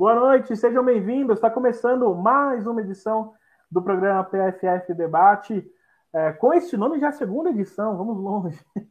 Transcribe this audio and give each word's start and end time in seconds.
Boa 0.00 0.14
noite, 0.14 0.56
sejam 0.56 0.82
bem-vindos. 0.82 1.36
Está 1.36 1.50
começando 1.50 2.14
mais 2.14 2.66
uma 2.66 2.80
edição 2.80 3.34
do 3.70 3.82
programa 3.82 4.24
PFF 4.24 4.94
Debate. 4.94 5.70
É, 6.10 6.32
com 6.32 6.54
este 6.54 6.74
nome 6.74 6.98
já 6.98 7.08
é 7.08 7.10
a 7.10 7.12
segunda 7.12 7.50
edição, 7.50 7.98
vamos 7.98 8.16
longe. 8.16 8.58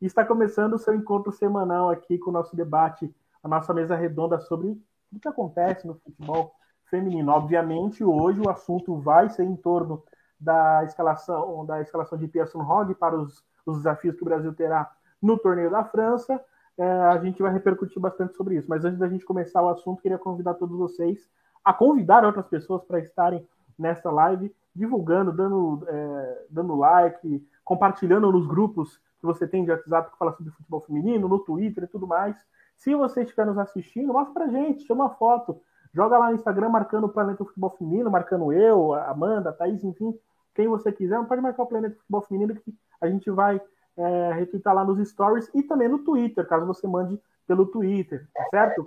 Está 0.00 0.24
começando 0.24 0.74
o 0.74 0.78
seu 0.78 0.94
encontro 0.94 1.32
semanal 1.32 1.90
aqui 1.90 2.16
com 2.16 2.30
o 2.30 2.32
nosso 2.32 2.54
debate, 2.54 3.12
a 3.42 3.48
nossa 3.48 3.74
mesa 3.74 3.96
redonda 3.96 4.38
sobre 4.38 4.80
o 5.12 5.18
que 5.18 5.26
acontece 5.26 5.84
no 5.84 5.96
futebol 5.96 6.52
feminino. 6.84 7.32
Obviamente, 7.32 8.04
hoje 8.04 8.40
o 8.40 8.48
assunto 8.48 9.00
vai 9.00 9.28
ser 9.28 9.42
em 9.42 9.56
torno 9.56 10.04
da 10.38 10.84
escalação 10.84 11.66
da 11.66 11.80
escalação 11.80 12.16
de 12.16 12.28
Pearson 12.28 12.60
Hogg 12.60 12.94
para 12.94 13.16
os, 13.16 13.44
os 13.66 13.78
desafios 13.78 14.14
que 14.14 14.22
o 14.22 14.26
Brasil 14.26 14.54
terá 14.54 14.92
no 15.20 15.36
torneio 15.36 15.72
da 15.72 15.82
França 15.82 16.40
a 16.78 17.18
gente 17.18 17.42
vai 17.42 17.52
repercutir 17.52 18.00
bastante 18.00 18.36
sobre 18.36 18.56
isso. 18.56 18.68
Mas 18.68 18.84
antes 18.84 18.98
da 18.98 19.08
gente 19.08 19.24
começar 19.24 19.62
o 19.62 19.68
assunto, 19.68 20.02
queria 20.02 20.18
convidar 20.18 20.54
todos 20.54 20.76
vocês 20.76 21.28
a 21.64 21.72
convidar 21.72 22.24
outras 22.24 22.46
pessoas 22.46 22.84
para 22.84 23.00
estarem 23.00 23.46
nessa 23.78 24.10
live, 24.10 24.54
divulgando, 24.74 25.32
dando, 25.32 25.84
é, 25.88 26.44
dando 26.48 26.76
like, 26.76 27.44
compartilhando 27.64 28.30
nos 28.30 28.46
grupos 28.46 29.00
que 29.18 29.26
você 29.26 29.48
tem 29.48 29.64
de 29.64 29.70
WhatsApp 29.70 30.12
que 30.12 30.18
fala 30.18 30.32
sobre 30.32 30.52
futebol 30.52 30.80
feminino, 30.80 31.28
no 31.28 31.40
Twitter 31.40 31.84
e 31.84 31.88
tudo 31.88 32.06
mais. 32.06 32.36
Se 32.76 32.94
você 32.94 33.22
estiver 33.22 33.46
nos 33.46 33.58
assistindo, 33.58 34.12
mostra 34.12 34.32
pra 34.32 34.48
gente, 34.48 34.86
chama 34.86 35.04
uma 35.04 35.14
foto, 35.14 35.60
joga 35.92 36.18
lá 36.18 36.28
no 36.28 36.36
Instagram 36.36 36.68
marcando 36.68 37.04
o 37.04 37.08
Planeta 37.08 37.44
Futebol 37.44 37.70
Feminino, 37.70 38.10
marcando 38.10 38.52
eu, 38.52 38.92
a 38.92 39.10
Amanda, 39.10 39.50
a 39.50 39.52
Thaís, 39.52 39.82
enfim, 39.82 40.14
quem 40.54 40.68
você 40.68 40.92
quiser, 40.92 41.22
pode 41.24 41.40
marcar 41.40 41.62
o 41.62 41.66
Planeta 41.66 41.96
Futebol 41.96 42.22
Feminino 42.22 42.54
que 42.54 42.74
a 43.00 43.08
gente 43.08 43.30
vai 43.30 43.60
é, 43.96 44.32
retweetar 44.32 44.74
lá 44.74 44.84
nos 44.84 45.08
stories 45.08 45.50
e 45.54 45.62
também 45.62 45.88
no 45.88 46.00
Twitter, 46.00 46.46
caso 46.46 46.66
você 46.66 46.86
mande 46.86 47.20
pelo 47.46 47.66
Twitter, 47.66 48.26
tá 48.34 48.44
certo? 48.50 48.84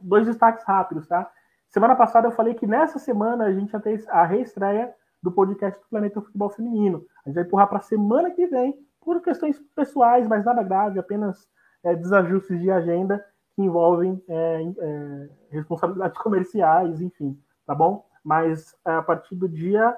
Dois 0.00 0.26
destaques 0.26 0.64
rápidos, 0.64 1.06
tá? 1.06 1.30
Semana 1.68 1.94
passada 1.94 2.26
eu 2.26 2.32
falei 2.32 2.54
que 2.54 2.66
nessa 2.66 2.98
semana 2.98 3.44
a 3.44 3.52
gente 3.52 3.70
já 3.70 3.78
tem 3.78 3.96
a 4.08 4.24
reestreia 4.24 4.92
do 5.22 5.30
podcast 5.30 5.80
do 5.80 5.86
Planeta 5.88 6.20
Futebol 6.20 6.50
Feminino. 6.50 7.04
A 7.24 7.28
gente 7.28 7.36
vai 7.36 7.44
empurrar 7.44 7.68
para 7.68 7.80
semana 7.80 8.30
que 8.30 8.46
vem, 8.46 8.76
por 9.00 9.20
questões 9.22 9.58
pessoais, 9.74 10.26
mas 10.26 10.44
nada 10.44 10.62
grave, 10.62 10.98
apenas 10.98 11.48
é, 11.82 11.94
desajustes 11.94 12.60
de 12.60 12.70
agenda 12.70 13.24
que 13.54 13.62
envolvem 13.62 14.22
é, 14.28 14.62
é, 14.78 15.28
responsabilidades 15.50 16.18
comerciais, 16.20 17.00
enfim, 17.00 17.38
tá 17.66 17.74
bom? 17.74 18.06
Mas 18.22 18.76
é, 18.86 18.92
a 18.92 19.02
partir 19.02 19.34
do 19.34 19.48
dia 19.48 19.96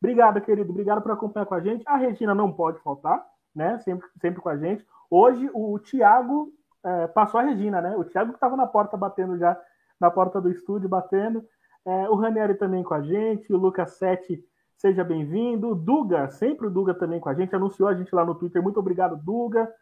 Obrigado, 0.01 0.41
querido, 0.41 0.71
obrigado 0.71 1.01
por 1.01 1.13
acompanhar 1.13 1.47
com 1.47 1.55
a 1.55 1.61
gente. 1.61 1.83
A 1.87 1.97
Regina 1.97 2.35
não 2.35 2.53
pode 2.53 2.79
faltar, 2.81 3.25
né? 3.55 3.79
Sempre, 3.79 4.07
sempre 4.21 4.43
com 4.43 4.49
a 4.49 4.57
gente. 4.57 4.85
Hoje 5.11 5.49
o 5.55 5.79
Thiago 5.79 6.53
é, 6.85 7.07
passou 7.07 7.41
a 7.41 7.45
Regina, 7.45 7.81
né? 7.81 7.97
O 7.97 8.05
Thiago 8.05 8.31
que 8.31 8.37
estava 8.37 8.57
na 8.57 8.67
porta 8.67 8.97
batendo 8.97 9.39
já, 9.39 9.59
na 10.01 10.11
porta 10.11 10.41
do 10.41 10.51
estúdio 10.51 10.89
batendo. 10.89 11.45
É, 11.85 12.09
o 12.11 12.15
Ranieri 12.15 12.55
também 12.55 12.83
com 12.83 12.95
a 12.95 13.01
gente, 13.01 13.53
o 13.53 13.57
Lucas 13.57 13.93
Sete, 13.93 14.45
seja 14.77 15.05
bem-vindo. 15.05 15.75
Duga, 15.75 16.29
sempre 16.31 16.67
o 16.67 16.71
Duga 16.71 16.95
também 16.95 17.21
com 17.21 17.29
a 17.29 17.35
gente, 17.35 17.55
anunciou 17.55 17.89
a 17.89 17.95
gente 17.95 18.15
lá 18.15 18.25
no 18.25 18.35
Twitter. 18.35 18.63
Muito 18.63 18.81
obrigado, 18.81 19.17
Duga. 19.17 19.73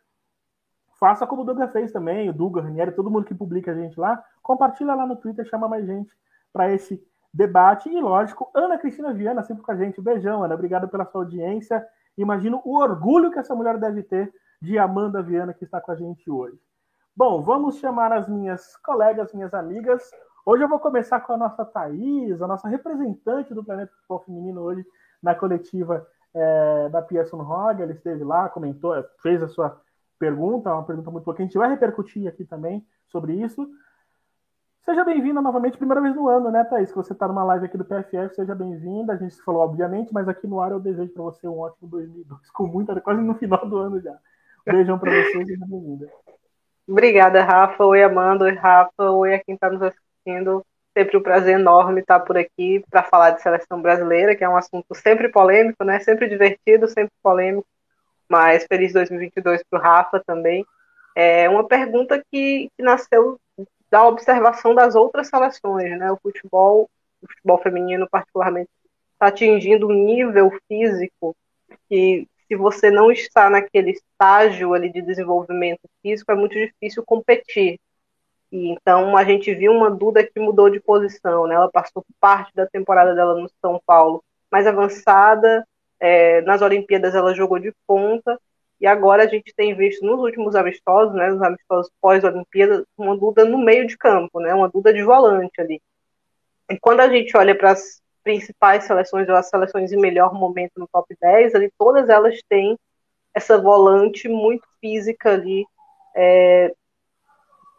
Faça 1.01 1.27
como 1.27 1.41
o 1.41 1.45
Duga 1.47 1.67
fez 1.69 1.91
também, 1.91 2.29
o 2.29 2.33
Duga, 2.33 2.61
Ranieri, 2.61 2.93
todo 2.93 3.11
mundo 3.11 3.25
que 3.25 3.35
publica 3.35 3.73
a 3.73 3.75
gente 3.75 3.99
lá. 3.99 4.23
Compartilha 4.43 4.95
lá 4.95 5.07
no 5.07 5.17
Twitter, 5.17 5.47
chama 5.47 5.67
mais 5.67 5.87
gente 5.87 6.15
para 6.53 6.71
esse 6.71 7.03
debate. 7.33 7.89
E, 7.89 7.99
lógico, 7.99 8.51
Ana 8.55 8.77
Cristina 8.77 9.15
Viana 9.15 9.43
sempre 9.43 9.63
com 9.63 9.73
a 9.73 9.77
gente. 9.77 9.99
Beijão, 9.99 10.45
Ana. 10.45 10.55
Obrigado 10.55 10.89
pela 10.89 11.07
sua 11.07 11.23
audiência. 11.23 11.83
Imagino 12.19 12.61
o 12.67 12.77
orgulho 12.79 13.31
que 13.31 13.39
essa 13.39 13.55
mulher 13.55 13.79
deve 13.79 14.03
ter 14.03 14.31
de 14.61 14.79
Amanda 14.79 15.23
Viana, 15.23 15.55
que 15.55 15.65
está 15.65 15.81
com 15.81 15.91
a 15.91 15.97
gente 15.97 16.31
hoje. 16.31 16.61
Bom, 17.17 17.41
vamos 17.41 17.79
chamar 17.79 18.13
as 18.13 18.29
minhas 18.29 18.77
colegas, 18.85 19.33
minhas 19.33 19.55
amigas. 19.55 20.11
Hoje 20.45 20.63
eu 20.63 20.69
vou 20.69 20.79
começar 20.79 21.21
com 21.21 21.33
a 21.33 21.37
nossa 21.39 21.65
Thaís, 21.65 22.43
a 22.43 22.47
nossa 22.47 22.69
representante 22.69 23.55
do 23.55 23.65
Planeta 23.65 23.93
Futebol 23.95 24.21
Feminino 24.21 24.61
hoje 24.61 24.85
na 25.23 25.35
coletiva 25.35 26.07
é, 26.35 26.89
da 26.91 27.01
Pearson 27.01 27.41
Hogg. 27.41 27.83
Ela 27.83 27.93
esteve 27.93 28.23
lá, 28.23 28.51
comentou, 28.51 28.95
fez 29.23 29.43
a 29.43 29.49
sua 29.49 29.81
pergunta, 30.21 30.73
uma 30.73 30.85
pergunta 30.85 31.11
muito 31.11 31.25
boa, 31.25 31.35
que 31.35 31.43
a 31.43 31.47
gente 31.47 31.57
vai 31.57 31.71
repercutir 31.71 32.29
aqui 32.29 32.45
também 32.45 32.87
sobre 33.09 33.33
isso. 33.33 33.67
Seja 34.85 35.03
bem-vinda 35.03 35.41
novamente, 35.41 35.79
primeira 35.79 36.01
vez 36.01 36.15
no 36.15 36.29
ano, 36.29 36.51
né, 36.51 36.63
Thaís? 36.65 36.91
Que 36.91 36.97
você 36.97 37.13
está 37.13 37.27
numa 37.27 37.43
live 37.45 37.67
aqui 37.67 37.79
do 37.79 37.85
PFF, 37.85 38.35
seja 38.35 38.55
bem-vinda. 38.55 39.15
A 39.15 39.17
gente 39.17 39.35
se 39.35 39.43
falou, 39.43 39.63
obviamente, 39.63 40.13
mas 40.13 40.29
aqui 40.29 40.47
no 40.47 40.61
ar 40.61 40.73
eu 40.73 40.81
desejo 40.81 41.13
para 41.13 41.23
você 41.23 41.49
um 41.49 41.59
ótimo 41.59 41.89
2002, 41.89 42.51
com 42.51 42.67
muita, 42.67 43.01
quase 43.01 43.21
no 43.23 43.35
final 43.35 43.67
do 43.67 43.77
ano 43.79 44.01
já. 44.01 44.17
Beijão 44.65 44.99
para 44.99 45.11
você, 45.11 45.45
seja 45.45 45.67
bem-vinda. 45.67 46.09
Obrigada, 46.87 47.43
Rafa. 47.43 47.85
Oi, 47.85 48.03
Amanda. 48.03 48.45
Oi, 48.45 48.55
Rafa. 48.55 49.11
Oi 49.11 49.35
a 49.35 49.43
quem 49.43 49.55
está 49.55 49.71
nos 49.71 49.81
assistindo. 49.83 50.65
Sempre 50.97 51.17
um 51.17 51.23
prazer 51.23 51.59
enorme 51.59 52.01
estar 52.01 52.21
por 52.21 52.37
aqui 52.37 52.85
para 52.91 53.03
falar 53.05 53.31
de 53.31 53.43
seleção 53.43 53.81
brasileira, 53.81 54.35
que 54.35 54.45
é 54.45 54.49
um 54.49 54.57
assunto 54.57 54.95
sempre 54.95 55.29
polêmico, 55.29 55.85
né? 55.85 56.01
Sempre 56.01 56.29
divertido, 56.29 56.89
sempre 56.89 57.13
polêmico 57.23 57.67
mas 58.31 58.65
feliz 58.65 58.93
2022 58.93 59.63
para 59.69 59.79
o 59.79 59.83
Rafa 59.83 60.23
também. 60.25 60.65
É 61.17 61.49
uma 61.49 61.67
pergunta 61.67 62.23
que, 62.31 62.71
que, 62.77 62.83
nasceu 62.83 63.39
da 63.91 64.07
observação 64.07 64.73
das 64.75 64.95
outras 64.95 65.27
seleções, 65.29 65.99
né? 65.99 66.13
O 66.13 66.19
futebol, 66.23 66.89
o 67.21 67.27
futebol 67.27 67.59
feminino 67.59 68.09
particularmente, 68.09 68.71
está 69.15 69.27
atingindo 69.27 69.89
um 69.89 69.93
nível 69.93 70.51
físico 70.69 71.37
que 71.89 72.29
se 72.47 72.57
você 72.57 72.91
não 72.91 73.11
está 73.11 73.51
naquele 73.51 73.91
estágio 73.91 74.75
ali 74.75 74.93
de 74.93 75.03
desenvolvimento 75.03 75.83
físico, 76.01 76.31
é 76.31 76.35
muito 76.37 76.55
difícil 76.55 77.03
competir. 77.05 77.79
E, 78.53 78.71
então 78.71 79.17
a 79.17 79.25
gente 79.25 79.53
viu 79.55 79.73
uma 79.73 79.91
Duda 79.91 80.25
que 80.25 80.39
mudou 80.39 80.71
de 80.71 80.81
posição, 80.81 81.49
né? 81.49 81.57
Ela 81.57 81.71
passou 81.71 82.05
parte 82.21 82.55
da 82.55 82.67
temporada 82.67 83.15
dela 83.15 83.35
no 83.35 83.51
São 83.61 83.81
Paulo 83.85 84.23
mais 84.51 84.67
avançada, 84.67 85.65
é, 86.01 86.41
nas 86.43 86.63
Olimpíadas 86.63 87.15
ela 87.15 87.35
jogou 87.35 87.59
de 87.59 87.73
ponta, 87.87 88.39
e 88.81 88.87
agora 88.87 89.25
a 89.25 89.27
gente 89.27 89.53
tem 89.55 89.75
visto 89.77 90.05
nos 90.05 90.19
últimos 90.21 90.57
amistosos, 90.57 91.15
né, 91.15 91.31
nos 91.31 91.43
amistosos 91.43 91.91
pós-Olimpíadas, 92.01 92.85
uma 92.97 93.17
Duda 93.17 93.45
no 93.45 93.59
meio 93.59 93.87
de 93.87 93.97
campo, 93.97 94.41
né, 94.41 94.55
uma 94.55 94.69
Duda 94.69 94.93
de 94.93 95.03
volante 95.03 95.61
ali. 95.61 95.83
E 96.71 96.79
quando 96.79 97.01
a 97.01 97.09
gente 97.09 97.37
olha 97.37 97.55
para 97.55 97.73
as 97.73 98.01
principais 98.25 98.85
seleções, 98.85 99.29
ou 99.29 99.35
as 99.35 99.49
seleções 99.49 99.93
em 99.93 100.01
melhor 100.01 100.33
momento 100.33 100.73
no 100.77 100.89
top 100.89 101.15
10, 101.21 101.55
ali, 101.55 101.71
todas 101.79 102.09
elas 102.09 102.41
têm 102.49 102.79
essa 103.35 103.59
volante 103.59 104.29
muito 104.29 104.67
física 104.81 105.33
ali, 105.33 105.65
é, 106.17 106.73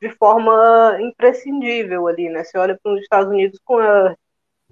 de 0.02 0.10
forma 0.18 0.98
imprescindível 1.00 2.08
ali, 2.08 2.30
né? 2.30 2.44
Você 2.44 2.58
olha 2.58 2.78
para 2.82 2.94
os 2.94 3.02
Estados 3.02 3.30
Unidos 3.32 3.60
com 3.64 3.78
a, 3.78 4.16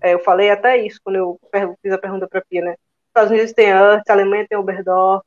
é, 0.01 0.13
eu 0.13 0.19
falei 0.19 0.49
até 0.49 0.77
isso 0.77 0.99
quando 1.03 1.17
eu 1.17 1.39
fiz 1.81 1.91
a 1.93 1.97
pergunta 1.97 2.27
para 2.27 2.39
a 2.39 2.43
Pia, 2.49 2.61
né? 2.61 2.75
Estados 3.09 3.31
Unidos 3.31 3.53
tem 3.53 3.71
a 3.71 4.01
Alemanha 4.07 4.47
tem 4.47 4.57
Oberdorf, 4.57 5.25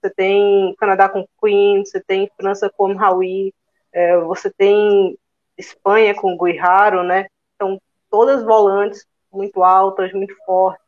você 0.00 0.10
tem 0.10 0.74
Canadá 0.78 1.08
com 1.08 1.26
Queen, 1.42 1.84
você 1.84 2.00
tem 2.00 2.30
França 2.36 2.70
com 2.70 2.94
Raui, 2.94 3.52
é, 3.92 4.18
você 4.18 4.50
tem 4.50 5.18
Espanha 5.56 6.14
com 6.14 6.36
Guiraro, 6.36 7.02
né? 7.02 7.26
Então, 7.54 7.80
todas 8.10 8.44
volantes 8.44 9.06
muito 9.32 9.62
altas, 9.62 10.12
muito 10.12 10.34
fortes. 10.44 10.84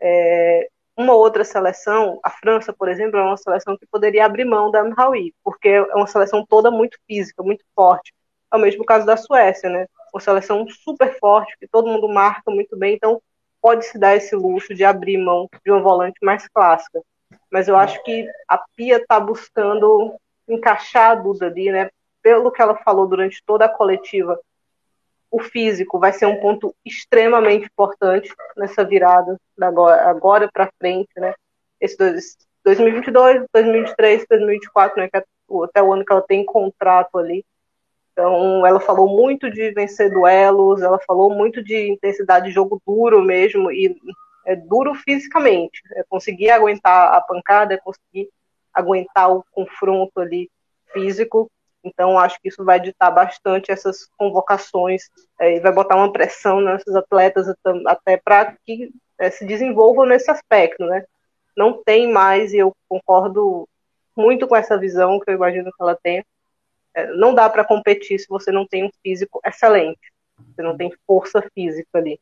É, 0.00 0.68
uma 0.96 1.14
outra 1.14 1.44
seleção, 1.44 2.20
a 2.22 2.30
França, 2.30 2.72
por 2.72 2.88
exemplo, 2.88 3.18
é 3.18 3.22
uma 3.22 3.36
seleção 3.36 3.76
que 3.76 3.86
poderia 3.86 4.26
abrir 4.26 4.44
mão 4.44 4.70
da 4.70 4.80
Amraoui, 4.80 5.34
porque 5.42 5.68
é 5.68 5.94
uma 5.94 6.06
seleção 6.06 6.44
toda 6.46 6.70
muito 6.70 6.98
física, 7.06 7.42
muito 7.42 7.64
forte. 7.74 8.12
É 8.52 8.56
o 8.56 8.60
mesmo 8.60 8.84
caso 8.84 9.06
da 9.06 9.16
Suécia, 9.16 9.70
né? 9.70 9.86
Uma 10.12 10.20
seleção 10.20 10.66
super 10.68 11.18
forte, 11.18 11.56
que 11.58 11.66
todo 11.66 11.88
mundo 11.88 12.08
marca 12.08 12.50
muito 12.50 12.76
bem, 12.76 12.94
então 12.94 13.20
pode 13.62 13.86
se 13.86 13.96
dar 13.96 14.16
esse 14.16 14.34
luxo 14.34 14.74
de 14.74 14.84
abrir 14.84 15.16
mão 15.16 15.48
de 15.64 15.70
uma 15.70 15.80
volante 15.80 16.18
mais 16.20 16.48
clássica. 16.48 17.00
Mas 17.50 17.68
eu 17.68 17.76
acho 17.76 18.02
que 18.02 18.26
a 18.48 18.58
Pia 18.76 18.96
está 18.96 19.20
buscando 19.20 20.14
encaixar 20.48 21.12
a 21.12 21.14
Duda 21.14 21.46
ali, 21.46 21.70
né? 21.70 21.88
Pelo 22.20 22.50
que 22.50 22.60
ela 22.60 22.74
falou 22.76 23.06
durante 23.06 23.42
toda 23.46 23.64
a 23.64 23.68
coletiva, 23.68 24.38
o 25.30 25.40
físico 25.40 25.98
vai 25.98 26.12
ser 26.12 26.26
um 26.26 26.40
ponto 26.40 26.74
extremamente 26.84 27.66
importante 27.66 28.34
nessa 28.56 28.84
virada 28.84 29.40
da 29.56 29.68
agora, 29.68 30.10
agora 30.10 30.50
para 30.52 30.70
frente, 30.78 31.12
né? 31.16 31.32
Esse 31.80 31.96
dois, 31.96 32.36
2022, 32.64 33.46
2023, 33.52 34.26
2024, 34.28 35.00
né? 35.00 35.08
É 35.12 35.22
até 35.64 35.82
o 35.82 35.92
ano 35.92 36.04
que 36.04 36.12
ela 36.12 36.22
tem 36.22 36.44
contrato 36.44 37.18
ali. 37.18 37.44
Então, 38.12 38.66
ela 38.66 38.78
falou 38.78 39.08
muito 39.08 39.50
de 39.50 39.70
vencer 39.72 40.10
duelos, 40.10 40.82
ela 40.82 40.98
falou 41.06 41.34
muito 41.34 41.62
de 41.62 41.88
intensidade 41.88 42.46
de 42.46 42.52
jogo 42.52 42.80
duro 42.86 43.22
mesmo, 43.22 43.72
e 43.72 43.96
é 44.44 44.54
duro 44.54 44.94
fisicamente. 44.94 45.82
É 45.94 46.04
conseguir 46.08 46.50
aguentar 46.50 47.14
a 47.14 47.20
pancada, 47.20 47.74
é 47.74 47.78
conseguir 47.78 48.28
aguentar 48.72 49.32
o 49.32 49.44
confronto 49.50 50.20
ali 50.20 50.50
físico. 50.92 51.50
Então, 51.84 52.18
acho 52.18 52.40
que 52.40 52.48
isso 52.48 52.64
vai 52.64 52.78
ditar 52.78 53.10
bastante 53.10 53.72
essas 53.72 54.06
convocações 54.16 55.04
é, 55.40 55.56
e 55.56 55.60
vai 55.60 55.72
botar 55.72 55.96
uma 55.96 56.12
pressão 56.12 56.60
nesses 56.60 56.94
atletas 56.94 57.46
até 57.86 58.16
para 58.16 58.54
que 58.64 58.90
é, 59.18 59.30
se 59.30 59.44
desenvolvam 59.44 60.06
nesse 60.06 60.30
aspecto, 60.30 60.84
né? 60.84 61.04
Não 61.56 61.82
tem 61.82 62.10
mais, 62.10 62.52
e 62.52 62.58
eu 62.58 62.72
concordo 62.88 63.68
muito 64.16 64.46
com 64.46 64.54
essa 64.54 64.78
visão 64.78 65.18
que 65.18 65.30
eu 65.30 65.34
imagino 65.34 65.70
que 65.72 65.82
ela 65.82 65.98
é, 66.04 66.22
não 67.16 67.34
dá 67.34 67.48
para 67.48 67.64
competir 67.64 68.18
se 68.18 68.26
você 68.28 68.50
não 68.50 68.66
tem 68.66 68.84
um 68.84 68.90
físico 69.02 69.40
excelente, 69.44 70.12
você 70.38 70.62
não 70.62 70.76
tem 70.76 70.92
força 71.06 71.42
física 71.54 71.98
ali. 71.98 72.20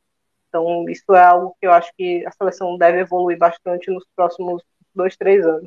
Então, 0.49 0.89
isso 0.89 1.15
é 1.15 1.23
algo 1.23 1.57
que 1.61 1.67
eu 1.67 1.73
acho 1.73 1.93
que 1.97 2.27
a 2.27 2.33
seleção 2.33 2.77
deve 2.77 3.01
evoluir 3.01 3.39
bastante 3.39 3.91
nos 3.91 4.05
próximos 4.17 4.63
dois, 4.95 5.17
três 5.17 5.47
anos. 5.47 5.67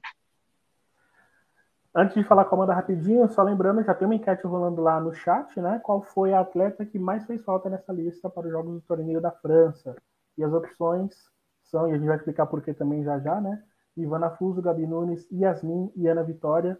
Antes 1.95 2.15
de 2.15 2.23
falar 2.23 2.45
com 2.45 2.55
a 2.55 2.57
Amanda 2.57 2.73
rapidinho, 2.73 3.29
só 3.29 3.43
lembrando, 3.43 3.83
já 3.83 3.93
tem 3.93 4.07
uma 4.07 4.15
enquete 4.15 4.47
rolando 4.47 4.81
lá 4.81 4.99
no 4.99 5.13
chat, 5.13 5.59
né? 5.61 5.79
Qual 5.83 6.01
foi 6.01 6.33
a 6.33 6.39
atleta 6.39 6.85
que 6.85 6.97
mais 6.97 7.23
fez 7.25 7.43
falta 7.43 7.69
nessa 7.69 7.93
lista 7.93 8.29
para 8.29 8.47
os 8.47 8.51
Jogos 8.51 8.73
do 8.73 8.81
Torneio 8.81 9.21
da 9.21 9.31
França? 9.31 9.95
E 10.35 10.43
as 10.43 10.51
opções 10.51 11.15
são, 11.61 11.87
e 11.87 11.91
a 11.91 11.97
gente 11.97 12.07
vai 12.07 12.17
explicar 12.17 12.47
por 12.47 12.63
que 12.63 12.73
também 12.73 13.03
já 13.03 13.19
já, 13.19 13.39
né? 13.39 13.61
Ivana 13.95 14.31
Fuso, 14.31 14.61
Gabi 14.61 14.87
Nunes, 14.87 15.27
Yasmin 15.31 15.91
e 15.95 16.07
Ana 16.07 16.23
Vitória. 16.23 16.79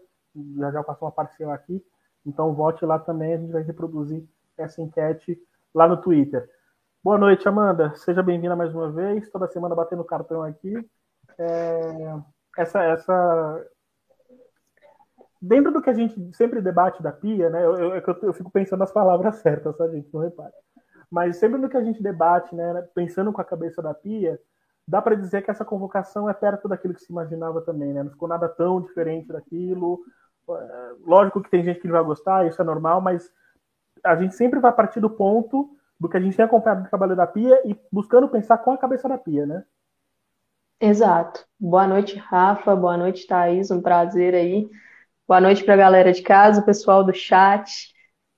Já 0.58 0.72
já 0.72 0.82
passou 0.82 1.06
uma 1.06 1.14
parcela 1.14 1.54
aqui. 1.54 1.80
Então 2.24 2.54
vote 2.54 2.84
lá 2.84 2.98
também, 2.98 3.34
a 3.34 3.36
gente 3.36 3.52
vai 3.52 3.62
reproduzir 3.62 4.24
essa 4.56 4.80
enquete 4.80 5.38
lá 5.74 5.86
no 5.86 6.00
Twitter. 6.00 6.48
Boa 7.02 7.18
noite, 7.18 7.46
Amanda. 7.46 7.94
Seja 7.96 8.22
bem-vinda 8.22 8.56
mais 8.56 8.74
uma 8.74 8.90
vez. 8.90 9.30
Toda 9.30 9.48
semana 9.48 9.74
batendo 9.74 10.02
cartão 10.04 10.42
aqui. 10.42 10.74
É... 11.38 12.16
Essa, 12.56 12.82
essa 12.82 13.66
dentro 15.44 15.70
do 15.70 15.82
que 15.82 15.90
a 15.90 15.92
gente 15.92 16.34
sempre 16.34 16.62
debate 16.62 17.02
da 17.02 17.12
pia, 17.12 17.50
né? 17.50 17.62
Eu, 17.64 17.76
eu, 17.76 18.02
eu, 18.22 18.32
fico 18.32 18.50
pensando 18.50 18.78
nas 18.78 18.92
palavras 18.92 19.36
certas, 19.36 19.76
tá, 19.76 19.86
gente? 19.88 20.08
Não 20.12 20.22
repare. 20.22 20.54
Mas 21.10 21.36
sempre 21.36 21.60
no 21.60 21.68
que 21.68 21.76
a 21.76 21.84
gente 21.84 22.02
debate, 22.02 22.54
né? 22.54 22.88
Pensando 22.94 23.30
com 23.32 23.40
a 23.40 23.44
cabeça 23.44 23.82
da 23.82 23.92
pia, 23.92 24.40
dá 24.88 25.02
para 25.02 25.14
dizer 25.14 25.42
que 25.42 25.50
essa 25.50 25.64
convocação 25.64 26.30
é 26.30 26.32
perto 26.32 26.66
daquilo 26.66 26.94
que 26.94 27.02
se 27.02 27.12
imaginava 27.12 27.60
também, 27.60 27.92
né? 27.92 28.02
Não 28.02 28.10
ficou 28.10 28.26
nada 28.26 28.48
tão 28.48 28.80
diferente 28.80 29.28
daquilo. 29.28 30.00
É, 30.48 30.92
lógico 31.06 31.42
que 31.42 31.50
tem 31.50 31.64
gente 31.64 31.80
que 31.80 31.86
não 31.86 31.94
vai 31.94 32.04
gostar, 32.04 32.46
isso 32.46 32.60
é 32.60 32.64
normal, 32.64 33.00
mas 33.00 33.30
a 34.04 34.16
gente 34.16 34.34
sempre 34.34 34.60
vai 34.60 34.72
partir 34.72 35.00
do 35.00 35.10
ponto 35.10 35.76
do 35.98 36.08
que 36.08 36.16
a 36.16 36.20
gente 36.20 36.36
tem 36.36 36.44
acompanhado 36.44 36.82
do 36.82 36.88
trabalho 36.88 37.16
da 37.16 37.26
pia 37.26 37.60
e 37.64 37.78
buscando 37.90 38.28
pensar 38.28 38.58
com 38.58 38.72
a 38.72 38.78
cabeça 38.78 39.08
da 39.08 39.16
pia, 39.16 39.46
né? 39.46 39.64
Exato. 40.80 41.46
Boa 41.58 41.86
noite, 41.86 42.16
Rafa. 42.16 42.76
Boa 42.76 42.96
noite, 42.96 43.26
Thaís. 43.26 43.70
Um 43.70 43.80
prazer 43.80 44.34
aí 44.34 44.68
Boa 45.26 45.40
noite 45.40 45.64
para 45.64 45.72
a 45.72 45.78
galera 45.78 46.12
de 46.12 46.20
casa, 46.20 46.60
o 46.60 46.64
pessoal 46.64 47.02
do 47.02 47.14
chat. 47.14 47.94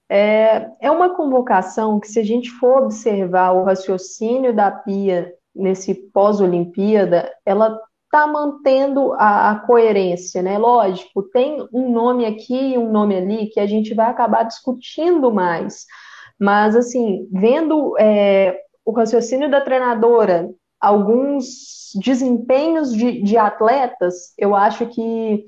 É, 0.08 0.68
é 0.80 0.88
uma 0.88 1.16
convocação 1.16 1.98
que, 1.98 2.06
se 2.06 2.20
a 2.20 2.22
gente 2.22 2.48
for 2.48 2.84
observar 2.84 3.50
o 3.50 3.64
raciocínio 3.64 4.54
da 4.54 4.70
Pia 4.70 5.34
nesse 5.52 5.94
pós-Olimpíada, 6.12 7.28
ela 7.44 7.76
está 8.16 8.26
mantendo 8.26 9.12
a, 9.14 9.50
a, 9.50 9.58
coerência, 9.60 10.42
né? 10.42 10.56
Lógico, 10.56 11.22
tem 11.22 11.68
um 11.72 11.92
nome 11.92 12.24
aqui 12.24 12.72
e 12.72 12.78
um 12.78 12.90
nome 12.90 13.14
ali 13.14 13.48
que 13.48 13.60
a 13.60 13.66
gente 13.66 13.92
vai 13.92 14.06
acabar 14.06 14.44
discutindo 14.44 15.30
mais. 15.30 15.84
Mas, 16.40 16.74
assim, 16.74 17.28
vendo 17.30 17.94
é, 17.98 18.58
o 18.84 18.92
raciocínio 18.92 19.50
da 19.50 19.60
treinadora, 19.60 20.48
alguns 20.80 21.90
desempenhos 21.94 22.92
de, 22.94 23.22
de 23.22 23.36
atletas, 23.36 24.32
eu 24.38 24.54
acho 24.54 24.86
que 24.86 25.44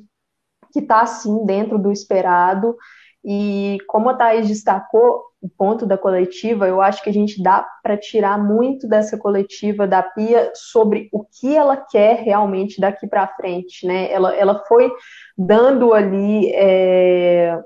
que 0.71 0.81
está 0.81 1.07
sim 1.07 1.47
dentro 1.47 1.79
do 1.79 1.91
esperado. 1.91 2.77
E 3.25 3.79
como 3.87 4.11
a 4.11 4.15
Thaís 4.15 4.47
destacou 4.47 5.23
o 5.41 5.49
ponto 5.49 5.87
da 5.87 5.97
coletiva, 5.97 6.67
eu 6.67 6.81
acho 6.81 7.03
que 7.03 7.11
a 7.11 7.13
gente 7.13 7.41
dá 7.43 7.65
para 7.83 7.97
tirar 7.97 8.39
muito 8.39 8.89
dessa 8.89 9.17
coletiva 9.17 9.87
da 9.87 10.03
Pia 10.03 10.51
sobre 10.55 11.09
o 11.13 11.25
que 11.25 11.57
ela 11.57 11.77
quer 11.77 12.23
realmente 12.23 12.81
daqui 12.81 13.07
para 13.07 13.29
frente, 13.29 13.87
né? 13.87 14.11
Ela, 14.11 14.35
ela 14.35 14.65
foi 14.67 14.91
dando 15.37 15.95
ali, 15.95 16.53
é, 16.53 17.57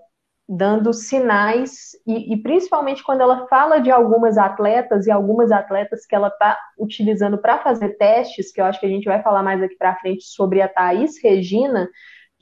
dando 0.47 0.93
sinais, 0.93 1.93
e, 2.07 2.35
e, 2.35 2.43
principalmente 2.43 3.03
quando 3.03 3.23
ela 3.23 3.47
fala 3.47 3.79
de 3.79 3.91
algumas 3.91 4.37
atletas 4.37 5.07
e 5.07 5.11
algumas 5.11 5.51
atletas 5.51 6.05
que 6.05 6.15
ela 6.15 6.29
está 6.29 6.59
utilizando 6.79 7.39
para 7.39 7.59
fazer 7.59 7.97
testes, 7.97 8.53
que 8.53 8.61
eu 8.61 8.67
acho 8.67 8.79
que 8.79 8.87
a 8.87 8.91
gente 8.91 9.07
vai 9.07 9.23
falar 9.23 9.43
mais 9.43 9.63
aqui 9.63 9.77
para 9.77 9.97
frente 9.97 10.25
sobre 10.25 10.61
a 10.61 10.69
Thaís 10.69 11.23
Regina, 11.23 11.89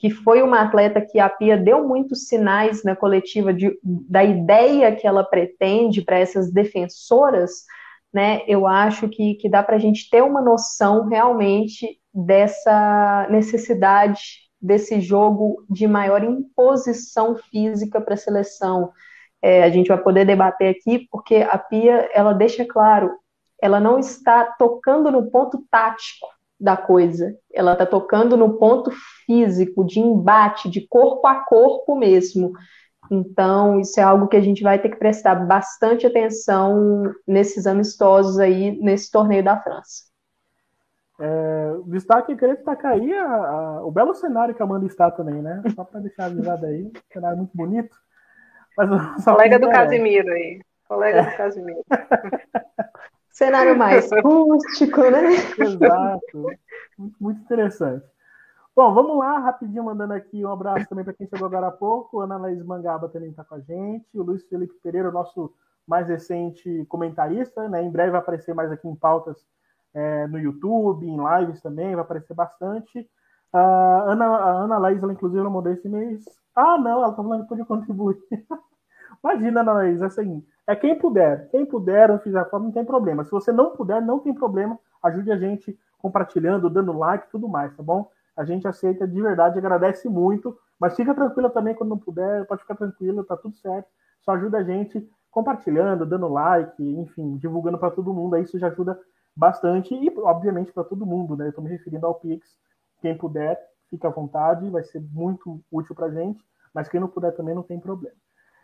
que 0.01 0.09
foi 0.09 0.41
uma 0.41 0.61
atleta 0.61 0.99
que 0.99 1.19
a 1.19 1.29
Pia 1.29 1.55
deu 1.55 1.87
muitos 1.87 2.27
sinais 2.27 2.83
na 2.83 2.95
coletiva 2.95 3.53
de, 3.53 3.79
da 3.83 4.23
ideia 4.23 4.95
que 4.95 5.05
ela 5.05 5.23
pretende 5.23 6.01
para 6.01 6.17
essas 6.17 6.51
defensoras, 6.51 7.65
né? 8.11 8.41
Eu 8.47 8.65
acho 8.65 9.07
que, 9.07 9.35
que 9.35 9.47
dá 9.47 9.61
para 9.61 9.75
a 9.75 9.79
gente 9.79 10.09
ter 10.09 10.23
uma 10.23 10.41
noção 10.41 11.07
realmente 11.07 11.99
dessa 12.11 13.27
necessidade 13.29 14.49
desse 14.59 14.99
jogo 14.99 15.63
de 15.69 15.85
maior 15.87 16.23
imposição 16.23 17.35
física 17.35 18.01
para 18.01 18.15
a 18.15 18.17
seleção. 18.17 18.91
É, 19.39 19.61
a 19.61 19.69
gente 19.69 19.89
vai 19.89 19.99
poder 19.99 20.25
debater 20.25 20.75
aqui, 20.75 21.07
porque 21.11 21.35
a 21.35 21.59
Pia 21.59 22.09
ela 22.11 22.33
deixa 22.33 22.65
claro, 22.65 23.11
ela 23.61 23.79
não 23.79 23.99
está 23.99 24.45
tocando 24.57 25.11
no 25.11 25.29
ponto 25.29 25.63
tático 25.69 26.27
da 26.61 26.77
coisa. 26.77 27.35
Ela 27.51 27.73
está 27.73 27.85
tocando 27.85 28.37
no 28.37 28.57
ponto 28.57 28.91
físico, 29.25 29.83
de 29.83 29.99
embate, 29.99 30.69
de 30.69 30.87
corpo 30.87 31.27
a 31.27 31.43
corpo 31.43 31.95
mesmo. 31.95 32.53
Então, 33.09 33.79
isso 33.79 33.99
é 33.99 34.03
algo 34.03 34.27
que 34.27 34.37
a 34.37 34.41
gente 34.41 34.61
vai 34.61 34.79
ter 34.79 34.89
que 34.89 34.97
prestar 34.97 35.35
bastante 35.35 36.05
atenção 36.05 37.11
nesses 37.27 37.65
amistosos 37.65 38.39
aí, 38.39 38.79
nesse 38.79 39.11
torneio 39.11 39.43
da 39.43 39.59
França. 39.59 40.11
É, 41.19 41.73
destaque, 41.87 42.35
queria 42.35 42.55
destacar 42.55 42.93
aí 42.93 43.13
a, 43.13 43.25
a, 43.25 43.85
o 43.85 43.91
belo 43.91 44.13
cenário 44.13 44.55
que 44.55 44.61
a 44.61 44.65
Amanda 44.65 44.85
está 44.85 45.11
também, 45.11 45.41
né? 45.41 45.61
Só 45.75 45.83
para 45.83 45.99
deixar 45.99 46.25
avisado 46.25 46.65
aí, 46.65 46.83
um 46.83 46.91
cenário 47.11 47.37
muito 47.37 47.55
bonito. 47.55 47.95
Mas, 48.77 49.23
Colega 49.25 49.59
do 49.59 49.67
é... 49.67 49.71
Casimiro 49.71 50.31
aí. 50.31 50.61
Colega 50.87 51.19
é. 51.19 51.31
do 51.31 51.35
Casimiro. 51.37 51.83
Cenário 53.31 53.77
mais 53.77 54.09
rústico, 54.23 55.01
né? 55.09 55.33
Exato. 55.57 56.47
Muito, 56.97 57.15
muito 57.19 57.41
interessante. 57.41 58.05
Bom, 58.75 58.93
vamos 58.93 59.17
lá, 59.17 59.37
rapidinho, 59.39 59.83
mandando 59.83 60.13
aqui 60.13 60.45
um 60.45 60.51
abraço 60.51 60.87
também 60.87 61.03
para 61.03 61.13
quem 61.13 61.27
chegou 61.27 61.45
agora 61.45 61.67
há 61.67 61.71
pouco. 61.71 62.21
Ana 62.21 62.37
Laís 62.37 62.63
Mangaba 62.63 63.09
também 63.09 63.29
está 63.29 63.43
com 63.43 63.55
a 63.55 63.59
gente. 63.59 64.07
O 64.17 64.23
Luiz 64.23 64.43
Felipe 64.47 64.73
Pereira, 64.81 65.09
o 65.09 65.13
nosso 65.13 65.53
mais 65.87 66.07
recente 66.07 66.85
comentarista, 66.87 67.67
né? 67.67 67.83
Em 67.83 67.91
breve 67.91 68.11
vai 68.11 68.21
aparecer 68.21 68.55
mais 68.55 68.71
aqui 68.71 68.87
em 68.87 68.95
pautas 68.95 69.37
é, 69.93 70.25
no 70.27 70.39
YouTube, 70.39 71.05
em 71.05 71.17
lives 71.17 71.61
também, 71.61 71.95
vai 71.95 72.03
aparecer 72.03 72.33
bastante. 72.33 73.09
A 73.51 74.03
Ana, 74.07 74.25
a 74.25 74.51
Ana 74.63 74.77
Laís, 74.77 75.03
ela 75.03 75.11
inclusive, 75.11 75.41
ela 75.41 75.49
mandou 75.49 75.73
esse 75.73 75.89
mês. 75.89 76.23
Ah, 76.55 76.77
não, 76.77 76.91
ela 76.91 77.09
está 77.09 77.21
falando 77.21 77.43
que 77.43 77.49
pode 77.49 77.65
contribuir. 77.65 78.17
Imagina, 79.23 79.61
Ana 79.61 79.73
Laís, 79.73 80.01
assim, 80.01 80.43
é 80.65 80.75
quem 80.75 80.97
puder. 80.97 81.47
Quem 81.49 81.65
puder, 81.65 82.09
não 82.09 82.19
fizer 82.19 82.49
forma, 82.49 82.65
não 82.65 82.73
tem 82.73 82.85
problema. 82.85 83.23
Se 83.23 83.31
você 83.31 83.51
não 83.51 83.71
puder, 83.71 84.01
não 84.01 84.19
tem 84.19 84.33
problema. 84.33 84.79
Ajude 85.03 85.31
a 85.31 85.37
gente 85.37 85.77
compartilhando, 85.99 86.69
dando 86.69 86.97
like 86.97 87.29
tudo 87.29 87.47
mais, 87.47 87.75
tá 87.75 87.83
bom? 87.83 88.09
A 88.35 88.43
gente 88.43 88.67
aceita 88.67 89.07
de 89.07 89.21
verdade, 89.21 89.57
agradece 89.57 90.09
muito. 90.09 90.57
Mas 90.79 90.95
fica 90.95 91.13
tranquila 91.13 91.49
também 91.49 91.75
quando 91.75 91.91
não 91.91 91.97
puder, 91.97 92.45
pode 92.47 92.61
ficar 92.61 92.75
tranquilo, 92.75 93.23
tá 93.23 93.37
tudo 93.37 93.55
certo. 93.57 93.87
Só 94.21 94.31
ajuda 94.31 94.57
a 94.57 94.63
gente 94.63 95.07
compartilhando, 95.29 96.05
dando 96.05 96.27
like, 96.27 96.83
enfim, 96.83 97.37
divulgando 97.37 97.77
para 97.77 97.91
todo 97.91 98.13
mundo. 98.13 98.35
Aí 98.35 98.43
isso 98.43 98.57
já 98.57 98.67
ajuda 98.67 98.99
bastante 99.35 99.93
e, 99.93 100.11
obviamente, 100.19 100.71
para 100.71 100.83
todo 100.83 101.05
mundo, 101.05 101.35
né? 101.37 101.45
Eu 101.45 101.49
estou 101.49 101.63
me 101.63 101.69
referindo 101.69 102.05
ao 102.05 102.15
Pix. 102.15 102.57
Quem 102.99 103.17
puder, 103.17 103.59
fica 103.89 104.07
à 104.07 104.11
vontade, 104.11 104.69
vai 104.69 104.83
ser 104.83 105.01
muito 105.11 105.61
útil 105.71 105.95
para 105.95 106.07
a 106.07 106.11
gente, 106.11 106.43
mas 106.73 106.87
quem 106.89 106.99
não 106.99 107.07
puder 107.07 107.31
também 107.35 107.55
não 107.55 107.63
tem 107.63 107.79
problema. 107.79 108.15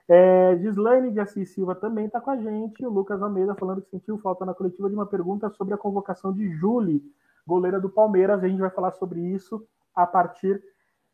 É, 0.09 0.57
Gislaine 0.57 1.11
de 1.11 1.19
Assis 1.19 1.53
Silva 1.53 1.75
também 1.75 2.05
está 2.05 2.21
com 2.21 2.31
a 2.31 2.37
gente. 2.37 2.85
O 2.85 2.89
Lucas 2.89 3.21
Almeida 3.21 3.55
falando 3.55 3.81
que 3.81 3.89
sentiu 3.89 4.17
falta 4.19 4.45
na 4.45 4.53
coletiva 4.53 4.89
de 4.89 4.95
uma 4.95 5.05
pergunta 5.05 5.49
sobre 5.49 5.73
a 5.73 5.77
convocação 5.77 6.31
de 6.31 6.49
Julie, 6.49 7.03
goleira 7.45 7.79
do 7.79 7.89
Palmeiras. 7.89 8.41
A 8.41 8.47
gente 8.47 8.59
vai 8.59 8.69
falar 8.69 8.91
sobre 8.91 9.19
isso 9.19 9.67
a 9.93 10.07
partir 10.07 10.63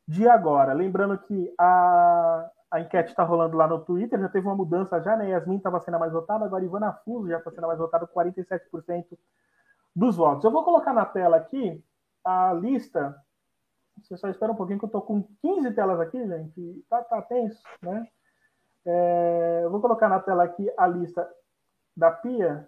de 0.07 0.27
agora. 0.27 0.73
Lembrando 0.73 1.17
que 1.17 1.53
a, 1.57 2.49
a 2.69 2.81
enquete 2.81 3.09
está 3.09 3.23
rolando 3.23 3.57
lá 3.57 3.67
no 3.67 3.79
Twitter, 3.79 4.19
já 4.19 4.29
teve 4.29 4.45
uma 4.45 4.55
mudança 4.55 5.01
já, 5.01 5.15
né? 5.15 5.29
Yasmin 5.29 5.57
estava 5.57 5.79
sendo 5.79 5.97
mais 5.97 6.13
votada, 6.13 6.45
agora 6.45 6.63
Ivana 6.63 6.93
Fuso 6.93 7.29
já 7.29 7.37
está 7.37 7.49
sendo 7.49 7.67
mais 7.67 7.79
votada 7.79 8.05
com 8.05 8.19
47% 8.19 9.17
dos 9.95 10.17
votos. 10.17 10.43
Eu 10.43 10.51
vou 10.51 10.63
colocar 10.63 10.93
na 10.93 11.05
tela 11.05 11.37
aqui 11.37 11.83
a 12.23 12.53
lista. 12.53 13.15
Você 14.01 14.17
só 14.17 14.27
espera 14.27 14.51
um 14.51 14.55
pouquinho 14.55 14.79
que 14.79 14.85
eu 14.85 14.87
estou 14.87 15.01
com 15.01 15.23
15 15.41 15.71
telas 15.73 15.99
aqui, 15.99 16.27
gente. 16.27 16.85
Tá, 16.89 17.03
tá 17.03 17.21
tenso, 17.21 17.61
né? 17.81 18.07
É, 18.85 19.67
vou 19.69 19.79
colocar 19.79 20.09
na 20.09 20.19
tela 20.19 20.43
aqui 20.43 20.71
a 20.77 20.87
lista 20.87 21.29
da 21.95 22.11
Pia. 22.11 22.67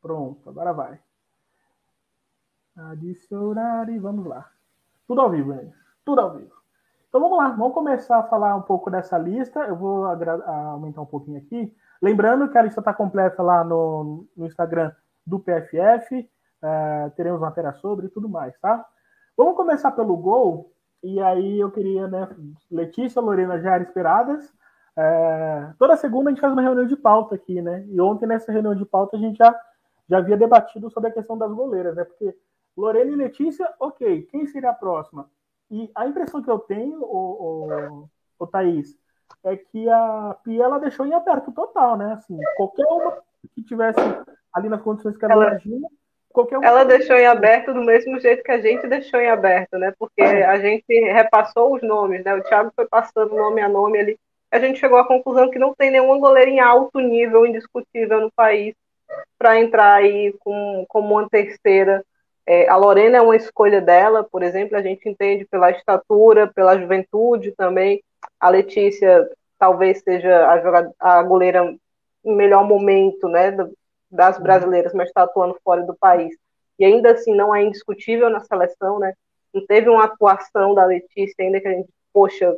Pronto, 0.00 0.48
agora 0.48 0.72
vai. 0.72 0.98
Adicionar 2.76 3.88
e 3.90 3.98
vamos 3.98 4.26
lá. 4.26 4.50
Tudo 5.06 5.20
ao 5.20 5.30
vivo, 5.30 5.52
gente. 5.54 5.76
Tudo 6.04 6.20
ao 6.20 6.34
vivo. 6.34 6.60
Então 7.08 7.20
vamos 7.20 7.38
lá, 7.38 7.48
vamos 7.50 7.74
começar 7.74 8.18
a 8.18 8.28
falar 8.28 8.54
um 8.54 8.62
pouco 8.62 8.90
dessa 8.90 9.18
lista. 9.18 9.60
Eu 9.60 9.76
vou 9.76 10.04
aumentar 10.04 11.02
um 11.02 11.06
pouquinho 11.06 11.38
aqui. 11.38 11.74
Lembrando 12.00 12.48
que 12.48 12.56
a 12.56 12.62
lista 12.62 12.80
está 12.80 12.94
completa 12.94 13.42
lá 13.42 13.62
no, 13.64 14.26
no, 14.36 14.46
Instagram 14.46 14.92
do 15.26 15.40
PFF. 15.40 16.30
É, 16.62 17.10
teremos 17.16 17.40
matéria 17.40 17.72
sobre 17.74 18.06
e 18.06 18.10
tudo 18.10 18.28
mais, 18.28 18.58
tá? 18.60 18.86
Vamos 19.36 19.56
começar 19.56 19.90
pelo 19.90 20.16
gol. 20.16 20.72
E 21.02 21.20
aí 21.20 21.58
eu 21.58 21.70
queria, 21.70 22.06
né? 22.06 22.28
Letícia, 22.70 23.20
Lorena 23.20 23.60
já 23.60 23.78
esperadas. 23.78 24.50
É, 24.96 25.72
toda 25.78 25.96
segunda 25.96 26.30
a 26.30 26.32
gente 26.32 26.40
faz 26.40 26.52
uma 26.52 26.62
reunião 26.62 26.86
de 26.86 26.96
pauta 26.96 27.34
aqui, 27.34 27.60
né? 27.62 27.84
E 27.88 28.00
ontem 28.00 28.26
nessa 28.26 28.52
reunião 28.52 28.74
de 28.74 28.84
pauta 28.84 29.16
a 29.16 29.20
gente 29.20 29.36
já, 29.36 29.54
já 30.08 30.18
havia 30.18 30.36
debatido 30.36 30.90
sobre 30.90 31.10
a 31.10 31.12
questão 31.12 31.38
das 31.38 31.52
goleiras, 31.52 31.94
né? 31.94 32.04
Porque 32.04 32.36
Lorena 32.76 33.10
e 33.10 33.16
Letícia, 33.16 33.72
ok. 33.78 34.22
Quem 34.30 34.46
seria 34.46 34.70
a 34.70 34.74
próxima? 34.74 35.30
E 35.70 35.90
a 35.94 36.06
impressão 36.06 36.42
que 36.42 36.50
eu 36.50 36.58
tenho, 36.58 37.00
o, 37.00 38.02
o, 38.02 38.08
o 38.38 38.46
Thaís, 38.46 38.98
é 39.44 39.56
que 39.56 39.88
a 39.88 40.36
Pia 40.42 40.64
ela 40.64 40.80
deixou 40.80 41.06
em 41.06 41.14
aberto 41.14 41.52
total, 41.52 41.96
né? 41.96 42.14
Assim, 42.14 42.36
qualquer 42.56 42.86
uma 42.86 43.18
que 43.54 43.62
tivesse 43.62 44.00
ali 44.52 44.68
nas 44.68 44.82
condições 44.82 45.16
que 45.16 45.24
ela, 45.24 45.34
ela 45.34 45.48
imagina, 45.50 45.88
qualquer 46.30 46.58
uma. 46.58 46.66
Ela 46.66 46.84
deixou 46.84 47.16
em 47.16 47.26
aberto 47.26 47.72
do 47.72 47.82
mesmo 47.82 48.18
jeito 48.18 48.42
que 48.42 48.50
a 48.50 48.60
gente 48.60 48.86
deixou 48.88 49.20
em 49.20 49.28
aberto, 49.28 49.78
né? 49.78 49.94
Porque 49.98 50.22
a 50.22 50.58
gente 50.58 50.92
repassou 51.12 51.74
os 51.74 51.82
nomes, 51.82 52.24
né? 52.24 52.34
O 52.34 52.42
Thiago 52.42 52.72
foi 52.74 52.86
passando 52.86 53.34
nome 53.34 53.60
a 53.60 53.68
nome 53.68 53.98
ali. 53.98 54.18
A 54.50 54.58
gente 54.58 54.80
chegou 54.80 54.98
à 54.98 55.06
conclusão 55.06 55.50
que 55.50 55.58
não 55.58 55.74
tem 55.74 55.90
nenhuma 55.90 56.18
goleira 56.18 56.50
em 56.50 56.60
alto 56.60 56.98
nível, 56.98 57.46
indiscutível 57.46 58.20
no 58.20 58.32
país, 58.32 58.74
para 59.38 59.60
entrar 59.60 59.94
aí 59.94 60.34
com, 60.40 60.84
como 60.88 61.14
uma 61.14 61.28
terceira 61.28 62.04
é, 62.46 62.68
a 62.68 62.74
Lorena 62.74 63.18
é 63.18 63.20
uma 63.20 63.36
escolha 63.36 63.80
dela, 63.80 64.24
por 64.24 64.42
exemplo, 64.42 64.76
a 64.76 64.82
gente 64.82 65.08
entende 65.08 65.44
pela 65.44 65.70
estatura, 65.70 66.50
pela 66.52 66.76
juventude 66.76 67.52
também. 67.52 68.02
A 68.40 68.48
Letícia 68.48 69.28
talvez 69.56 70.02
seja 70.02 70.46
a, 71.00 71.18
a 71.18 71.22
goleira 71.22 71.72
em 72.24 72.34
melhor 72.34 72.66
momento 72.66 73.28
né, 73.28 73.56
das 74.10 74.36
uhum. 74.36 74.42
brasileiras, 74.42 74.92
mas 74.92 75.06
está 75.06 75.22
atuando 75.22 75.56
fora 75.62 75.82
do 75.82 75.94
país. 75.94 76.34
E 76.76 76.84
ainda 76.84 77.12
assim 77.12 77.36
não 77.36 77.54
é 77.54 77.62
indiscutível 77.62 78.28
na 78.28 78.40
seleção, 78.40 78.98
né? 78.98 79.14
Não 79.54 79.64
teve 79.64 79.88
uma 79.88 80.06
atuação 80.06 80.74
da 80.74 80.84
Letícia 80.84 81.44
ainda 81.44 81.60
que 81.60 81.68
a 81.68 81.72
gente, 81.72 81.88
poxa, 82.12 82.56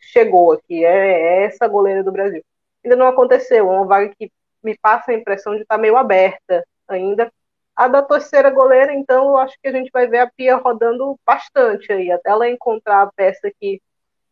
chegou 0.00 0.52
aqui, 0.52 0.84
é, 0.84 1.42
é 1.42 1.44
essa 1.44 1.66
goleira 1.68 2.02
do 2.02 2.12
Brasil. 2.12 2.42
Ainda 2.84 2.96
não 2.96 3.06
aconteceu, 3.06 3.68
é 3.68 3.70
uma 3.70 3.86
vaga 3.86 4.12
que 4.18 4.30
me 4.62 4.76
passa 4.78 5.12
a 5.12 5.14
impressão 5.14 5.54
de 5.54 5.62
estar 5.62 5.76
tá 5.76 5.80
meio 5.80 5.96
aberta 5.96 6.64
ainda, 6.88 7.32
a 7.74 7.88
da 7.88 8.02
terceira 8.02 8.50
goleira, 8.50 8.92
então, 8.94 9.30
eu 9.30 9.36
acho 9.38 9.56
que 9.60 9.68
a 9.68 9.72
gente 9.72 9.90
vai 9.92 10.06
ver 10.06 10.18
a 10.18 10.30
Pia 10.30 10.56
rodando 10.56 11.18
bastante 11.26 11.92
aí, 11.92 12.10
até 12.10 12.30
ela 12.30 12.48
encontrar 12.48 13.02
a 13.02 13.12
peça 13.12 13.50
que, 13.58 13.80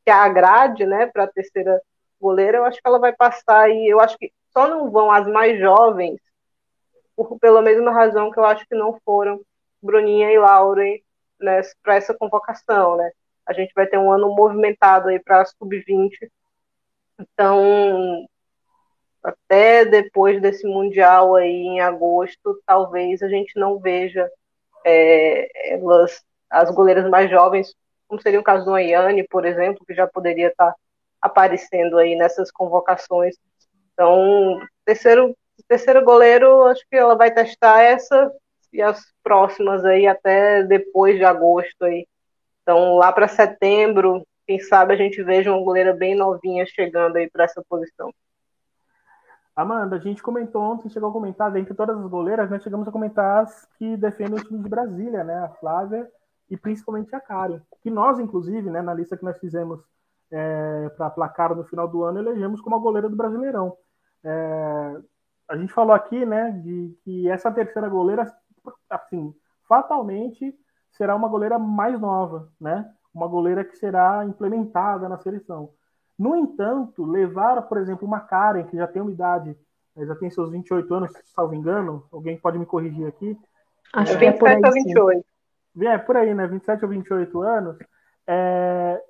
que 0.05 0.11
a 0.11 0.23
agrade, 0.23 0.85
né, 0.85 1.07
para 1.07 1.25
a 1.25 1.29
terceira 1.29 1.81
goleira, 2.21 2.59
eu 2.59 2.65
acho 2.65 2.81
que 2.81 2.87
ela 2.87 2.99
vai 2.99 3.15
passar 3.15 3.63
aí, 3.63 3.89
eu 3.89 3.99
acho 4.01 4.17
que 4.19 4.31
só 4.53 4.69
não 4.69 4.91
vão 4.91 5.11
as 5.11 5.27
mais 5.27 5.59
jovens, 5.59 6.21
por, 7.17 7.39
pela 7.39 7.63
mesma 7.63 7.91
razão 7.93 8.31
que 8.31 8.39
eu 8.39 8.45
acho 8.45 8.67
que 8.67 8.75
não 8.75 8.99
foram 9.05 9.41
Bruninha 9.83 10.31
e 10.31 10.39
Lauren 10.39 10.99
né, 11.41 11.61
para 11.83 11.97
essa 11.97 12.15
convocação, 12.15 12.97
né? 12.97 13.11
A 13.51 13.53
gente 13.53 13.73
vai 13.75 13.85
ter 13.85 13.99
um 13.99 14.13
ano 14.13 14.33
movimentado 14.33 15.09
aí 15.09 15.19
para 15.19 15.45
sub-20, 15.45 16.31
então 17.19 18.25
até 19.21 19.85
depois 19.85 20.41
desse 20.41 20.65
Mundial 20.65 21.35
aí 21.35 21.51
em 21.51 21.81
agosto, 21.81 22.63
talvez 22.65 23.21
a 23.23 23.29
gente 23.29 23.59
não 23.59 23.81
veja 23.81 24.31
é, 24.87 25.73
elas, 25.75 26.23
as 26.49 26.71
goleiras 26.71 27.11
mais 27.11 27.29
jovens, 27.29 27.75
como 28.07 28.23
seria 28.23 28.39
o 28.39 28.45
caso 28.45 28.65
do 28.65 28.73
Ayane, 28.73 29.27
por 29.27 29.45
exemplo, 29.45 29.85
que 29.85 29.95
já 29.95 30.07
poderia 30.07 30.47
estar 30.47 30.73
aparecendo 31.21 31.99
aí 31.99 32.15
nessas 32.15 32.53
convocações. 32.53 33.35
Então, 33.93 34.61
terceiro, 34.85 35.37
terceiro 35.67 36.05
goleiro, 36.05 36.67
acho 36.67 36.85
que 36.89 36.97
ela 36.97 37.17
vai 37.17 37.35
testar 37.35 37.83
essa 37.83 38.33
e 38.73 38.81
as 38.81 39.03
próximas 39.25 39.85
aí 39.85 40.07
até 40.07 40.63
depois 40.63 41.17
de 41.17 41.25
agosto 41.25 41.85
aí. 41.85 42.07
Então, 42.63 42.97
lá 42.97 43.13
para 43.13 43.29
setembro, 43.29 44.25
quem 44.47 44.59
sabe 44.59 44.95
a 44.95 44.97
gente 44.97 45.23
veja 45.23 45.53
uma 45.53 45.65
goleira 45.65 45.93
bem 45.93 46.15
novinha 46.15 46.65
chegando 46.67 47.17
aí 47.17 47.31
para 47.31 47.45
essa 47.45 47.63
posição. 47.69 48.13
Amanda, 49.55 49.97
a 49.97 49.99
gente 49.99 50.23
comentou 50.23 50.63
ontem, 50.63 50.89
chegou 50.89 51.11
a 51.11 51.13
comentar, 51.13 51.55
entre 51.57 51.75
todas 51.75 51.99
as 51.99 52.07
goleiras, 52.07 52.51
nós 52.51 52.63
chegamos 52.63 52.89
a 52.89 52.93
comentar 52.93 53.43
as 53.43 53.67
que 53.77 53.97
defendem 53.97 54.39
o 54.39 54.45
time 54.45 54.63
de 54.63 54.69
Brasília, 54.69 55.23
né? 55.23 55.45
A 55.45 55.49
Flávia 55.51 56.11
e 56.49 56.57
principalmente 56.57 57.15
a 57.15 57.21
Karen. 57.21 57.61
Que 57.83 57.91
nós, 57.91 58.19
inclusive, 58.19 58.71
né, 58.71 58.83
na 58.83 58.95
lista 58.95 59.17
que 59.17 59.25
nós 59.25 59.39
fizemos 59.39 59.81
é, 60.31 60.89
para 60.97 61.11
placar 61.11 61.55
no 61.55 61.65
final 61.65 61.87
do 61.87 62.03
ano, 62.03 62.19
elegemos 62.19 62.61
como 62.61 62.77
a 62.77 62.79
goleira 62.79 63.09
do 63.09 63.17
Brasileirão. 63.17 63.77
É, 64.25 65.01
a 65.49 65.57
gente 65.57 65.73
falou 65.73 65.93
aqui, 65.93 66.25
né, 66.25 66.53
de 66.63 66.97
que 67.05 67.29
essa 67.29 67.51
terceira 67.51 67.89
goleira, 67.89 68.33
assim, 68.89 69.35
fatalmente 69.69 70.55
será 71.01 71.17
uma 71.17 71.29
goleira 71.29 71.59
mais 71.59 71.99
nova, 71.99 72.51
né? 72.61 72.87
Uma 73.15 73.27
goleira 73.27 73.65
que 73.65 73.75
será 73.75 74.23
implementada 74.27 75.09
na 75.09 75.17
seleção. 75.17 75.71
No 76.19 76.37
entanto, 76.37 77.07
levar, 77.07 77.63
por 77.63 77.79
exemplo, 77.79 78.07
uma 78.07 78.21
Karen, 78.21 78.65
que 78.65 78.77
já 78.77 78.87
tem 78.87 79.01
uma 79.01 79.11
idade, 79.11 79.57
eh, 79.97 80.05
já 80.05 80.15
tem 80.15 80.29
seus 80.29 80.51
28 80.51 80.93
anos, 80.95 81.11
se 81.13 81.23
salvo 81.33 81.55
engano, 81.55 82.05
alguém 82.13 82.37
pode 82.37 82.59
me 82.59 82.67
corrigir 82.67 83.07
aqui. 83.07 83.35
Acho 83.95 84.13
é, 84.13 84.19
que 84.19 84.25
é 84.27 84.33
por 84.33 84.47
aí, 84.47 84.61
ou 84.63 84.73
28. 84.73 85.25
É, 85.81 85.97
por 85.97 86.17
aí, 86.19 86.35
né? 86.35 86.47
27 86.47 86.85
ou 86.85 86.91
28 86.91 87.41
anos. 87.41 87.79
É, 88.27 89.03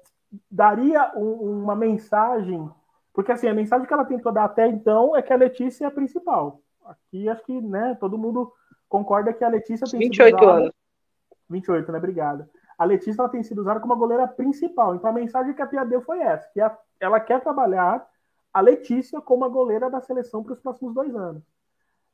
daria 0.49 1.11
um, 1.16 1.62
uma 1.64 1.75
mensagem, 1.75 2.70
porque 3.12 3.32
assim, 3.32 3.49
a 3.49 3.54
mensagem 3.54 3.85
que 3.85 3.92
ela 3.92 4.04
tentou 4.04 4.30
dar 4.30 4.44
até 4.44 4.68
então 4.68 5.16
é 5.16 5.23
que 5.23 5.32
a 5.32 5.37
Letícia 5.37 5.87
é 5.87 5.88
a 5.88 5.90
principal. 5.90 6.61
Aqui 6.87 7.28
acho 7.28 7.42
que 7.42 7.61
né, 7.61 7.97
todo 7.99 8.16
mundo 8.16 8.52
concorda 8.88 9.32
que 9.32 9.42
a 9.42 9.49
Letícia 9.49 9.88
tem 9.90 9.99
28 9.99 10.28
sido 10.28 10.40
usada, 10.40 10.61
anos. 10.61 10.79
28, 11.50 11.90
né? 11.90 11.99
Obrigada. 11.99 12.49
A 12.78 12.85
Letícia 12.85 13.21
ela 13.21 13.28
tem 13.28 13.42
sido 13.42 13.61
usada 13.61 13.80
como 13.80 13.92
a 13.92 13.97
goleira 13.97 14.26
principal. 14.26 14.95
Então 14.95 15.11
a 15.11 15.12
mensagem 15.12 15.52
que 15.52 15.61
a 15.61 15.66
Pia 15.66 15.85
deu 15.85 16.00
foi 16.00 16.21
essa, 16.21 16.49
que 16.52 16.61
a 16.61 16.76
ela 17.00 17.19
quer 17.19 17.40
trabalhar 17.40 18.07
a 18.52 18.61
Letícia 18.61 19.21
como 19.21 19.45
a 19.45 19.49
goleira 19.49 19.88
da 19.90 20.00
seleção 20.00 20.42
para 20.42 20.52
os 20.52 20.61
próximos 20.61 20.95
dois 20.95 21.14
anos. 21.14 21.42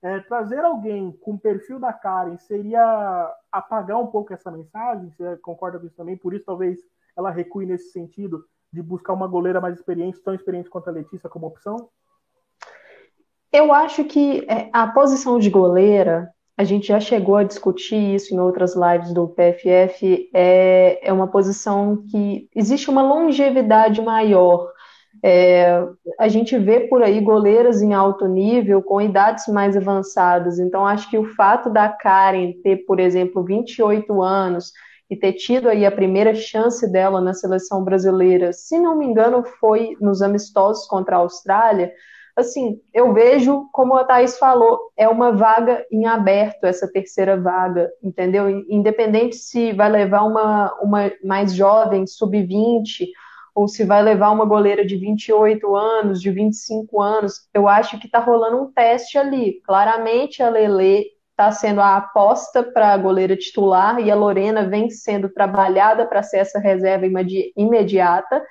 É, 0.02 0.20
trazer 0.20 0.64
alguém 0.64 1.10
com 1.10 1.32
o 1.32 1.38
perfil 1.38 1.80
da 1.80 1.92
Karen 1.92 2.36
seria 2.36 3.34
apagar 3.50 3.98
um 3.98 4.06
pouco 4.06 4.32
essa 4.32 4.50
mensagem? 4.50 5.10
Você 5.10 5.36
concorda 5.38 5.78
com 5.78 5.86
isso 5.86 5.96
também? 5.96 6.16
Por 6.16 6.34
isso, 6.34 6.44
talvez 6.44 6.78
ela 7.16 7.30
recue 7.30 7.66
nesse 7.66 7.90
sentido 7.90 8.44
de 8.72 8.82
buscar 8.82 9.14
uma 9.14 9.26
goleira 9.26 9.60
mais 9.60 9.76
experiente, 9.76 10.20
tão 10.20 10.34
experiente 10.34 10.68
quanto 10.68 10.88
a 10.88 10.92
Letícia 10.92 11.28
como 11.28 11.46
opção? 11.46 11.88
Eu 13.50 13.72
acho 13.72 14.04
que 14.04 14.44
é, 14.48 14.68
a 14.72 14.86
posição 14.86 15.38
de 15.38 15.48
goleira, 15.48 16.30
a 16.56 16.64
gente 16.64 16.88
já 16.88 16.98
chegou 16.98 17.36
a 17.36 17.44
discutir 17.44 18.14
isso 18.14 18.34
em 18.34 18.40
outras 18.40 18.74
lives 18.74 19.12
do 19.12 19.28
PFF, 19.28 20.30
é, 20.34 21.08
é 21.08 21.12
uma 21.12 21.28
posição 21.28 22.04
que 22.10 22.48
existe 22.54 22.88
uma 22.88 23.02
longevidade 23.02 24.00
maior 24.00 24.68
é, 25.22 25.82
a 26.18 26.28
gente 26.28 26.58
vê 26.58 26.80
por 26.80 27.02
aí 27.02 27.20
goleiras 27.20 27.82
em 27.82 27.92
alto 27.94 28.26
nível 28.26 28.82
com 28.82 29.00
idades 29.00 29.46
mais 29.48 29.76
avançadas. 29.76 30.58
Então, 30.58 30.86
acho 30.86 31.10
que 31.10 31.18
o 31.18 31.34
fato 31.34 31.70
da 31.70 31.88
Karen 31.88 32.52
ter, 32.62 32.84
por 32.86 33.00
exemplo, 33.00 33.44
28 33.44 34.22
anos 34.22 34.72
e 35.08 35.16
ter 35.16 35.34
tido 35.34 35.68
aí 35.68 35.86
a 35.86 35.90
primeira 35.90 36.34
chance 36.34 36.90
dela 36.90 37.20
na 37.20 37.32
seleção 37.32 37.84
brasileira, 37.84 38.52
se 38.52 38.78
não 38.78 38.98
me 38.98 39.06
engano, 39.06 39.44
foi 39.60 39.96
nos 40.00 40.20
amistosos 40.20 40.86
contra 40.86 41.16
a 41.16 41.20
Austrália, 41.20 41.92
assim, 42.36 42.78
eu 42.92 43.14
vejo, 43.14 43.66
como 43.72 43.94
a 43.94 44.04
Thaís 44.04 44.38
falou, 44.38 44.78
é 44.94 45.08
uma 45.08 45.32
vaga 45.32 45.84
em 45.90 46.06
aberto, 46.06 46.64
essa 46.64 46.86
terceira 46.86 47.40
vaga, 47.40 47.90
entendeu? 48.02 48.48
Independente 48.68 49.36
se 49.36 49.72
vai 49.72 49.88
levar 49.88 50.22
uma, 50.22 50.72
uma 50.82 51.10
mais 51.24 51.54
jovem, 51.54 52.06
sub-20, 52.06 53.06
ou 53.54 53.66
se 53.66 53.84
vai 53.84 54.02
levar 54.02 54.30
uma 54.32 54.44
goleira 54.44 54.84
de 54.84 54.96
28 54.96 55.74
anos, 55.74 56.20
de 56.20 56.30
25 56.30 57.00
anos, 57.00 57.48
eu 57.54 57.66
acho 57.66 57.98
que 57.98 58.04
está 58.04 58.18
rolando 58.18 58.62
um 58.62 58.70
teste 58.70 59.16
ali. 59.16 59.62
Claramente 59.64 60.42
a 60.42 60.50
Lele 60.50 61.06
está 61.30 61.50
sendo 61.50 61.80
a 61.80 61.96
aposta 61.96 62.62
para 62.62 62.92
a 62.92 62.98
goleira 62.98 63.34
titular 63.34 63.98
e 63.98 64.10
a 64.10 64.14
Lorena 64.14 64.68
vem 64.68 64.90
sendo 64.90 65.30
trabalhada 65.30 66.06
para 66.06 66.22
ser 66.22 66.38
essa 66.38 66.58
reserva 66.58 67.06
imediata. 67.56 68.44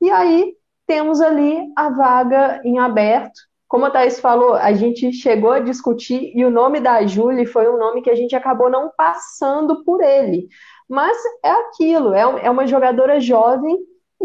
E 0.00 0.08
aí 0.08 0.54
temos 0.86 1.20
ali 1.20 1.72
a 1.76 1.88
vaga 1.90 2.60
em 2.64 2.78
aberto. 2.78 3.40
Como 3.68 3.86
a 3.86 3.90
Thais 3.90 4.20
falou, 4.20 4.54
a 4.54 4.72
gente 4.72 5.12
chegou 5.12 5.50
a 5.50 5.58
discutir 5.58 6.32
e 6.34 6.44
o 6.44 6.50
nome 6.50 6.80
da 6.80 7.04
Julie 7.06 7.46
foi 7.46 7.68
um 7.68 7.78
nome 7.78 8.02
que 8.02 8.10
a 8.10 8.14
gente 8.14 8.36
acabou 8.36 8.70
não 8.70 8.90
passando 8.96 9.84
por 9.84 10.02
ele. 10.02 10.48
Mas 10.88 11.16
é 11.42 11.50
aquilo, 11.50 12.14
é, 12.14 12.20
é 12.46 12.50
uma 12.50 12.66
jogadora 12.66 13.18
jovem 13.18 13.76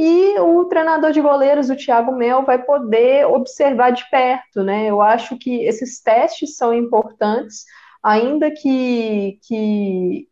e 0.01 0.39
o 0.39 0.63
treinador 0.63 1.11
de 1.11 1.19
goleiros, 1.19 1.69
o 1.69 1.75
Thiago 1.75 2.13
Mel, 2.15 2.43
vai 2.43 2.63
poder 2.63 3.25
observar 3.25 3.91
de 3.91 4.09
perto, 4.09 4.63
né? 4.63 4.85
Eu 4.85 5.01
acho 5.01 5.37
que 5.37 5.65
esses 5.65 6.01
testes 6.01 6.55
são 6.55 6.73
importantes, 6.73 7.65
ainda 8.01 8.49
que, 8.49 9.39
que 9.45 10.28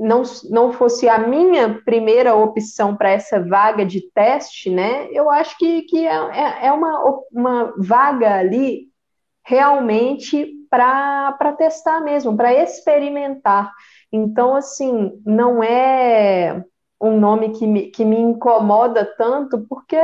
não, 0.00 0.22
não 0.50 0.72
fosse 0.72 1.08
a 1.08 1.18
minha 1.18 1.80
primeira 1.84 2.34
opção 2.34 2.96
para 2.96 3.10
essa 3.10 3.38
vaga 3.38 3.84
de 3.84 4.00
teste, 4.12 4.70
né? 4.70 5.08
Eu 5.12 5.30
acho 5.30 5.58
que, 5.58 5.82
que 5.82 6.06
é, 6.06 6.14
é, 6.14 6.66
é 6.66 6.72
uma, 6.72 7.22
uma 7.30 7.74
vaga 7.76 8.36
ali 8.36 8.88
realmente 9.44 10.54
para 10.70 11.54
testar 11.58 12.00
mesmo, 12.00 12.34
para 12.34 12.54
experimentar. 12.54 13.70
Então, 14.10 14.56
assim, 14.56 15.12
não 15.26 15.62
é 15.62 16.64
um 17.00 17.18
nome 17.18 17.50
que 17.50 17.66
me, 17.66 17.90
que 17.90 18.04
me 18.04 18.18
incomoda 18.18 19.04
tanto, 19.04 19.66
porque 19.68 19.96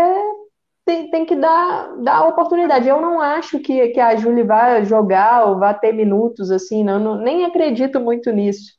tem, 0.84 1.10
tem 1.10 1.24
que 1.26 1.36
dar, 1.36 1.96
dar 2.02 2.26
oportunidade. 2.26 2.88
Eu 2.88 3.00
não 3.00 3.20
acho 3.20 3.58
que, 3.60 3.88
que 3.88 4.00
a 4.00 4.14
Júlia 4.16 4.44
vai 4.44 4.84
jogar 4.84 5.46
ou 5.46 5.58
vai 5.58 5.78
ter 5.78 5.92
minutos 5.92 6.50
assim, 6.50 6.84
não, 6.84 6.98
não 6.98 7.16
nem 7.16 7.44
acredito 7.44 7.98
muito 7.98 8.30
nisso. 8.30 8.75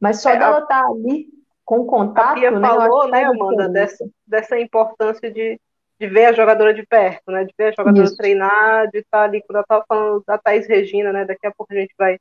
Mas 0.00 0.22
só 0.22 0.30
é, 0.30 0.38
dela 0.38 0.60
estar 0.60 0.82
tá 0.82 0.88
ali 0.88 1.28
com 1.64 1.84
contato. 1.84 2.32
A 2.32 2.34
Pia 2.34 2.50
né, 2.50 2.66
falou, 2.66 3.08
né, 3.08 3.24
Amanda, 3.24 3.68
dessa, 3.68 4.08
dessa 4.26 4.58
importância 4.58 5.30
de, 5.30 5.60
de 6.00 6.06
ver 6.06 6.26
a 6.26 6.32
jogadora 6.32 6.74
de 6.74 6.84
perto, 6.84 7.30
né? 7.30 7.44
De 7.44 7.54
ver 7.56 7.68
a 7.68 7.72
jogadora 7.72 8.04
Isso. 8.04 8.16
treinar, 8.16 8.88
de 8.90 8.98
estar 8.98 9.22
ali, 9.22 9.42
quando 9.42 9.58
eu 9.58 9.62
estava 9.62 9.84
falando 9.86 10.24
da 10.26 10.38
Thais 10.38 10.66
Regina, 10.66 11.12
né? 11.12 11.24
Daqui 11.24 11.46
a 11.46 11.52
pouco 11.52 11.72
a 11.72 11.76
gente 11.76 11.94
vai 11.98 12.18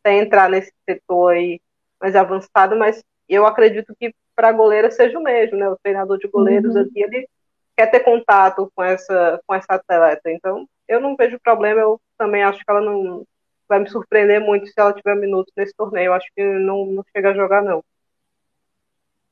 até 0.00 0.18
entrar 0.18 0.48
nesse 0.48 0.72
setor 0.88 1.32
aí 1.32 1.60
mais 2.00 2.14
avançado, 2.14 2.76
mas 2.76 3.02
eu 3.28 3.46
acredito 3.46 3.94
que 3.98 4.14
para 4.34 4.48
a 4.48 4.52
goleira 4.52 4.90
seja 4.90 5.18
o 5.18 5.22
mesmo, 5.22 5.56
né? 5.56 5.68
O 5.68 5.78
treinador 5.82 6.18
de 6.18 6.28
goleiros 6.28 6.74
uhum. 6.74 6.82
aqui, 6.82 7.02
ele 7.02 7.28
quer 7.76 7.86
ter 7.86 8.00
contato 8.00 8.70
com 8.74 8.82
essa, 8.82 9.40
com 9.46 9.54
essa 9.54 9.74
atleta. 9.74 10.30
Então, 10.30 10.66
eu 10.86 11.00
não 11.00 11.16
vejo 11.16 11.40
problema, 11.42 11.80
eu 11.80 12.00
também 12.18 12.42
acho 12.42 12.58
que 12.58 12.70
ela 12.70 12.80
não 12.80 13.24
vai 13.72 13.80
me 13.80 13.88
surpreender 13.88 14.38
muito 14.38 14.66
se 14.66 14.74
ela 14.76 14.92
tiver 14.92 15.14
minutos 15.14 15.50
nesse 15.56 15.74
torneio. 15.74 16.08
Eu 16.08 16.12
acho 16.12 16.26
que 16.36 16.44
não, 16.58 16.84
não 16.84 17.02
chega 17.10 17.30
a 17.30 17.34
jogar, 17.34 17.62
não. 17.62 17.82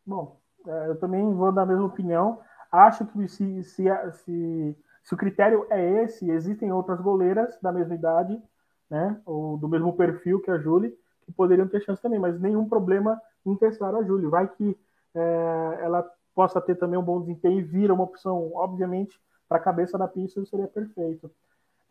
Bom, 0.07 0.41
é, 0.67 0.89
eu 0.89 0.97
também 0.97 1.23
vou 1.35 1.53
dar 1.53 1.63
a 1.63 1.67
mesma 1.67 1.85
opinião. 1.85 2.41
Acho 2.73 3.05
que 3.05 3.29
se, 3.29 3.63
se, 3.65 3.85
se, 4.13 4.77
se 5.05 5.15
o 5.15 5.17
critério 5.17 5.67
é 5.69 6.05
esse, 6.05 6.31
existem 6.31 6.73
outras 6.73 6.99
goleiras 7.03 7.59
da 7.61 7.71
mesma 7.71 7.95
idade, 7.95 8.43
né? 8.89 9.21
Ou 9.27 9.59
do 9.59 9.69
mesmo 9.69 9.93
perfil 9.95 10.41
que 10.41 10.51
a 10.51 10.57
Júlia, 10.57 10.91
que 11.27 11.33
poderiam 11.33 11.69
ter 11.69 11.83
chance 11.83 12.01
também, 12.01 12.19
mas 12.19 12.41
nenhum 12.41 12.67
problema 12.67 13.21
em 13.45 13.55
testar 13.57 13.95
a 13.95 14.03
Júlia. 14.03 14.31
Vai 14.31 14.49
que 14.49 14.75
é, 15.15 15.79
ela 15.83 16.11
possa 16.35 16.63
ter 16.63 16.77
também 16.77 16.99
um 16.99 17.05
bom 17.05 17.21
desempenho 17.21 17.59
e 17.59 17.63
vira 17.63 17.93
uma 17.93 18.05
opção, 18.05 18.53
obviamente, 18.55 19.21
para 19.47 19.59
a 19.59 19.63
cabeça 19.63 19.99
da 19.99 20.09
pista, 20.09 20.43
seria 20.47 20.67
perfeito. 20.67 21.31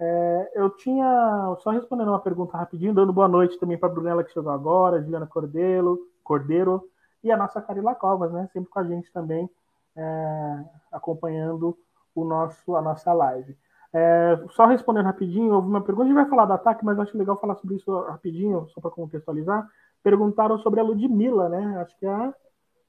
É, 0.02 0.52
eu 0.56 0.70
tinha, 0.70 1.56
só 1.60 1.72
respondendo 1.72 2.08
uma 2.10 2.20
pergunta 2.20 2.58
rapidinho, 2.58 2.94
dando 2.94 3.12
boa 3.12 3.28
noite 3.28 3.60
também 3.60 3.78
para 3.78 3.90
a 3.90 3.92
Brunella 3.92 4.24
que 4.24 4.32
chegou 4.32 4.52
agora, 4.52 5.02
Juliana 5.02 5.28
Cordeiro, 5.28 6.00
Cordeiro 6.24 6.90
e 7.24 7.32
a 7.32 7.38
nossa 7.38 7.62
Carila 7.62 7.94
Covas, 7.96 8.32
né, 8.32 8.48
sempre 8.54 8.70
com 8.70 8.80
a 8.80 8.84
gente 8.84 9.12
também, 9.12 9.50
é, 9.96 10.64
acompanhando 10.92 11.78
o 12.16 12.24
nosso, 12.24 12.76
a 12.76 12.82
nossa 12.82 13.12
live. 13.12 13.58
É, 13.92 14.40
só 14.52 14.66
respondendo 14.66 15.06
rapidinho, 15.06 15.54
houve 15.54 15.68
uma 15.68 15.82
pergunta, 15.82 16.06
a 16.06 16.08
gente 16.08 16.16
vai 16.16 16.30
falar 16.30 16.46
do 16.46 16.54
ataque, 16.54 16.86
mas 16.86 16.98
acho 17.00 17.18
legal 17.18 17.38
falar 17.38 17.56
sobre 17.56 17.76
isso 17.76 18.00
rapidinho, 18.04 18.68
só 18.70 18.80
para 18.80 18.92
contextualizar. 18.92 19.68
Perguntaram 20.02 20.58
sobre 20.60 20.80
a 20.80 20.84
Ludmilla, 20.84 21.50
né? 21.50 21.82
Acho 21.82 21.98
que 21.98 22.06
a 22.06 22.34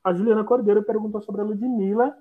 a 0.02 0.12
Juliana 0.12 0.44
Cordeiro 0.44 0.82
perguntou 0.82 1.20
sobre 1.20 1.42
a 1.42 1.44
Ludmilla, 1.44 2.16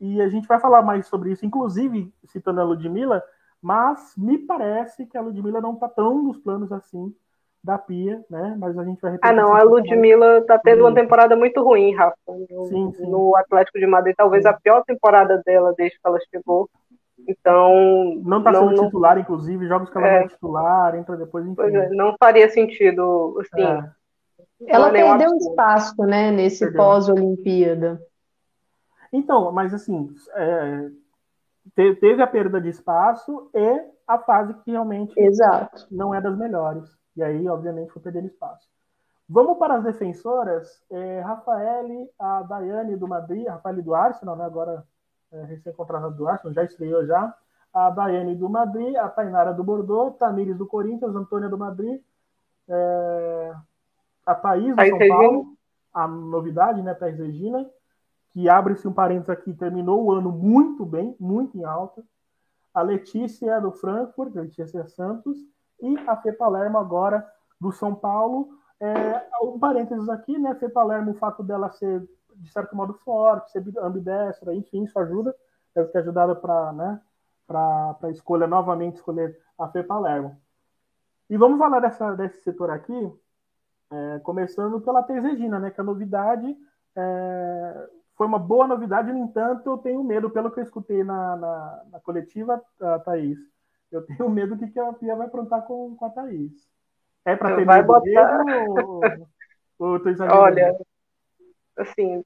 e 0.00 0.20
a 0.20 0.28
gente 0.28 0.48
vai 0.48 0.58
falar 0.58 0.82
mais 0.82 1.06
sobre 1.06 1.32
isso, 1.32 1.44
inclusive 1.44 2.12
citando 2.26 2.60
a 2.60 2.64
Ludmilla, 2.64 3.22
mas 3.62 4.14
me 4.16 4.38
parece 4.38 5.06
que 5.06 5.16
a 5.16 5.20
Ludmilla 5.20 5.60
não 5.60 5.74
está 5.74 5.88
tão 5.88 6.22
nos 6.22 6.38
planos 6.38 6.72
assim 6.72 7.14
da 7.62 7.76
Pia, 7.76 8.24
né? 8.30 8.56
Mas 8.58 8.78
a 8.78 8.84
gente 8.84 9.00
vai 9.02 9.18
Ah, 9.20 9.32
não, 9.32 9.54
a 9.54 9.62
Ludmilla 9.62 10.38
está 10.38 10.58
tendo 10.58 10.80
uma 10.80 10.94
temporada 10.94 11.36
muito 11.36 11.62
ruim, 11.62 11.94
Rafa. 11.94 12.16
No, 12.26 12.64
sim, 12.66 12.92
sim. 12.92 13.06
no 13.06 13.36
Atlético 13.36 13.78
de 13.78 13.86
Madrid, 13.86 14.14
talvez 14.16 14.44
sim. 14.44 14.48
a 14.48 14.52
pior 14.54 14.82
temporada 14.84 15.42
dela 15.44 15.74
desde 15.76 15.98
que 15.98 16.06
ela 16.06 16.18
chegou. 16.30 16.70
Então. 17.28 18.18
Não 18.24 18.38
está 18.38 18.54
sendo 18.54 18.72
não, 18.72 18.84
titular, 18.86 19.18
inclusive, 19.18 19.68
jogos 19.68 19.90
que 19.90 19.98
ela 19.98 20.06
é, 20.06 20.18
vai 20.20 20.28
titular, 20.28 20.94
entra 20.94 21.16
depois, 21.18 21.44
enfim. 21.44 21.54
Pois 21.54 21.74
é, 21.74 21.90
não 21.90 22.16
faria 22.18 22.48
sentido, 22.48 23.38
assim. 23.40 23.62
É 23.62 24.00
ela 24.66 24.90
perdeu 24.90 25.34
espaço, 25.36 26.02
né, 26.04 26.30
nesse 26.30 26.70
pós-Olimpíada. 26.72 28.00
Então, 29.12 29.50
mas 29.52 29.72
assim, 29.74 30.10
é, 30.34 30.88
teve 32.00 32.22
a 32.22 32.26
perda 32.26 32.60
de 32.60 32.68
espaço 32.68 33.50
e 33.54 33.84
a 34.06 34.18
fase 34.18 34.54
que 34.54 34.70
realmente 34.70 35.12
Exato. 35.16 35.86
não 35.90 36.14
é 36.14 36.20
das 36.20 36.36
melhores. 36.36 36.84
E 37.16 37.22
aí, 37.22 37.48
obviamente, 37.48 37.92
foi 37.92 38.02
perdendo 38.02 38.26
espaço. 38.26 38.68
Vamos 39.28 39.58
para 39.58 39.76
as 39.76 39.84
defensoras. 39.84 40.82
É, 40.90 41.20
Rafael, 41.20 42.08
a 42.18 42.42
Daiane 42.42 42.96
do 42.96 43.06
Madrid, 43.06 43.46
a 43.46 43.52
Rafael 43.52 43.82
do 43.82 43.94
Arsenal, 43.94 44.36
né, 44.36 44.44
agora 44.44 44.84
é, 45.32 45.44
recém-contratada 45.44 46.10
do 46.10 46.28
Arsenal, 46.28 46.52
já 46.52 46.64
estreou 46.64 47.06
já. 47.06 47.32
A 47.72 47.90
Daiane 47.90 48.34
do 48.34 48.48
Madrid, 48.48 48.96
a 48.96 49.08
Tainara 49.08 49.54
do 49.54 49.62
Bordeaux, 49.62 50.16
Tamires 50.18 50.58
do 50.58 50.66
Corinthians, 50.66 51.14
Antônia 51.14 51.48
do 51.48 51.56
Madrid, 51.56 52.00
é, 52.68 53.54
a 54.26 54.34
Thaís 54.34 54.74
do 54.74 54.84
São. 54.84 55.08
Paulo, 55.08 55.56
a 55.94 56.08
novidade, 56.08 56.82
né, 56.82 56.94
Thaís 56.94 57.16
Regina, 57.16 57.70
que 58.32 58.48
abre-se 58.48 58.86
um 58.86 58.92
parênteses 58.92 59.30
aqui, 59.30 59.52
terminou 59.52 60.04
o 60.04 60.12
ano 60.12 60.30
muito 60.30 60.84
bem, 60.84 61.16
muito 61.18 61.58
em 61.58 61.64
alta. 61.64 62.02
A 62.72 62.82
Letícia 62.82 63.60
do 63.60 63.72
Frankfurt, 63.72 64.34
Letícia 64.34 64.86
Santos, 64.86 65.36
e 65.80 65.98
a 66.06 66.16
Fê 66.16 66.32
Palermo 66.32 66.78
agora 66.78 67.26
do 67.60 67.72
São 67.72 67.94
Paulo. 67.94 68.50
É, 68.78 69.26
um 69.42 69.58
parênteses 69.58 70.08
aqui, 70.08 70.38
né? 70.38 70.54
Fê 70.54 70.68
Palermo, 70.68 71.10
o 71.10 71.14
fato 71.14 71.42
dela 71.42 71.70
ser, 71.70 72.08
de 72.36 72.52
certo 72.52 72.76
modo, 72.76 72.94
forte, 72.94 73.50
ser 73.50 73.64
ambidestra, 73.78 74.54
enfim, 74.54 74.84
isso 74.84 74.98
ajuda, 74.98 75.34
deve 75.74 75.88
ter 75.88 75.98
ajudado 75.98 76.36
para 76.36 76.72
né, 76.72 77.00
a 77.48 78.10
escolha, 78.10 78.46
novamente, 78.46 78.96
escolher 78.96 79.38
a 79.58 79.68
Fê 79.68 79.82
Palermo. 79.82 80.40
E 81.28 81.36
vamos 81.36 81.58
falar 81.58 81.80
dessa, 81.80 82.14
desse 82.14 82.42
setor 82.42 82.70
aqui, 82.70 83.12
é, 83.90 84.18
começando 84.20 84.80
pela 84.80 85.02
Thaís 85.02 85.22
Regina, 85.22 85.58
né? 85.58 85.70
Que 85.70 85.80
a 85.80 85.84
novidade 85.84 86.56
é, 86.96 87.88
foi 88.20 88.26
uma 88.26 88.38
boa 88.38 88.68
novidade, 88.68 89.10
no 89.10 89.18
entanto, 89.18 89.70
eu 89.70 89.78
tenho 89.78 90.04
medo, 90.04 90.28
pelo 90.28 90.50
que 90.50 90.60
eu 90.60 90.64
escutei 90.64 91.02
na, 91.02 91.36
na, 91.36 91.82
na 91.92 92.00
coletiva, 92.00 92.62
a 92.78 92.98
Thaís, 92.98 93.38
eu 93.90 94.02
tenho 94.04 94.28
medo 94.28 94.54
do 94.54 94.58
que, 94.58 94.70
que 94.70 94.78
a 94.78 94.92
Pia 94.92 95.16
vai 95.16 95.26
aprontar 95.26 95.62
com, 95.62 95.96
com 95.96 96.04
a 96.04 96.10
Thaís. 96.10 96.52
É 97.24 97.34
para 97.34 97.56
ter 97.56 97.64
vai 97.64 97.78
medo 97.78 97.86
botar... 97.86 98.44
mesmo, 98.44 99.00
ou, 99.78 99.88
ou 99.88 100.00
Olha, 100.32 100.76
assim, 101.78 102.22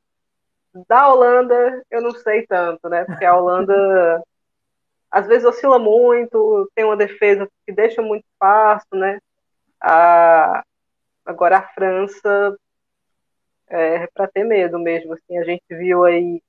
da 0.89 1.13
Holanda 1.15 1.85
eu 1.89 2.03
não 2.03 2.11
sei 2.11 2.45
tanto, 2.45 2.89
né? 2.89 3.05
Porque 3.05 3.25
a 3.25 3.37
Holanda 3.37 4.21
às 5.13 5.29
vezes 5.29 5.45
oscila 5.45 5.79
muito, 5.79 6.69
tem 6.75 6.85
uma 6.85 6.97
defesa 6.97 7.49
que 7.65 7.73
deixa 7.73 8.03
muito 8.03 8.25
espaço, 8.33 8.89
né? 8.95 9.21
A, 9.81 10.65
Agora 11.25 11.59
a 11.59 11.69
França 11.69 12.59
é 13.69 14.07
para 14.15 14.29
ter 14.29 14.45
medo 14.45 14.79
mesmo. 14.79 15.13
Assim, 15.15 15.39
a 15.39 15.45
gente 15.45 15.65
viu 15.71 16.05
aí 16.05 16.43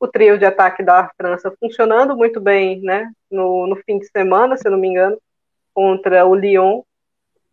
o 0.00 0.08
trio 0.08 0.38
de 0.38 0.44
ataque 0.44 0.82
da 0.82 1.10
França 1.16 1.54
funcionando 1.60 2.16
muito 2.16 2.40
bem, 2.40 2.80
né? 2.80 3.10
No, 3.30 3.66
no 3.66 3.76
fim 3.76 3.98
de 3.98 4.06
semana, 4.08 4.56
se 4.56 4.66
eu 4.66 4.72
não 4.72 4.78
me 4.78 4.88
engano, 4.88 5.18
contra 5.74 6.26
o 6.26 6.34
Lyon. 6.34 6.82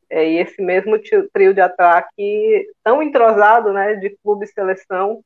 É, 0.10 0.27
e 0.27 0.38
esse 0.39 0.62
mesmo 0.62 0.99
trio 1.32 1.53
de 1.53 1.62
ataque 1.62 2.67
tão 2.84 3.03
entrosado, 3.03 3.71
né? 3.71 3.95
De 3.95 4.17
clube 4.23 4.45
e 4.45 4.47
seleção 4.47 5.23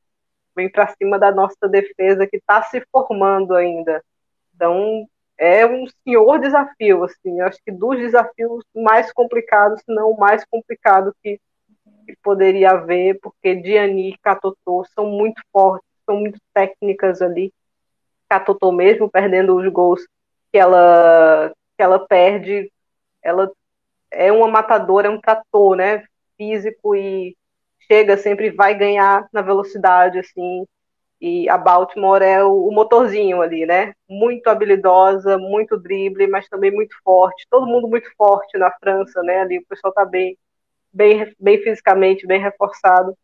vem 0.56 0.69
para 0.69 0.93
cima 0.95 1.17
da 1.17 1.32
nossa 1.32 1.67
defesa 1.67 2.27
que 2.27 2.38
está 2.38 2.62
se 2.63 2.84
formando 2.91 3.56
ainda. 3.56 4.03
Então 4.56 5.08
é 5.38 5.65
um 5.65 5.86
senhor 6.03 6.39
desafio, 6.39 7.03
assim, 7.03 7.41
acho 7.41 7.60
que 7.65 7.71
dos 7.71 7.97
desafios 7.97 8.63
mais 8.75 9.12
complicados, 9.12 9.82
se 9.82 9.93
não 9.93 10.12
o 10.12 10.17
mais 10.17 10.45
complicado 10.45 11.13
que, 11.23 11.39
que 12.06 12.15
poderia 12.22 12.72
haver, 12.72 13.19
porque 13.22 13.56
Diani 13.56 14.10
e 14.10 14.17
Catotô 14.17 14.86
são 14.93 15.06
muito 15.08 15.41
fortes, 15.52 15.88
são 16.06 16.17
muito 16.17 16.39
técnicas 16.54 17.22
ali. 17.22 17.54
Catotô 18.30 18.72
mesmo 18.72 19.10
perdendo 19.10 19.56
os 19.56 19.72
gols 19.72 20.06
que 20.52 20.58
ela 20.58 21.52
que 21.76 21.84
ela 21.84 22.00
perde, 22.00 22.72
ela 23.22 23.52
é 24.12 24.32
uma 24.32 24.48
matadora, 24.48 25.08
é 25.08 25.12
um 25.12 25.19
trator, 25.19 25.76
né, 25.76 26.04
físico 26.38 26.96
e 26.96 27.36
chega 27.88 28.17
sempre 28.17 28.52
vai 28.52 28.76
ganhar 28.76 29.28
na 29.34 29.41
velocidade 29.41 30.19
assim 30.19 30.65
e 31.24 31.48
a 31.48 31.58
Baltimore 31.58 32.22
é 32.22 32.43
o, 32.43 32.67
o, 32.67 32.72
motorzinho 32.74 33.41
ali, 33.41 33.65
né? 33.65 33.93
Muito 34.10 34.48
habilidosa, 34.50 35.38
muito 35.38 35.78
drible, 35.78 36.28
mas 36.28 36.50
também 36.50 36.69
muito 36.69 36.93
forte. 37.02 37.48
Todo 37.50 37.65
mundo 37.65 37.88
muito 37.88 38.10
forte 38.17 38.58
na 38.58 38.69
França, 38.72 39.24
né? 39.24 39.39
Ali 39.39 39.60
o 39.60 39.65
pessoal 39.65 39.93
tá 39.93 40.04
bem, 40.04 40.38
bem, 40.93 41.34
bem 41.39 41.62
fisicamente, 41.62 42.27
bem 42.27 42.39
reforçado. 42.39 43.17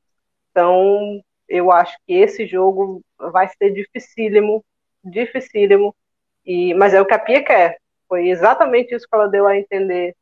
Então, 0.51 1.21
eu 1.47 1.71
acho 1.71 1.97
que 2.05 2.13
esse 2.13 2.45
jogo 2.45 3.01
vai 3.17 3.47
ser 3.58 3.71
dificílimo, 3.71 4.63
dificílimo. 5.03 5.95
E, 6.45 6.73
mas 6.73 6.93
é 6.93 7.01
o 7.01 7.05
que 7.05 7.13
a 7.13 7.19
Pia 7.19 7.43
quer. 7.43 7.77
Foi 8.08 8.27
exatamente 8.29 8.93
isso 8.95 9.08
que 9.08 9.15
ela 9.15 9.27
deu 9.27 9.45
a 9.45 9.58
entender 9.58 10.15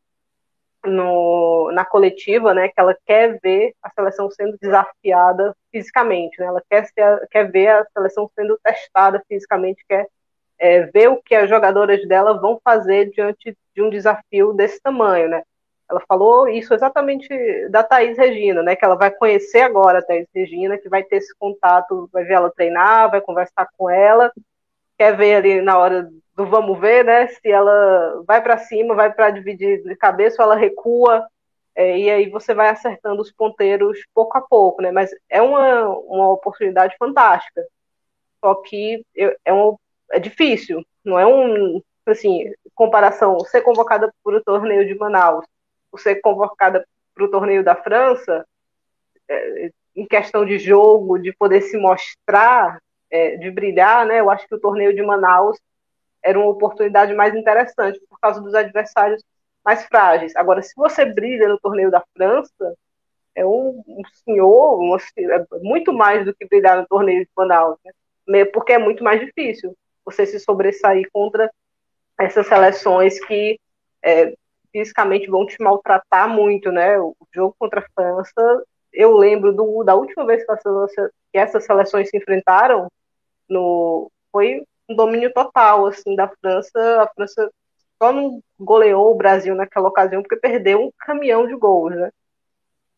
no, 0.86 1.72
na 1.72 1.86
coletiva, 1.86 2.54
né, 2.54 2.68
que 2.68 2.80
ela 2.80 2.96
quer 3.06 3.40
ver 3.42 3.74
a 3.82 3.90
seleção 3.90 4.30
sendo 4.30 4.58
desafiada 4.62 5.56
fisicamente, 5.72 6.40
né, 6.40 6.48
ela 6.48 6.64
quer, 6.70 6.86
ser, 6.86 7.28
quer 7.30 7.52
ver 7.52 7.68
a 7.70 7.86
seleção 7.94 8.30
sendo 8.36 8.58
testada 8.64 9.22
fisicamente, 9.28 9.84
quer 9.88 10.08
é, 10.60 10.82
ver 10.84 11.10
o 11.10 11.22
que 11.22 11.36
as 11.36 11.50
jogadoras 11.50 12.06
dela 12.08 12.40
vão 12.40 12.60
fazer 12.64 13.12
diante 13.12 13.58
de 13.76 13.82
um 13.82 13.90
desafio 13.90 14.54
desse 14.54 14.82
tamanho, 14.82 15.30
né. 15.30 15.44
Ela 15.90 16.02
falou 16.08 16.50
isso 16.50 16.74
exatamente 16.74 17.30
da 17.70 17.82
Thaís 17.84 18.18
Regina, 18.18 18.62
né, 18.62 18.76
que 18.76 18.84
ela 18.84 18.96
vai 18.96 19.10
conhecer 19.10 19.62
agora 19.62 20.00
a 20.00 20.02
Thaís 20.02 20.28
Regina, 20.36 20.78
que 20.78 20.90
vai 20.90 21.04
ter 21.04 21.18
esse 21.18 21.34
contato, 21.38 22.10
vai 22.12 22.26
ver 22.26 22.34
ela 22.34 22.52
treinar, 22.52 23.10
vai 23.10 23.22
conversar 23.22 23.68
com 23.78 23.90
ela, 23.90 24.32
quer 24.98 25.16
ver 25.16 25.36
ali 25.36 25.62
na 25.62 25.78
hora 25.78 26.10
do 26.36 26.46
vamos 26.46 26.80
ver, 26.80 27.04
né? 27.04 27.28
Se 27.28 27.50
ela 27.50 28.22
vai 28.28 28.42
para 28.42 28.58
cima, 28.60 28.94
vai 28.94 29.12
para 29.12 29.32
dividir 29.32 29.84
de 29.84 29.96
cabeça, 29.96 30.42
ou 30.42 30.52
ela 30.52 30.60
recua, 30.60 31.26
é, 31.76 31.98
e 31.98 32.10
aí 32.10 32.30
você 32.30 32.54
vai 32.54 32.70
acertando 32.70 33.22
os 33.22 33.32
ponteiros 33.32 34.00
pouco 34.14 34.38
a 34.38 34.42
pouco, 34.42 34.82
né? 34.82 34.92
Mas 34.92 35.12
é 35.30 35.42
uma, 35.42 35.88
uma 35.90 36.30
oportunidade 36.30 36.96
fantástica. 36.98 37.64
Só 38.44 38.56
que 38.56 39.04
é, 39.46 39.54
um, 39.54 39.76
é 40.12 40.20
difícil, 40.20 40.84
não 41.04 41.20
é 41.20 41.26
um 41.26 41.82
assim 42.06 42.54
comparação 42.74 43.40
ser 43.42 43.62
convocada 43.62 44.12
para 44.24 44.38
o 44.38 44.44
torneio 44.44 44.88
de 44.88 44.96
Manaus, 44.96 45.46
ser 45.96 46.22
convocada 46.22 46.86
para 47.14 47.24
o 47.24 47.30
torneio 47.30 47.64
da 47.64 47.76
França, 47.76 48.46
é, 49.30 49.72
em 49.96 50.06
questão 50.06 50.46
de 50.46 50.60
jogo, 50.60 51.18
de 51.18 51.34
poder 51.34 51.62
se 51.62 51.78
mostrar, 51.78 52.80
é, 53.10 53.38
de 53.38 53.50
brilhar, 53.50 54.06
né? 54.06 54.20
Eu 54.20 54.30
acho 54.30 54.48
que 54.48 54.56
o 54.56 54.60
torneio 54.60 54.96
de 54.96 55.02
Manaus 55.02 55.58
era 56.22 56.38
uma 56.38 56.50
oportunidade 56.50 57.14
mais 57.14 57.34
interessante 57.36 58.00
por 58.10 58.20
causa 58.20 58.42
dos 58.42 58.54
adversários 58.54 59.24
mais 59.64 59.86
frágeis. 59.86 60.36
Agora, 60.36 60.62
se 60.62 60.74
você 60.76 61.06
brilha 61.06 61.48
no 61.48 61.60
torneio 61.60 61.92
da 61.92 62.04
França, 62.16 62.76
é 63.36 63.46
um, 63.46 63.84
um 63.88 64.02
senhor, 64.26 64.80
um, 64.80 64.96
é 64.96 65.46
muito 65.62 65.94
mais 65.94 66.26
do 66.26 66.34
que 66.34 66.48
brilhar 66.48 66.78
no 66.78 66.88
torneio 66.88 67.24
de 67.24 67.32
Manaus, 67.36 67.78
né? 68.28 68.46
porque 68.46 68.74
é 68.74 68.78
muito 68.78 69.04
mais 69.04 69.20
difícil 69.20 69.76
você 70.04 70.26
se 70.26 70.40
sobressair 70.40 71.08
contra 71.12 71.52
essas 72.20 72.48
seleções 72.48 73.24
que 73.26 73.60
é, 74.04 74.34
fisicamente 74.72 75.30
vão 75.30 75.46
te 75.46 75.62
maltratar 75.62 76.30
muito, 76.30 76.72
né? 76.72 77.00
O 77.00 77.16
jogo 77.34 77.56
contra 77.60 77.80
a 77.80 77.90
França, 77.94 78.64
eu 78.94 79.16
lembro 79.16 79.54
do, 79.54 79.84
da 79.84 79.96
última 79.96 80.26
vez 80.26 80.46
que, 80.46 80.52
essa, 80.52 81.12
que 81.32 81.38
essas 81.38 81.66
seleções 81.66 82.10
se 82.10 82.18
enfrentaram, 82.18 82.88
no, 83.50 84.12
foi 84.32 84.64
um 84.90 84.96
domínio 84.96 85.32
total 85.34 85.86
assim 85.88 86.16
da 86.16 86.28
França. 86.28 87.02
A 87.02 87.08
França 87.16 87.52
só 88.02 88.12
não 88.12 88.42
goleou 88.60 89.12
o 89.12 89.18
Brasil 89.18 89.56
naquela 89.56 89.88
ocasião 89.90 90.22
porque 90.22 90.38
perdeu 90.38 90.82
um 90.82 90.92
caminhão 91.00 91.48
de 91.48 91.56
gols, 91.56 91.96
né? 91.96 92.12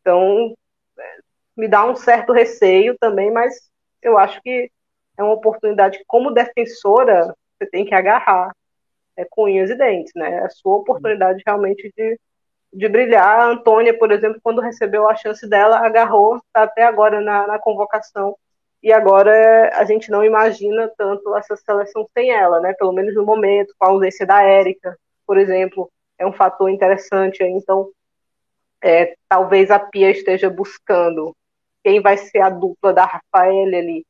Então 0.01 0.53
é, 0.97 1.17
me 1.55 1.67
dá 1.67 1.86
um 1.86 1.95
certo 1.95 2.34
receio 2.34 2.97
também, 2.99 3.32
mas 3.32 3.69
eu 4.01 4.17
acho 4.17 4.41
que 4.41 4.71
é 5.17 5.23
uma 5.23 5.34
oportunidade 5.34 6.03
como 6.08 6.32
defensora 6.32 7.36
você 7.58 7.69
tem 7.69 7.86
que 7.86 7.93
agarrar 7.93 8.53
é, 9.19 9.25
com 9.29 9.43
unhas 9.43 9.69
e 9.69 9.75
dentes, 9.75 10.13
né? 10.15 10.36
É 10.36 10.39
a 10.45 10.49
sua 10.49 10.77
oportunidade 10.77 11.43
realmente 11.45 11.91
de, 11.95 12.19
de 12.73 12.88
brilhar. 12.88 13.39
A 13.39 13.45
Antônia, 13.47 13.97
por 13.97 14.12
exemplo, 14.12 14.39
quando 14.41 14.62
recebeu 14.62 15.10
a 15.10 15.15
chance 15.15 15.47
dela, 15.47 15.79
agarrou, 15.79 16.38
está 16.38 16.63
até 16.63 16.84
agora 16.84 17.19
na, 17.21 17.45
na 17.47 17.60
convocação 17.60 18.36
e 18.82 18.93
agora 18.93 19.71
a 19.75 19.84
gente 19.84 20.10
não 20.10 20.23
imagina 20.23 20.89
tanto 20.97 21.36
essa 21.36 21.55
seleção 21.58 22.08
sem 22.13 22.32
ela, 22.32 22.62
né? 22.62 22.73
Pelo 22.73 22.93
menos 22.93 23.13
no 23.13 23.25
momento, 23.25 23.73
com 23.77 23.86
a 23.86 23.89
ausência 23.89 24.25
da 24.25 24.41
Érica, 24.41 24.97
por 25.27 25.38
exemplo, 25.38 25.91
é 26.17 26.25
um 26.25 26.32
fator 26.32 26.69
interessante. 26.69 27.43
Então, 27.43 27.89
é, 28.82 29.15
talvez 29.27 29.69
a 29.69 29.79
Pia 29.79 30.10
esteja 30.12 30.49
buscando 30.49 31.36
quem 31.84 32.01
vai 32.01 32.17
ser 32.17 32.39
a 32.39 32.49
dupla 32.49 32.93
da 32.93 33.05
Rafael 33.05 33.65
ali 33.67 34.05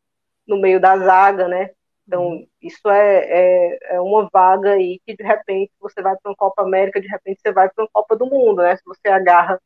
no 0.47 0.59
meio 0.59 0.79
da 0.79 0.97
zaga, 0.97 1.47
né? 1.47 1.71
Então, 2.09 2.43
isso 2.59 2.89
é, 2.89 3.19
é, 3.19 3.95
é, 3.95 4.01
uma 4.01 4.27
vaga 4.33 4.71
aí 4.71 4.99
que 5.05 5.15
de 5.15 5.23
repente 5.23 5.71
você 5.79 6.01
vai 6.01 6.15
para 6.17 6.31
uma 6.31 6.35
Copa 6.35 6.63
América, 6.63 6.99
de 6.99 7.07
repente 7.07 7.39
você 7.39 7.51
vai 7.51 7.69
para 7.69 7.83
uma 7.83 7.89
Copa 7.93 8.15
do 8.15 8.25
Mundo, 8.25 8.63
né? 8.63 8.75
Se 8.75 8.83
você 8.83 9.09
agarra 9.09 9.61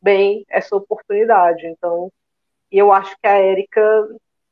bem 0.00 0.44
essa 0.48 0.76
oportunidade. 0.76 1.66
Então, 1.66 2.12
eu 2.70 2.92
acho 2.92 3.16
que 3.20 3.26
a 3.26 3.38
Érica 3.38 3.82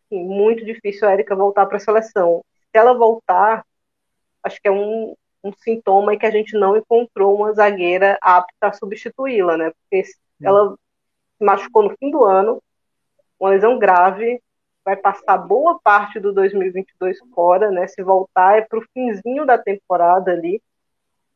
assim, 0.06 0.24
muito 0.24 0.64
difícil 0.64 1.08
a 1.08 1.12
Erika 1.12 1.36
voltar 1.36 1.66
para 1.66 1.76
a 1.76 1.80
seleção. 1.80 2.44
Se 2.72 2.78
ela 2.78 2.94
voltar, 2.94 3.64
acho 4.42 4.60
que 4.60 4.66
é 4.66 4.72
um, 4.72 5.14
um 5.44 5.52
sintoma 5.52 6.14
em 6.14 6.18
que 6.18 6.26
a 6.26 6.30
gente 6.32 6.58
não 6.58 6.76
encontrou 6.76 7.36
uma 7.36 7.52
zagueira 7.52 8.18
apta 8.20 8.68
a 8.68 8.72
substituí-la, 8.72 9.56
né? 9.56 9.70
Porque 9.70 10.02
ela 10.42 10.76
se 11.38 11.44
machucou 11.44 11.84
no 11.84 11.96
fim 11.96 12.10
do 12.10 12.24
ano, 12.24 12.60
uma 13.38 13.50
lesão 13.50 13.78
grave, 13.78 14.42
vai 14.86 14.96
passar 14.96 15.36
boa 15.36 15.80
parte 15.82 16.20
do 16.20 16.32
2022 16.32 17.18
fora, 17.34 17.72
né? 17.72 17.88
Se 17.88 18.04
voltar 18.04 18.58
é 18.58 18.60
para 18.60 18.78
o 18.78 18.86
finzinho 18.94 19.44
da 19.44 19.58
temporada 19.58 20.30
ali 20.30 20.62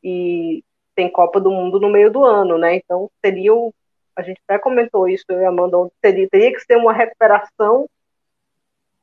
e 0.01 0.63
tem 0.95 1.11
Copa 1.11 1.37
do 1.41 1.51
Mundo 1.51 1.77
no 1.77 1.89
meio 1.89 2.09
do 2.09 2.23
ano, 2.23 2.57
né? 2.57 2.77
Então 2.77 3.11
seria 3.19 3.53
o, 3.53 3.73
a 4.15 4.21
gente 4.21 4.39
até 4.47 4.57
comentou 4.57 5.05
isso 5.09 5.25
eu 5.27 5.41
e 5.41 5.45
Amanda, 5.45 5.77
teria, 6.01 6.29
teria 6.29 6.53
que 6.53 6.61
ser 6.61 6.77
uma 6.77 6.93
recuperação 6.93 7.89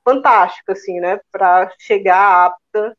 fantástica, 0.03 0.73
assim, 0.73 0.99
né, 0.99 1.21
para 1.31 1.71
chegar 1.79 2.47
apta 2.47 2.97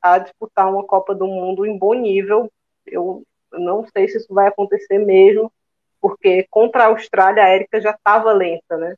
a 0.00 0.16
disputar 0.16 0.72
uma 0.72 0.84
Copa 0.84 1.14
do 1.14 1.26
Mundo 1.26 1.66
em 1.66 1.76
bom 1.76 1.92
nível. 1.92 2.50
Eu 2.86 3.22
não 3.52 3.86
sei 3.92 4.08
se 4.08 4.16
isso 4.16 4.32
vai 4.32 4.48
acontecer 4.48 4.98
mesmo, 4.98 5.52
porque 6.00 6.46
contra 6.50 6.84
a 6.84 6.86
Austrália 6.86 7.44
a 7.44 7.48
Érica 7.48 7.78
já 7.78 7.90
estava 7.90 8.32
lenta, 8.32 8.78
né? 8.78 8.96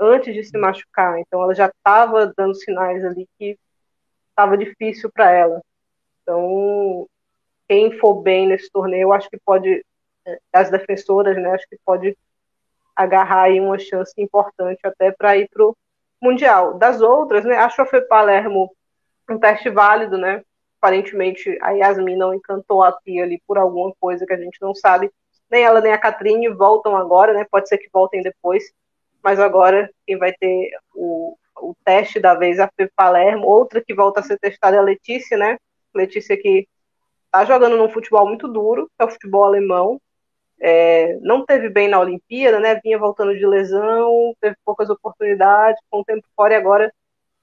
Antes 0.00 0.34
de 0.34 0.44
se 0.44 0.56
machucar, 0.58 1.18
então 1.18 1.42
ela 1.42 1.54
já 1.54 1.66
estava 1.66 2.32
dando 2.36 2.54
sinais 2.54 3.04
ali 3.04 3.28
que 3.38 3.58
estava 4.30 4.58
difícil 4.58 5.10
para 5.12 5.30
ela. 5.30 5.62
Então, 6.22 7.06
quem 7.68 7.98
for 7.98 8.22
bem 8.22 8.48
nesse 8.48 8.70
torneio, 8.70 9.12
acho 9.12 9.28
que 9.30 9.38
pode, 9.44 9.84
é, 10.26 10.38
as 10.52 10.70
defensoras, 10.70 11.36
né, 11.36 11.50
acho 11.50 11.68
que 11.68 11.78
pode 11.84 12.16
agarrar 12.96 13.42
aí 13.44 13.60
uma 13.60 13.78
chance 13.78 14.12
importante 14.18 14.80
até 14.84 15.10
para 15.12 15.36
ir 15.36 15.48
pro 15.48 15.76
mundial. 16.20 16.74
Das 16.74 17.00
outras, 17.00 17.44
né, 17.44 17.56
acho 17.56 17.80
a 17.82 17.86
Fê 17.86 18.00
Palermo 18.00 18.70
um 19.28 19.38
teste 19.38 19.70
válido, 19.70 20.18
né? 20.18 20.42
Aparentemente 20.78 21.56
a 21.62 21.70
Yasmin 21.70 22.16
não 22.16 22.34
encantou 22.34 22.82
a 22.82 22.92
Pia 22.92 23.24
ali 23.24 23.42
por 23.46 23.56
alguma 23.56 23.92
coisa 23.98 24.26
que 24.26 24.32
a 24.32 24.36
gente 24.36 24.60
não 24.60 24.74
sabe. 24.74 25.10
Nem 25.50 25.62
ela 25.64 25.80
nem 25.80 25.92
a 25.92 25.98
Catrine 25.98 26.48
voltam 26.50 26.96
agora, 26.96 27.32
né? 27.32 27.46
Pode 27.50 27.68
ser 27.68 27.78
que 27.78 27.88
voltem 27.92 28.22
depois, 28.22 28.64
mas 29.24 29.40
agora 29.40 29.90
quem 30.06 30.18
vai 30.18 30.32
ter 30.32 30.70
o, 30.94 31.36
o 31.56 31.74
teste 31.84 32.20
da 32.20 32.34
vez 32.34 32.58
é 32.58 32.62
a 32.62 32.70
Palermo. 32.94 33.46
Outra 33.46 33.82
que 33.84 33.94
volta 33.94 34.20
a 34.20 34.22
ser 34.22 34.38
testada 34.38 34.76
é 34.76 34.78
a 34.78 34.82
Letícia, 34.82 35.36
né? 35.36 35.56
Letícia 35.94 36.36
que 36.36 36.68
tá 37.30 37.44
jogando 37.44 37.76
num 37.76 37.88
futebol 37.88 38.28
muito 38.28 38.46
duro, 38.46 38.86
que 38.86 39.02
é 39.02 39.04
o 39.04 39.10
futebol 39.10 39.44
alemão, 39.44 40.00
é, 40.60 41.18
não 41.20 41.44
teve 41.44 41.68
bem 41.68 41.88
na 41.88 41.98
Olimpíada, 41.98 42.60
né? 42.60 42.80
Vinha 42.82 42.98
voltando 42.98 43.36
de 43.36 43.46
lesão, 43.46 44.34
teve 44.40 44.56
poucas 44.64 44.90
oportunidades, 44.90 45.80
com 45.90 46.00
o 46.00 46.04
tempo 46.04 46.26
fora 46.36 46.54
e 46.54 46.56
agora 46.56 46.92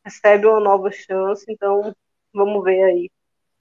recebe 0.05 0.47
uma 0.47 0.59
nova 0.59 0.91
chance. 0.91 1.45
Então, 1.49 1.93
vamos 2.33 2.63
ver 2.63 2.83
aí 2.83 3.11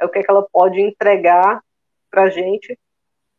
é 0.00 0.06
o 0.06 0.08
que, 0.08 0.18
é 0.18 0.22
que 0.22 0.30
ela 0.30 0.46
pode 0.50 0.80
entregar 0.80 1.62
para 2.10 2.30
gente. 2.30 2.78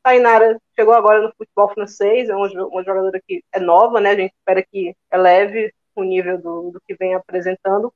Tainara 0.03 0.59
chegou 0.75 0.93
agora 0.93 1.21
no 1.21 1.33
futebol 1.37 1.69
francês, 1.73 2.29
é 2.29 2.35
uma, 2.35 2.47
uma 2.67 2.83
jogadora 2.83 3.21
que 3.27 3.43
é 3.51 3.59
nova, 3.59 3.99
né? 3.99 4.11
A 4.11 4.15
gente 4.15 4.33
espera 4.33 4.63
que 4.63 4.95
eleve 5.11 5.73
o 5.95 6.03
nível 6.03 6.37
do, 6.37 6.71
do 6.71 6.81
que 6.81 6.95
vem 6.95 7.13
apresentando. 7.13 7.93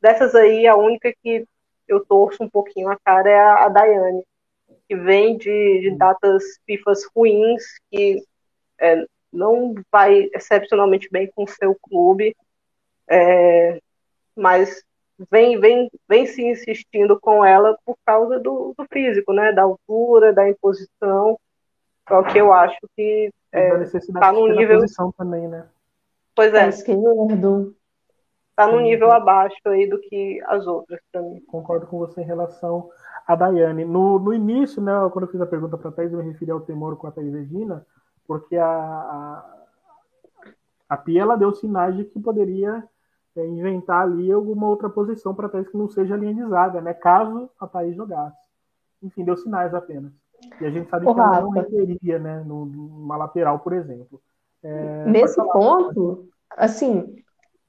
Dessas 0.00 0.34
aí, 0.34 0.66
a 0.66 0.76
única 0.76 1.14
que 1.22 1.46
eu 1.86 2.04
torço 2.04 2.42
um 2.42 2.48
pouquinho 2.48 2.90
a 2.90 2.98
cara 2.98 3.30
é 3.30 3.38
a, 3.38 3.64
a 3.66 3.68
Daiane, 3.68 4.24
que 4.88 4.96
vem 4.96 5.36
de, 5.36 5.80
de 5.80 5.96
datas 5.96 6.42
FIFAs 6.66 7.04
ruins, 7.14 7.62
que 7.90 8.22
é, 8.78 9.06
não 9.32 9.74
vai 9.90 10.28
excepcionalmente 10.34 11.08
bem 11.10 11.30
com 11.34 11.44
o 11.44 11.48
seu 11.48 11.74
clube, 11.74 12.36
é, 13.08 13.80
mas 14.36 14.82
vem, 15.30 15.58
vem, 15.60 15.90
vem 16.08 16.26
se 16.26 16.42
insistindo 16.42 17.18
com 17.20 17.44
ela 17.44 17.78
por 17.84 17.96
causa 18.04 18.38
do, 18.38 18.74
do 18.76 18.86
físico, 18.92 19.32
né? 19.32 19.52
Da 19.52 19.62
altura, 19.62 20.32
da 20.32 20.48
imposição. 20.48 21.38
Só 22.08 22.22
que 22.22 22.38
eu 22.38 22.52
acho 22.52 22.78
que 22.94 23.30
está 23.52 24.28
é, 24.28 24.32
no 24.32 24.48
nível. 24.48 24.80
Também, 25.16 25.48
né? 25.48 25.66
Pois 26.34 26.52
é. 26.52 26.66
é 26.66 26.68
esquerdo. 26.68 27.74
Está 28.50 28.68
no 28.70 28.80
nível 28.80 29.10
abaixo 29.10 29.56
aí 29.66 29.88
do 29.88 29.98
que 29.98 30.40
as 30.46 30.66
outras 30.66 31.00
também. 31.10 31.40
Concordo 31.40 31.86
com 31.86 31.98
você 31.98 32.20
em 32.20 32.24
relação 32.24 32.88
a 33.26 33.34
Daiane. 33.34 33.84
No, 33.84 34.18
no 34.18 34.32
início, 34.32 34.80
né, 34.80 34.92
quando 35.12 35.24
eu 35.24 35.30
fiz 35.30 35.40
a 35.40 35.46
pergunta 35.46 35.76
para 35.76 35.88
a 35.88 35.92
Thais, 35.92 36.12
eu 36.12 36.18
me 36.18 36.30
referi 36.30 36.50
ao 36.52 36.60
temor 36.60 36.96
com 36.96 37.06
a 37.08 37.10
Thais 37.10 37.32
Regina, 37.32 37.84
porque 38.28 38.56
a, 38.56 38.68
a, 38.68 39.64
a 40.88 40.96
Pia 40.96 41.22
ela 41.22 41.36
deu 41.36 41.52
sinais 41.52 41.96
de 41.96 42.04
que 42.04 42.20
poderia 42.20 42.84
é, 43.34 43.44
inventar 43.44 44.02
ali 44.02 44.30
alguma 44.30 44.68
outra 44.68 44.88
posição 44.88 45.34
para 45.34 45.46
a 45.46 45.50
Thais 45.50 45.68
que 45.68 45.76
não 45.76 45.88
seja 45.88 46.16
linha 46.16 46.34
de 46.34 46.46
zaga, 46.48 46.80
né? 46.80 46.94
Caso 46.94 47.50
a 47.58 47.66
Thaís 47.66 47.96
jogasse. 47.96 48.38
Enfim, 49.02 49.24
deu 49.24 49.36
sinais 49.36 49.74
apenas. 49.74 50.12
E 50.60 50.66
a 50.66 50.70
gente 50.70 50.88
sabe 50.88 51.04
que 51.04 51.10
ela 51.10 51.40
não 51.40 51.50
requeria, 51.50 52.18
né? 52.18 52.42
Numa 52.44 53.16
lateral, 53.16 53.58
por 53.58 53.72
exemplo. 53.72 54.20
É, 54.62 55.04
Nesse 55.06 55.42
ponto, 55.52 56.28
assim, 56.56 57.16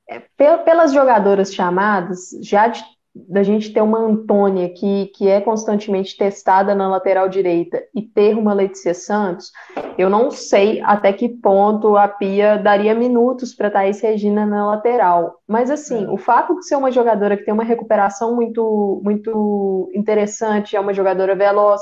é, 0.08 0.22
pelas 0.64 0.94
jogadoras 0.94 1.54
chamadas, 1.54 2.30
já 2.42 2.68
de 2.68 2.84
da 3.16 3.42
gente 3.44 3.72
ter 3.72 3.82
uma 3.82 4.00
Antônia 4.00 4.68
que, 4.70 5.06
que 5.16 5.30
é 5.30 5.40
constantemente 5.40 6.18
testada 6.18 6.76
na 6.76 6.90
lateral 6.90 7.30
direita 7.30 7.82
e 7.96 8.02
ter 8.02 8.38
uma 8.38 8.54
Letícia 8.54 8.94
Santos, 8.94 9.52
eu 9.98 10.10
não 10.10 10.30
sei 10.30 10.82
até 10.82 11.14
que 11.14 11.30
ponto 11.30 11.96
a 11.96 12.10
Pia 12.10 12.58
daria 12.58 12.94
minutos 12.94 13.54
para 13.56 13.72
Thaís 13.72 14.02
Regina 14.02 14.46
na 14.46 14.68
lateral. 14.68 15.40
Mas 15.48 15.72
assim, 15.72 16.04
é. 16.04 16.10
o 16.10 16.18
fato 16.18 16.56
de 16.56 16.68
ser 16.68 16.76
uma 16.76 16.92
jogadora 16.92 17.38
que 17.38 17.46
tem 17.46 17.54
uma 17.54 17.64
recuperação 17.64 18.36
muito, 18.36 19.00
muito 19.02 19.90
interessante, 19.96 20.76
é 20.76 20.80
uma 20.80 20.94
jogadora 20.94 21.36
veloz, 21.36 21.82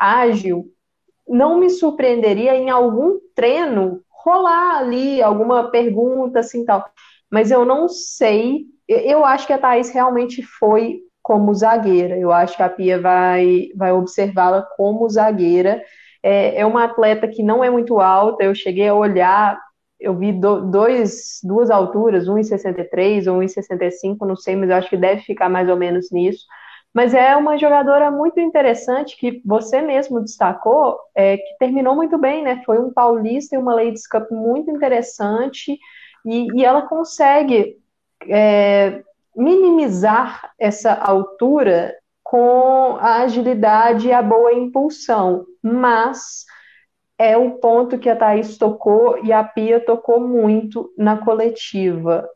ágil, 0.00 0.66
não 1.28 1.58
me 1.58 1.70
surpreenderia 1.70 2.56
em 2.56 2.70
algum 2.70 3.18
treino 3.34 4.02
rolar 4.08 4.78
ali 4.78 5.22
alguma 5.22 5.70
pergunta 5.70 6.40
assim 6.40 6.64
tal. 6.64 6.84
Mas 7.30 7.50
eu 7.50 7.64
não 7.64 7.88
sei 7.88 8.66
eu 8.90 9.24
acho 9.24 9.46
que 9.46 9.52
a 9.52 9.58
Thaís 9.58 9.90
realmente 9.90 10.42
foi 10.42 11.00
como 11.22 11.54
zagueira. 11.54 12.18
Eu 12.18 12.32
acho 12.32 12.56
que 12.56 12.62
a 12.62 12.68
Pia 12.68 13.00
vai, 13.00 13.68
vai 13.76 13.92
observá-la 13.92 14.62
como 14.76 15.08
zagueira. 15.08 15.80
É, 16.22 16.60
é, 16.60 16.66
uma 16.66 16.84
atleta 16.84 17.28
que 17.28 17.42
não 17.42 17.62
é 17.62 17.70
muito 17.70 18.00
alta. 18.00 18.42
Eu 18.42 18.54
cheguei 18.54 18.88
a 18.88 18.94
olhar, 18.94 19.60
eu 19.98 20.16
vi 20.16 20.32
do, 20.32 20.62
dois, 20.70 21.38
duas 21.44 21.70
alturas, 21.70 22.26
1,63 22.26 23.32
ou 23.32 23.38
1,65, 23.38 24.26
não 24.26 24.34
sei, 24.34 24.56
mas 24.56 24.70
eu 24.70 24.76
acho 24.76 24.90
que 24.90 24.96
deve 24.96 25.22
ficar 25.22 25.48
mais 25.48 25.68
ou 25.68 25.76
menos 25.76 26.10
nisso. 26.10 26.44
Mas 26.92 27.14
é 27.14 27.36
uma 27.36 27.56
jogadora 27.56 28.10
muito 28.10 28.40
interessante 28.40 29.16
que 29.16 29.40
você 29.44 29.80
mesmo 29.80 30.20
destacou, 30.20 30.98
é, 31.14 31.36
que 31.36 31.58
terminou 31.58 31.94
muito 31.94 32.18
bem, 32.18 32.42
né? 32.42 32.62
Foi 32.66 32.78
um 32.78 32.92
paulista 32.92 33.54
e 33.54 33.58
uma 33.58 33.74
Ladies 33.74 34.08
Cup 34.08 34.30
muito 34.30 34.70
interessante. 34.70 35.78
E, 36.26 36.46
e 36.58 36.64
ela 36.64 36.82
consegue 36.82 37.76
é, 38.28 39.02
minimizar 39.36 40.52
essa 40.58 40.92
altura 40.92 41.94
com 42.22 42.96
a 43.00 43.22
agilidade 43.22 44.08
e 44.08 44.12
a 44.12 44.22
boa 44.22 44.52
impulsão, 44.52 45.46
mas 45.62 46.44
é 47.18 47.36
o 47.36 47.58
ponto 47.58 47.98
que 47.98 48.08
a 48.08 48.16
Thaís 48.16 48.56
tocou 48.56 49.24
e 49.24 49.32
a 49.32 49.44
Pia 49.44 49.84
tocou 49.84 50.20
muito 50.20 50.92
na 50.96 51.18
coletiva. 51.18 52.28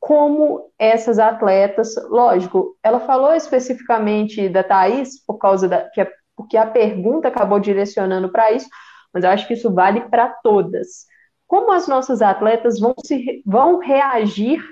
Como 0.00 0.72
essas 0.78 1.18
atletas, 1.18 1.94
lógico, 2.08 2.76
ela 2.82 3.00
falou 3.00 3.34
especificamente 3.34 4.48
da 4.48 4.64
Thaís, 4.64 5.24
por 5.24 5.38
causa 5.38 5.68
da. 5.68 5.88
Que 5.90 6.00
a, 6.00 6.08
porque 6.34 6.56
a 6.56 6.66
pergunta 6.66 7.28
acabou 7.28 7.60
direcionando 7.60 8.32
para 8.32 8.50
isso, 8.50 8.66
mas 9.12 9.24
eu 9.24 9.30
acho 9.30 9.46
que 9.46 9.54
isso 9.54 9.72
vale 9.72 10.00
para 10.08 10.28
todas. 10.42 11.06
Como 11.46 11.70
as 11.72 11.86
nossas 11.86 12.22
atletas 12.22 12.80
vão, 12.80 12.94
se, 13.04 13.42
vão 13.44 13.78
reagir 13.78 14.62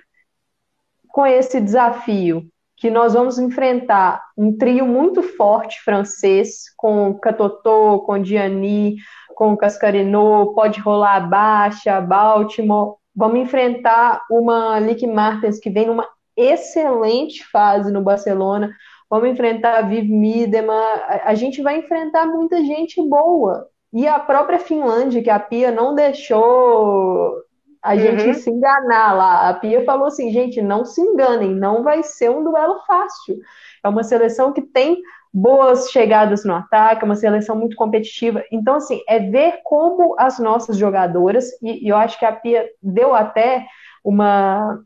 com 1.09 1.27
esse 1.27 1.61
desafio 1.61 2.49
que 2.79 2.91
nós 2.91 3.13
vamos 3.15 3.39
enfrentar 3.39 4.23
um 4.37 4.57
trio 4.57 4.87
muito 4.87 5.21
forte 5.23 5.81
francês, 5.83 6.73
com 6.77 7.13
Catotô, 7.19 8.01
com 8.07 8.23
Diani, 8.23 8.97
com 9.35 9.57
Cascarino, 9.57 10.55
pode 10.55 10.81
rolar 10.81 11.29
Baixa, 11.29 12.01
Baltimore. 12.01 12.98
Vamos 13.19 13.41
enfrentar 13.41 14.23
uma 14.31 14.79
Lick 14.79 15.05
Martens 15.05 15.59
que 15.59 15.69
vem 15.69 15.89
numa 15.89 16.09
excelente 16.37 17.45
fase 17.45 17.91
no 17.91 18.01
Barcelona. 18.01 18.71
Vamos 19.11 19.29
enfrentar 19.29 19.79
a 19.79 19.83
Viv 19.83 20.09
Miedema. 20.09 20.81
A 21.25 21.35
gente 21.35 21.61
vai 21.61 21.79
enfrentar 21.79 22.27
muita 22.27 22.59
gente 22.59 23.03
boa. 23.03 23.67
E 23.93 24.07
a 24.07 24.21
própria 24.21 24.61
Finlândia, 24.61 25.21
que 25.21 25.31
a 25.31 25.41
Pia 25.41 25.73
não 25.73 25.97
deixou 25.97 27.43
a 27.83 27.95
uhum. 27.95 27.99
gente 27.99 28.35
se 28.35 28.51
enganar 28.51 29.13
lá. 29.15 29.49
A 29.49 29.55
Pia 29.55 29.85
falou 29.85 30.07
assim, 30.07 30.31
gente, 30.31 30.63
não 30.63 30.85
se 30.85 31.01
enganem, 31.01 31.53
não 31.53 31.83
vai 31.83 32.05
ser 32.05 32.31
um 32.31 32.45
duelo 32.45 32.79
fácil. 32.87 33.37
É 33.83 33.89
uma 33.89 34.05
seleção 34.05 34.53
que 34.53 34.63
tem 34.63 35.03
boas 35.33 35.91
chegadas 35.91 36.45
no 36.45 36.55
ataque, 36.55 37.03
é 37.03 37.05
uma 37.05 37.15
seleção 37.15 37.57
muito 37.57 37.77
competitiva. 37.77 38.43
Então, 38.51 38.77
assim, 38.77 39.01
é 39.09 39.19
ver 39.19 39.61
como 39.65 40.15
as 40.19 40.39
nossas 40.39 40.77
jogadoras, 40.77 41.47
e, 41.63 41.87
e 41.87 41.89
eu 41.89 41.97
acho 41.97 42.19
que 42.19 42.25
a 42.25 42.33
Pia 42.33 42.69
deu 42.83 43.15
até 43.15 43.67
uma, 44.05 44.81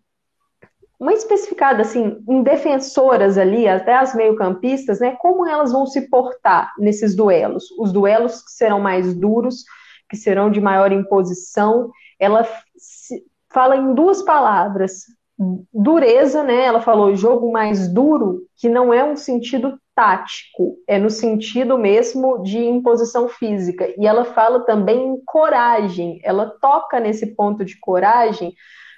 uma 0.99 1.13
especificada 1.13 1.83
assim, 1.83 2.23
em 2.29 2.43
defensoras 2.43 3.39
ali, 3.39 3.69
até 3.69 3.95
as 3.95 4.15
meio-campistas, 4.15 5.01
né? 5.01 5.17
Como 5.21 5.47
elas 5.47 5.73
vão 5.73 5.87
se 5.87 6.09
portar 6.09 6.73
nesses 6.79 7.15
duelos? 7.15 7.71
Os 7.79 7.93
duelos 7.93 8.43
que 8.43 8.53
serão 8.53 8.81
mais 8.81 9.15
duros, 9.15 9.65
que 10.09 10.17
serão 10.17 10.51
de 10.51 10.61
maior 10.61 10.93
imposição, 10.93 11.91
ela 12.21 12.47
fala 13.51 13.77
em 13.77 13.95
duas 13.95 14.23
palavras. 14.23 15.05
Dureza, 15.73 16.43
né? 16.43 16.67
Ela 16.67 16.81
falou 16.81 17.17
jogo 17.17 17.51
mais 17.51 17.89
duro, 17.89 18.43
que 18.57 18.69
não 18.69 18.93
é 18.93 19.03
um 19.03 19.17
sentido 19.17 19.79
tático, 19.95 20.77
é 20.89 20.99
no 20.99 21.11
sentido 21.11 21.77
mesmo 21.77 22.43
de 22.43 22.59
imposição 22.59 23.29
física. 23.29 23.93
E 23.99 24.07
ela 24.07 24.25
fala 24.25 24.65
também 24.65 25.07
em 25.07 25.25
coragem, 25.25 26.21
ela 26.25 26.47
toca 26.61 26.99
nesse 26.99 27.35
ponto 27.35 27.65
de 27.65 27.79
coragem 27.79 28.55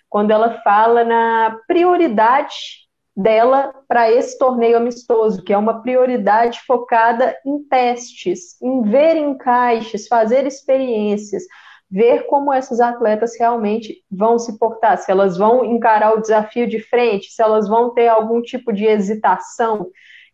quando 0.09 0.31
ela 0.31 0.61
fala 0.63 1.03
na 1.03 1.59
prioridade 1.67 2.85
dela 3.17 3.73
para 3.89 4.11
esse 4.11 4.39
torneio 4.39 4.77
amistoso, 4.77 5.43
que 5.43 5.53
é 5.53 5.59
uma 5.59 5.83
prioridade 5.83 6.61
focada 6.67 7.37
em 7.47 7.63
testes, 7.65 8.61
em 8.61 8.83
ver 8.83 9.17
encaixes, 9.17 10.09
fazer 10.09 10.47
experiências, 10.47 11.45
ver 11.91 12.27
como 12.27 12.53
essas 12.53 12.81
atletas 12.81 13.39
realmente 13.39 14.03
vão 14.11 14.39
se 14.39 14.59
portar, 14.59 14.99
se 14.99 15.11
elas 15.11 15.37
vão 15.37 15.65
encarar 15.65 16.15
o 16.15 16.21
desafio 16.21 16.67
de 16.67 16.81
frente, 16.81 17.31
se 17.31 17.41
elas 17.43 17.69
vão 17.69 17.95
ter 17.95 18.09
algum 18.09 18.43
tipo 18.43 18.73
de 18.73 18.85
hesitação. 18.85 19.89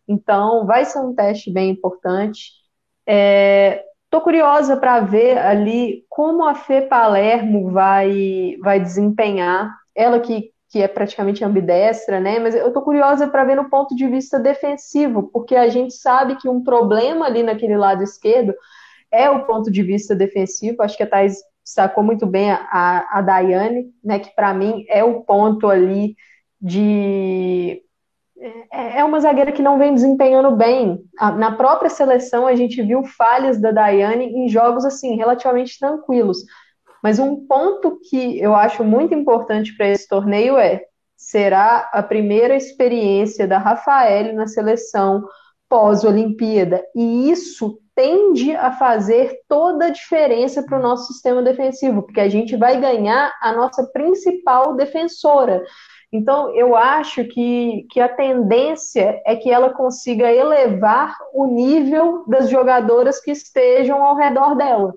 Então, 0.07 0.65
vai 0.65 0.85
ser 0.85 0.99
um 0.99 1.13
teste 1.13 1.51
bem 1.51 1.69
importante. 1.69 2.51
Estou 3.05 4.19
é, 4.19 4.23
curiosa 4.23 4.77
para 4.77 4.99
ver 5.01 5.37
ali 5.37 6.05
como 6.09 6.45
a 6.45 6.55
Fê 6.55 6.81
Palermo 6.81 7.71
vai, 7.71 8.57
vai 8.61 8.79
desempenhar. 8.79 9.75
Ela 9.95 10.19
que, 10.19 10.51
que 10.69 10.81
é 10.81 10.87
praticamente 10.87 11.43
ambidestra, 11.43 12.19
né? 12.19 12.39
Mas 12.39 12.55
eu 12.55 12.67
estou 12.67 12.81
curiosa 12.81 13.27
para 13.27 13.43
ver 13.43 13.55
no 13.55 13.69
ponto 13.69 13.95
de 13.95 14.07
vista 14.07 14.39
defensivo, 14.39 15.29
porque 15.31 15.55
a 15.55 15.69
gente 15.69 15.93
sabe 15.93 16.35
que 16.37 16.49
um 16.49 16.63
problema 16.63 17.25
ali 17.25 17.43
naquele 17.43 17.77
lado 17.77 18.03
esquerdo 18.03 18.53
é 19.11 19.29
o 19.29 19.45
ponto 19.45 19.71
de 19.71 19.83
vista 19.83 20.15
defensivo. 20.15 20.81
Acho 20.81 20.97
que 20.97 21.03
a 21.03 21.07
Thais 21.07 21.37
destacou 21.63 22.03
muito 22.03 22.25
bem 22.25 22.51
a, 22.51 23.07
a 23.11 23.21
Daiane, 23.21 23.91
né, 24.03 24.19
que 24.19 24.33
para 24.35 24.53
mim 24.53 24.85
é 24.89 25.03
o 25.03 25.21
ponto 25.21 25.67
ali 25.67 26.15
de. 26.59 27.81
É, 28.71 28.99
é 28.99 29.03
uma 29.03 29.19
zagueira 29.19 29.51
que 29.51 29.61
não 29.61 29.77
vem 29.77 29.93
desempenhando 29.93 30.55
bem. 30.55 30.99
Na 31.37 31.51
própria 31.51 31.89
seleção, 31.89 32.47
a 32.47 32.55
gente 32.55 32.81
viu 32.81 33.03
falhas 33.03 33.61
da 33.61 33.71
Daiane 33.71 34.25
em 34.25 34.49
jogos 34.49 34.83
assim, 34.83 35.15
relativamente 35.15 35.77
tranquilos. 35.77 36.39
Mas 37.03 37.19
um 37.19 37.45
ponto 37.47 37.99
que 38.09 38.39
eu 38.39 38.55
acho 38.55 38.83
muito 38.83 39.13
importante 39.13 39.75
para 39.75 39.87
esse 39.87 40.07
torneio 40.07 40.57
é: 40.57 40.83
será 41.15 41.89
a 41.93 42.01
primeira 42.01 42.55
experiência 42.55 43.47
da 43.47 43.59
Rafael 43.59 44.33
na 44.33 44.47
seleção 44.47 45.23
pós-Olimpíada. 45.69 46.83
E 46.95 47.31
isso 47.31 47.79
tende 47.95 48.55
a 48.55 48.71
fazer 48.71 49.39
toda 49.47 49.85
a 49.85 49.89
diferença 49.89 50.63
para 50.63 50.79
o 50.79 50.81
nosso 50.81 51.13
sistema 51.13 51.41
defensivo, 51.41 52.01
porque 52.03 52.19
a 52.19 52.29
gente 52.29 52.55
vai 52.55 52.79
ganhar 52.79 53.31
a 53.41 53.53
nossa 53.53 53.85
principal 53.91 54.75
defensora. 54.75 55.63
Então, 56.11 56.53
eu 56.53 56.75
acho 56.75 57.23
que, 57.23 57.85
que 57.89 57.99
a 58.01 58.09
tendência 58.09 59.21
é 59.25 59.35
que 59.35 59.49
ela 59.49 59.69
consiga 59.69 60.29
elevar 60.29 61.15
o 61.33 61.47
nível 61.47 62.25
das 62.27 62.49
jogadoras 62.49 63.21
que 63.21 63.31
estejam 63.31 64.03
ao 64.03 64.15
redor 64.15 64.55
dela. 64.55 64.93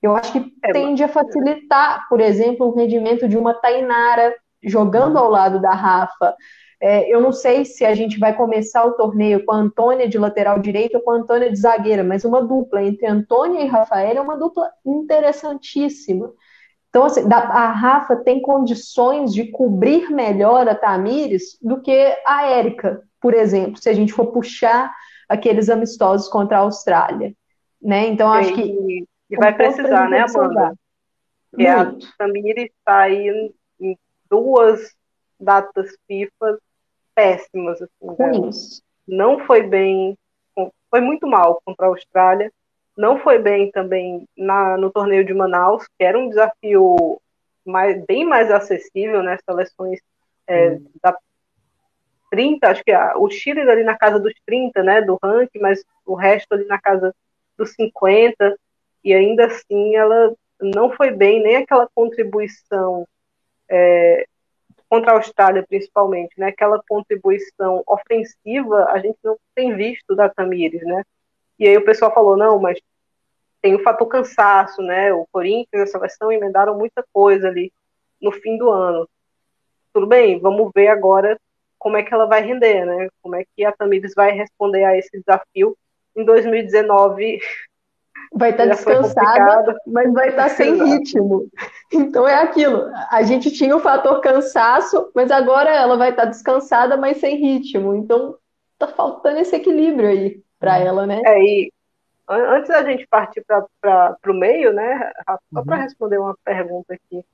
Eu 0.00 0.14
acho 0.14 0.32
que 0.32 0.52
é, 0.62 0.72
tende 0.72 1.02
a 1.02 1.08
facilitar, 1.08 2.06
por 2.08 2.20
exemplo, 2.20 2.66
o 2.68 2.74
rendimento 2.74 3.26
de 3.26 3.36
uma 3.36 3.54
Tainara 3.54 4.34
jogando 4.62 5.18
ao 5.18 5.28
lado 5.28 5.60
da 5.60 5.72
Rafa. 5.72 6.36
É, 6.80 7.12
eu 7.12 7.20
não 7.20 7.32
sei 7.32 7.64
se 7.64 7.84
a 7.84 7.94
gente 7.94 8.18
vai 8.18 8.36
começar 8.36 8.84
o 8.84 8.92
torneio 8.92 9.44
com 9.44 9.52
a 9.52 9.56
Antônia 9.56 10.08
de 10.08 10.18
lateral 10.18 10.58
direito 10.58 10.96
ou 10.96 11.00
com 11.00 11.12
a 11.12 11.16
Antônia 11.16 11.50
de 11.50 11.56
zagueira, 11.56 12.04
mas 12.04 12.24
uma 12.24 12.42
dupla 12.42 12.82
entre 12.82 13.06
Antônia 13.06 13.62
e 13.62 13.66
Rafael 13.66 14.18
é 14.18 14.20
uma 14.20 14.36
dupla 14.36 14.70
interessantíssima. 14.84 16.30
Então, 16.94 17.06
assim, 17.06 17.22
a 17.28 17.72
Rafa 17.72 18.14
tem 18.14 18.40
condições 18.40 19.34
de 19.34 19.50
cobrir 19.50 20.12
melhor 20.12 20.68
a 20.68 20.76
Tamires 20.76 21.58
do 21.60 21.82
que 21.82 22.16
a 22.24 22.46
Érica, 22.46 23.02
por 23.20 23.34
exemplo, 23.34 23.82
se 23.82 23.88
a 23.88 23.92
gente 23.92 24.12
for 24.12 24.26
puxar 24.26 24.94
aqueles 25.28 25.68
amistosos 25.68 26.28
contra 26.28 26.58
a 26.58 26.60
Austrália. 26.60 27.34
Né? 27.82 28.06
Então, 28.06 28.32
acho 28.32 28.54
que. 28.54 29.04
E 29.28 29.36
vai 29.36 29.52
precisar, 29.52 30.08
né, 30.08 30.20
Amanda? 30.20 30.72
E 31.58 31.66
a 31.66 31.92
Tamires 32.16 32.70
está 32.78 33.00
aí 33.00 33.52
em 33.80 33.98
duas 34.30 34.94
datas 35.40 35.90
FIFA 36.06 36.60
péssimas. 37.12 37.82
Assim, 37.82 38.06
né? 38.16 38.50
Não 39.08 39.40
foi 39.40 39.64
bem, 39.64 40.16
foi 40.88 41.00
muito 41.00 41.26
mal 41.26 41.60
contra 41.64 41.86
a 41.86 41.88
Austrália 41.88 42.52
não 42.96 43.18
foi 43.18 43.38
bem 43.38 43.70
também 43.70 44.28
na, 44.36 44.76
no 44.76 44.90
torneio 44.90 45.24
de 45.24 45.34
Manaus, 45.34 45.86
que 45.98 46.04
era 46.04 46.18
um 46.18 46.28
desafio 46.28 47.20
mais, 47.64 48.04
bem 48.04 48.24
mais 48.24 48.50
acessível, 48.50 49.22
né? 49.22 49.38
Seleções 49.44 50.00
é, 50.46 50.78
da 51.02 51.16
30, 52.30 52.68
acho 52.68 52.84
que 52.84 52.92
a, 52.92 53.16
o 53.16 53.30
Chile 53.30 53.60
ali 53.60 53.82
na 53.82 53.96
casa 53.96 54.18
dos 54.18 54.32
30, 54.46 54.82
né? 54.82 55.02
Do 55.02 55.18
ranking, 55.22 55.58
mas 55.60 55.84
o 56.04 56.14
resto 56.14 56.52
ali 56.52 56.64
na 56.66 56.78
casa 56.80 57.14
dos 57.56 57.72
50, 57.74 58.56
e 59.02 59.12
ainda 59.12 59.46
assim 59.46 59.96
ela 59.96 60.34
não 60.60 60.90
foi 60.92 61.10
bem, 61.10 61.42
nem 61.42 61.56
aquela 61.56 61.88
contribuição 61.94 63.06
é, 63.68 64.26
contra 64.88 65.12
a 65.12 65.16
Austrália, 65.16 65.64
principalmente, 65.68 66.38
né? 66.38 66.48
Aquela 66.48 66.82
contribuição 66.88 67.82
ofensiva 67.86 68.86
a 68.90 68.98
gente 68.98 69.18
não 69.24 69.36
tem 69.54 69.74
visto 69.74 70.14
da 70.14 70.28
Tamires, 70.28 70.82
né? 70.82 71.02
E 71.58 71.68
aí 71.68 71.76
o 71.76 71.84
pessoal 71.84 72.12
falou, 72.12 72.36
não, 72.36 72.58
mas 72.58 72.78
tem 73.62 73.74
o 73.74 73.82
fator 73.82 74.06
cansaço, 74.06 74.82
né? 74.82 75.12
O 75.12 75.26
Corinthians 75.32 75.68
e 75.72 75.82
a 75.82 75.86
seleção 75.86 76.30
emendaram 76.30 76.76
muita 76.76 77.04
coisa 77.12 77.48
ali 77.48 77.72
no 78.20 78.32
fim 78.32 78.58
do 78.58 78.70
ano. 78.70 79.08
Tudo 79.92 80.06
bem, 80.06 80.38
vamos 80.38 80.70
ver 80.74 80.88
agora 80.88 81.38
como 81.78 81.96
é 81.96 82.02
que 82.02 82.12
ela 82.12 82.26
vai 82.26 82.42
render, 82.42 82.84
né? 82.84 83.08
Como 83.22 83.36
é 83.36 83.44
que 83.44 83.64
a 83.64 83.72
Tamires 83.72 84.12
vai 84.14 84.32
responder 84.32 84.84
a 84.84 84.96
esse 84.98 85.10
desafio 85.18 85.76
em 86.16 86.24
2019. 86.24 87.38
Vai 88.36 88.50
estar 88.50 88.64
tá 88.64 88.70
descansada, 88.70 89.78
mas 89.86 90.12
vai 90.12 90.30
estar 90.30 90.48
tá 90.48 90.48
sem 90.48 90.74
ritmo. 90.82 91.48
Então 91.92 92.26
é 92.26 92.34
aquilo. 92.34 92.90
A 93.08 93.22
gente 93.22 93.52
tinha 93.52 93.76
o 93.76 93.80
fator 93.80 94.20
cansaço, 94.20 95.08
mas 95.14 95.30
agora 95.30 95.70
ela 95.70 95.96
vai 95.96 96.10
estar 96.10 96.24
tá 96.24 96.30
descansada, 96.30 96.96
mas 96.96 97.18
sem 97.18 97.36
ritmo. 97.36 97.94
Então 97.94 98.36
tá 98.76 98.88
faltando 98.88 99.38
esse 99.38 99.54
equilíbrio 99.54 100.08
aí 100.08 100.43
para 100.64 100.78
uhum. 100.78 100.86
ela, 100.86 101.06
né? 101.06 101.22
É, 101.26 101.42
e 101.42 101.72
antes 102.28 102.68
da 102.68 102.82
gente 102.84 103.06
partir 103.06 103.44
para 103.80 104.16
o 104.26 104.34
meio, 104.34 104.72
né, 104.72 105.12
só 105.52 105.60
uhum. 105.60 105.64
para 105.64 105.76
responder 105.76 106.18
uma 106.18 106.36
pergunta 106.42 106.94
aqui 106.94 107.24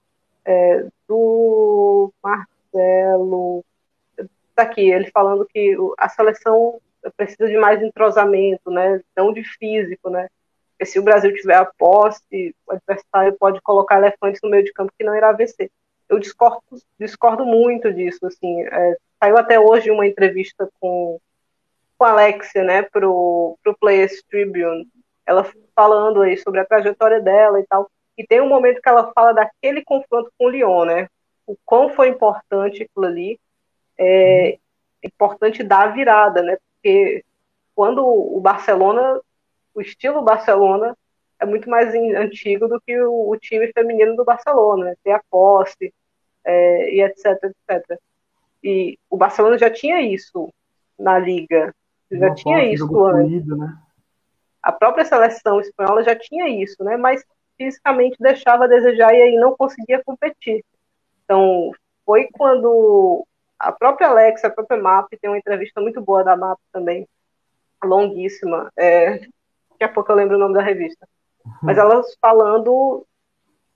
é, 0.45 0.87
do 1.09 2.13
Marcelo, 2.23 3.65
tá 4.55 4.63
aqui, 4.65 4.91
ele 4.91 5.11
falando 5.13 5.47
que 5.47 5.77
a 5.97 6.09
seleção 6.09 6.81
precisa 7.17 7.49
de 7.49 7.57
mais 7.57 7.81
entrosamento, 7.83 8.71
né, 8.71 9.01
não 9.17 9.33
de 9.33 9.45
físico, 9.45 10.11
né, 10.11 10.29
porque 10.73 10.87
se 10.87 10.99
o 10.99 11.03
Brasil 11.03 11.33
tiver 11.35 11.57
a 11.57 11.65
posse, 11.65 12.55
o 12.67 12.73
adversário 12.73 13.37
pode 13.39 13.61
colocar 13.61 13.99
elefantes 13.99 14.41
no 14.43 14.51
meio 14.51 14.65
de 14.65 14.73
campo 14.73 14.93
que 14.99 15.05
não 15.05 15.15
irá 15.15 15.31
vencer. 15.31 15.71
Eu 16.09 16.19
discordo, 16.19 16.63
discordo 16.99 17.45
muito 17.45 17.93
disso, 17.93 18.27
assim, 18.27 18.63
é, 18.63 18.97
saiu 19.23 19.39
até 19.39 19.61
hoje 19.61 19.91
uma 19.91 20.07
entrevista 20.07 20.69
com 20.81 21.21
com 22.01 22.05
a 22.07 22.13
Alexia, 22.13 22.65
né, 22.65 22.81
pro, 22.81 23.59
pro 23.63 23.77
Players 23.77 24.23
Tribune, 24.23 24.89
ela 25.27 25.45
falando 25.77 26.23
aí 26.23 26.35
sobre 26.39 26.59
a 26.59 26.65
trajetória 26.65 27.21
dela 27.21 27.61
e 27.61 27.67
tal, 27.67 27.91
e 28.17 28.27
tem 28.27 28.41
um 28.41 28.49
momento 28.49 28.81
que 28.81 28.89
ela 28.89 29.13
fala 29.13 29.35
daquele 29.35 29.85
confronto 29.85 30.33
com 30.39 30.47
o 30.47 30.49
Lyon, 30.49 30.87
né, 30.87 31.09
o 31.47 31.55
quão 31.63 31.91
foi 31.91 32.09
importante 32.09 32.85
aquilo 32.85 33.05
ali, 33.05 33.39
é 33.99 34.59
importante 35.05 35.63
dar 35.63 35.89
a 35.89 35.91
virada, 35.91 36.41
né, 36.41 36.57
porque 36.73 37.23
quando 37.75 38.03
o 38.03 38.41
Barcelona, 38.41 39.21
o 39.75 39.83
estilo 39.83 40.23
Barcelona 40.23 40.97
é 41.39 41.45
muito 41.45 41.69
mais 41.69 41.95
antigo 41.95 42.67
do 42.67 42.81
que 42.81 42.99
o, 42.99 43.29
o 43.29 43.37
time 43.37 43.71
feminino 43.75 44.17
do 44.17 44.25
Barcelona, 44.25 44.87
né, 44.87 44.95
tem 45.05 45.13
a 45.13 45.23
posse, 45.31 45.93
é, 46.43 46.95
e 46.95 47.03
etc, 47.03 47.27
etc. 47.45 48.01
E 48.65 48.99
o 49.11 49.19
Barcelona 49.19 49.59
já 49.59 49.71
tinha 49.71 50.01
isso 50.01 50.51
na 50.99 51.19
liga, 51.19 51.75
já 52.19 52.35
tinha 52.35 52.65
isso 52.65 53.05
antes. 53.05 53.47
né? 53.47 53.79
A 54.63 54.73
própria 54.73 55.05
seleção 55.05 55.61
espanhola 55.61 56.03
já 56.03 56.15
tinha 56.17 56.49
isso, 56.49 56.83
né? 56.85 56.97
Mas 56.97 57.25
fisicamente 57.57 58.17
deixava 58.21 58.65
a 58.65 58.69
desejar 58.69 59.15
e 59.15 59.23
aí 59.23 59.37
não 59.37 59.57
conseguia 59.57 60.03
competir. 60.05 60.65
Então, 61.25 61.71
foi 62.05 62.29
quando 62.33 63.25
a 63.59 63.71
própria 63.71 64.09
Alex, 64.09 64.45
a 64.45 64.51
própria 64.51 64.81
MAP, 64.81 65.11
tem 65.21 65.31
uma 65.31 65.39
entrevista 65.39 65.81
muito 65.81 66.01
boa 66.01 66.25
da 66.25 66.37
MAP 66.37 66.59
também, 66.73 67.07
longuíssima. 67.85 68.71
É, 68.77 69.19
daqui 69.71 69.85
a 69.85 69.89
pouco 69.89 70.11
eu 70.11 70.17
lembro 70.17 70.37
o 70.37 70.39
nome 70.39 70.55
da 70.55 70.63
revista. 70.63 71.07
Mas 71.63 71.79
elas 71.79 72.17
falando 72.21 73.07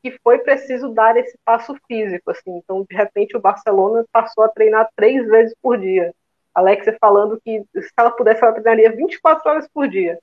que 0.03 0.18
foi 0.23 0.38
preciso 0.38 0.90
dar 0.90 1.16
esse 1.16 1.38
passo 1.44 1.75
físico, 1.87 2.31
assim. 2.31 2.59
Então, 2.59 2.85
de 2.88 2.94
repente, 2.94 3.37
o 3.37 3.40
Barcelona 3.40 4.05
passou 4.12 4.44
a 4.44 4.49
treinar 4.49 4.88
três 4.94 5.27
vezes 5.27 5.55
por 5.62 5.79
dia. 5.79 6.14
Alexia 6.55 6.97
falando 7.01 7.40
que 7.43 7.62
se 7.75 7.90
ela 7.97 8.11
pudesse, 8.11 8.43
ela 8.43 8.53
treinaria 8.53 8.95
24 8.95 9.51
horas 9.51 9.69
por 9.69 9.88
dia. 9.88 10.19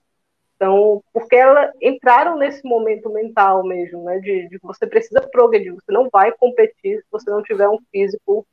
Então, 0.56 1.04
porque 1.12 1.36
ela 1.36 1.74
entraram 1.82 2.38
nesse 2.38 2.64
momento 2.64 3.10
mental 3.10 3.64
mesmo, 3.64 4.04
né, 4.04 4.20
de, 4.20 4.48
de 4.48 4.60
você 4.62 4.86
precisa 4.86 5.28
progredir, 5.32 5.74
você 5.74 5.92
não 5.92 6.08
vai 6.08 6.32
competir 6.32 7.00
se 7.00 7.06
você 7.12 7.32
não 7.32 7.42
tiver 7.42 7.68
um 7.68 7.80
físico 7.92 8.46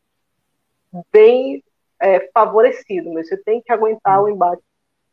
bem 1.12 1.62
é, 2.00 2.30
favorecido, 2.32 3.12
mas 3.12 3.28
você 3.28 3.36
tem 3.36 3.60
que 3.60 3.70
aguentar 3.70 4.22
o 4.22 4.28
embate. 4.28 4.62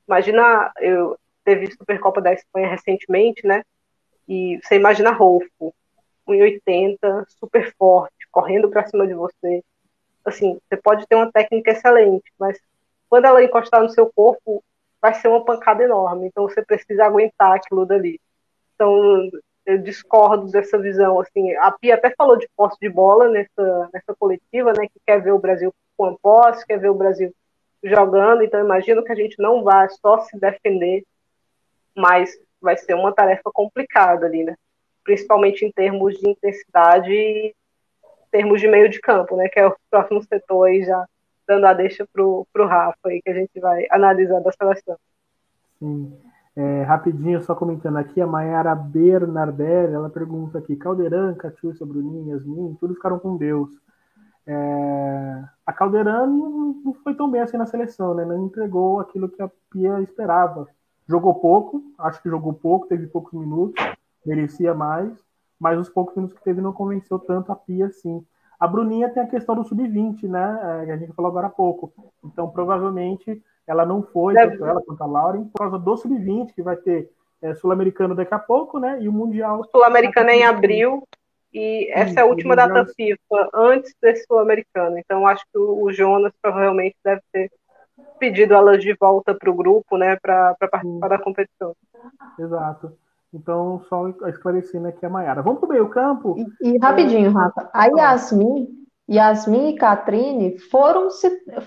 Imagina, 0.08 0.71
eu 0.80 1.17
teve 1.43 1.69
Supercopa 1.69 2.21
da 2.21 2.32
Espanha 2.32 2.69
recentemente, 2.69 3.45
né, 3.45 3.62
e 4.25 4.58
você 4.63 4.75
imagina 4.75 5.12
Rolfo, 5.12 5.75
1,80, 6.25 7.25
super 7.28 7.75
forte, 7.78 8.25
correndo 8.32 8.69
para 8.69 8.88
cima 8.88 9.06
de 9.06 9.13
você, 9.13 9.62
assim, 10.25 10.59
você 10.67 10.77
pode 10.77 11.07
ter 11.07 11.15
uma 11.15 11.31
técnica 11.31 11.71
excelente, 11.71 12.31
mas 12.39 12.59
quando 13.09 13.25
ela 13.25 13.43
encostar 13.43 13.81
no 13.81 13.89
seu 13.89 14.11
corpo, 14.13 14.63
vai 15.01 15.13
ser 15.13 15.27
uma 15.27 15.45
pancada 15.45 15.83
enorme. 15.83 16.27
Então 16.27 16.47
você 16.49 16.63
precisa 16.63 17.05
aguentar 17.05 17.53
aquilo 17.53 17.85
dali. 17.85 18.19
Então 18.73 19.29
eu 19.65 19.77
discordo 19.77 20.51
dessa 20.51 20.77
visão. 20.77 21.19
Assim, 21.19 21.55
a 21.55 21.71
Pia 21.71 21.95
até 21.95 22.09
falou 22.11 22.38
de 22.38 22.49
posse 22.55 22.77
de 22.81 22.89
bola 22.89 23.29
nessa, 23.29 23.89
nessa 23.93 24.15
coletiva, 24.17 24.73
né? 24.73 24.88
Que 24.88 24.99
quer 25.05 25.21
ver 25.21 25.31
o 25.31 25.39
Brasil 25.39 25.73
com 25.95 26.05
a 26.05 26.17
posse, 26.17 26.65
quer 26.65 26.79
ver 26.79 26.89
o 26.89 26.95
Brasil 26.95 27.33
jogando. 27.83 28.43
Então 28.43 28.60
imagino 28.60 29.04
que 29.04 29.12
a 29.12 29.15
gente 29.15 29.39
não 29.39 29.63
vai 29.63 29.87
só 29.89 30.19
se 30.19 30.37
defender, 30.39 31.04
mas 31.95 32.37
vai 32.60 32.75
ser 32.75 32.95
uma 32.95 33.13
tarefa 33.13 33.52
complicada 33.54 34.25
ali, 34.25 34.43
né? 34.43 34.56
Principalmente 35.04 35.63
em 35.63 35.71
termos 35.71 36.15
de 36.17 36.29
intensidade 36.29 37.56
termos 38.36 38.60
de 38.60 38.67
meio 38.67 38.90
de 38.90 39.00
campo, 39.00 39.38
né? 39.38 39.48
Que 39.48 39.62
é 39.62 39.67
o 39.67 39.75
próximo 39.90 40.21
setor 40.23 40.65
aí 40.65 40.83
já 40.83 41.08
dando 41.48 41.65
a 41.67 41.73
deixa 41.73 42.06
pro, 42.12 42.46
pro 42.52 42.67
Rafa 42.67 42.98
aí, 43.06 43.21
que 43.21 43.29
a 43.29 43.33
gente 43.33 43.58
vai 43.62 43.86
analisar 43.90 44.42
da 44.42 44.52
seleção. 44.52 44.98
Sim. 45.79 46.13
É, 46.54 46.83
rapidinho, 46.83 47.42
só 47.42 47.56
comentando 47.56 47.98
aqui, 47.98 48.19
a 48.19 48.27
Mayara 48.27 48.75
Bernardelli, 48.75 49.94
ela 49.94 50.10
pergunta 50.10 50.58
aqui, 50.58 50.75
Caldeirão, 50.75 51.36
Catiúcia, 51.36 51.86
Bruninho, 51.86 52.33
Yasmin, 52.33 52.77
todos 52.79 52.96
ficaram 52.96 53.19
com 53.19 53.38
Deus. 53.38 53.69
É, 54.48 55.44
a 55.65 55.71
Caldeirão 55.71 56.27
não 56.83 56.94
foi 57.04 57.13
tão 57.15 57.31
bem 57.31 57.42
assim 57.42 57.58
na 57.58 57.65
seleção, 57.65 58.13
né? 58.15 58.25
Não 58.25 58.46
entregou 58.46 59.00
aquilo 59.00 59.29
que 59.29 59.42
a 59.42 59.50
Pia 59.71 60.02
esperava. 60.02 60.67
Jogou 61.08 61.36
pouco, 61.36 61.81
acho 62.00 62.21
que 62.21 62.29
jogou 62.29 62.54
pouco, 62.54 62.88
teve 62.88 63.08
poucos 63.08 63.33
minutos, 63.33 63.81
merecia 64.25 64.73
mais, 64.73 65.25
mas 65.60 65.79
os 65.79 65.89
poucos 65.89 66.15
minutos 66.15 66.37
que 66.37 66.43
teve 66.43 66.62
não 66.62 66.73
convenceu 66.73 67.19
tanto 67.19 67.51
a 67.51 67.56
Pia 67.56 67.87
assim. 67.87 68.25
A 68.60 68.67
Bruninha 68.67 69.10
tem 69.10 69.21
a 69.21 69.27
questão 69.27 69.56
do 69.56 69.63
sub-20, 69.63 70.23
né? 70.29 70.81
É, 70.81 70.85
que 70.85 70.91
a 70.91 70.97
gente 70.97 71.13
falou 71.13 71.29
agora 71.29 71.47
há 71.47 71.49
pouco. 71.49 71.93
Então, 72.23 72.49
provavelmente, 72.49 73.41
ela 73.67 73.85
não 73.85 74.01
foi, 74.01 74.33
Deve... 74.33 74.53
tanto 74.53 74.65
ela 74.65 74.81
quanto 74.81 75.03
a 75.03 75.06
Lauren, 75.06 75.45
por 75.45 75.60
causa 75.60 75.77
do 75.77 75.97
sub-20, 75.97 76.53
que 76.53 76.62
vai 76.62 76.77
ter 76.77 77.10
é, 77.41 77.53
Sul-Americano 77.56 78.15
daqui 78.15 78.33
a 78.33 78.39
pouco, 78.39 78.79
né? 78.79 79.01
E 79.01 79.10
o 79.10 79.13
Mundial. 79.13 79.63
Sul-Americano 79.71 80.29
é 80.29 80.37
em 80.37 80.45
abril 80.45 81.03
e 81.56 81.89
essa 81.89 82.19
é 82.19 82.23
a 82.23 82.25
última 82.25 82.53
data 82.53 82.85
FIFA 82.85 83.49
antes 83.53 83.95
desse 84.01 84.25
sul-americano. 84.25 84.97
Então 84.97 85.25
acho 85.25 85.45
que 85.45 85.58
o, 85.58 85.89
Jonas 85.89 86.33
provavelmente 86.41 86.97
deve 87.01 87.21
ter 87.31 87.49
pedido 88.19 88.53
elas 88.53 88.81
de 88.81 88.93
volta 88.93 89.33
para 89.33 89.49
o 89.49 89.53
grupo, 89.53 89.97
né, 89.97 90.17
para 90.21 90.53
participar 90.60 91.08
da 91.08 91.17
competição. 91.17 91.73
Exato. 92.37 92.97
Então, 93.34 93.82
só 93.90 94.08
esclarecendo 94.28 94.88
aqui 94.88 95.06
a 95.06 95.10
Mayara. 95.10 95.42
Vamos 95.42 95.60
para 95.60 95.67
o 95.67 95.71
meio 95.71 95.90
campo? 95.90 96.36
E, 96.62 96.76
e 96.76 96.78
rapidinho, 96.78 97.32
Rafa. 97.32 97.69
A 97.73 97.88
Yasmin, 97.88 98.67
Yasmin 99.10 99.69
e 99.69 99.76
Catrine 99.76 100.58
foram, 100.58 101.10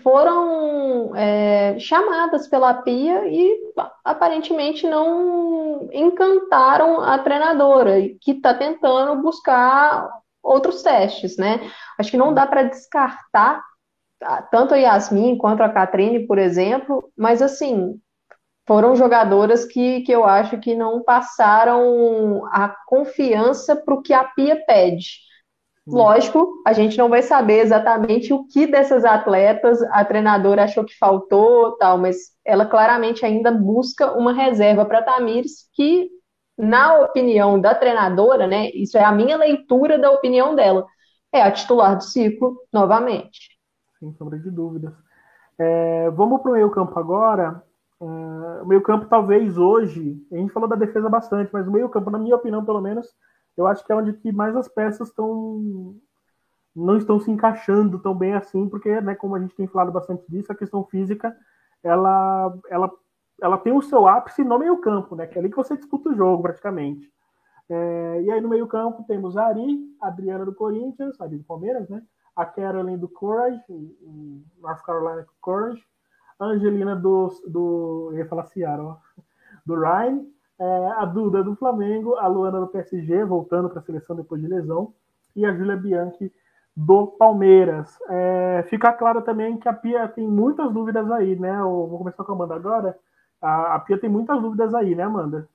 foram 0.02 1.14
é, 1.14 1.78
chamadas 1.78 2.48
pela 2.48 2.74
Pia 2.74 3.28
e 3.28 3.72
aparentemente 4.04 4.88
não 4.88 5.88
encantaram 5.92 7.00
a 7.00 7.18
treinadora, 7.18 7.94
que 8.20 8.32
está 8.32 8.54
tentando 8.54 9.22
buscar 9.22 10.08
outros 10.42 10.82
testes, 10.82 11.36
né? 11.36 11.60
Acho 11.98 12.10
que 12.10 12.16
não 12.16 12.34
dá 12.34 12.46
para 12.46 12.64
descartar 12.64 13.62
tanto 14.50 14.74
a 14.74 14.76
Yasmin 14.76 15.38
quanto 15.38 15.62
a 15.62 15.68
Catrine, 15.68 16.26
por 16.26 16.38
exemplo, 16.38 17.08
mas 17.16 17.40
assim, 17.40 18.00
foram 18.68 18.94
jogadoras 18.94 19.64
que, 19.64 20.02
que 20.02 20.12
eu 20.12 20.26
acho 20.26 20.58
que 20.58 20.74
não 20.74 21.02
passaram 21.02 22.44
a 22.52 22.68
confiança 22.86 23.74
para 23.74 23.94
o 23.94 24.02
que 24.02 24.12
a 24.12 24.24
Pia 24.24 24.62
pede. 24.66 25.26
Lógico, 25.86 26.62
a 26.66 26.74
gente 26.74 26.98
não 26.98 27.08
vai 27.08 27.22
saber 27.22 27.60
exatamente 27.60 28.30
o 28.30 28.46
que 28.46 28.66
dessas 28.66 29.06
atletas 29.06 29.82
a 29.84 30.04
treinadora 30.04 30.64
achou 30.64 30.84
que 30.84 30.94
faltou, 30.98 31.78
tal, 31.78 31.96
mas 31.96 32.16
ela 32.44 32.66
claramente 32.66 33.24
ainda 33.24 33.50
busca 33.50 34.12
uma 34.12 34.34
reserva 34.34 34.84
para 34.84 35.02
Tamires, 35.02 35.66
que, 35.72 36.10
na 36.58 37.00
opinião 37.00 37.58
da 37.58 37.74
treinadora, 37.74 38.46
né, 38.46 38.68
isso 38.74 38.98
é 38.98 39.02
a 39.02 39.10
minha 39.10 39.38
leitura 39.38 39.98
da 39.98 40.10
opinião 40.10 40.54
dela, 40.54 40.84
é 41.32 41.40
a 41.40 41.50
titular 41.50 41.96
do 41.96 42.04
ciclo 42.04 42.58
novamente. 42.70 43.56
Sem 43.98 44.12
sombra 44.12 44.38
de 44.38 44.50
dúvidas. 44.50 44.92
É, 45.58 46.10
vamos 46.10 46.42
para 46.42 46.50
o 46.50 46.54
meio 46.54 46.70
campo 46.70 46.98
agora. 46.98 47.66
Uh, 48.00 48.62
o 48.62 48.66
meio-campo, 48.66 49.06
talvez 49.06 49.58
hoje, 49.58 50.24
a 50.30 50.36
gente 50.36 50.52
falou 50.52 50.68
da 50.68 50.76
defesa 50.76 51.08
bastante, 51.08 51.52
mas 51.52 51.66
o 51.66 51.72
meio-campo, 51.72 52.10
na 52.10 52.18
minha 52.18 52.36
opinião, 52.36 52.64
pelo 52.64 52.80
menos, 52.80 53.12
eu 53.56 53.66
acho 53.66 53.84
que 53.84 53.92
é 53.92 53.96
onde 53.96 54.12
que 54.12 54.30
mais 54.30 54.54
as 54.54 54.68
peças 54.68 55.08
estão 55.08 55.96
não 56.74 56.96
estão 56.96 57.18
se 57.18 57.30
encaixando 57.30 57.98
tão 57.98 58.14
bem 58.14 58.34
assim, 58.34 58.68
porque, 58.68 59.00
né, 59.00 59.14
como 59.14 59.34
a 59.34 59.40
gente 59.40 59.54
tem 59.54 59.66
falado 59.66 59.90
bastante 59.90 60.24
disso, 60.28 60.52
a 60.52 60.54
questão 60.54 60.84
física, 60.84 61.36
ela, 61.82 62.56
ela, 62.70 62.90
ela 63.42 63.58
tem 63.58 63.72
o 63.72 63.82
seu 63.82 64.06
ápice 64.06 64.44
no 64.44 64.58
meio-campo, 64.58 65.16
né, 65.16 65.26
que 65.26 65.36
é 65.36 65.40
ali 65.40 65.50
que 65.50 65.56
você 65.56 65.76
disputa 65.76 66.10
o 66.10 66.14
jogo, 66.14 66.42
praticamente. 66.42 67.10
É, 67.68 68.22
e 68.22 68.30
aí 68.30 68.40
no 68.40 68.48
meio-campo 68.48 69.04
temos 69.06 69.36
a 69.36 69.46
Ari, 69.46 69.78
a 70.00 70.08
Adriana 70.08 70.44
do 70.44 70.54
Corinthians, 70.54 71.20
a 71.20 71.24
Ari 71.24 71.38
do 71.38 71.44
Palmeiras, 71.44 71.88
né, 71.88 72.02
a 72.36 72.46
Carolyn 72.46 72.96
do 72.96 73.08
Courage, 73.08 73.60
North 74.60 74.82
Carolina 74.84 75.26
Courage, 75.40 75.82
Angelina 76.40 76.94
do, 76.94 77.28
do 77.46 78.10
eu 78.12 78.18
ia 78.18 78.26
falar 78.26 78.46
Ciara, 78.46 78.82
ó, 78.82 78.96
do 79.66 79.74
Ryan, 79.74 80.24
é, 80.58 80.86
a 80.96 81.04
Duda 81.04 81.42
do 81.42 81.56
Flamengo, 81.56 82.16
a 82.16 82.26
Luana 82.26 82.60
do 82.60 82.68
PSG, 82.68 83.24
voltando 83.24 83.68
para 83.68 83.80
a 83.80 83.82
seleção 83.82 84.16
depois 84.16 84.40
de 84.40 84.48
lesão, 84.48 84.94
e 85.34 85.44
a 85.44 85.52
Júlia 85.54 85.76
Bianchi 85.76 86.32
do 86.76 87.08
Palmeiras. 87.08 87.98
É, 88.08 88.64
fica 88.68 88.92
claro 88.92 89.22
também 89.22 89.56
que 89.56 89.68
a 89.68 89.72
Pia 89.72 90.08
tem 90.08 90.26
muitas 90.26 90.72
dúvidas 90.72 91.10
aí, 91.10 91.36
né? 91.36 91.58
Eu 91.60 91.86
vou 91.88 91.98
começar 91.98 92.24
com 92.24 92.32
a 92.32 92.34
Amanda 92.34 92.54
agora. 92.54 92.98
A, 93.40 93.74
a 93.74 93.78
Pia 93.80 93.98
tem 93.98 94.08
muitas 94.08 94.40
dúvidas 94.40 94.74
aí, 94.74 94.94
né, 94.94 95.02
Amanda? 95.02 95.48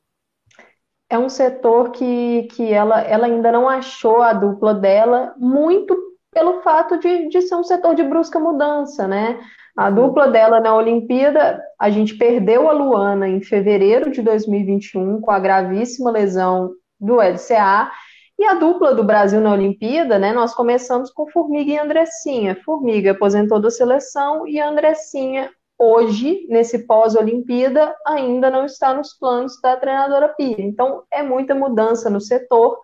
É 1.09 1.17
um 1.17 1.29
setor 1.29 1.91
que, 1.91 2.43
que 2.51 2.73
ela, 2.73 2.99
ela 3.01 3.27
ainda 3.27 3.51
não 3.51 3.69
achou 3.69 4.21
a 4.21 4.33
dupla 4.33 4.73
dela, 4.73 5.33
muito 5.37 5.95
pelo 6.33 6.61
fato 6.61 6.99
de, 6.99 7.29
de 7.29 7.41
ser 7.41 7.55
um 7.55 7.63
setor 7.63 7.95
de 7.95 8.03
brusca 8.03 8.39
mudança, 8.39 9.07
né? 9.07 9.39
A 9.75 9.89
dupla 9.89 10.27
dela 10.27 10.59
na 10.59 10.75
Olimpíada, 10.75 11.61
a 11.79 11.89
gente 11.89 12.15
perdeu 12.15 12.69
a 12.69 12.71
Luana 12.71 13.27
em 13.27 13.41
fevereiro 13.41 14.11
de 14.11 14.21
2021 14.21 15.19
com 15.19 15.31
a 15.31 15.39
gravíssima 15.39 16.11
lesão 16.11 16.71
do 16.99 17.19
LCA. 17.19 17.91
E 18.37 18.45
a 18.45 18.55
dupla 18.55 18.93
do 18.93 19.03
Brasil 19.03 19.39
na 19.39 19.53
Olimpíada, 19.53 20.19
né? 20.19 20.33
Nós 20.33 20.53
começamos 20.53 21.11
com 21.11 21.29
Formiga 21.29 21.71
e 21.71 21.77
Andressinha. 21.77 22.55
Formiga 22.63 23.11
aposentou 23.11 23.59
da 23.59 23.69
seleção 23.69 24.47
e 24.47 24.59
Andressinha, 24.59 25.49
hoje, 25.77 26.45
nesse 26.49 26.85
pós-Olimpíada, 26.85 27.95
ainda 28.05 28.49
não 28.49 28.65
está 28.65 28.93
nos 28.93 29.13
planos 29.13 29.59
da 29.61 29.75
treinadora 29.75 30.29
Pia. 30.29 30.55
Então, 30.59 31.03
é 31.11 31.21
muita 31.21 31.53
mudança 31.53 32.09
no 32.09 32.21
setor. 32.21 32.79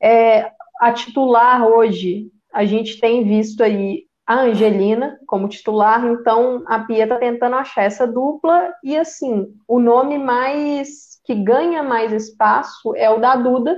É, 0.00 0.50
a 0.80 0.92
titular 0.92 1.64
hoje, 1.66 2.30
a 2.52 2.64
gente 2.64 3.00
tem 3.00 3.24
visto 3.24 3.62
aí 3.62 4.04
a 4.26 4.42
Angelina 4.42 5.18
como 5.26 5.48
titular, 5.48 6.04
então 6.06 6.62
a 6.66 6.78
Pia 6.80 7.04
está 7.04 7.18
tentando 7.18 7.56
achar 7.56 7.82
essa 7.82 8.06
dupla 8.06 8.72
e 8.82 8.96
assim, 8.96 9.48
o 9.66 9.80
nome 9.80 10.18
mais 10.18 11.20
que 11.24 11.34
ganha 11.34 11.82
mais 11.82 12.12
espaço 12.12 12.94
é 12.96 13.10
o 13.10 13.18
da 13.18 13.36
Duda, 13.36 13.76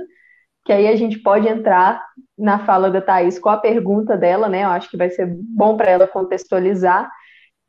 que 0.63 0.73
aí 0.73 0.87
a 0.87 0.95
gente 0.95 1.19
pode 1.19 1.47
entrar 1.47 2.03
na 2.37 2.65
fala 2.65 2.89
da 2.89 3.01
Thaís 3.01 3.37
com 3.37 3.49
a 3.49 3.57
pergunta 3.57 4.17
dela, 4.17 4.49
né? 4.49 4.63
Eu 4.63 4.69
acho 4.69 4.89
que 4.89 4.97
vai 4.97 5.09
ser 5.09 5.27
bom 5.27 5.77
para 5.77 5.91
ela 5.91 6.07
contextualizar. 6.07 7.09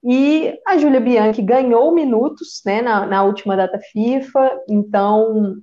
E 0.03 0.55
a 0.67 0.79
Júlia 0.79 1.01
Bianchi 1.01 1.43
ganhou 1.43 1.95
minutos 1.95 2.63
né, 2.65 2.81
na, 2.81 3.05
na 3.05 3.25
última 3.25 3.57
data 3.57 3.79
FIFA, 3.93 4.61
então 4.69 5.57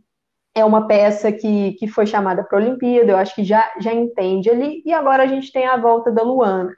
é 0.55 0.63
uma 0.63 0.87
peça 0.87 1.31
que, 1.31 1.73
que 1.73 1.87
foi 1.87 2.05
chamada 2.05 2.43
para 2.43 2.59
a 2.59 2.61
Olimpíada, 2.61 3.11
eu 3.11 3.17
acho 3.17 3.35
que 3.35 3.43
já, 3.43 3.71
já 3.79 3.93
entende 3.93 4.49
ali, 4.49 4.81
e 4.85 4.93
agora 4.93 5.23
a 5.23 5.27
gente 5.27 5.51
tem 5.51 5.65
a 5.65 5.77
volta 5.77 6.11
da 6.11 6.21
Luana. 6.21 6.71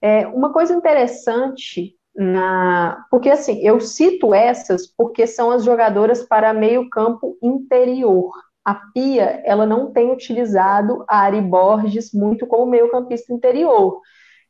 É, 0.00 0.26
uma 0.26 0.52
coisa 0.52 0.74
interessante 0.74 1.94
na, 2.14 3.06
porque 3.10 3.30
assim, 3.30 3.60
eu 3.62 3.80
cito 3.80 4.34
essas 4.34 4.86
porque 4.86 5.26
são 5.26 5.50
as 5.50 5.64
jogadoras 5.64 6.22
para 6.24 6.52
meio 6.52 6.88
campo 6.90 7.38
interior. 7.42 8.32
A 8.64 8.74
Pia, 8.74 9.42
ela 9.44 9.66
não 9.66 9.92
tem 9.92 10.12
utilizado 10.12 11.04
a 11.08 11.20
Ari 11.20 11.40
Borges 11.40 12.12
muito 12.12 12.46
como 12.46 12.66
meio 12.66 12.90
campista 12.90 13.32
interior. 13.32 14.00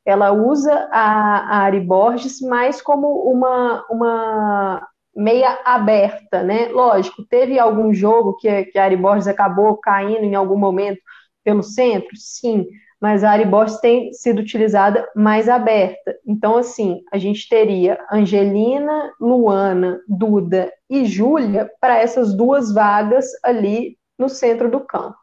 Ela 0.05 0.33
usa 0.33 0.89
a, 0.91 1.59
a 1.59 1.59
Ari 1.65 1.81
Borges 1.81 2.41
mais 2.41 2.83
como 2.83 3.09
uma, 3.31 3.85
uma 3.89 4.89
meia 5.15 5.59
aberta, 5.65 6.43
né? 6.43 6.69
Lógico, 6.69 7.25
teve 7.25 7.59
algum 7.59 7.93
jogo 7.93 8.37
que, 8.37 8.65
que 8.67 8.79
a 8.79 8.85
Ari 8.85 8.97
Borges 8.97 9.29
acabou 9.29 9.77
caindo 9.77 10.25
em 10.25 10.35
algum 10.35 10.57
momento 10.57 11.01
pelo 11.45 11.63
centro? 11.63 12.17
Sim, 12.17 12.67
mas 13.01 13.25
a 13.25 13.33
Ari 13.33 13.45
Borges 13.45 13.81
tem 13.81 14.13
sido 14.13 14.41
utilizada 14.41 15.09
mais 15.15 15.49
aberta. 15.49 16.17
Então, 16.27 16.57
assim, 16.57 17.03
a 17.13 17.19
gente 17.19 17.49
teria 17.49 17.99
Angelina, 18.11 19.13
Luana, 19.21 20.01
Duda 20.09 20.73
e 20.89 21.05
Júlia 21.05 21.71
para 21.81 21.99
essas 21.99 22.35
duas 22.35 22.73
vagas 22.73 23.27
ali 23.43 23.99
no 24.19 24.29
centro 24.29 24.71
do 24.71 24.81
campo. 24.81 25.17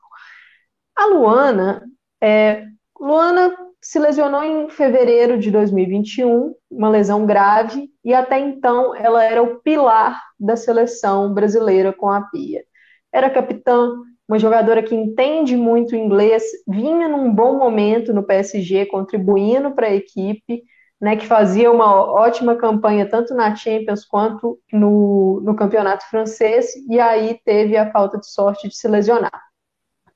A 0.95 1.05
Luana, 1.05 1.81
é, 2.21 2.65
Luana 2.99 3.55
se 3.81 3.97
lesionou 3.97 4.43
em 4.43 4.69
fevereiro 4.69 5.37
de 5.39 5.49
2021, 5.51 6.53
uma 6.69 6.89
lesão 6.89 7.25
grave, 7.25 7.89
e 8.03 8.13
até 8.13 8.39
então 8.39 8.93
ela 8.95 9.23
era 9.23 9.41
o 9.41 9.59
pilar 9.61 10.21
da 10.39 10.55
seleção 10.55 11.33
brasileira 11.33 11.93
com 11.93 12.09
a 12.09 12.21
Pia. 12.21 12.63
Era 13.11 13.29
capitã, 13.29 13.93
uma 14.27 14.37
jogadora 14.37 14.83
que 14.83 14.93
entende 14.93 15.55
muito 15.55 15.95
inglês, 15.95 16.43
vinha 16.67 17.07
num 17.07 17.33
bom 17.33 17.57
momento 17.57 18.13
no 18.13 18.23
PSG, 18.23 18.85
contribuindo 18.85 19.71
para 19.71 19.87
a 19.87 19.95
equipe, 19.95 20.63
né, 21.01 21.15
que 21.15 21.25
fazia 21.25 21.71
uma 21.71 21.95
ótima 21.95 22.55
campanha 22.57 23.09
tanto 23.09 23.33
na 23.33 23.55
Champions 23.55 24.05
quanto 24.05 24.59
no, 24.71 25.41
no 25.41 25.55
campeonato 25.55 26.05
francês, 26.09 26.73
e 26.89 26.99
aí 26.99 27.39
teve 27.45 27.77
a 27.77 27.89
falta 27.91 28.17
de 28.17 28.29
sorte 28.29 28.67
de 28.67 28.75
se 28.75 28.87
lesionar. 28.87 29.48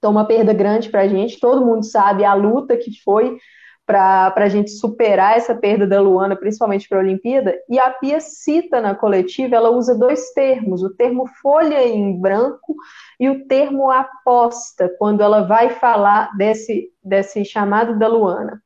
Então, 0.03 0.11
uma 0.11 0.27
perda 0.27 0.51
grande 0.51 0.89
para 0.89 1.03
a 1.03 1.07
gente, 1.07 1.39
todo 1.39 1.65
mundo 1.65 1.85
sabe 1.85 2.25
a 2.25 2.33
luta 2.33 2.75
que 2.75 2.91
foi 3.05 3.37
para 3.85 4.33
a 4.35 4.49
gente 4.49 4.71
superar 4.71 5.37
essa 5.37 5.55
perda 5.55 5.87
da 5.87 6.01
Luana, 6.01 6.35
principalmente 6.35 6.89
para 6.89 6.97
a 6.97 7.01
Olimpíada, 7.01 7.57
e 7.69 7.79
a 7.79 7.89
Pia 7.89 8.19
cita 8.19 8.81
na 8.81 8.93
coletiva, 8.93 9.55
ela 9.55 9.69
usa 9.69 9.97
dois 9.97 10.31
termos, 10.33 10.83
o 10.83 10.93
termo 10.93 11.25
folha 11.41 11.87
em 11.87 12.19
branco 12.19 12.75
e 13.17 13.29
o 13.29 13.47
termo 13.47 13.89
aposta, 13.89 14.93
quando 14.99 15.23
ela 15.23 15.43
vai 15.43 15.69
falar 15.69 16.35
desse, 16.35 16.89
desse 17.01 17.45
chamado 17.45 17.97
da 17.97 18.09
Luana. 18.09 18.61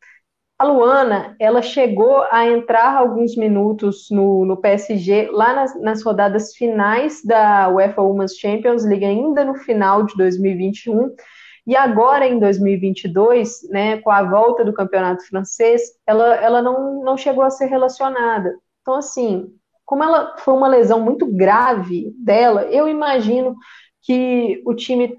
A 0.59 0.65
Luana, 0.65 1.35
ela 1.39 1.61
chegou 1.61 2.23
a 2.31 2.47
entrar 2.47 2.97
alguns 2.97 3.35
minutos 3.35 4.07
no, 4.09 4.43
no 4.43 4.57
PSG, 4.57 5.29
lá 5.31 5.53
nas, 5.53 5.79
nas 5.79 6.01
rodadas 6.01 6.55
finais 6.55 7.23
da 7.23 7.69
UEFA 7.69 8.01
Women's 8.01 8.35
Champions 8.35 8.83
League, 8.83 9.05
ainda 9.05 9.45
no 9.45 9.53
final 9.53 10.03
de 10.03 10.15
2021, 10.17 11.15
e 11.67 11.75
agora, 11.75 12.25
em 12.25 12.39
2022, 12.39 13.69
né, 13.69 13.97
com 13.97 14.09
a 14.09 14.23
volta 14.23 14.63
do 14.63 14.73
campeonato 14.73 15.27
francês, 15.27 15.81
ela, 16.07 16.35
ela 16.35 16.61
não, 16.61 17.03
não 17.03 17.17
chegou 17.17 17.43
a 17.43 17.49
ser 17.49 17.65
relacionada. 17.65 18.57
Então, 18.81 18.95
assim, 18.95 19.53
como 19.85 20.01
ela 20.01 20.37
foi 20.37 20.53
uma 20.53 20.67
lesão 20.67 21.01
muito 21.01 21.27
grave 21.27 22.11
dela, 22.17 22.63
eu 22.65 22.87
imagino 22.87 23.53
que 24.01 24.61
o 24.65 24.73
time 24.73 25.17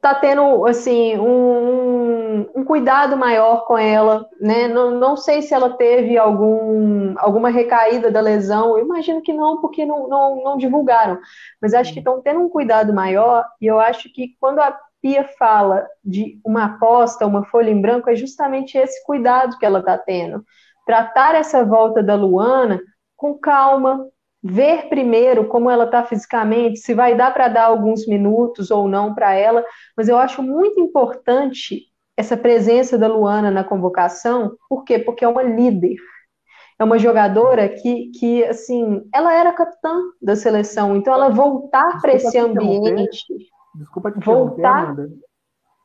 tá 0.00 0.14
tendo 0.14 0.66
assim 0.66 1.18
um, 1.18 2.46
um, 2.56 2.64
cuidado 2.64 3.16
maior 3.16 3.66
com 3.66 3.76
ela, 3.76 4.26
né? 4.40 4.66
Não, 4.66 4.92
não 4.92 5.16
sei 5.16 5.42
se 5.42 5.52
ela 5.52 5.76
teve 5.76 6.16
algum, 6.16 7.14
alguma 7.18 7.50
recaída 7.50 8.10
da 8.10 8.20
lesão. 8.20 8.78
Eu 8.78 8.84
imagino 8.84 9.20
que 9.20 9.32
não, 9.32 9.60
porque 9.60 9.84
não, 9.84 10.08
não, 10.08 10.42
não 10.42 10.56
divulgaram. 10.56 11.18
Mas 11.60 11.74
acho 11.74 11.92
que 11.92 11.98
estão 11.98 12.22
tendo 12.22 12.40
um 12.40 12.48
cuidado 12.48 12.94
maior 12.94 13.44
e 13.60 13.66
eu 13.66 13.78
acho 13.78 14.12
que 14.12 14.36
quando 14.40 14.60
a 14.60 14.76
Pia 15.02 15.24
fala 15.38 15.86
de 16.04 16.38
uma 16.44 16.64
aposta, 16.66 17.26
uma 17.26 17.44
folha 17.44 17.70
em 17.70 17.80
branco, 17.80 18.10
é 18.10 18.16
justamente 18.16 18.76
esse 18.76 19.02
cuidado 19.04 19.58
que 19.58 19.64
ela 19.64 19.80
está 19.80 19.96
tendo. 19.96 20.44
Tratar 20.86 21.34
essa 21.34 21.64
volta 21.64 22.02
da 22.02 22.14
Luana 22.14 22.80
com 23.16 23.38
calma, 23.38 24.06
ver 24.42 24.88
primeiro 24.88 25.46
como 25.48 25.70
ela 25.70 25.84
está 25.84 26.02
fisicamente, 26.02 26.78
se 26.78 26.94
vai 26.94 27.14
dar 27.14 27.32
para 27.32 27.48
dar 27.48 27.64
alguns 27.64 28.06
minutos 28.06 28.70
ou 28.70 28.88
não 28.88 29.14
para 29.14 29.34
ela, 29.34 29.64
mas 29.96 30.08
eu 30.08 30.18
acho 30.18 30.42
muito 30.42 30.80
importante 30.80 31.90
essa 32.16 32.36
presença 32.36 32.98
da 32.98 33.08
Luana 33.08 33.50
na 33.50 33.64
convocação, 33.64 34.56
por 34.68 34.84
quê? 34.84 34.98
Porque 34.98 35.24
é 35.24 35.28
uma 35.28 35.42
líder. 35.42 35.96
É 36.78 36.84
uma 36.84 36.98
jogadora 36.98 37.68
que, 37.68 38.10
que 38.18 38.42
assim, 38.44 39.06
ela 39.14 39.34
era 39.34 39.52
capitã 39.52 40.00
da 40.20 40.34
seleção, 40.34 40.96
então 40.96 41.12
ela 41.12 41.28
voltar 41.28 42.00
para 42.00 42.14
esse 42.14 42.38
ambiente. 42.38 43.26
Desculpa 43.74 44.10
te 44.10 44.18
voltar 44.24 44.84
Amanda. 44.84 45.10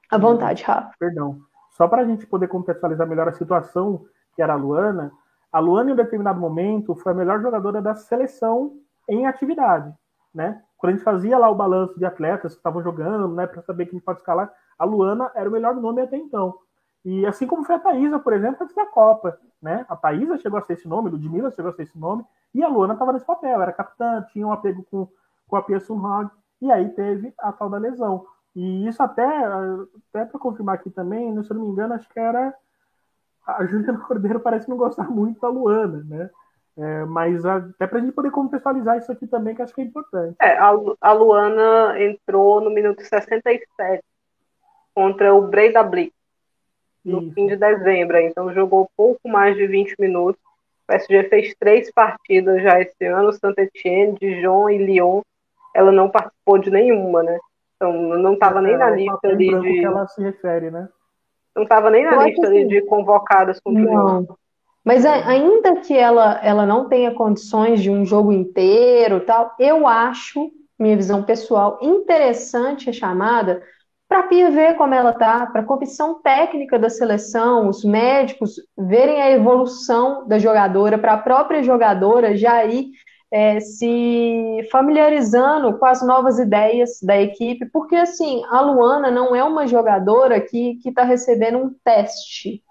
à 0.10 0.18
vontade, 0.18 0.64
Rafa. 0.64 0.92
Perdão. 0.98 1.38
Só 1.72 1.88
para 1.88 2.02
a 2.02 2.06
gente 2.06 2.26
poder 2.26 2.48
contextualizar 2.48 3.08
melhor 3.08 3.28
a 3.28 3.34
situação 3.34 4.06
que 4.36 4.42
era 4.42 4.54
a 4.54 4.58
Luana, 4.58 5.12
a 5.56 5.60
Luana, 5.62 5.90
em 5.90 5.94
um 5.94 5.96
determinado 5.96 6.38
momento, 6.38 6.94
foi 6.96 7.14
a 7.14 7.16
melhor 7.16 7.42
jogadora 7.42 7.82
da 7.82 7.96
seleção 7.96 8.74
em 9.08 9.26
atividade, 9.26 9.90
né? 10.34 10.62
Quando 10.78 10.92
a 10.92 10.96
gente 10.98 11.06
fazia 11.06 11.38
lá 11.38 11.50
o 11.50 11.56
balanço 11.56 11.98
de 11.98 12.04
atletas 12.04 12.52
que 12.52 12.60
estavam 12.60 12.84
jogando, 12.84 13.34
né, 13.34 13.48
para 13.48 13.62
saber 13.62 13.86
quem 13.86 13.98
pode 13.98 14.20
escalar, 14.20 14.52
a 14.78 14.84
Luana 14.84 15.32
era 15.34 15.48
o 15.48 15.52
melhor 15.54 15.74
nome 15.76 16.02
até 16.02 16.18
então. 16.18 16.56
E 17.06 17.26
assim 17.26 17.48
como 17.48 17.64
foi 17.64 17.76
a 17.76 17.80
Thaisa, 17.80 18.20
por 18.20 18.34
exemplo, 18.34 18.58
antes 18.64 18.76
da 18.76 18.86
Copa, 18.86 19.40
né? 19.62 19.86
A 19.88 19.96
Thaisa 19.96 20.38
chegou 20.40 20.60
a 20.60 20.62
ser 20.62 20.74
esse 20.74 20.90
nome, 20.90 21.10
Ludmilla 21.10 21.50
chegou 21.52 21.72
a 21.72 21.74
ser 21.74 21.84
esse 21.84 21.98
nome, 21.98 22.26
e 22.54 22.62
a 22.62 22.68
Luana 22.68 22.92
estava 22.92 23.14
nesse 23.14 23.26
papel, 23.26 23.62
era 23.62 23.72
capitã, 23.72 24.26
tinha 24.34 24.46
um 24.46 24.52
apego 24.52 24.86
com, 24.92 25.08
com 25.48 25.56
a 25.56 25.62
Pia 25.62 25.80
Sunhag, 25.80 26.30
e 26.62 26.70
aí 26.70 26.90
teve 26.90 27.34
a 27.40 27.54
tal 27.54 27.70
da 27.70 27.78
lesão. 27.78 28.26
E 28.54 28.86
isso 28.90 29.02
até, 29.02 29.26
até 29.26 30.26
para 30.26 30.38
confirmar 30.38 30.76
aqui 30.76 30.90
também, 30.90 31.42
se 31.42 31.50
eu 31.50 31.56
não 31.56 31.64
me 31.64 31.70
engano, 31.70 31.94
acho 31.94 32.10
que 32.10 32.20
era 32.20 32.54
a 33.46 33.66
Juliana 33.66 34.00
Cordeiro 34.00 34.40
parece 34.40 34.70
não 34.70 34.78
gostar 34.78 35.10
muito 35.10 35.40
da 35.40 35.50
Luana, 35.50 36.04
né? 36.08 36.30
É, 36.78 37.06
mas 37.06 37.46
até 37.46 37.88
para 37.88 38.00
a 38.00 38.02
gente 38.02 38.14
poder 38.14 38.32
contextualizar 38.32 38.98
isso 38.98 39.12
aqui 39.12 39.26
também, 39.26 39.56
que 39.56 39.62
acho 39.62 39.74
que 39.74 39.82
é 39.82 39.86
importante. 39.86 40.36
É, 40.42 40.58
a, 40.58 40.74
a 41.00 41.14
Luana 41.14 42.02
entrou 42.04 42.60
no 42.60 42.70
minuto 42.70 43.02
67 43.02 43.66
contra 44.94 45.34
o 45.34 45.48
Breda 45.48 45.84
Blitz, 45.84 46.14
no 47.04 47.22
isso. 47.22 47.34
fim 47.34 47.48
de 47.48 47.56
dezembro, 47.56 48.18
então 48.18 48.54
jogou 48.54 48.90
pouco 48.98 49.30
mais 49.30 49.56
de 49.56 49.66
20 49.68 49.96
minutos. 50.00 50.42
O 50.84 50.88
PSG 50.88 51.24
fez 51.30 51.56
três 51.58 51.92
partidas 51.92 52.62
já 52.62 52.80
esse 52.80 53.06
ano, 53.06 53.32
Saint-Etienne, 53.32 54.18
Dijon 54.20 54.70
e 54.70 54.78
Lyon. 54.78 55.22
Ela 55.74 55.92
não 55.92 56.10
participou 56.10 56.58
de 56.58 56.70
nenhuma, 56.70 57.24
né? 57.24 57.40
Então 57.76 57.94
não 57.94 58.34
estava 58.34 58.60
é, 58.60 58.62
nem 58.64 58.78
na 58.78 58.90
lista 58.90 59.28
ali 59.28 59.50
de. 59.62 59.80
que 59.80 59.86
ela 59.86 60.08
se 60.08 60.22
refere, 60.22 60.72
né? 60.72 60.90
Não 61.56 61.64
estava 61.64 61.90
nem 61.90 62.04
na 62.04 62.24
lista 62.24 62.48
assim, 62.48 62.68
de 62.68 62.82
convocadas 62.82 63.60
com 63.60 63.72
Não. 63.72 64.28
Mas 64.84 65.04
ainda 65.06 65.78
que 65.78 65.98
ela, 65.98 66.40
ela 66.44 66.66
não 66.66 66.88
tenha 66.88 67.12
condições 67.12 67.82
de 67.82 67.90
um 67.90 68.06
jogo 68.06 68.32
inteiro 68.32 69.22
tal, 69.22 69.56
eu 69.58 69.88
acho, 69.88 70.52
minha 70.78 70.96
visão 70.96 71.24
pessoal, 71.24 71.80
interessante 71.82 72.90
a 72.90 72.94
chamada 72.94 73.64
para 74.08 74.20
a 74.20 74.24
Pia 74.24 74.52
ver 74.52 74.76
como 74.76 74.94
ela 74.94 75.14
tá, 75.14 75.48
para 75.48 75.62
a 75.62 75.66
comissão 75.66 76.22
técnica 76.22 76.78
da 76.78 76.90
seleção, 76.90 77.68
os 77.68 77.84
médicos 77.84 78.62
verem 78.78 79.20
a 79.22 79.32
evolução 79.32 80.28
da 80.28 80.38
jogadora, 80.38 80.98
para 80.98 81.14
a 81.14 81.18
própria 81.18 81.64
jogadora 81.64 82.38
já 82.38 82.64
ir 82.66 82.92
é, 83.32 83.60
se 83.60 84.68
familiarizando 84.72 85.78
com 85.78 85.86
as 85.86 86.02
novas 86.06 86.40
ideias 86.40 87.00
da 87.02 87.20
equipe, 87.20 87.66
porque 87.68 87.96
assim, 87.96 88.44
a 88.50 88.62
Luana 88.62 89.10
não 89.12 89.36
é 89.36 89.44
uma 89.44 89.68
jogadora 89.68 90.40
que 90.40 90.80
está 90.86 91.04
recebendo 91.04 91.58
um 91.58 91.76
teste. 91.84 92.64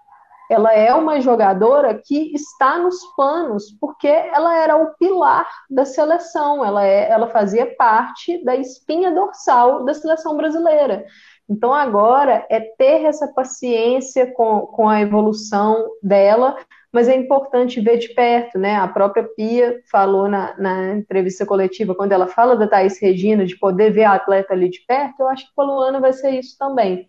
Ela 0.49 0.73
é 0.73 0.93
uma 0.93 1.19
jogadora 1.19 1.99
que 2.03 2.31
está 2.35 2.77
nos 2.77 3.03
planos, 3.15 3.71
porque 3.79 4.07
ela 4.07 4.55
era 4.55 4.77
o 4.77 4.93
pilar 4.95 5.47
da 5.69 5.85
seleção, 5.85 6.63
ela, 6.63 6.85
é, 6.85 7.09
ela 7.09 7.27
fazia 7.27 7.75
parte 7.75 8.43
da 8.43 8.55
espinha 8.55 9.11
dorsal 9.11 9.83
da 9.83 9.93
seleção 9.93 10.37
brasileira. 10.37 11.05
Então 11.49 11.73
agora 11.73 12.45
é 12.49 12.59
ter 12.59 13.05
essa 13.05 13.27
paciência 13.27 14.31
com, 14.33 14.61
com 14.61 14.89
a 14.89 15.01
evolução 15.01 15.85
dela, 16.01 16.55
mas 16.95 17.09
é 17.09 17.15
importante 17.17 17.81
ver 17.81 17.97
de 17.97 18.13
perto, 18.13 18.57
né? 18.57 18.77
A 18.77 18.87
própria 18.87 19.25
Pia 19.35 19.81
falou 19.91 20.29
na, 20.29 20.57
na 20.57 20.95
entrevista 20.95 21.45
coletiva, 21.45 21.93
quando 21.93 22.13
ela 22.13 22.25
fala 22.25 22.55
da 22.55 22.69
Thaís 22.69 22.97
Regina, 23.01 23.45
de 23.45 23.59
poder 23.59 23.91
ver 23.91 24.05
a 24.05 24.13
atleta 24.13 24.53
ali 24.53 24.69
de 24.69 24.79
perto, 24.87 25.19
eu 25.19 25.27
acho 25.27 25.45
que 25.45 25.53
com 25.53 25.63
a 25.63 25.65
Luana 25.65 25.99
vai 25.99 26.13
ser 26.13 26.39
isso 26.39 26.57
também. 26.57 27.05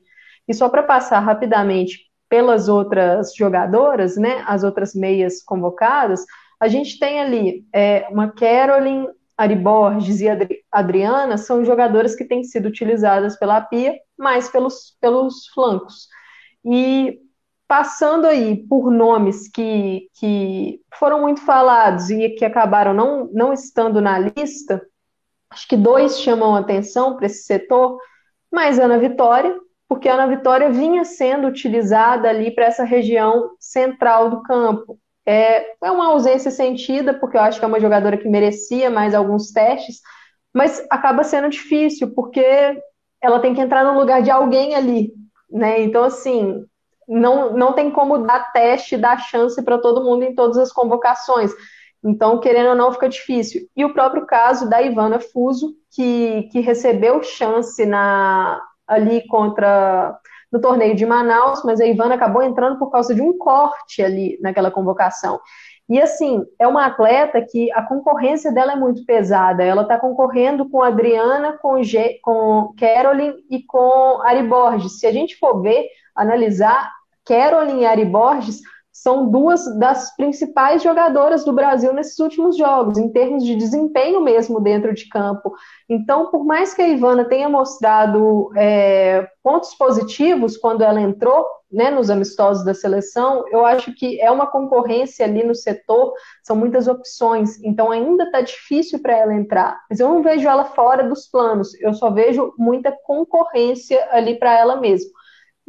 E 0.48 0.52
só 0.52 0.68
para 0.68 0.82
passar 0.82 1.20
rapidamente 1.20 2.00
pelas 2.28 2.68
outras 2.68 3.32
jogadoras, 3.32 4.16
né? 4.16 4.42
As 4.48 4.64
outras 4.64 4.92
meias 4.92 5.40
convocadas, 5.40 6.24
a 6.58 6.66
gente 6.66 6.98
tem 6.98 7.20
ali 7.20 7.64
é, 7.72 8.08
uma 8.10 8.32
Caroline, 8.32 9.06
Ari 9.38 9.54
Borges 9.54 10.20
e 10.20 10.28
Adri 10.28 10.64
Adriana 10.72 11.38
são 11.38 11.64
jogadoras 11.64 12.16
que 12.16 12.24
têm 12.24 12.42
sido 12.42 12.66
utilizadas 12.66 13.38
pela 13.38 13.60
Pia, 13.60 13.94
mais 14.18 14.48
pelos, 14.48 14.96
pelos 15.00 15.46
flancos. 15.54 16.08
E 16.64 17.20
passando 17.68 18.26
aí 18.26 18.56
por 18.68 18.90
nomes 18.90 19.48
que, 19.48 20.08
que 20.14 20.80
foram 20.98 21.20
muito 21.20 21.40
falados 21.40 22.10
e 22.10 22.30
que 22.30 22.44
acabaram 22.44 22.94
não, 22.94 23.28
não 23.32 23.52
estando 23.52 24.00
na 24.00 24.18
lista, 24.18 24.82
acho 25.50 25.66
que 25.66 25.76
dois 25.76 26.20
chamam 26.20 26.54
atenção 26.54 27.16
para 27.16 27.26
esse 27.26 27.44
setor, 27.44 27.98
mas 28.52 28.78
Ana 28.78 28.98
Vitória, 28.98 29.58
porque 29.88 30.08
Ana 30.08 30.26
Vitória 30.26 30.70
vinha 30.70 31.04
sendo 31.04 31.46
utilizada 31.46 32.28
ali 32.28 32.54
para 32.54 32.66
essa 32.66 32.84
região 32.84 33.50
central 33.58 34.30
do 34.30 34.42
campo. 34.42 34.98
É, 35.24 35.74
é 35.84 35.90
uma 35.90 36.08
ausência 36.08 36.50
sentida, 36.52 37.14
porque 37.14 37.36
eu 37.36 37.40
acho 37.40 37.58
que 37.58 37.64
é 37.64 37.68
uma 37.68 37.80
jogadora 37.80 38.16
que 38.16 38.28
merecia 38.28 38.88
mais 38.90 39.14
alguns 39.14 39.50
testes, 39.50 40.00
mas 40.54 40.84
acaba 40.88 41.24
sendo 41.24 41.48
difícil, 41.48 42.14
porque 42.14 42.80
ela 43.20 43.40
tem 43.40 43.54
que 43.54 43.60
entrar 43.60 43.84
no 43.84 43.98
lugar 43.98 44.22
de 44.22 44.30
alguém 44.30 44.74
ali, 44.74 45.12
né? 45.50 45.82
Então, 45.82 46.04
assim, 46.04 46.64
não, 47.08 47.52
não 47.56 47.72
tem 47.72 47.90
como 47.90 48.18
dar 48.18 48.52
teste, 48.52 48.96
dar 48.96 49.18
chance 49.18 49.62
para 49.62 49.78
todo 49.78 50.04
mundo 50.04 50.24
em 50.24 50.34
todas 50.34 50.56
as 50.58 50.72
convocações. 50.72 51.52
Então, 52.04 52.38
querendo 52.38 52.70
ou 52.70 52.74
não, 52.74 52.92
fica 52.92 53.08
difícil. 53.08 53.68
E 53.76 53.84
o 53.84 53.92
próprio 53.92 54.26
caso 54.26 54.68
da 54.68 54.80
Ivana 54.82 55.18
Fuso, 55.18 55.74
que, 55.90 56.48
que 56.52 56.60
recebeu 56.60 57.22
chance 57.22 57.84
na, 57.84 58.60
ali 58.86 59.26
contra 59.26 60.18
no 60.52 60.60
torneio 60.60 60.94
de 60.94 61.04
Manaus, 61.04 61.62
mas 61.64 61.80
a 61.80 61.86
Ivana 61.86 62.14
acabou 62.14 62.42
entrando 62.42 62.78
por 62.78 62.90
causa 62.90 63.14
de 63.14 63.20
um 63.20 63.36
corte 63.36 64.02
ali 64.02 64.38
naquela 64.40 64.70
convocação. 64.70 65.40
E 65.88 66.00
assim, 66.00 66.44
é 66.58 66.66
uma 66.66 66.86
atleta 66.86 67.40
que 67.40 67.70
a 67.72 67.82
concorrência 67.82 68.50
dela 68.50 68.72
é 68.72 68.76
muito 68.76 69.04
pesada. 69.04 69.62
Ela 69.62 69.82
está 69.82 69.98
concorrendo 69.98 70.68
com 70.68 70.82
a 70.82 70.88
Adriana, 70.88 71.58
com, 71.58 71.82
G, 71.82 72.18
com 72.22 72.72
Caroline 72.78 73.36
e 73.50 73.62
com 73.62 74.20
Ari 74.22 74.42
Borges. 74.42 74.98
Se 74.98 75.06
a 75.06 75.12
gente 75.12 75.36
for 75.36 75.62
ver, 75.62 75.86
analisar, 76.14 76.92
Caroline 77.26 77.82
e 77.82 77.86
Ari 77.86 78.04
Borges 78.04 78.60
são 78.92 79.30
duas 79.30 79.78
das 79.78 80.16
principais 80.16 80.82
jogadoras 80.82 81.44
do 81.44 81.52
Brasil 81.52 81.92
nesses 81.92 82.18
últimos 82.18 82.56
jogos, 82.56 82.96
em 82.96 83.12
termos 83.12 83.44
de 83.44 83.54
desempenho 83.54 84.22
mesmo 84.22 84.58
dentro 84.58 84.94
de 84.94 85.06
campo. 85.08 85.54
Então, 85.86 86.30
por 86.30 86.46
mais 86.46 86.72
que 86.72 86.80
a 86.80 86.88
Ivana 86.88 87.26
tenha 87.26 87.46
mostrado 87.46 88.50
é, 88.56 89.28
pontos 89.42 89.74
positivos 89.74 90.56
quando 90.56 90.82
ela 90.82 91.00
entrou 91.00 91.44
né, 91.70 91.90
nos 91.90 92.08
amistosos 92.08 92.64
da 92.64 92.72
seleção, 92.72 93.44
eu 93.50 93.66
acho 93.66 93.94
que 93.94 94.18
é 94.18 94.30
uma 94.30 94.46
concorrência 94.46 95.26
ali 95.26 95.44
no 95.44 95.54
setor, 95.54 96.14
são 96.42 96.56
muitas 96.56 96.88
opções, 96.88 97.62
então 97.62 97.90
ainda 97.90 98.24
está 98.24 98.40
difícil 98.40 99.00
para 99.00 99.14
ela 99.14 99.34
entrar. 99.34 99.78
Mas 99.90 100.00
eu 100.00 100.08
não 100.08 100.22
vejo 100.22 100.48
ela 100.48 100.64
fora 100.64 101.06
dos 101.06 101.28
planos, 101.28 101.78
eu 101.82 101.92
só 101.92 102.10
vejo 102.10 102.54
muita 102.56 102.96
concorrência 103.04 104.08
ali 104.10 104.38
para 104.38 104.58
ela 104.58 104.80
mesmo. 104.80 105.10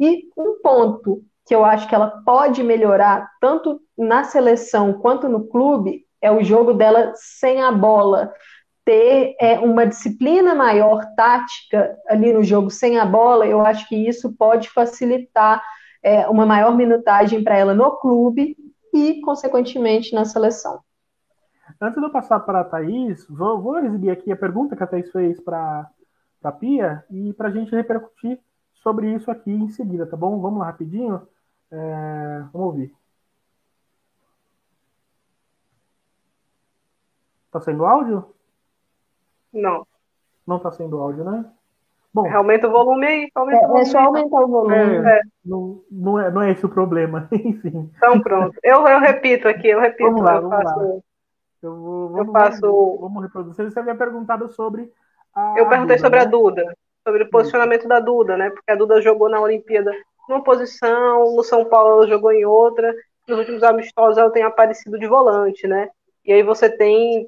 E 0.00 0.28
um 0.36 0.62
ponto 0.62 1.22
que 1.48 1.54
eu 1.54 1.64
acho 1.64 1.88
que 1.88 1.94
ela 1.94 2.22
pode 2.26 2.62
melhorar 2.62 3.30
tanto 3.40 3.80
na 3.96 4.22
seleção 4.22 4.92
quanto 4.92 5.30
no 5.30 5.48
clube 5.48 6.04
é 6.20 6.30
o 6.30 6.44
jogo 6.44 6.74
dela 6.74 7.12
sem 7.16 7.62
a 7.62 7.72
bola. 7.72 8.30
Ter 8.84 9.34
é, 9.40 9.58
uma 9.58 9.86
disciplina 9.86 10.54
maior 10.54 11.02
tática 11.16 11.96
ali 12.06 12.34
no 12.34 12.42
jogo 12.42 12.70
sem 12.70 12.98
a 12.98 13.06
bola, 13.06 13.46
eu 13.46 13.64
acho 13.64 13.88
que 13.88 13.96
isso 13.96 14.34
pode 14.36 14.68
facilitar 14.68 15.62
é, 16.02 16.28
uma 16.28 16.44
maior 16.44 16.76
minutagem 16.76 17.42
para 17.42 17.56
ela 17.56 17.74
no 17.74 17.92
clube 17.96 18.54
e, 18.92 19.20
consequentemente, 19.22 20.14
na 20.14 20.26
seleção. 20.26 20.80
Antes 21.80 21.98
de 21.98 22.06
eu 22.06 22.12
passar 22.12 22.40
para 22.40 22.60
a 22.60 22.64
Thaís, 22.64 23.26
vou, 23.28 23.60
vou 23.60 23.78
exibir 23.78 24.10
aqui 24.10 24.30
a 24.30 24.36
pergunta 24.36 24.76
que 24.76 24.82
a 24.82 24.86
Thaís 24.86 25.10
fez 25.10 25.40
para 25.40 25.88
a 26.42 26.52
Pia 26.52 27.04
e 27.10 27.32
para 27.32 27.48
a 27.48 27.50
gente 27.50 27.74
repercutir 27.74 28.38
sobre 28.82 29.12
isso 29.14 29.30
aqui 29.30 29.50
em 29.50 29.68
seguida, 29.68 30.06
tá 30.06 30.16
bom? 30.16 30.40
Vamos 30.40 30.60
lá 30.60 30.66
rapidinho. 30.66 31.26
É, 31.70 32.38
vamos 32.52 32.66
ouvir. 32.66 32.94
Tá 37.50 37.60
saindo 37.60 37.84
áudio? 37.84 38.34
Não. 39.52 39.86
Não 40.46 40.58
tá 40.58 40.70
saindo 40.70 40.98
áudio, 40.98 41.24
né? 41.24 41.44
Bom, 42.12 42.30
aumenta 42.34 42.68
o 42.68 42.70
volume 42.70 43.06
aí. 43.06 43.30
Aumenta 43.34 43.62
é, 43.62 43.64
o 43.64 43.68
volume. 43.68 43.80
é 43.80 43.84
só 43.84 43.98
aumentar 43.98 44.40
o 44.40 44.48
volume. 44.48 44.74
É, 44.74 45.18
é. 45.18 45.20
Não, 45.44 45.82
não, 45.90 46.18
é, 46.18 46.30
não 46.30 46.42
é 46.42 46.52
esse 46.52 46.64
o 46.64 46.68
problema, 46.68 47.28
enfim. 47.32 47.90
Então 47.96 48.20
pronto. 48.20 48.58
Eu, 48.62 48.86
eu 48.86 49.00
repito 49.00 49.46
aqui, 49.48 49.68
eu 49.68 49.80
repito. 49.80 50.10
Vamos 50.10 50.22
lá, 50.22 50.36
eu 50.36 50.48
vamos 50.48 50.64
faço, 50.64 50.78
lá. 50.78 51.00
Eu, 51.62 51.76
vou, 51.76 52.08
vamos, 52.08 52.26
eu 52.26 52.32
faço. 52.32 52.60
Vamos, 52.60 53.00
vamos 53.00 53.22
reproduzir. 53.22 53.70
Você 53.70 53.78
havia 53.78 53.94
perguntado 53.94 54.48
sobre 54.50 54.90
a. 55.34 55.54
Eu 55.58 55.68
perguntei 55.68 55.96
Duda, 55.96 56.06
sobre 56.06 56.18
né? 56.18 56.24
a 56.24 56.28
Duda, 56.28 56.76
sobre 57.06 57.22
o 57.22 57.30
posicionamento 57.30 57.86
da 57.86 58.00
Duda, 58.00 58.36
né? 58.36 58.50
Porque 58.50 58.70
a 58.70 58.76
Duda 58.76 59.00
jogou 59.00 59.28
na 59.28 59.40
Olimpíada 59.40 59.92
numa 60.28 60.42
posição, 60.42 61.34
no 61.34 61.42
São 61.42 61.64
Paulo 61.64 62.02
ela 62.02 62.08
jogou 62.08 62.32
em 62.32 62.44
outra, 62.44 62.94
nos 63.26 63.38
últimos 63.38 63.62
amistosos 63.62 64.18
ela 64.18 64.30
tem 64.30 64.42
aparecido 64.42 64.98
de 64.98 65.06
volante, 65.06 65.66
né? 65.66 65.88
E 66.24 66.32
aí 66.32 66.42
você 66.42 66.68
tem 66.70 67.26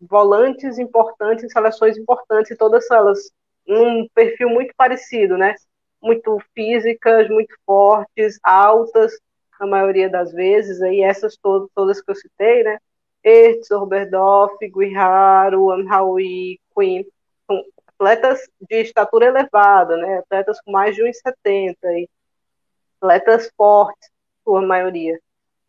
volantes 0.00 0.78
importantes, 0.78 1.52
seleções 1.52 1.96
importantes, 1.96 2.56
todas 2.58 2.90
elas 2.90 3.30
num 3.66 4.06
perfil 4.14 4.50
muito 4.50 4.74
parecido, 4.76 5.38
né? 5.38 5.54
Muito 6.02 6.38
físicas, 6.54 7.28
muito 7.28 7.54
fortes, 7.64 8.38
altas, 8.42 9.12
na 9.58 9.66
maioria 9.66 10.10
das 10.10 10.32
vezes, 10.32 10.82
aí 10.82 11.02
essas 11.02 11.36
todas, 11.36 11.68
todas 11.74 12.02
que 12.02 12.10
eu 12.10 12.14
citei, 12.14 12.62
né? 12.62 12.78
Ertz, 13.22 13.70
Oberdoff, 13.70 14.56
Guiharu, 14.60 15.70
Amhaui, 15.70 16.58
Quinn, 16.76 17.04
são 17.46 17.64
atletas 17.86 18.46
de 18.68 18.82
estatura 18.82 19.26
elevada, 19.26 19.96
né? 19.96 20.18
Atletas 20.18 20.60
com 20.60 20.72
mais 20.72 20.94
de 20.94 21.02
1,70 21.02 21.76
e 21.92 22.08
atletas 23.04 23.50
fortes, 23.56 24.10
sua 24.42 24.62
maioria. 24.62 25.18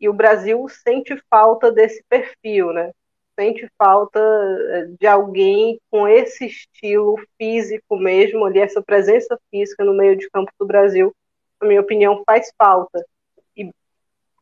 E 0.00 0.08
o 0.08 0.12
Brasil 0.12 0.66
sente 0.68 1.16
falta 1.30 1.70
desse 1.70 2.02
perfil, 2.08 2.72
né? 2.72 2.90
Sente 3.38 3.68
falta 3.78 4.18
eh, 4.18 4.86
de 4.98 5.06
alguém 5.06 5.78
com 5.90 6.08
esse 6.08 6.46
estilo 6.46 7.16
físico 7.38 7.96
mesmo, 7.96 8.44
ali, 8.44 8.58
essa 8.58 8.82
presença 8.82 9.38
física 9.50 9.84
no 9.84 9.94
meio 9.94 10.16
de 10.16 10.28
campo 10.30 10.50
do 10.58 10.66
Brasil, 10.66 11.14
na 11.60 11.68
minha 11.68 11.80
opinião, 11.80 12.22
faz 12.26 12.50
falta. 12.58 13.04
E 13.56 13.70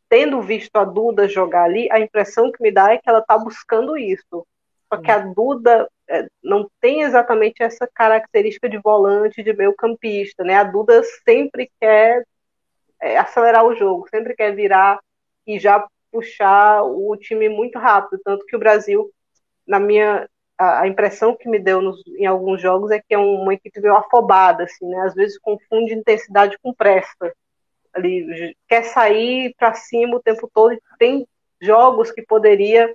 tendo 0.08 0.40
visto 0.40 0.76
a 0.76 0.84
Duda 0.84 1.28
jogar 1.28 1.64
ali, 1.64 1.88
a 1.90 1.98
impressão 1.98 2.52
que 2.52 2.62
me 2.62 2.70
dá 2.70 2.92
é 2.92 2.98
que 2.98 3.08
ela 3.08 3.20
está 3.20 3.36
buscando 3.36 3.96
isso. 3.96 4.46
Só 4.92 5.00
que 5.00 5.10
a 5.10 5.18
Duda 5.18 5.88
é, 6.08 6.26
não 6.42 6.68
tem 6.80 7.02
exatamente 7.02 7.62
essa 7.62 7.88
característica 7.92 8.68
de 8.68 8.78
volante, 8.78 9.42
de 9.42 9.52
meio 9.52 9.74
campista, 9.74 10.44
né? 10.44 10.54
A 10.54 10.64
Duda 10.64 11.02
sempre 11.24 11.70
quer 11.80 12.24
é, 13.00 13.18
acelerar 13.18 13.64
o 13.64 13.74
jogo, 13.74 14.08
sempre 14.08 14.34
quer 14.34 14.54
virar 14.54 14.98
e 15.46 15.58
já 15.58 15.86
puxar 16.10 16.82
o 16.82 17.16
time 17.16 17.48
muito 17.48 17.78
rápido, 17.78 18.20
tanto 18.24 18.46
que 18.46 18.56
o 18.56 18.58
Brasil, 18.58 19.10
na 19.66 19.80
minha 19.80 20.28
a, 20.58 20.82
a 20.82 20.88
impressão 20.88 21.36
que 21.36 21.48
me 21.48 21.58
deu 21.58 21.82
nos, 21.82 22.00
em 22.18 22.26
alguns 22.26 22.60
jogos 22.60 22.90
é 22.90 23.00
que 23.00 23.14
é 23.14 23.18
uma 23.18 23.54
equipe 23.54 23.80
meio 23.80 23.96
afobada, 23.96 24.64
assim, 24.64 24.86
né? 24.88 25.00
Às 25.00 25.14
vezes 25.14 25.38
confunde 25.38 25.94
intensidade 25.94 26.58
com 26.62 26.72
pressa. 26.72 27.32
Ali 27.92 28.56
quer 28.68 28.84
sair 28.84 29.54
para 29.58 29.74
cima 29.74 30.16
o 30.16 30.22
tempo 30.22 30.50
todo. 30.52 30.76
Tem 30.98 31.26
jogos 31.60 32.10
que 32.10 32.22
poderia 32.22 32.94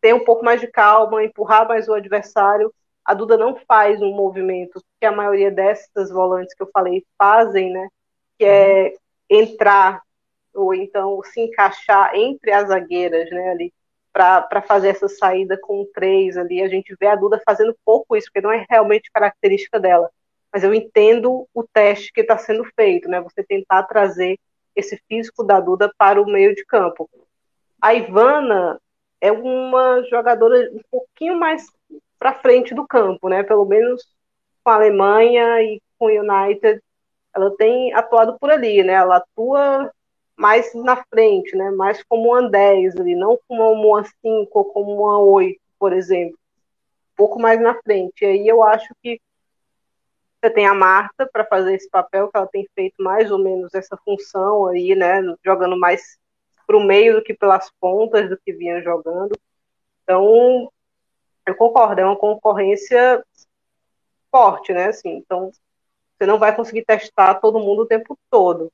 ter 0.00 0.14
um 0.14 0.24
pouco 0.24 0.44
mais 0.44 0.60
de 0.60 0.66
calma, 0.66 1.24
empurrar 1.24 1.66
mais 1.66 1.88
o 1.88 1.94
adversário. 1.94 2.72
A 3.04 3.14
Duda 3.14 3.36
não 3.36 3.56
faz 3.66 4.00
um 4.00 4.12
movimento 4.14 4.82
que 5.00 5.06
a 5.06 5.12
maioria 5.12 5.50
dessas 5.50 6.10
volantes 6.10 6.54
que 6.54 6.62
eu 6.62 6.70
falei 6.72 7.04
fazem, 7.18 7.70
né? 7.72 7.88
Que 8.38 8.44
é 8.44 8.94
entrar 9.28 10.02
ou 10.54 10.72
então 10.72 11.20
se 11.24 11.40
encaixar 11.40 12.14
entre 12.14 12.52
as 12.52 12.68
zagueiras, 12.68 13.28
né, 13.30 13.50
ali, 13.50 13.72
para 14.12 14.62
fazer 14.62 14.88
essa 14.88 15.08
saída 15.08 15.58
com 15.60 15.84
três 15.92 16.36
ali. 16.36 16.62
A 16.62 16.68
gente 16.68 16.94
vê 16.98 17.08
a 17.08 17.16
Duda 17.16 17.42
fazendo 17.44 17.76
pouco 17.84 18.16
isso, 18.16 18.28
porque 18.28 18.40
não 18.40 18.52
é 18.52 18.64
realmente 18.70 19.10
característica 19.12 19.80
dela. 19.80 20.08
Mas 20.52 20.62
eu 20.62 20.72
entendo 20.72 21.48
o 21.52 21.64
teste 21.64 22.12
que 22.12 22.20
está 22.20 22.38
sendo 22.38 22.64
feito, 22.76 23.08
né? 23.08 23.20
Você 23.20 23.42
tentar 23.42 23.82
trazer 23.82 24.38
esse 24.76 24.96
físico 25.08 25.42
da 25.42 25.58
Duda 25.58 25.92
para 25.98 26.22
o 26.22 26.26
meio 26.26 26.54
de 26.54 26.64
campo. 26.64 27.10
A 27.82 27.92
Ivana 27.92 28.80
é 29.20 29.32
uma 29.32 30.02
jogadora 30.08 30.70
um 30.72 30.80
pouquinho 30.90 31.36
mais 31.36 31.66
para 32.18 32.34
frente 32.34 32.72
do 32.72 32.86
campo, 32.86 33.28
né? 33.28 33.42
Pelo 33.42 33.64
menos 33.64 34.02
com 34.62 34.70
a 34.70 34.74
Alemanha 34.74 35.60
e 35.60 35.82
com 35.98 36.06
o 36.06 36.08
United, 36.08 36.80
ela 37.34 37.54
tem 37.56 37.92
atuado 37.94 38.38
por 38.38 38.50
ali, 38.50 38.82
né? 38.82 38.94
Ela 38.94 39.16
atua 39.16 39.90
mais 40.36 40.72
na 40.74 41.02
frente, 41.04 41.56
né? 41.56 41.70
Mais 41.70 42.02
como 42.04 42.30
uma 42.30 42.48
10 42.48 42.96
ali, 42.96 43.14
não 43.14 43.38
como 43.48 43.70
uma 43.72 44.04
5 44.04 44.48
ou 44.52 44.64
como 44.66 44.94
uma 44.94 45.18
8, 45.18 45.60
por 45.78 45.92
exemplo. 45.92 46.38
Um 47.12 47.16
pouco 47.16 47.40
mais 47.40 47.60
na 47.60 47.74
frente. 47.82 48.22
E 48.22 48.26
aí 48.26 48.48
eu 48.48 48.62
acho 48.62 48.88
que 49.02 49.20
você 50.40 50.50
tem 50.50 50.66
a 50.66 50.74
Marta 50.74 51.28
para 51.32 51.44
fazer 51.44 51.74
esse 51.74 51.88
papel, 51.88 52.28
que 52.28 52.36
ela 52.36 52.46
tem 52.46 52.68
feito 52.74 53.02
mais 53.02 53.30
ou 53.30 53.38
menos 53.38 53.74
essa 53.74 53.96
função 54.04 54.66
aí, 54.66 54.94
né? 54.94 55.22
Jogando 55.44 55.78
mais 55.78 56.18
para 56.66 56.76
o 56.76 56.84
meio 56.84 57.14
do 57.14 57.22
que 57.22 57.34
pelas 57.34 57.70
pontas 57.80 58.28
do 58.28 58.38
que 58.38 58.52
vinha 58.52 58.82
jogando. 58.82 59.38
Então, 60.02 60.70
eu 61.46 61.54
concordo, 61.54 62.00
é 62.00 62.04
uma 62.04 62.16
concorrência 62.16 63.24
forte, 64.30 64.72
né? 64.72 64.88
Assim, 64.88 65.16
então, 65.16 65.50
você 66.24 66.26
não 66.26 66.38
vai 66.38 66.56
conseguir 66.56 66.84
testar 66.84 67.34
todo 67.34 67.60
mundo 67.60 67.82
o 67.82 67.86
tempo 67.86 68.18
todo 68.30 68.72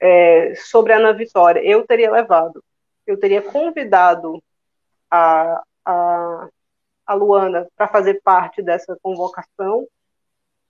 é, 0.00 0.54
sobre 0.56 0.92
a 0.92 0.96
Ana 0.96 1.12
Vitória, 1.12 1.60
eu 1.60 1.86
teria 1.86 2.10
levado. 2.10 2.62
Eu 3.06 3.18
teria 3.18 3.40
convidado 3.40 4.42
a, 5.10 5.62
a, 5.84 6.48
a 7.06 7.14
Luana 7.14 7.68
para 7.76 7.86
fazer 7.86 8.20
parte 8.22 8.60
dessa 8.60 8.98
convocação, 9.00 9.86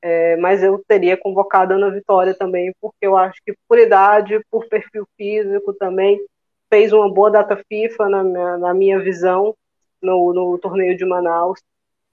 é, 0.02 0.36
mas 0.36 0.62
eu 0.62 0.82
teria 0.86 1.16
convocado 1.16 1.72
a 1.72 1.76
Ana 1.76 1.90
Vitória 1.90 2.34
também, 2.34 2.72
porque 2.80 3.06
eu 3.06 3.16
acho 3.16 3.40
que 3.44 3.54
por 3.66 3.78
idade, 3.78 4.40
por 4.50 4.68
perfil 4.68 5.08
físico 5.16 5.72
também, 5.72 6.20
fez 6.68 6.92
uma 6.92 7.12
boa 7.12 7.30
data 7.30 7.56
FIFA 7.68 8.08
na 8.08 8.22
minha, 8.22 8.58
na 8.58 8.74
minha 8.74 9.00
visão 9.00 9.56
no, 10.00 10.32
no 10.34 10.58
torneio 10.58 10.96
de 10.96 11.06
Manaus. 11.06 11.58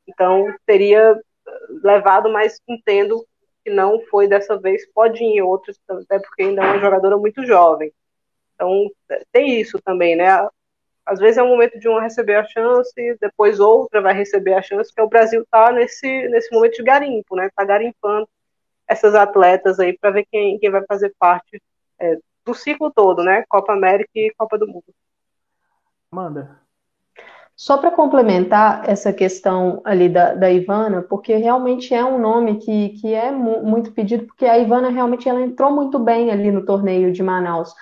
Então, 0.08 0.54
teria 0.66 1.20
levado, 1.84 2.32
mas 2.32 2.60
entendo 2.68 3.26
que 3.66 3.72
não 3.72 4.00
foi 4.12 4.28
dessa 4.28 4.56
vez, 4.56 4.88
pode 4.94 5.24
ir 5.24 5.38
em 5.38 5.42
outros, 5.42 5.82
até 5.90 6.20
porque 6.20 6.44
ainda 6.44 6.62
é 6.62 6.66
uma 6.68 6.80
jogadora 6.80 7.18
muito 7.18 7.44
jovem. 7.44 7.92
Então, 8.54 8.88
tem 9.32 9.60
isso 9.60 9.82
também, 9.84 10.16
né? 10.16 10.48
Às 11.04 11.20
vezes 11.20 11.38
é 11.38 11.44
o 11.44 11.48
momento 11.48 11.80
de 11.80 11.88
uma 11.88 12.02
receber 12.02 12.36
a 12.36 12.46
chance, 12.46 13.18
depois 13.20 13.60
outra 13.60 14.02
vai 14.02 14.14
receber 14.14 14.54
a 14.54 14.62
chance, 14.62 14.92
porque 14.92 15.02
o 15.02 15.10
Brasil 15.10 15.42
está 15.42 15.72
nesse, 15.72 16.08
nesse 16.30 16.54
momento 16.54 16.76
de 16.76 16.84
garimpo, 16.84 17.36
né? 17.36 17.48
Está 17.48 17.66
garimpando 17.66 18.30
essas 18.88 19.16
atletas 19.16 19.80
aí 19.80 19.98
para 19.98 20.12
ver 20.12 20.28
quem, 20.32 20.60
quem 20.60 20.70
vai 20.70 20.84
fazer 20.86 21.14
parte 21.18 21.60
é, 22.00 22.18
do 22.46 22.54
ciclo 22.54 22.92
todo, 22.92 23.24
né? 23.24 23.44
Copa 23.50 23.74
América 23.74 24.12
e 24.14 24.32
Copa 24.38 24.60
do 24.60 24.68
Mundo. 24.68 24.94
Amanda. 26.12 26.62
Só 27.56 27.78
para 27.78 27.92
complementar 27.92 28.84
essa 28.90 29.14
questão 29.14 29.82
ali 29.86 30.10
da, 30.10 30.34
da, 30.34 30.52
Ivana, 30.52 31.02
porque 31.02 31.36
realmente 31.36 31.94
é 31.94 32.04
um 32.04 32.20
nome 32.20 32.58
que, 32.58 32.90
que 33.00 33.14
é 33.14 33.32
mu 33.32 33.64
muito 33.64 33.94
pedido, 33.94 34.26
porque 34.26 34.46
a 34.46 34.58
Ivana 34.58 34.90
realmente 34.90 35.30
ela 35.30 35.42
entrou 35.42 35.72
muito 35.72 35.98
bem 35.98 36.32
ali 36.32 36.52
no 36.52 36.66
torneio 36.66 37.14
de 37.14 37.24
Manaus. 37.24 37.74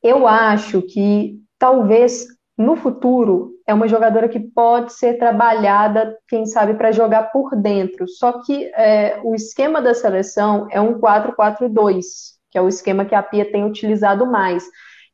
Eu 0.00 0.28
acho 0.28 0.80
que 0.82 1.40
talvez 1.58 2.24
no 2.56 2.76
futuro 2.76 3.52
é 3.66 3.74
uma 3.74 3.88
jogadora 3.88 4.28
que 4.28 4.38
pode 4.38 4.92
ser 4.92 5.18
trabalhada, 5.18 6.16
quem 6.28 6.46
sabe, 6.46 6.74
para 6.74 6.92
jogar 6.92 7.32
por 7.32 7.56
dentro. 7.56 8.06
Só 8.06 8.42
que 8.42 8.70
é, 8.76 9.20
o 9.24 9.34
esquema 9.34 9.80
da 9.82 9.94
seleção 9.94 10.68
é 10.70 10.80
um 10.80 11.00
4-4-2, 11.00 12.04
que 12.50 12.58
é 12.58 12.62
o 12.62 12.68
esquema 12.68 13.04
que 13.04 13.14
a 13.14 13.22
Pia 13.22 13.50
tem 13.50 13.64
utilizado 13.64 14.24
mais. 14.24 14.64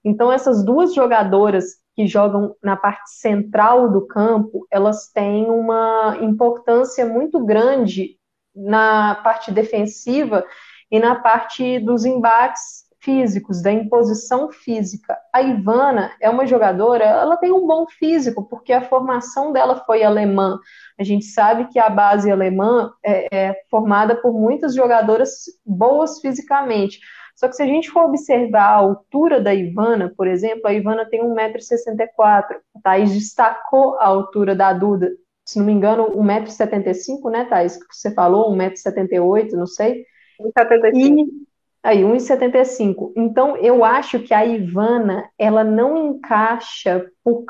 Então, 0.05 0.33
essas 0.33 0.65
duas 0.65 0.95
jogadoras 0.95 1.77
que 1.97 2.07
jogam 2.07 2.55
na 2.63 2.77
parte 2.77 3.11
central 3.11 3.91
do 3.91 4.07
campo, 4.07 4.67
elas 4.71 5.09
têm 5.09 5.47
uma 5.47 6.19
importância 6.21 7.07
muito 7.07 7.43
grande 7.43 8.19
na 8.55 9.15
parte 9.17 9.51
defensiva 9.51 10.45
e 10.91 11.01
na 11.01 11.15
parte 11.15 11.79
dos 11.81 12.05
embates 12.05 12.85
físicos, 13.01 13.63
da 13.63 13.73
imposição 13.73 14.51
física. 14.51 15.17
A 15.33 15.41
Ivana 15.41 16.13
é 16.21 16.29
uma 16.29 16.47
jogadora, 16.47 17.05
ela 17.05 17.37
tem 17.37 17.53
um 17.53 17.67
bom 17.67 17.87
físico, 17.87 18.43
porque 18.49 18.73
a 18.73 18.83
formação 18.83 19.53
dela 19.53 19.85
foi 19.87 20.03
alemã. 20.03 20.59
A 20.99 21.05
gente 21.05 21.25
sabe 21.25 21.69
que 21.69 21.79
a 21.79 21.89
base 21.89 22.31
alemã 22.31 22.93
é, 23.05 23.29
é 23.31 23.55
formada 23.71 24.17
por 24.17 24.33
muitas 24.33 24.75
jogadoras 24.75 25.45
boas 25.65 26.21
fisicamente. 26.21 26.99
Só 27.37 27.49
que 27.49 27.55
se 27.55 27.63
a 27.63 27.67
gente 27.67 27.91
for 27.91 28.07
observar 28.07 28.63
a 28.63 28.77
altura 28.77 29.39
da 29.41 29.55
Ivana, 29.55 30.13
por 30.17 30.27
exemplo, 30.27 30.67
a 30.67 30.73
Ivana 30.73 31.05
tem 31.05 31.23
1,64m. 31.23 32.09
A 32.19 32.81
Thaís 32.83 33.13
destacou 33.13 33.97
a 33.97 34.07
altura 34.07 34.57
da 34.57 34.73
Duda. 34.73 35.13
Se 35.45 35.59
não 35.59 35.67
me 35.67 35.73
engano, 35.73 36.11
1,75m, 36.13 37.31
né, 37.31 37.45
Thaís? 37.45 37.77
Que 37.77 37.95
você 37.95 38.11
falou, 38.13 38.57
1,78m, 38.57 39.53
não 39.53 39.67
sei. 39.67 40.07
1,75. 40.41 40.95
E 40.97 41.47
aí, 41.83 42.03
1,75. 42.03 43.13
Então, 43.15 43.55
eu 43.59 43.85
acho 43.85 44.19
que 44.21 44.33
a 44.33 44.45
Ivana, 44.45 45.29
ela 45.39 45.63
não 45.63 46.09
encaixa 46.09 47.07
por, 47.23 47.45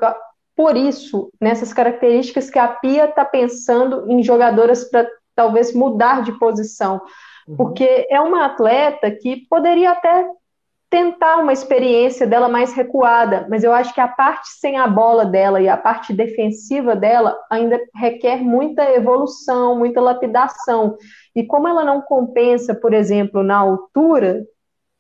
por 0.57 0.77
isso, 0.77 1.31
nessas 1.41 1.73
características 1.73 2.51
que 2.51 2.59
a 2.59 2.67
Pia 2.67 3.05
está 3.05 3.25
pensando 3.25 4.11
em 4.11 4.21
jogadoras 4.21 4.85
para 4.91 5.09
talvez 5.35 5.73
mudar 5.73 6.23
de 6.25 6.33
posição. 6.39 7.01
Uhum. 7.47 7.57
Porque 7.57 8.07
é 8.11 8.21
uma 8.21 8.47
atleta 8.47 9.11
que 9.11 9.47
poderia 9.49 9.93
até 9.93 10.29
tentar 10.89 11.39
uma 11.39 11.53
experiência 11.53 12.27
dela 12.27 12.49
mais 12.49 12.73
recuada, 12.73 13.47
mas 13.51 13.65
eu 13.65 13.73
acho 13.73 13.93
que 13.93 14.01
a 14.01 14.07
parte 14.07 14.49
sem 14.61 14.79
a 14.79 14.87
bola 14.87 15.25
dela 15.25 15.61
e 15.61 15.69
a 15.69 15.77
parte 15.77 16.13
defensiva 16.13 16.95
dela 16.95 17.37
ainda 17.51 17.81
requer 17.95 18.37
muita 18.37 18.89
evolução, 18.93 19.77
muita 19.77 20.01
lapidação. 20.01 20.97
E 21.35 21.45
como 21.45 21.67
ela 21.67 21.85
não 21.85 22.01
compensa, 22.01 22.75
por 22.75 22.95
exemplo, 22.95 23.43
na 23.43 23.57
altura, 23.57 24.45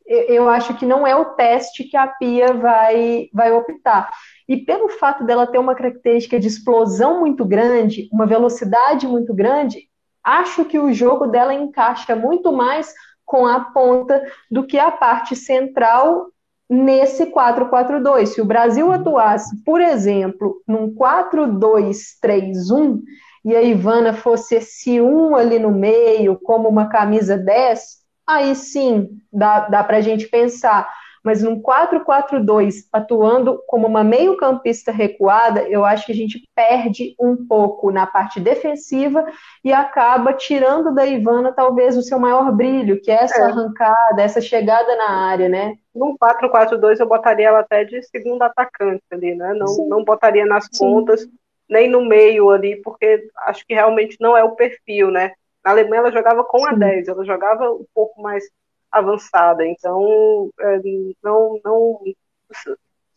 eu 0.07 0.49
acho 0.49 0.75
que 0.75 0.87
não 0.87 1.07
é 1.07 1.15
o 1.17 1.35
teste 1.35 1.85
que 1.85 1.97
a 1.97 2.07
Pia 2.07 2.53
vai, 2.53 3.29
vai 3.33 3.53
optar. 3.53 4.11
E 4.49 4.57
pelo 4.57 4.89
fato 4.89 5.25
dela 5.25 5.47
ter 5.47 5.59
uma 5.59 5.75
característica 5.75 6.39
de 6.39 6.47
explosão 6.47 7.21
muito 7.21 7.45
grande, 7.45 8.09
uma 8.13 8.27
velocidade 8.27 9.07
muito 9.07 9.35
grande, 9.35 9.89
acho 10.27 10.65
que 10.65 10.79
o 10.79 10.93
jogo 10.93 11.29
dela 11.29 11.55
encaixa 11.55 12.17
muito 12.17 12.53
mais 12.53 12.93
com 13.25 13.47
a 13.47 13.61
ponta 13.61 14.21
do 14.51 14.67
que 14.67 14.77
a 14.77 14.91
parte 14.91 15.37
central 15.37 16.27
nesse 16.69 17.27
4-4-2. 17.27 18.27
Se 18.27 18.41
o 18.41 18.45
Brasil 18.45 18.91
atuasse, 18.91 19.63
por 19.65 19.81
exemplo, 19.81 20.61
num 20.67 20.93
4-2-3-1 20.93 23.01
e 23.45 23.55
a 23.55 23.63
Ivana 23.63 24.13
fosse 24.13 24.57
esse 24.57 25.01
1 25.01 25.37
ali 25.37 25.61
no 25.61 25.71
meio, 25.71 26.37
como 26.41 26.69
uma 26.69 26.89
camisa 26.89 27.39
10, 27.39 27.99
aí 28.27 28.57
sim 28.57 29.21
dá, 29.33 29.69
dá 29.69 29.85
para 29.85 29.99
a 29.99 30.01
gente 30.01 30.27
pensar 30.27 30.89
mas 31.27 31.43
num 31.43 31.61
4-4-2, 31.61 32.87
atuando 32.93 33.61
como 33.67 33.85
uma 33.85 34.05
meio-campista 34.05 34.93
recuada, 34.93 35.69
eu 35.69 35.85
acho 35.85 36.07
que 36.07 36.13
a 36.13 36.15
gente 36.15 36.49
perde 36.55 37.17
um 37.19 37.37
pouco 37.49 37.91
na 37.91 38.07
parte 38.07 38.39
defensiva 38.39 39.27
e 39.65 39.73
acaba 39.73 40.33
tirando 40.33 40.95
da 40.95 41.05
Ivana 41.05 41.51
talvez 41.51 41.97
o 41.97 42.03
seu 42.03 42.21
maior 42.21 42.53
brilho, 42.53 43.03
que 43.03 43.11
é 43.11 43.25
essa 43.25 43.41
é. 43.41 43.43
arrancada, 43.43 44.23
essa 44.23 44.41
chegada 44.41 44.95
na 44.95 45.11
área, 45.27 45.49
né? 45.49 45.75
Num 45.93 46.17
4-4-2 46.17 47.01
eu 47.01 47.09
botaria 47.09 47.49
ela 47.49 47.59
até 47.59 47.83
de 47.83 48.01
segundo 48.05 48.43
atacante 48.43 49.03
ali, 49.11 49.35
né? 49.35 49.53
Não, 49.53 49.89
não 49.89 50.05
botaria 50.05 50.47
nas 50.47 50.69
Sim. 50.71 50.79
pontas, 50.79 51.27
nem 51.69 51.91
no 51.91 52.05
meio 52.05 52.51
ali, 52.51 52.77
porque 52.83 53.29
acho 53.49 53.67
que 53.67 53.75
realmente 53.75 54.17
não 54.21 54.37
é 54.37 54.45
o 54.45 54.55
perfil, 54.55 55.11
né? 55.11 55.33
Na 55.65 55.73
Alemanha 55.73 56.03
ela 56.03 56.13
jogava 56.13 56.45
com 56.45 56.61
Sim. 56.61 56.69
a 56.69 56.73
10, 56.73 57.09
ela 57.09 57.25
jogava 57.25 57.69
um 57.73 57.85
pouco 57.93 58.23
mais 58.23 58.45
avançada. 58.91 59.67
Então, 59.67 60.51
é, 60.59 60.81
não, 61.23 61.61
não, 61.65 62.01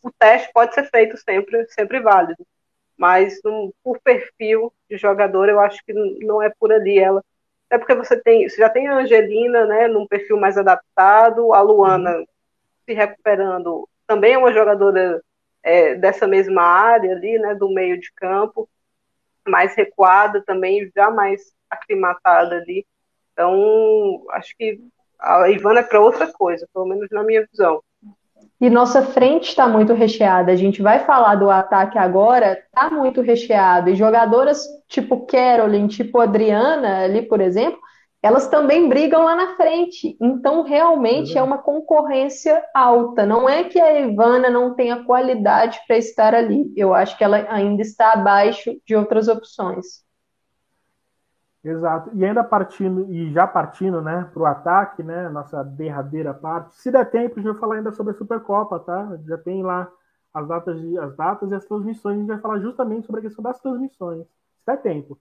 o 0.02 0.10
teste 0.18 0.52
pode 0.52 0.74
ser 0.74 0.88
feito 0.90 1.16
sempre, 1.16 1.66
sempre 1.68 2.00
válido. 2.00 2.46
Mas 2.96 3.40
um, 3.44 3.72
por 3.82 3.98
perfil 4.00 4.72
de 4.88 4.96
jogador, 4.98 5.48
eu 5.48 5.58
acho 5.60 5.82
que 5.84 5.92
não 5.92 6.42
é 6.42 6.50
por 6.50 6.72
ali 6.72 6.98
ela. 6.98 7.24
É 7.70 7.78
porque 7.78 7.94
você 7.94 8.20
tem, 8.20 8.48
você 8.48 8.56
já 8.56 8.68
tem 8.68 8.88
a 8.88 8.96
Angelina, 8.96 9.64
né, 9.64 9.88
num 9.88 10.06
perfil 10.06 10.36
mais 10.38 10.58
adaptado, 10.58 11.54
a 11.54 11.60
Luana 11.60 12.18
uhum. 12.18 12.26
se 12.84 12.92
recuperando, 12.92 13.88
também 14.06 14.34
é 14.34 14.38
uma 14.38 14.52
jogadora 14.52 15.22
é, 15.62 15.94
dessa 15.94 16.26
mesma 16.26 16.62
área 16.62 17.12
ali, 17.12 17.38
né, 17.38 17.54
do 17.54 17.70
meio 17.70 17.98
de 18.00 18.12
campo, 18.12 18.68
mais 19.46 19.74
recuada 19.76 20.42
também, 20.42 20.90
já 20.94 21.10
mais 21.10 21.52
aclimatada 21.70 22.56
ali. 22.56 22.84
Então, 23.32 24.24
acho 24.30 24.54
que 24.56 24.80
a 25.20 25.48
Ivana 25.50 25.80
é 25.80 25.82
para 25.82 26.00
outra 26.00 26.32
coisa, 26.32 26.66
pelo 26.72 26.86
menos 26.86 27.08
na 27.10 27.22
minha 27.22 27.46
visão. 27.50 27.80
E 28.60 28.68
nossa 28.68 29.02
frente 29.02 29.48
está 29.48 29.66
muito 29.66 29.94
recheada. 29.94 30.52
A 30.52 30.56
gente 30.56 30.82
vai 30.82 31.00
falar 31.00 31.34
do 31.36 31.48
ataque 31.48 31.98
agora, 31.98 32.62
está 32.66 32.90
muito 32.90 33.22
recheado. 33.22 33.88
E 33.88 33.94
jogadoras 33.94 34.62
tipo 34.86 35.24
Carolyn, 35.26 35.86
tipo 35.86 36.20
Adriana, 36.20 37.04
ali, 37.04 37.22
por 37.22 37.40
exemplo, 37.40 37.80
elas 38.22 38.48
também 38.48 38.86
brigam 38.86 39.24
lá 39.24 39.34
na 39.34 39.56
frente. 39.56 40.14
Então, 40.20 40.62
realmente 40.62 41.38
é 41.38 41.42
uma 41.42 41.56
concorrência 41.56 42.62
alta. 42.74 43.24
Não 43.24 43.48
é 43.48 43.64
que 43.64 43.80
a 43.80 43.98
Ivana 44.00 44.50
não 44.50 44.74
tenha 44.74 45.04
qualidade 45.04 45.80
para 45.86 45.96
estar 45.96 46.34
ali. 46.34 46.70
Eu 46.76 46.92
acho 46.92 47.16
que 47.16 47.24
ela 47.24 47.46
ainda 47.48 47.80
está 47.80 48.12
abaixo 48.12 48.76
de 48.86 48.94
outras 48.94 49.26
opções. 49.26 50.04
Exato. 51.62 52.10
E 52.14 52.24
ainda 52.24 52.42
partindo, 52.42 53.10
e 53.12 53.30
já 53.32 53.46
partindo, 53.46 54.00
né, 54.00 54.28
para 54.32 54.42
o 54.42 54.46
ataque, 54.46 55.02
né, 55.02 55.28
nossa 55.28 55.62
derradeira 55.62 56.32
parte. 56.32 56.74
Se 56.76 56.90
der 56.90 57.10
tempo, 57.10 57.38
a 57.38 57.42
gente 57.42 57.52
vai 57.52 57.60
falar 57.60 57.74
ainda 57.76 57.92
sobre 57.92 58.12
a 58.12 58.16
Supercopa, 58.16 58.80
tá? 58.80 59.18
Já 59.26 59.36
tem 59.36 59.62
lá 59.62 59.90
as 60.32 60.48
datas, 60.48 60.80
de, 60.80 60.98
as 60.98 61.14
datas 61.16 61.50
e 61.50 61.54
as 61.54 61.64
transmissões. 61.66 62.16
A 62.16 62.18
gente 62.18 62.28
vai 62.28 62.38
falar 62.38 62.60
justamente 62.60 63.06
sobre 63.06 63.20
a 63.20 63.22
questão 63.24 63.42
das 63.42 63.60
transmissões. 63.60 64.26
Se 64.26 64.66
der 64.66 64.80
tempo. 64.80 65.18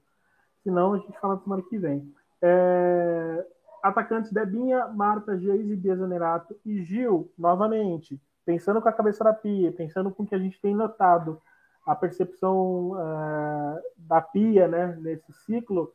Senão, 0.63 0.93
a 0.93 0.97
gente 0.97 1.19
fala 1.19 1.37
semana 1.39 1.61
que 1.61 1.77
vem. 1.77 2.09
É... 2.41 3.45
Atacantes 3.83 4.31
Debinha, 4.31 4.87
Marta, 4.87 5.37
Geise, 5.37 5.75
Bia 5.75 5.95
Zanerato 5.95 6.55
e 6.65 6.83
Gil, 6.83 7.31
novamente, 7.37 8.21
pensando 8.45 8.81
com 8.81 8.89
a 8.89 8.93
cabeça 8.93 9.23
da 9.23 9.33
Pia, 9.33 9.71
pensando 9.71 10.11
com 10.11 10.23
o 10.23 10.27
que 10.27 10.35
a 10.35 10.39
gente 10.39 10.59
tem 10.61 10.75
notado, 10.75 11.41
a 11.85 11.95
percepção 11.95 12.91
uh, 12.91 13.79
da 13.97 14.21
Pia, 14.21 14.67
né, 14.67 14.97
nesse 14.99 15.31
ciclo, 15.31 15.93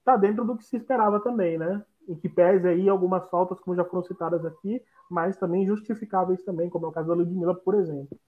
está 0.00 0.16
dentro 0.16 0.44
do 0.44 0.56
que 0.56 0.64
se 0.64 0.76
esperava 0.76 1.20
também, 1.20 1.56
né? 1.56 1.82
Em 2.08 2.14
que 2.14 2.28
pese 2.28 2.66
aí 2.66 2.88
algumas 2.88 3.28
faltas, 3.30 3.60
como 3.60 3.76
já 3.76 3.84
foram 3.84 4.02
citadas 4.02 4.44
aqui, 4.44 4.82
mas 5.08 5.36
também 5.36 5.66
justificáveis 5.66 6.42
também, 6.42 6.68
como 6.68 6.86
é 6.86 6.88
o 6.88 6.92
caso 6.92 7.08
da 7.08 7.14
Ludmilla, 7.14 7.54
por 7.54 7.74
exemplo. 7.74 8.18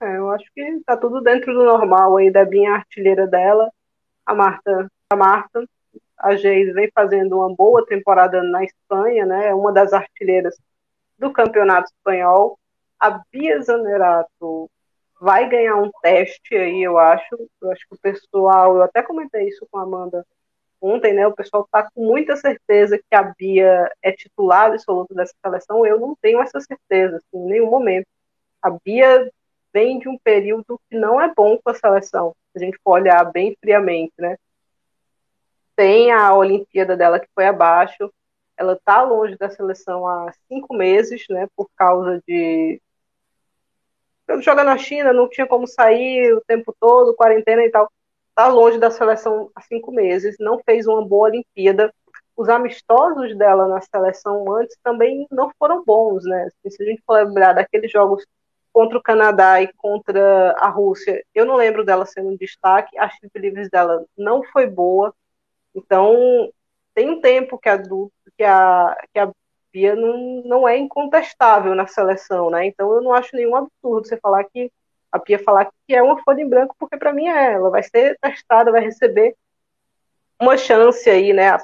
É, 0.00 0.16
eu 0.16 0.30
acho 0.30 0.44
que 0.54 0.60
está 0.62 0.96
tudo 0.96 1.20
dentro 1.20 1.52
do 1.52 1.64
normal 1.64 2.16
aí 2.16 2.30
da 2.30 2.44
minha 2.44 2.72
artilheira 2.72 3.26
dela, 3.26 3.70
a 4.24 4.34
Marta, 4.34 4.90
a 5.10 5.16
Marta, 5.16 5.64
a 6.16 6.36
Geis 6.36 6.72
vem 6.74 6.90
fazendo 6.94 7.38
uma 7.38 7.54
boa 7.54 7.84
temporada 7.86 8.42
na 8.42 8.62
Espanha, 8.62 9.24
né? 9.26 9.48
É 9.48 9.54
uma 9.54 9.72
das 9.72 9.92
artilheiras 9.92 10.56
do 11.18 11.32
campeonato 11.32 11.90
espanhol. 11.90 12.58
A 12.98 13.22
Bia 13.32 13.60
Zanerato 13.62 14.70
vai 15.20 15.48
ganhar 15.48 15.76
um 15.76 15.90
teste 16.02 16.54
aí, 16.54 16.82
eu 16.82 16.98
acho. 16.98 17.36
Eu 17.60 17.70
acho 17.70 17.88
que 17.88 17.94
o 17.94 17.98
pessoal, 17.98 18.76
eu 18.76 18.82
até 18.82 19.02
comentei 19.02 19.48
isso 19.48 19.66
com 19.70 19.78
a 19.78 19.82
Amanda 19.82 20.26
ontem, 20.80 21.12
né, 21.12 21.26
o 21.26 21.34
pessoal 21.34 21.64
está 21.64 21.88
com 21.90 22.04
muita 22.04 22.36
certeza 22.36 22.98
que 22.98 23.14
a 23.14 23.22
Bia 23.22 23.90
é 24.02 24.12
titular 24.12 24.70
absoluta 24.70 25.14
dessa 25.14 25.34
seleção. 25.44 25.86
Eu 25.86 26.00
não 26.00 26.16
tenho 26.20 26.40
essa 26.40 26.60
certeza, 26.60 27.16
assim, 27.16 27.44
em 27.44 27.48
nenhum 27.50 27.70
momento. 27.70 28.06
A 28.62 28.70
Bia 28.70 29.30
vem 29.72 29.98
de 29.98 30.08
um 30.08 30.18
período 30.18 30.80
que 30.88 30.96
não 30.96 31.20
é 31.20 31.32
bom 31.34 31.58
com 31.58 31.70
a 31.70 31.74
seleção, 31.74 32.34
se 32.52 32.62
a 32.62 32.66
gente 32.66 32.78
for 32.82 32.92
olhar 32.92 33.24
bem 33.30 33.56
friamente, 33.60 34.12
né? 34.18 34.36
Tem 35.76 36.10
a 36.12 36.34
Olimpíada 36.34 36.96
dela 36.96 37.20
que 37.20 37.28
foi 37.34 37.46
abaixo, 37.46 38.12
ela 38.56 38.74
está 38.74 39.02
longe 39.02 39.36
da 39.38 39.48
seleção 39.48 40.06
há 40.06 40.32
cinco 40.48 40.74
meses, 40.74 41.24
né, 41.30 41.48
por 41.56 41.70
causa 41.76 42.22
de 42.26 42.80
jogar 44.40 44.64
na 44.64 44.76
China, 44.76 45.12
não 45.12 45.28
tinha 45.28 45.46
como 45.46 45.66
sair 45.66 46.32
o 46.34 46.42
tempo 46.42 46.74
todo, 46.78 47.14
quarentena 47.14 47.64
e 47.64 47.70
tal 47.70 47.90
está 48.30 48.48
longe 48.48 48.78
da 48.78 48.90
seleção 48.90 49.50
há 49.54 49.60
cinco 49.62 49.92
meses, 49.92 50.36
não 50.40 50.58
fez 50.64 50.86
uma 50.86 51.04
boa 51.06 51.28
Olimpíada. 51.28 51.92
Os 52.36 52.48
amistosos 52.48 53.36
dela 53.36 53.68
na 53.68 53.80
seleção 53.80 54.50
antes 54.56 54.76
também 54.82 55.26
não 55.30 55.50
foram 55.58 55.84
bons, 55.84 56.24
né? 56.24 56.48
Se 56.66 56.82
a 56.82 56.86
gente 56.86 57.02
for 57.06 57.14
lembrar 57.22 57.52
daqueles 57.52 57.90
jogos 57.92 58.24
contra 58.72 58.96
o 58.96 59.02
Canadá 59.02 59.60
e 59.60 59.72
contra 59.74 60.52
a 60.58 60.68
Rússia, 60.68 61.22
eu 61.34 61.44
não 61.44 61.56
lembro 61.56 61.84
dela 61.84 62.06
sendo 62.06 62.30
um 62.30 62.36
destaque. 62.36 62.96
A 62.98 63.08
chip 63.10 63.38
livres 63.38 63.68
dela 63.68 64.04
não 64.16 64.42
foi 64.44 64.66
boa. 64.66 65.14
Então, 65.74 66.50
tem 66.94 67.10
um 67.10 67.20
tempo 67.20 67.58
que 67.58 67.68
a, 67.68 67.78
que 68.36 68.44
a, 68.44 68.96
que 69.12 69.18
a 69.18 69.30
Bia 69.72 69.94
não, 69.94 70.42
não 70.44 70.68
é 70.68 70.76
incontestável 70.78 71.74
na 71.74 71.86
seleção, 71.86 72.50
né? 72.50 72.66
Então, 72.66 72.92
eu 72.94 73.02
não 73.02 73.12
acho 73.12 73.36
nenhum 73.36 73.54
absurdo 73.54 74.08
você 74.08 74.16
falar 74.16 74.44
que 74.44 74.70
a 75.12 75.18
Pia 75.18 75.38
falar 75.38 75.70
que 75.86 75.94
é 75.94 76.02
uma 76.02 76.22
folha 76.22 76.40
em 76.40 76.48
branco, 76.48 76.74
porque 76.78 76.96
para 76.96 77.12
mim 77.12 77.26
é, 77.26 77.54
ela 77.54 77.70
vai 77.70 77.82
ser 77.82 78.16
testada, 78.20 78.72
vai 78.72 78.80
receber 78.80 79.34
uma 80.40 80.56
chance 80.56 81.08
aí, 81.08 81.32
né? 81.32 81.58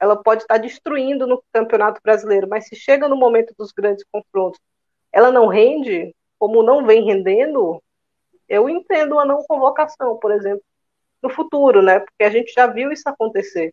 Ela 0.00 0.16
pode 0.16 0.42
estar 0.42 0.58
destruindo 0.58 1.26
no 1.26 1.42
Campeonato 1.52 2.00
Brasileiro, 2.02 2.48
mas 2.48 2.66
se 2.66 2.74
chega 2.74 3.08
no 3.08 3.16
momento 3.16 3.54
dos 3.56 3.70
grandes 3.72 4.04
confrontos, 4.10 4.60
ela 5.12 5.30
não 5.30 5.46
rende, 5.46 6.14
como 6.38 6.62
não 6.62 6.84
vem 6.84 7.04
rendendo, 7.04 7.80
eu 8.48 8.68
entendo 8.68 9.12
uma 9.12 9.24
não 9.24 9.44
convocação, 9.44 10.18
por 10.18 10.32
exemplo, 10.32 10.62
no 11.22 11.30
futuro, 11.30 11.82
né? 11.82 12.00
Porque 12.00 12.24
a 12.24 12.30
gente 12.30 12.52
já 12.52 12.66
viu 12.66 12.90
isso 12.90 13.08
acontecer. 13.08 13.72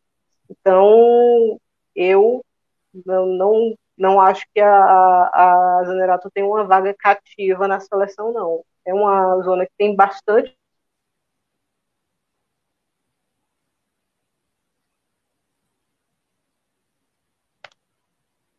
Então, 0.49 1.59
eu 1.95 2.43
não, 3.05 3.25
não, 3.25 3.75
não 3.97 4.21
acho 4.21 4.45
que 4.53 4.59
a, 4.59 4.69
a 4.69 5.83
Zanerato 5.85 6.29
tem 6.31 6.43
uma 6.43 6.63
vaga 6.63 6.93
cativa 6.93 7.67
na 7.67 7.79
seleção, 7.79 8.31
não. 8.31 8.63
É 8.89 8.93
uma 8.93 9.39
zona 9.43 9.67
que 9.67 9.73
tem 9.77 9.95
bastante 9.95 10.57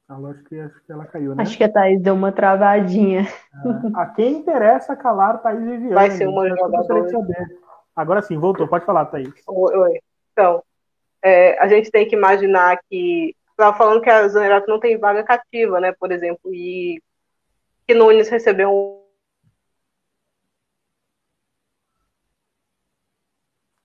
Alô, 0.08 0.28
acho 0.28 0.42
que, 0.42 0.58
acho 0.58 0.84
que 0.84 0.90
ela 0.90 1.06
caiu, 1.06 1.36
né? 1.36 1.42
Acho 1.44 1.56
que 1.56 1.62
a 1.62 1.72
Thaís 1.72 2.02
deu 2.02 2.14
uma 2.14 2.32
travadinha. 2.32 3.20
É. 3.22 4.00
A 4.00 4.06
quem 4.06 4.38
interessa 4.38 4.96
calar 4.96 5.40
Thaís 5.40 5.60
Viviane. 5.60 5.94
Vai 5.94 6.10
ser 6.10 6.26
uma 6.26 6.48
jogadora. 6.48 7.06
Agora 7.94 8.22
sim, 8.22 8.36
voltou. 8.36 8.66
Pode 8.66 8.84
falar, 8.84 9.06
Thaís. 9.06 9.32
Oi, 9.46 9.76
oi. 9.76 10.00
Então, 10.32 10.64
é, 11.22 11.56
a 11.60 11.68
gente 11.68 11.92
tem 11.92 12.08
que 12.08 12.16
imaginar 12.16 12.80
que 12.88 13.36
estava 13.50 13.76
falando 13.76 14.00
que 14.00 14.10
a 14.10 14.26
Zanerato 14.26 14.68
não 14.68 14.80
tem 14.80 14.98
vaga 14.98 15.22
cativa, 15.22 15.78
né, 15.78 15.92
por 15.92 16.10
exemplo, 16.10 16.52
e 16.52 17.00
que 17.86 17.94
Nunes 17.94 18.28
recebeu 18.28 18.70
um 18.72 18.99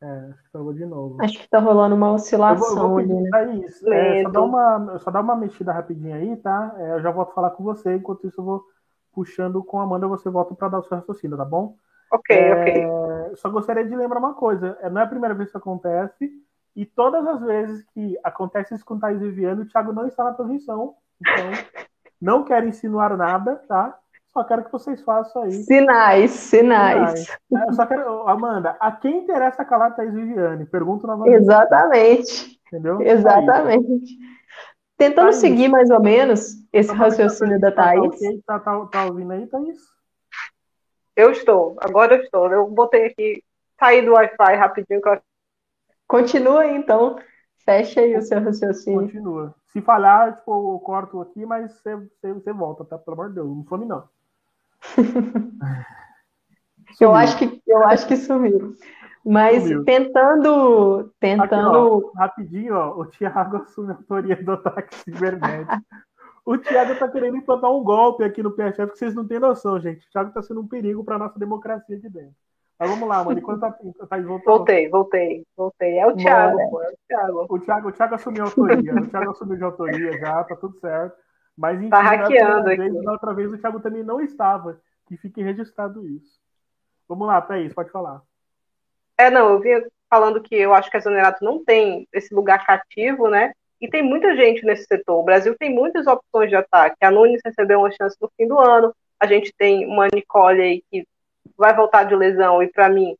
É, 0.05 0.29
acho 0.29 0.43
que 0.51 0.73
de 0.73 0.85
novo. 0.85 1.17
Acho 1.19 1.39
que 1.39 1.49
tá 1.49 1.57
rolando 1.57 1.95
uma 1.95 2.11
oscilação 2.11 2.67
eu 2.67 2.89
vou, 2.89 2.99
eu 3.01 3.07
vou 3.07 3.35
ali, 3.35 3.61
né? 3.61 3.65
É, 3.87 4.21
só, 4.21 4.29
dá 4.29 4.41
uma, 4.41 4.99
só 4.99 5.11
dá 5.11 5.21
uma 5.21 5.35
mexida 5.35 5.73
rapidinho 5.73 6.15
aí, 6.15 6.35
tá? 6.37 6.75
É, 6.77 6.93
eu 6.93 7.01
já 7.01 7.09
volto 7.09 7.31
a 7.31 7.33
falar 7.33 7.49
com 7.51 7.63
você, 7.63 7.95
enquanto 7.95 8.27
isso 8.27 8.39
eu 8.39 8.45
vou 8.45 8.63
puxando 9.11 9.63
com 9.63 9.79
a 9.79 9.83
Amanda, 9.83 10.07
você 10.07 10.29
volta 10.29 10.53
para 10.53 10.69
dar 10.69 10.79
o 10.79 10.83
seu 10.83 10.97
raciocínio, 10.97 11.37
tá 11.37 11.45
bom? 11.45 11.75
Ok, 12.11 12.35
é, 12.37 12.53
ok. 12.53 13.35
Só 13.37 13.49
gostaria 13.49 13.83
de 13.83 13.95
lembrar 13.95 14.19
uma 14.19 14.35
coisa, 14.35 14.77
é, 14.79 14.89
não 14.89 15.01
é 15.01 15.05
a 15.05 15.07
primeira 15.07 15.33
vez 15.33 15.47
que 15.47 15.51
isso 15.51 15.57
acontece, 15.57 16.31
e 16.75 16.85
todas 16.85 17.25
as 17.25 17.41
vezes 17.41 17.83
que 17.85 18.19
acontece 18.23 18.75
isso 18.75 18.85
com 18.85 18.93
o 18.93 18.99
Thaís 18.99 19.19
Viviane, 19.19 19.63
o 19.63 19.67
Thiago 19.67 19.91
não 19.91 20.05
está 20.05 20.23
na 20.23 20.33
transmissão, 20.33 20.93
então 21.19 21.51
não 22.21 22.43
quero 22.43 22.67
insinuar 22.67 23.17
nada, 23.17 23.55
tá? 23.67 23.97
Só 24.36 24.43
quero 24.43 24.65
que 24.65 24.71
vocês 24.73 25.01
façam 25.01 25.43
aí. 25.43 25.51
Sinais, 25.51 26.31
sinais. 26.31 27.21
sinais. 27.21 27.39
É, 27.53 27.69
eu 27.69 27.73
só 27.73 27.86
quero, 27.86 28.27
Amanda, 28.27 28.75
a 28.81 28.91
quem 28.91 29.19
interessa 29.19 29.63
calar 29.63 29.91
a 29.91 29.93
Thaís 29.93 30.13
Viviane? 30.13 30.65
Pergunto 30.65 31.07
novamente. 31.07 31.38
Exatamente. 31.38 32.59
Entendeu? 32.67 33.01
Exatamente. 33.01 34.17
Tentando 34.97 35.27
Thaís. 35.27 35.38
seguir 35.38 35.69
mais 35.69 35.89
ou 35.89 36.01
menos 36.01 36.55
esse 36.73 36.89
tá 36.89 36.95
raciocínio 36.95 37.61
da 37.61 37.71
Thaís. 37.71 38.19
Tá, 38.45 38.59
tá, 38.59 38.79
tá, 38.79 38.86
tá 38.88 39.05
ouvindo 39.05 39.31
aí, 39.31 39.47
Thaís? 39.47 39.77
Eu 41.15 41.31
estou, 41.31 41.77
agora 41.79 42.15
eu 42.15 42.21
estou. 42.21 42.51
Eu 42.51 42.67
botei 42.67 43.05
aqui, 43.05 43.41
saí 43.79 44.01
do 44.01 44.11
Wi-Fi 44.11 44.55
rapidinho. 44.55 44.99
Eu... 45.05 45.21
Continua 46.09 46.63
aí, 46.63 46.75
então. 46.75 47.17
Fecha 47.63 48.01
aí 48.01 48.17
o 48.17 48.21
seu 48.21 48.41
raciocínio. 48.41 48.99
Continua. 48.99 49.55
Se 49.67 49.81
falhar, 49.81 50.36
tipo, 50.36 50.73
eu 50.73 50.79
corto 50.79 51.21
aqui, 51.21 51.45
mas 51.45 51.71
você, 51.71 51.95
você, 51.95 52.33
você 52.33 52.51
volta, 52.51 52.83
tá? 52.83 52.97
Pelo 52.97 53.13
amor 53.13 53.29
de 53.29 53.36
Deus, 53.36 53.47
não 53.47 53.63
some 53.63 53.86
não. 53.86 54.13
eu 56.99 57.13
acho 57.13 57.38
que 57.38 57.61
eu 57.67 57.88
acho 57.88 58.07
que 58.07 58.15
sumiu. 58.15 58.75
Mas 59.25 59.63
sumiu. 59.63 59.83
tentando. 59.83 61.11
tentando... 61.19 61.97
Aqui, 61.97 62.05
ó, 62.05 62.11
rapidinho, 62.15 62.75
ó, 62.75 62.99
o 62.99 63.05
Thiago 63.05 63.57
assume 63.57 63.91
a 63.91 63.95
autoria 63.95 64.36
do 64.36 64.51
ataque 64.51 64.95
cibernético. 64.95 65.81
o 66.45 66.57
Thiago 66.57 66.95
tá 66.95 67.07
querendo 67.07 67.38
implantar 67.38 67.71
um 67.71 67.83
golpe 67.83 68.23
aqui 68.23 68.43
no 68.43 68.51
PFF 68.51 68.91
que 68.91 68.99
vocês 68.99 69.15
não 69.15 69.27
têm 69.27 69.39
noção, 69.39 69.79
gente. 69.79 70.05
O 70.05 70.11
Thiago 70.11 70.31
tá 70.31 70.43
sendo 70.43 70.61
um 70.61 70.67
perigo 70.67 71.03
para 71.03 71.17
nossa 71.17 71.39
democracia 71.39 71.99
de 71.99 72.07
dentro. 72.07 72.36
Mas 72.77 72.89
vamos 72.89 73.07
lá, 73.07 73.23
mano. 73.23 73.39
Enquanto 73.39 73.61
tá, 73.61 73.71
tá 73.71 74.21
voltou. 74.21 74.57
Voltei, 74.57 74.89
voltei, 74.89 75.45
voltei. 75.55 75.97
É 75.97 76.05
o 76.05 76.15
Thiago, 76.15 76.57
pô, 76.69 76.81
é 76.81 76.89
o 76.89 76.97
Thiago. 77.07 77.45
O 77.49 77.59
Thiago, 77.59 77.88
o 77.88 77.91
Thiago 77.91 78.15
assumiu 78.15 78.43
a 78.43 78.47
autoria. 78.47 78.93
o 78.93 79.07
Thiago 79.07 79.31
assumiu 79.31 79.57
de 79.57 79.63
autoria 79.63 80.19
já, 80.19 80.43
tá 80.43 80.55
tudo 80.55 80.77
certo. 80.79 81.15
Mas 81.57 81.79
enfim, 81.79 81.89
tá 81.89 82.01
hackeando 82.01 82.65
vez, 82.65 82.79
aqui. 82.79 83.09
outra 83.09 83.33
vez 83.33 83.51
o 83.51 83.57
Thiago 83.57 83.79
também 83.79 84.03
não 84.03 84.19
estava. 84.19 84.79
Que 85.07 85.17
fique 85.17 85.41
registrado 85.41 86.07
isso. 86.07 86.39
Vamos 87.07 87.27
lá, 87.27 87.41
Thaís, 87.41 87.73
pode 87.73 87.91
falar. 87.91 88.21
É, 89.17 89.29
não, 89.29 89.49
eu 89.49 89.59
vinha 89.59 89.85
falando 90.09 90.41
que 90.41 90.55
eu 90.55 90.73
acho 90.73 90.89
que 90.89 90.97
a 90.97 90.99
Zonerato 90.99 91.43
não 91.43 91.63
tem 91.63 92.07
esse 92.11 92.33
lugar 92.33 92.65
cativo, 92.65 93.29
né? 93.29 93.53
E 93.79 93.87
tem 93.87 94.01
muita 94.01 94.35
gente 94.35 94.65
nesse 94.65 94.85
setor. 94.85 95.19
O 95.19 95.23
Brasil 95.23 95.55
tem 95.57 95.73
muitas 95.73 96.07
opções 96.07 96.49
de 96.49 96.55
ataque. 96.55 96.97
A 97.01 97.11
Nunes 97.11 97.41
recebeu 97.45 97.79
uma 97.79 97.91
chance 97.91 98.17
no 98.19 98.31
fim 98.35 98.47
do 98.47 98.59
ano. 98.59 98.93
A 99.19 99.27
gente 99.27 99.53
tem 99.57 99.85
uma 99.85 100.07
Nicole 100.13 100.61
aí 100.61 100.83
que 100.91 101.07
vai 101.55 101.73
voltar 101.73 102.03
de 102.03 102.15
lesão 102.15 102.61
e, 102.63 102.67
para 102.67 102.89
mim, 102.89 103.15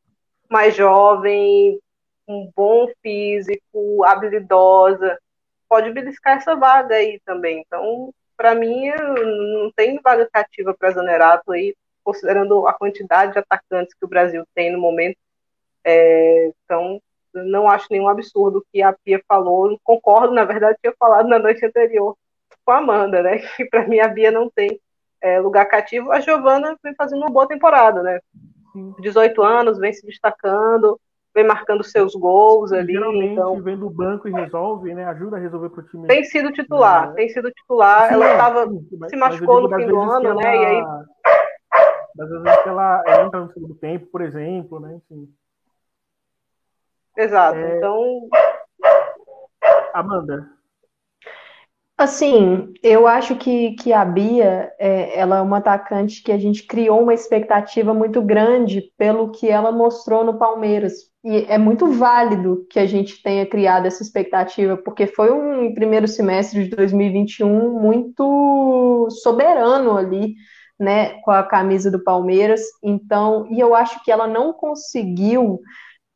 mais 0.50 0.76
jovem, 0.76 1.80
um 2.28 2.52
bom 2.56 2.88
físico, 3.02 4.04
habilidosa 4.04 5.18
pode 5.68 5.92
beliscar 5.92 6.38
essa 6.38 6.56
vaga 6.56 6.96
aí 6.96 7.20
também. 7.26 7.64
Então, 7.66 8.14
para 8.38 8.56
mim, 8.56 8.90
não 8.90 9.72
tem 9.76 10.00
vaga 10.02 10.28
cativa 10.32 10.74
para 10.74 10.92
Zanerato 10.92 11.52
aí, 11.52 11.76
considerando 12.04 12.68
a 12.68 12.74
quantidade 12.74 13.34
de 13.34 13.40
atacantes 13.40 13.94
que 13.94 14.06
o 14.06 14.08
Brasil 14.08 14.46
tem 14.54 14.72
no 14.72 14.80
momento. 14.80 15.18
É, 15.84 16.52
então, 16.64 17.02
não 17.34 17.70
acho 17.70 17.88
nenhum 17.92 18.08
absurdo 18.08 18.66
que 18.72 18.82
a 18.82 18.94
Pia 18.94 19.22
falou. 19.28 19.80
Concordo, 19.84 20.34
na 20.34 20.46
verdade, 20.46 20.78
tinha 20.82 20.94
falado 20.98 21.28
na 21.28 21.40
noite 21.40 21.66
anterior 21.66 22.16
com 22.64 22.72
a 22.72 22.78
Amanda, 22.78 23.22
né? 23.22 23.40
Que 23.56 23.66
para 23.66 23.88
mim 23.88 24.00
a 24.00 24.08
Bia 24.08 24.32
não 24.32 24.50
tem 24.50 24.80
é, 25.22 25.40
lugar 25.40 25.66
cativo. 25.66 26.12
A 26.12 26.20
Giovana 26.20 26.76
vem 26.84 26.96
fazendo 26.96 27.20
uma 27.20 27.30
boa 27.30 27.48
temporada, 27.48 28.02
né? 28.02 28.20
18 29.00 29.42
anos, 29.42 29.78
vem 29.78 29.94
se 29.94 30.06
destacando 30.06 31.00
vem 31.36 31.46
marcando 31.46 31.84
seus 31.84 32.16
gols 32.16 32.72
ali. 32.72 32.94
Geralmente 32.94 33.34
então... 33.34 33.62
vem 33.62 33.78
do 33.78 33.90
banco 33.90 34.28
e 34.30 34.32
resolve, 34.32 34.94
né? 34.94 35.06
Ajuda 35.06 35.36
a 35.36 35.40
resolver 35.40 35.70
para 35.70 35.82
o 35.82 35.88
time. 35.88 36.08
Tem 36.08 36.24
sido 36.24 36.52
titular, 36.54 37.12
é. 37.12 37.14
tem 37.14 37.30
sido 37.30 37.52
titular. 37.52 38.12
Ela 38.12 38.32
estava 38.32 38.68
se 39.10 39.18
machucou 39.18 39.62
no 39.62 39.76
fim 39.76 39.86
do 39.86 40.00
ano, 40.00 40.30
ela... 40.30 40.42
né? 40.42 40.56
E 40.56 40.66
aí. 40.66 40.84
Das 42.16 42.30
vezes 42.30 42.64
que 42.64 42.70
ela 42.70 43.04
entra 43.22 43.42
no 43.42 43.52
segundo 43.52 43.76
tempo, 43.76 44.08
por 44.08 44.22
exemplo, 44.22 44.80
né? 44.80 44.96
Enfim. 44.96 45.28
Exato. 47.18 47.58
É... 47.60 47.78
Então. 47.78 48.30
Amanda. 49.94 50.55
Assim, 51.98 52.74
eu 52.84 53.08
acho 53.08 53.38
que, 53.38 53.72
que 53.76 53.94
a 53.94 54.04
Bia, 54.04 54.70
é, 54.78 55.18
ela 55.18 55.38
é 55.38 55.42
uma 55.42 55.60
atacante 55.60 56.22
que 56.22 56.32
a 56.32 56.38
gente 56.38 56.68
criou 56.68 57.02
uma 57.02 57.14
expectativa 57.14 57.94
muito 57.94 58.22
grande 58.22 58.92
pelo 58.98 59.32
que 59.32 59.48
ela 59.48 59.72
mostrou 59.72 60.26
no 60.26 60.38
Palmeiras. 60.38 60.94
E 61.24 61.46
é 61.48 61.58
muito 61.58 61.88
válido 61.88 62.68
que 62.70 62.80
a 62.80 62.86
gente 62.86 63.24
tenha 63.24 63.46
criado 63.46 63.86
essa 63.86 64.04
expectativa, 64.04 64.76
porque 64.76 65.08
foi 65.08 65.32
um 65.32 65.74
primeiro 65.74 66.06
semestre 66.06 66.66
de 66.66 66.76
2021 66.76 67.80
muito 67.80 69.08
soberano 69.24 69.96
ali, 69.96 70.36
né, 70.78 71.22
com 71.22 71.32
a 71.32 71.44
camisa 71.44 71.90
do 71.90 72.04
Palmeiras. 72.04 72.62
Então, 72.84 73.48
e 73.50 73.58
eu 73.58 73.74
acho 73.74 74.04
que 74.04 74.12
ela 74.12 74.28
não 74.28 74.52
conseguiu 74.52 75.62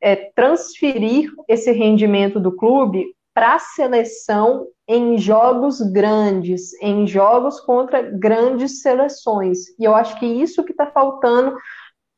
é, 0.01 0.15
transferir 0.35 1.31
esse 1.47 1.71
rendimento 1.71 2.37
do 2.37 2.53
clube 2.53 3.05
para 3.33 3.55
a 3.55 3.59
seleção 3.59 4.67
em 4.89 5.19
jogos 5.19 5.79
grandes, 5.81 6.73
em 6.81 7.05
jogos 7.05 7.59
contra 7.59 8.01
grandes 8.01 8.81
seleções. 8.81 9.59
E 9.77 9.83
eu 9.83 9.93
acho 9.93 10.19
que 10.19 10.25
isso 10.25 10.63
que 10.63 10.71
está 10.71 10.87
faltando 10.87 11.55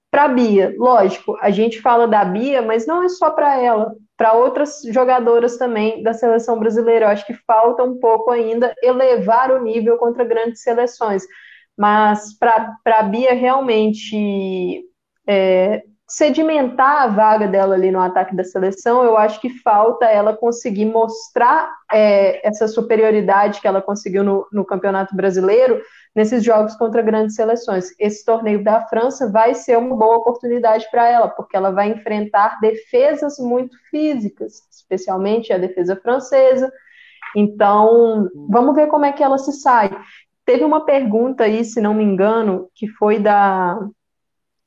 para 0.10 0.24
a 0.24 0.28
Bia. 0.30 0.74
Lógico, 0.78 1.38
a 1.42 1.52
gente 1.52 1.82
fala 1.82 2.08
da 2.08 2.24
Bia, 2.24 2.62
mas 2.62 2.88
não 2.88 3.04
é 3.04 3.10
só 3.10 3.30
para 3.30 3.60
ela, 3.60 3.94
para 4.16 4.32
outras 4.34 4.82
jogadoras 4.86 5.58
também 5.58 6.02
da 6.02 6.14
seleção 6.14 6.58
brasileira. 6.58 7.08
Eu 7.08 7.10
acho 7.10 7.28
que 7.28 7.34
falta 7.46 7.84
um 7.84 8.00
pouco 8.00 8.32
ainda 8.32 8.74
elevar 8.82 9.52
o 9.52 9.62
nível 9.62 9.98
contra 9.98 10.24
grandes 10.24 10.64
seleções. 10.64 11.24
Mas 11.78 12.38
para 12.40 12.74
a 12.86 13.04
Bia 13.04 13.34
realmente 13.34 14.86
é, 15.28 15.84
sedimentar 16.12 17.04
a 17.04 17.08
vaga 17.08 17.48
dela 17.48 17.74
ali 17.74 17.90
no 17.90 18.00
ataque 18.02 18.36
da 18.36 18.44
seleção, 18.44 19.02
eu 19.02 19.16
acho 19.16 19.40
que 19.40 19.50
falta 19.62 20.06
ela 20.06 20.36
conseguir 20.36 20.84
mostrar 20.84 21.74
é, 21.90 22.46
essa 22.46 22.68
superioridade 22.68 23.62
que 23.62 23.68
ela 23.68 23.82
conseguiu 23.82 24.22
no, 24.22 24.46
no, 24.52 24.66
Campeonato 24.66 25.16
Brasileiro 25.16 25.82
nesses 26.14 26.44
jogos 26.44 26.76
contra 26.76 27.02
grandes 27.02 27.36
seleções. 27.36 27.96
Esse 27.98 28.26
torneio 28.26 28.62
da 28.62 28.82
França 28.88 29.32
vai 29.32 29.54
ser 29.54 29.78
uma 29.78 29.96
boa 29.96 30.18
oportunidade 30.18 30.86
para 30.92 31.08
ela, 31.08 31.30
porque 31.30 31.56
ela 31.56 31.72
vai 31.72 31.90
enfrentar 31.90 32.60
defesas 32.60 33.38
muito 33.40 33.78
físicas, 33.90 34.68
especialmente 34.70 35.54
a 35.54 35.58
defesa 35.58 35.96
francesa. 35.96 36.70
Então, 37.34 38.30
vamos 38.50 38.76
ver 38.76 38.88
como 38.88 39.06
é 39.06 39.14
que 39.14 39.24
ela 39.24 39.38
se 39.38 39.54
sai. 39.54 39.90
Teve 40.44 40.66
uma 40.66 40.84
pergunta 40.84 41.46
aí, 41.46 41.64
se 41.64 41.80
não 41.80 41.94
me 41.94 42.04
engano, 42.04 42.68
que 42.76 42.90
foi 42.90 43.18
da 43.18 43.80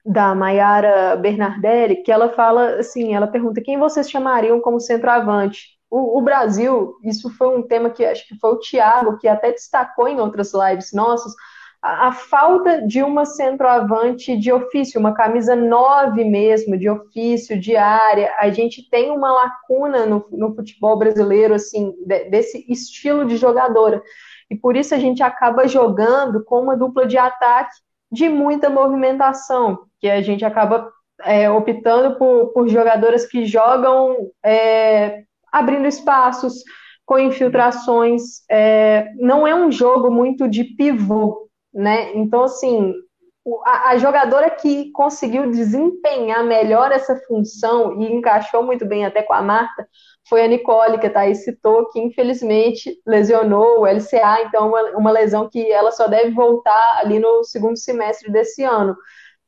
da 0.04 0.34
Mayara 0.34 1.16
Bernardelli, 1.16 2.02
que 2.02 2.12
ela 2.12 2.28
fala 2.28 2.76
assim, 2.76 3.14
ela 3.14 3.26
pergunta 3.26 3.62
quem 3.62 3.78
vocês 3.78 4.10
chamariam 4.10 4.60
como 4.60 4.78
centroavante. 4.78 5.74
O, 5.90 6.18
o, 6.18 6.22
Brasil, 6.22 6.96
isso 7.02 7.30
foi 7.30 7.56
um 7.56 7.62
tema 7.62 7.88
que 7.88 8.04
acho 8.04 8.26
que 8.26 8.38
foi 8.38 8.50
o 8.50 8.58
Thiago 8.58 9.16
que 9.18 9.28
até 9.28 9.52
destacou 9.52 10.08
em 10.08 10.20
outras 10.20 10.52
lives 10.52 10.92
nossas, 10.92 11.32
a, 11.80 12.08
a 12.08 12.12
falta 12.12 12.82
de 12.86 13.02
uma 13.02 13.24
centroavante 13.24 14.36
de 14.36 14.52
ofício, 14.52 14.98
uma 14.98 15.14
camisa 15.14 15.54
9 15.54 16.24
mesmo, 16.24 16.76
de 16.76 16.88
ofício, 16.88 17.60
de 17.60 17.76
área. 17.76 18.34
A 18.40 18.50
gente 18.50 18.88
tem 18.90 19.10
uma 19.10 19.32
lacuna 19.32 20.04
no, 20.04 20.26
no 20.32 20.54
futebol 20.54 20.98
brasileiro, 20.98 21.54
assim, 21.54 21.94
de, 22.06 22.24
desse 22.30 22.64
estilo 22.70 23.24
de 23.24 23.36
jogadora. 23.36 24.02
E 24.50 24.56
por 24.56 24.76
isso 24.76 24.94
a 24.94 24.98
gente 24.98 25.22
acaba 25.22 25.68
jogando 25.68 26.44
com 26.44 26.60
uma 26.60 26.76
dupla 26.76 27.06
de 27.06 27.16
ataque 27.16 27.74
de 28.10 28.28
muita 28.28 28.70
movimentação, 28.70 29.80
que 30.04 30.10
a 30.10 30.20
gente 30.20 30.44
acaba 30.44 30.92
é, 31.22 31.50
optando 31.50 32.18
por, 32.18 32.52
por 32.52 32.68
jogadoras 32.68 33.24
que 33.24 33.46
jogam 33.46 34.14
é, 34.44 35.22
abrindo 35.50 35.88
espaços, 35.88 36.62
com 37.06 37.18
infiltrações. 37.18 38.42
É, 38.50 39.10
não 39.16 39.46
é 39.46 39.54
um 39.54 39.72
jogo 39.72 40.10
muito 40.10 40.46
de 40.46 40.64
pivô, 40.64 41.48
né? 41.72 42.14
Então, 42.14 42.42
assim, 42.44 42.92
a, 43.64 43.92
a, 43.92 43.96
jogadora 43.96 44.50
que 44.50 44.92
conseguiu 44.92 45.50
desempenhar 45.50 46.44
melhor 46.44 46.92
essa 46.92 47.16
função 47.26 47.98
e 47.98 48.12
encaixou 48.12 48.62
muito 48.62 48.84
bem 48.84 49.06
até 49.06 49.22
com 49.22 49.32
a 49.32 49.40
Marta 49.40 49.88
foi 50.28 50.44
a 50.44 50.48
Nicole, 50.48 50.98
que 50.98 51.06
a 51.06 51.10
Thaís 51.10 51.44
citou, 51.44 51.88
que 51.88 51.98
infelizmente 51.98 53.00
lesionou 53.06 53.80
o 53.80 53.86
LCA, 53.86 54.42
então 54.42 54.68
uma, 54.68 54.82
uma 54.98 55.10
lesão 55.10 55.48
que 55.48 55.72
ela 55.72 55.90
só 55.92 56.08
deve 56.08 56.32
voltar 56.32 57.00
ali 57.00 57.18
no 57.18 57.42
segundo 57.42 57.78
semestre 57.78 58.30
desse 58.30 58.62
ano. 58.62 58.94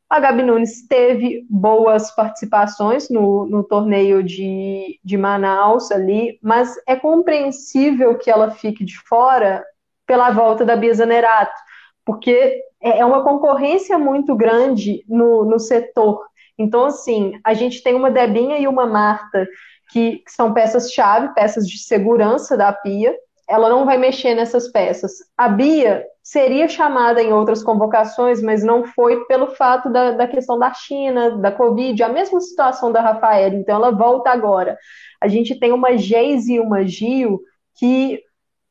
A 0.08 0.20
Gabi 0.20 0.42
Nunes 0.42 0.86
teve 0.86 1.44
boas 1.50 2.14
participações 2.14 3.10
no, 3.10 3.44
no 3.46 3.64
torneio 3.64 4.22
de, 4.22 5.00
de 5.04 5.16
Manaus 5.16 5.90
ali, 5.90 6.38
mas 6.40 6.74
é 6.86 6.94
compreensível 6.94 8.16
que 8.16 8.30
ela 8.30 8.52
fique 8.52 8.84
de 8.84 8.96
fora 9.00 9.64
pela 10.06 10.30
volta 10.30 10.64
da 10.64 10.76
Bia 10.76 10.94
Zanerato, 10.94 11.60
porque 12.04 12.62
é, 12.80 13.00
é 13.00 13.04
uma 13.04 13.24
concorrência 13.24 13.98
muito 13.98 14.36
grande 14.36 15.04
no, 15.08 15.44
no 15.44 15.58
setor. 15.58 16.24
Então, 16.56 16.84
assim, 16.84 17.32
a 17.44 17.52
gente 17.52 17.82
tem 17.82 17.94
uma 17.94 18.10
Debinha 18.10 18.58
e 18.58 18.68
uma 18.68 18.86
Marta, 18.86 19.46
que, 19.90 20.18
que 20.18 20.30
são 20.30 20.54
peças-chave, 20.54 21.34
peças 21.34 21.68
de 21.68 21.78
segurança 21.78 22.56
da 22.56 22.72
Pia, 22.72 23.14
ela 23.48 23.68
não 23.68 23.84
vai 23.84 23.96
mexer 23.96 24.34
nessas 24.34 24.68
peças. 24.68 25.12
A 25.36 25.48
Bia 25.48 26.04
seria 26.22 26.68
chamada 26.68 27.22
em 27.22 27.32
outras 27.32 27.62
convocações, 27.62 28.42
mas 28.42 28.64
não 28.64 28.84
foi 28.84 29.24
pelo 29.26 29.48
fato 29.48 29.88
da, 29.88 30.10
da 30.12 30.26
questão 30.26 30.58
da 30.58 30.74
China, 30.74 31.38
da 31.38 31.52
Covid, 31.52 32.02
a 32.02 32.08
mesma 32.08 32.40
situação 32.40 32.90
da 32.90 33.00
Rafaela, 33.00 33.54
então 33.54 33.76
ela 33.76 33.92
volta 33.92 34.30
agora. 34.30 34.76
A 35.20 35.28
gente 35.28 35.58
tem 35.58 35.72
uma 35.72 35.96
Geise 35.96 36.54
e 36.54 36.60
uma 36.60 36.84
Gil 36.84 37.40
que 37.76 38.20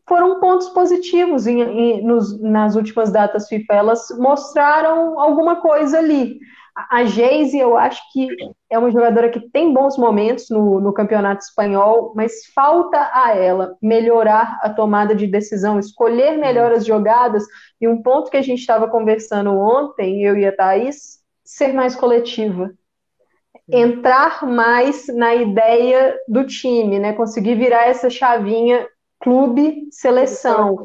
foram 0.08 0.40
pontos 0.40 0.70
positivos 0.70 1.48
em, 1.48 1.62
em, 1.62 2.04
nos, 2.04 2.40
nas 2.42 2.76
últimas 2.76 3.12
datas 3.12 3.48
FIFA, 3.48 3.74
elas 3.74 4.08
mostraram 4.18 5.20
alguma 5.20 5.56
coisa 5.62 5.98
ali. 5.98 6.38
A 6.76 7.06
Geise, 7.06 7.58
eu 7.58 7.78
acho 7.78 8.02
que 8.12 8.28
é 8.70 8.78
uma 8.78 8.92
jogadora 8.92 9.30
que 9.30 9.50
tem 9.50 9.74
bons 9.74 9.98
momentos 9.98 10.50
no, 10.50 10.82
no, 10.82 10.92
campeonato 10.92 11.42
espanhol, 11.42 12.12
mas 12.14 12.46
falta 12.54 13.12
a 13.14 13.34
ela 13.34 13.78
melhorar 13.82 14.60
a 14.62 14.70
tomada 14.70 15.16
de 15.16 15.26
decisão, 15.26 15.80
escolher 15.80 16.38
melhor 16.38 16.74
as 16.74 16.86
jogadas. 16.86 17.46
E 17.80 17.88
um 17.88 18.02
ponto 18.02 18.30
que 18.30 18.36
a 18.36 18.42
gente 18.42 18.60
estava 18.60 18.90
conversando 18.90 19.52
ontem, 19.52 20.22
eu 20.22 20.38
e 20.38 20.46
a 20.46 20.54
Thaís, 20.54 21.20
ser 21.46 21.74
mais 21.74 21.96
coletiva. 21.96 22.70
Entrar 23.72 24.46
mais 24.46 25.08
na 25.08 25.34
ideia 25.34 26.14
do 26.28 26.46
time, 26.46 27.00
né? 27.00 27.14
Conseguir 27.14 27.56
virar 27.56 27.88
essa 27.88 28.10
chavinha 28.10 28.86
clube-seleção. 29.22 30.84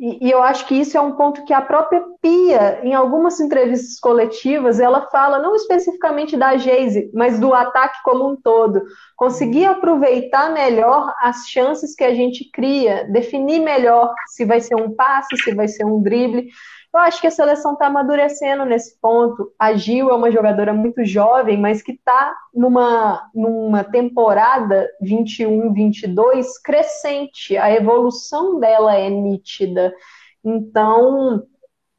E, 0.00 0.28
e, 0.28 0.30
eu 0.30 0.42
acho 0.42 0.66
que 0.66 0.74
isso 0.74 0.96
é 0.96 1.00
um 1.00 1.12
ponto 1.12 1.44
que 1.44 1.52
a 1.52 1.60
própria 1.60 2.02
Pia, 2.22 2.80
em 2.82 2.94
algumas 2.94 3.38
entrevistas 3.38 4.00
coletivas, 4.00 4.80
ela 4.80 5.06
fala 5.10 5.38
não 5.38 5.54
especificamente 5.54 6.38
da 6.38 6.56
Geise, 6.56 7.10
mas 7.12 7.38
do 7.38 7.52
ataque 7.52 7.98
como 8.02 8.30
um 8.30 8.34
todo. 8.34 8.82
Conseguir 9.14 9.66
aproveitar 9.66 10.52
melhor 10.52 11.14
as 11.20 11.46
chances 11.48 11.94
que 11.94 12.04
a 12.04 12.14
gente 12.14 12.50
cria, 12.50 13.04
definir 13.12 13.60
melhor 13.60 14.14
se 14.28 14.46
vai 14.46 14.60
ser 14.60 14.74
um 14.74 14.94
passe, 14.94 15.36
se 15.36 15.54
vai 15.54 15.68
ser 15.68 15.84
um 15.84 16.02
drible. 16.02 16.48
Eu 16.92 17.00
acho 17.00 17.20
que 17.20 17.28
a 17.28 17.30
seleção 17.30 17.74
está 17.74 17.86
amadurecendo 17.86 18.64
nesse 18.64 18.98
ponto. 19.00 19.52
A 19.56 19.74
Gil 19.74 20.10
é 20.10 20.14
uma 20.14 20.30
jogadora 20.30 20.72
muito 20.72 21.04
jovem, 21.04 21.56
mas 21.56 21.80
que 21.82 21.92
está 21.92 22.34
numa, 22.52 23.30
numa 23.32 23.84
temporada 23.84 24.90
21-22 25.00 26.46
crescente. 26.64 27.56
A 27.56 27.70
evolução 27.72 28.58
dela 28.58 28.96
é 28.96 29.08
nítida. 29.08 29.94
Então, 30.44 31.44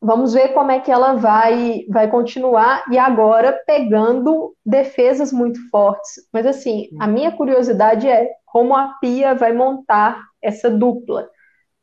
vamos 0.01 0.33
ver 0.33 0.49
como 0.49 0.71
é 0.71 0.79
que 0.81 0.91
ela 0.91 1.13
vai, 1.13 1.85
vai 1.89 2.09
continuar. 2.09 2.83
E 2.91 2.97
agora 2.97 3.61
pegando 3.65 4.53
defesas 4.65 5.31
muito 5.31 5.57
fortes. 5.69 6.27
Mas, 6.33 6.45
assim, 6.45 6.89
a 6.99 7.07
minha 7.07 7.31
curiosidade 7.31 8.09
é 8.09 8.29
como 8.45 8.75
a 8.75 8.89
Pia 8.99 9.33
vai 9.33 9.53
montar 9.53 10.21
essa 10.41 10.69
dupla. 10.69 11.29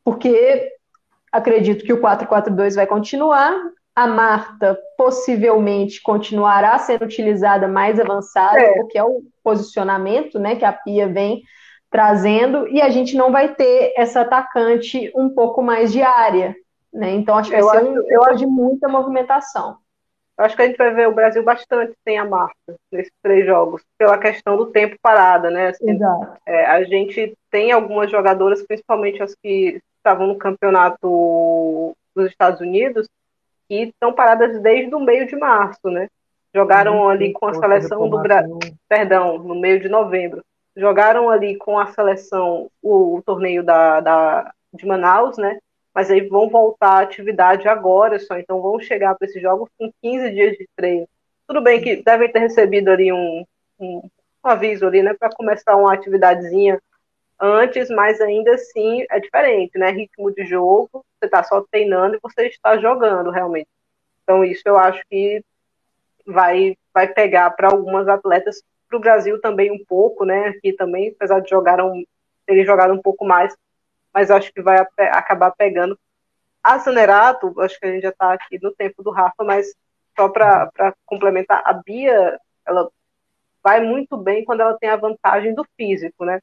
Porque 0.05 0.78
acredito 1.33 1.85
que 1.85 1.93
o 1.93 2.01
442 2.01 2.77
vai 2.77 2.87
continuar. 2.87 3.55
A 3.95 4.07
Marta 4.07 4.79
possivelmente 4.97 6.01
continuará 6.01 6.79
sendo 6.79 7.05
utilizada 7.05 7.67
mais 7.67 7.99
avançada, 7.99 8.61
é. 8.61 8.75
porque 8.75 8.97
é 8.97 9.03
o 9.03 9.23
posicionamento 9.43 10.39
né, 10.39 10.55
que 10.55 10.65
a 10.65 10.73
Pia 10.73 11.09
vem 11.09 11.43
trazendo, 11.91 12.69
e 12.69 12.83
a 12.83 12.91
gente 12.91 13.17
não 13.17 13.33
vai 13.33 13.55
ter 13.55 13.95
essa 13.97 14.21
atacante 14.21 15.11
um 15.17 15.31
pouco 15.31 15.63
mais 15.63 15.91
de 15.91 16.03
área. 16.03 16.55
Né? 16.93 17.13
Então, 17.13 17.37
acho 17.37 17.51
que 17.51 17.57
vai 17.57 17.65
eu 17.65 17.71
ser 17.71 17.77
acho, 17.79 17.89
um 17.89 18.13
eu 18.13 18.25
acho 18.25 18.39
de 18.39 18.47
muita 18.47 18.89
movimentação. 18.89 19.79
Eu 20.39 20.45
acho 20.45 20.55
que 20.55 20.63
a 20.63 20.67
gente 20.67 20.77
vai 20.77 20.95
ver 20.95 21.09
o 21.09 21.15
Brasil 21.15 21.43
bastante 21.43 21.95
sem 22.05 22.17
a 22.17 22.25
Marta 22.25 22.77
nesses 22.93 23.13
três 23.23 23.45
jogos, 23.45 23.83
pela 23.99 24.17
questão 24.19 24.57
do 24.57 24.67
tempo 24.67 24.97
parada, 25.03 25.51
né? 25.51 25.69
Assim, 25.69 25.91
Exato. 25.91 26.37
É, 26.47 26.65
a 26.67 26.85
gente 26.85 27.37
tem 27.51 27.73
algumas 27.73 28.09
jogadoras, 28.11 28.65
principalmente 28.65 29.21
as 29.21 29.35
que 29.35 29.81
estavam 30.09 30.27
no 30.27 30.39
campeonato 30.39 31.95
dos 32.17 32.31
Estados 32.31 32.61
Unidos 32.61 33.07
e 33.69 33.85
estão 33.85 34.13
paradas 34.13 34.59
desde 34.63 34.95
o 34.95 35.01
meio 35.01 35.27
de 35.27 35.37
março, 35.37 35.91
né? 35.91 36.09
Jogaram 36.55 36.97
uhum, 36.97 37.09
ali 37.11 37.33
com 37.35 37.47
a 37.47 37.55
seleção 37.55 38.09
do 38.09 38.19
Brasil, 38.23 38.59
perdão, 38.89 39.39
no 39.39 39.55
meio 39.55 39.79
de 39.79 39.89
novembro. 39.89 40.43
Jogaram 40.75 41.29
ali 41.29 41.57
com 41.57 41.79
a 41.79 41.89
seleção 41.89 42.71
o, 42.83 43.17
o 43.17 43.23
torneio 43.23 43.63
da, 43.63 44.01
da, 44.01 44.55
de 44.73 44.87
Manaus, 44.87 45.37
né? 45.37 45.59
Mas 45.95 46.11
aí 46.11 46.27
vão 46.27 46.49
voltar 46.49 46.93
à 46.93 47.01
atividade 47.01 47.69
agora 47.69 48.19
só, 48.19 48.39
então 48.39 48.63
vão 48.63 48.81
chegar 48.81 49.15
para 49.15 49.29
esses 49.29 49.43
jogos 49.43 49.69
com 49.79 49.91
15 50.03 50.31
dias 50.31 50.57
de 50.57 50.67
treino. 50.75 51.07
Tudo 51.47 51.61
bem 51.61 51.83
que 51.83 52.03
devem 52.03 52.33
ter 52.33 52.39
recebido 52.39 52.89
ali 52.89 53.13
um, 53.13 53.45
um, 53.79 54.09
um 54.45 54.49
aviso 54.49 54.87
ali, 54.87 55.03
né, 55.03 55.13
para 55.13 55.31
começar 55.31 55.77
uma 55.77 55.93
atividadezinha 55.93 56.81
antes, 57.41 57.89
mas 57.91 58.21
ainda 58.21 58.55
assim 58.55 59.05
é 59.11 59.21
diferente, 59.21 59.79
né? 59.79 59.91
Ritmo 59.91 60.33
de 60.33 60.45
jogo, 60.45 60.89
você 60.93 61.27
está 61.27 61.43
só 61.43 61.65
treinando 61.71 62.17
e 62.17 62.21
você 62.23 62.47
está 62.49 62.79
jogando 62.79 63.31
realmente. 63.31 63.69
Então 64.23 64.45
isso 64.45 64.63
eu 64.67 64.79
acho 64.79 65.03
que 65.09 65.43
vai 66.27 66.77
vai 66.93 67.09
pegar 67.09 67.51
para 67.51 67.69
algumas 67.69 68.09
atletas, 68.09 68.63
para 68.89 68.97
o 68.97 69.01
Brasil 69.01 69.41
também 69.41 69.71
um 69.71 69.85
pouco, 69.87 70.25
né? 70.25 70.49
Aqui 70.49 70.73
também, 70.73 71.11
apesar 71.11 71.41
de 71.41 71.51
jogaram 71.51 72.03
eles 72.47 72.67
jogaram 72.67 72.95
um 72.95 73.03
pouco 73.03 73.25
mais, 73.25 73.55
mas 74.13 74.31
acho 74.31 74.53
que 74.53 74.63
vai 74.63 74.79
acabar 74.79 75.53
pegando. 75.53 75.99
A 76.63 76.79
Zanerato, 76.79 77.55
acho 77.61 77.79
que 77.79 77.87
a 77.87 77.93
gente 77.93 78.03
já 78.03 78.09
está 78.09 78.33
aqui 78.33 78.59
no 78.63 78.75
tempo 78.75 79.03
do 79.03 79.11
Rafa, 79.11 79.45
mas 79.45 79.75
só 80.17 80.29
para 80.29 80.71
complementar, 81.07 81.63
a 81.65 81.73
Bia, 81.75 82.41
ela 82.67 82.91
vai 83.63 83.81
muito 83.81 84.17
bem 84.17 84.45
quando 84.45 84.61
ela 84.61 84.77
tem 84.79 84.89
a 84.89 84.97
vantagem 84.97 85.55
do 85.55 85.65
físico, 85.77 86.25
né? 86.25 86.41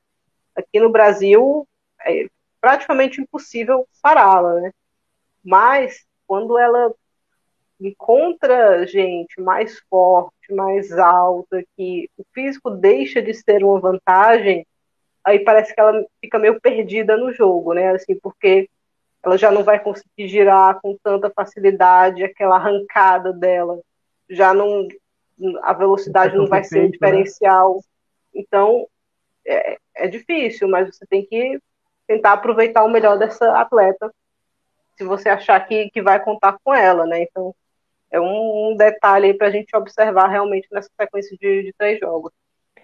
Aqui 0.56 0.80
no 0.80 0.89
Brasil 0.89 1.68
é 2.01 2.28
praticamente 2.62 3.22
impossível 3.22 3.88
pará-la, 4.01 4.62
né? 4.62 4.72
Mas 5.43 6.06
quando 6.26 6.58
ela 6.58 6.93
encontra 7.80 8.88
gente 8.88 9.39
mais 9.41 9.80
forte, 9.89 10.53
mais 10.53 10.91
alta, 10.97 11.64
que 11.76 12.10
o 12.18 12.24
físico 12.34 12.70
deixa 12.70 13.22
de 13.22 13.34
ser 13.34 13.64
uma 13.64 13.80
vantagem, 13.80 14.66
aí 15.24 15.39
parece 15.39 15.74
que 15.74 15.80
ela 15.80 16.03
fica 16.22 16.39
meio 16.39 16.60
perdida 16.60 17.18
no 17.18 17.34
jogo, 17.34 17.74
né? 17.74 17.89
Assim, 17.89 18.16
porque 18.16 18.70
ela 19.22 19.38
já 19.38 19.51
não 19.51 19.64
vai 19.64 19.80
conseguir 19.80 20.28
girar 20.28 20.80
com 20.82 20.97
tanta 21.03 21.30
facilidade, 21.30 22.24
aquela 22.24 22.56
arrancada 22.56 23.34
dela 23.34 23.80
já 24.30 24.53
não 24.53 24.88
a 25.64 25.74
velocidade 25.74 26.36
não 26.36 26.47
vai 26.47 26.64
ser 26.64 26.80
um 26.80 26.84
né? 26.84 26.89
diferencial. 26.89 27.82
Então, 28.34 28.88
é, 29.45 29.77
é 29.95 30.07
difícil, 30.07 30.67
mas 30.67 30.87
você 30.87 31.05
tem 31.05 31.25
que 31.25 31.59
tentar 32.07 32.33
aproveitar 32.33 32.83
o 32.83 32.89
melhor 32.89 33.17
dessa 33.17 33.59
atleta 33.59 34.11
se 34.97 35.03
você 35.03 35.29
achar 35.29 35.59
que, 35.67 35.89
que 35.89 36.01
vai 36.01 36.23
contar 36.23 36.57
com 36.63 36.73
ela, 36.73 37.05
né? 37.05 37.23
Então, 37.23 37.53
é 38.11 38.19
um, 38.19 38.71
um 38.71 38.77
detalhe 38.77 39.27
aí 39.27 39.33
para 39.33 39.47
a 39.47 39.51
gente 39.51 39.75
observar 39.75 40.27
realmente 40.27 40.67
nessa 40.71 40.89
sequência 40.99 41.37
de, 41.37 41.63
de 41.63 41.73
três 41.77 41.99
jogos. 41.99 42.31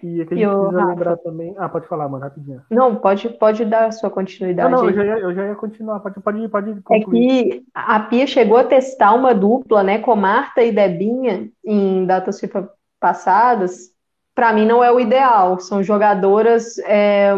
E 0.02 0.20
aqui 0.20 0.34
a 0.34 0.36
gente 0.36 0.48
precisa 0.48 0.80
Rafa. 0.80 0.88
lembrar 0.88 1.16
também. 1.18 1.54
Ah, 1.56 1.68
pode 1.68 1.86
falar, 1.86 2.08
mano, 2.08 2.24
rapidinho. 2.24 2.60
Não, 2.68 2.96
pode, 2.96 3.28
pode 3.28 3.64
dar 3.64 3.86
a 3.86 3.92
sua 3.92 4.10
continuidade. 4.10 4.70
Não, 4.70 4.82
não, 4.82 4.90
eu 4.90 4.94
já, 4.94 5.04
ia, 5.04 5.18
eu 5.18 5.34
já 5.34 5.46
ia 5.46 5.54
continuar. 5.54 6.00
Pode, 6.00 6.20
pode, 6.20 6.48
pode 6.48 6.82
concluir. 6.82 7.38
É 7.38 7.50
que 7.50 7.64
a 7.72 8.00
Pia 8.00 8.26
chegou 8.26 8.58
a 8.58 8.64
testar 8.64 9.14
uma 9.14 9.32
dupla, 9.32 9.84
né, 9.84 10.00
com 10.00 10.16
Marta 10.16 10.60
e 10.60 10.72
Debinha 10.72 11.48
em 11.64 12.04
datas 12.04 12.40
FIFA 12.40 12.68
passadas, 12.98 13.91
para 14.34 14.52
mim 14.52 14.66
não 14.66 14.82
é 14.82 14.90
o 14.90 15.00
ideal. 15.00 15.58
São 15.60 15.82
jogadoras 15.82 16.78
é, 16.78 17.32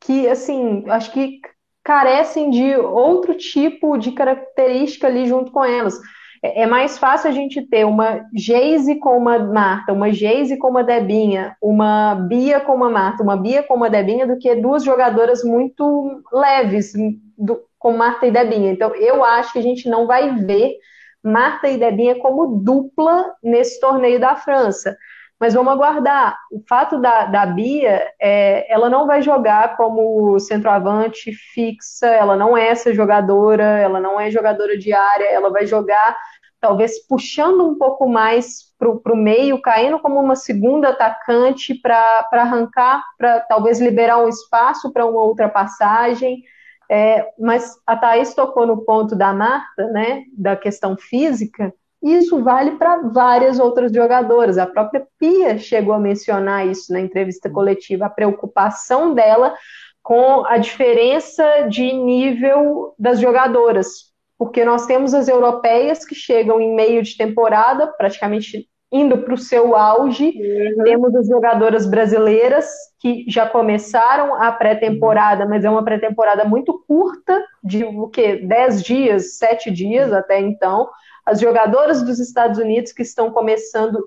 que, 0.00 0.28
assim, 0.28 0.84
acho 0.88 1.12
que 1.12 1.40
carecem 1.84 2.50
de 2.50 2.76
outro 2.76 3.34
tipo 3.34 3.96
de 3.96 4.12
característica 4.12 5.06
ali 5.06 5.26
junto 5.26 5.50
com 5.50 5.64
elas. 5.64 5.98
é, 6.42 6.62
é 6.62 6.66
mais 6.66 6.98
fácil 6.98 7.30
a 7.30 7.32
gente 7.32 7.62
ter 7.62 7.84
uma 7.84 8.26
Geise 8.34 8.96
com 8.96 9.16
uma 9.16 9.38
Marta, 9.38 9.92
uma 9.92 10.12
Geise 10.12 10.56
com 10.58 10.68
uma 10.68 10.84
Debinha, 10.84 11.56
uma 11.62 12.14
Bia 12.14 12.60
com 12.60 12.74
uma 12.74 12.90
Marta, 12.90 13.22
uma 13.22 13.36
Bia 13.36 13.62
com 13.62 13.74
uma 13.74 13.90
Debinha, 13.90 14.26
do 14.26 14.38
que 14.38 14.54
duas 14.56 14.84
jogadoras 14.84 15.42
muito 15.42 16.22
leves, 16.32 16.92
do, 17.36 17.60
com 17.78 17.96
Marta 17.96 18.26
e 18.26 18.30
Debinha. 18.30 18.72
Então, 18.72 18.94
eu 18.94 19.24
acho 19.24 19.52
que 19.52 19.58
a 19.58 19.62
gente 19.62 19.88
não 19.88 20.06
vai 20.06 20.34
ver 20.36 20.76
Marta 21.22 21.68
e 21.68 21.78
Debinha 21.78 22.16
como 22.16 22.58
dupla 22.58 23.34
nesse 23.42 23.80
torneio 23.80 24.20
da 24.20 24.36
França. 24.36 24.96
Mas 25.40 25.54
vamos 25.54 25.72
aguardar. 25.72 26.36
O 26.50 26.60
fato 26.68 27.00
da, 27.00 27.26
da 27.26 27.46
Bia, 27.46 28.10
é, 28.20 28.72
ela 28.72 28.90
não 28.90 29.06
vai 29.06 29.22
jogar 29.22 29.76
como 29.76 30.38
centroavante 30.40 31.32
fixa, 31.32 32.08
ela 32.08 32.36
não 32.36 32.56
é 32.56 32.68
essa 32.68 32.92
jogadora, 32.92 33.64
ela 33.78 34.00
não 34.00 34.18
é 34.18 34.30
jogadora 34.30 34.76
de 34.76 34.92
área, 34.92 35.26
ela 35.26 35.50
vai 35.50 35.64
jogar 35.66 36.16
talvez 36.60 37.06
puxando 37.06 37.68
um 37.68 37.78
pouco 37.78 38.08
mais 38.08 38.68
para 38.78 39.12
o 39.12 39.16
meio, 39.16 39.60
caindo 39.60 39.98
como 39.98 40.20
uma 40.20 40.36
segunda 40.36 40.90
atacante 40.90 41.74
para 41.74 42.26
arrancar, 42.32 43.02
para 43.16 43.40
talvez 43.40 43.80
liberar 43.80 44.18
um 44.18 44.28
espaço 44.28 44.92
para 44.92 45.06
uma 45.06 45.20
outra 45.20 45.48
passagem. 45.48 46.42
É, 46.90 47.28
mas 47.38 47.76
a 47.86 47.96
Thaís 47.96 48.34
tocou 48.34 48.66
no 48.66 48.84
ponto 48.84 49.14
da 49.14 49.32
Marta, 49.32 49.86
né, 49.88 50.24
da 50.36 50.56
questão 50.56 50.96
física, 50.96 51.72
isso 52.02 52.42
vale 52.42 52.72
para 52.72 53.02
várias 53.02 53.58
outras 53.58 53.92
jogadoras. 53.92 54.58
A 54.58 54.66
própria 54.66 55.06
Pia 55.18 55.58
chegou 55.58 55.92
a 55.94 55.98
mencionar 55.98 56.66
isso 56.66 56.92
na 56.92 57.00
entrevista 57.00 57.50
coletiva, 57.50 58.06
a 58.06 58.10
preocupação 58.10 59.14
dela 59.14 59.54
com 60.02 60.46
a 60.46 60.56
diferença 60.58 61.62
de 61.68 61.92
nível 61.92 62.94
das 62.98 63.20
jogadoras. 63.20 64.08
Porque 64.38 64.64
nós 64.64 64.86
temos 64.86 65.12
as 65.12 65.28
europeias 65.28 66.04
que 66.04 66.14
chegam 66.14 66.60
em 66.60 66.74
meio 66.74 67.02
de 67.02 67.16
temporada, 67.16 67.88
praticamente 67.88 68.68
indo 68.90 69.18
para 69.18 69.34
o 69.34 69.38
seu 69.38 69.76
auge. 69.76 70.28
Uhum. 70.28 70.84
Temos 70.84 71.14
as 71.14 71.26
jogadoras 71.26 71.84
brasileiras 71.84 72.70
que 73.00 73.24
já 73.28 73.46
começaram 73.46 74.34
a 74.40 74.50
pré-temporada, 74.52 75.44
mas 75.44 75.64
é 75.64 75.70
uma 75.70 75.84
pré-temporada 75.84 76.44
muito 76.44 76.82
curta, 76.86 77.44
de 77.62 77.84
o 77.84 78.08
quê? 78.08 78.36
Dez 78.36 78.82
dias, 78.82 79.36
sete 79.36 79.70
dias 79.70 80.12
até 80.12 80.40
então 80.40 80.88
as 81.28 81.40
jogadoras 81.40 82.02
dos 82.02 82.18
Estados 82.18 82.58
Unidos 82.58 82.90
que 82.90 83.02
estão 83.02 83.30
começando 83.30 84.02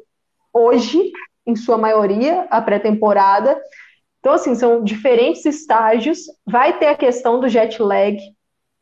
hoje, 0.51 1.11
em 1.45 1.55
sua 1.55 1.77
maioria, 1.77 2.47
a 2.49 2.59
pré-temporada. 2.59 3.61
Então, 4.19 4.33
assim, 4.33 4.55
são 4.55 4.83
diferentes 4.83 5.45
estágios. 5.45 6.19
Vai 6.45 6.79
ter 6.79 6.87
a 6.87 6.95
questão 6.95 7.39
do 7.39 7.47
jet 7.47 7.79
lag 7.81 8.17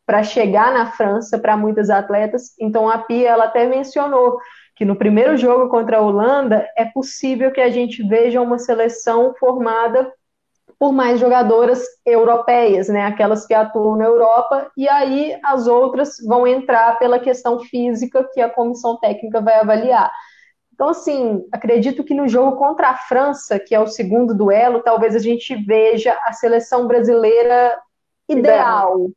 para 0.05 0.23
chegar 0.23 0.73
na 0.73 0.89
França 0.91 1.37
para 1.37 1.57
muitas 1.57 1.89
atletas. 1.89 2.53
Então, 2.59 2.89
a 2.89 2.97
Pia 2.99 3.29
ela 3.29 3.43
até 3.45 3.67
mencionou 3.67 4.39
que 4.73 4.85
no 4.85 4.95
primeiro 4.95 5.35
jogo 5.35 5.69
contra 5.69 5.97
a 5.97 6.01
Holanda 6.01 6.65
é 6.77 6.85
possível 6.85 7.51
que 7.51 7.59
a 7.59 7.69
gente 7.69 8.01
veja 8.07 8.41
uma 8.41 8.57
seleção 8.57 9.35
formada 9.37 10.09
por 10.79 10.93
mais 10.93 11.19
jogadoras 11.19 11.83
europeias, 12.05 12.87
né, 12.87 13.05
aquelas 13.05 13.45
que 13.45 13.53
atuam 13.53 13.97
na 13.97 14.05
Europa, 14.05 14.71
e 14.77 14.87
aí 14.87 15.37
as 15.43 15.67
outras 15.67 16.15
vão 16.25 16.47
entrar 16.47 16.97
pela 16.97 17.19
questão 17.19 17.59
física 17.59 18.27
que 18.33 18.39
a 18.39 18.49
comissão 18.49 18.97
técnica 18.97 19.41
vai 19.41 19.55
avaliar. 19.55 20.09
Então, 20.73 20.87
assim, 20.87 21.45
acredito 21.51 22.05
que 22.05 22.13
no 22.13 22.29
jogo 22.29 22.55
contra 22.55 22.91
a 22.91 22.95
França, 22.95 23.59
que 23.59 23.75
é 23.75 23.79
o 23.81 23.87
segundo 23.87 24.33
duelo, 24.33 24.81
talvez 24.81 25.13
a 25.13 25.19
gente 25.19 25.53
veja 25.53 26.17
a 26.23 26.31
seleção 26.31 26.87
brasileira 26.87 27.77
ideal, 28.29 29.09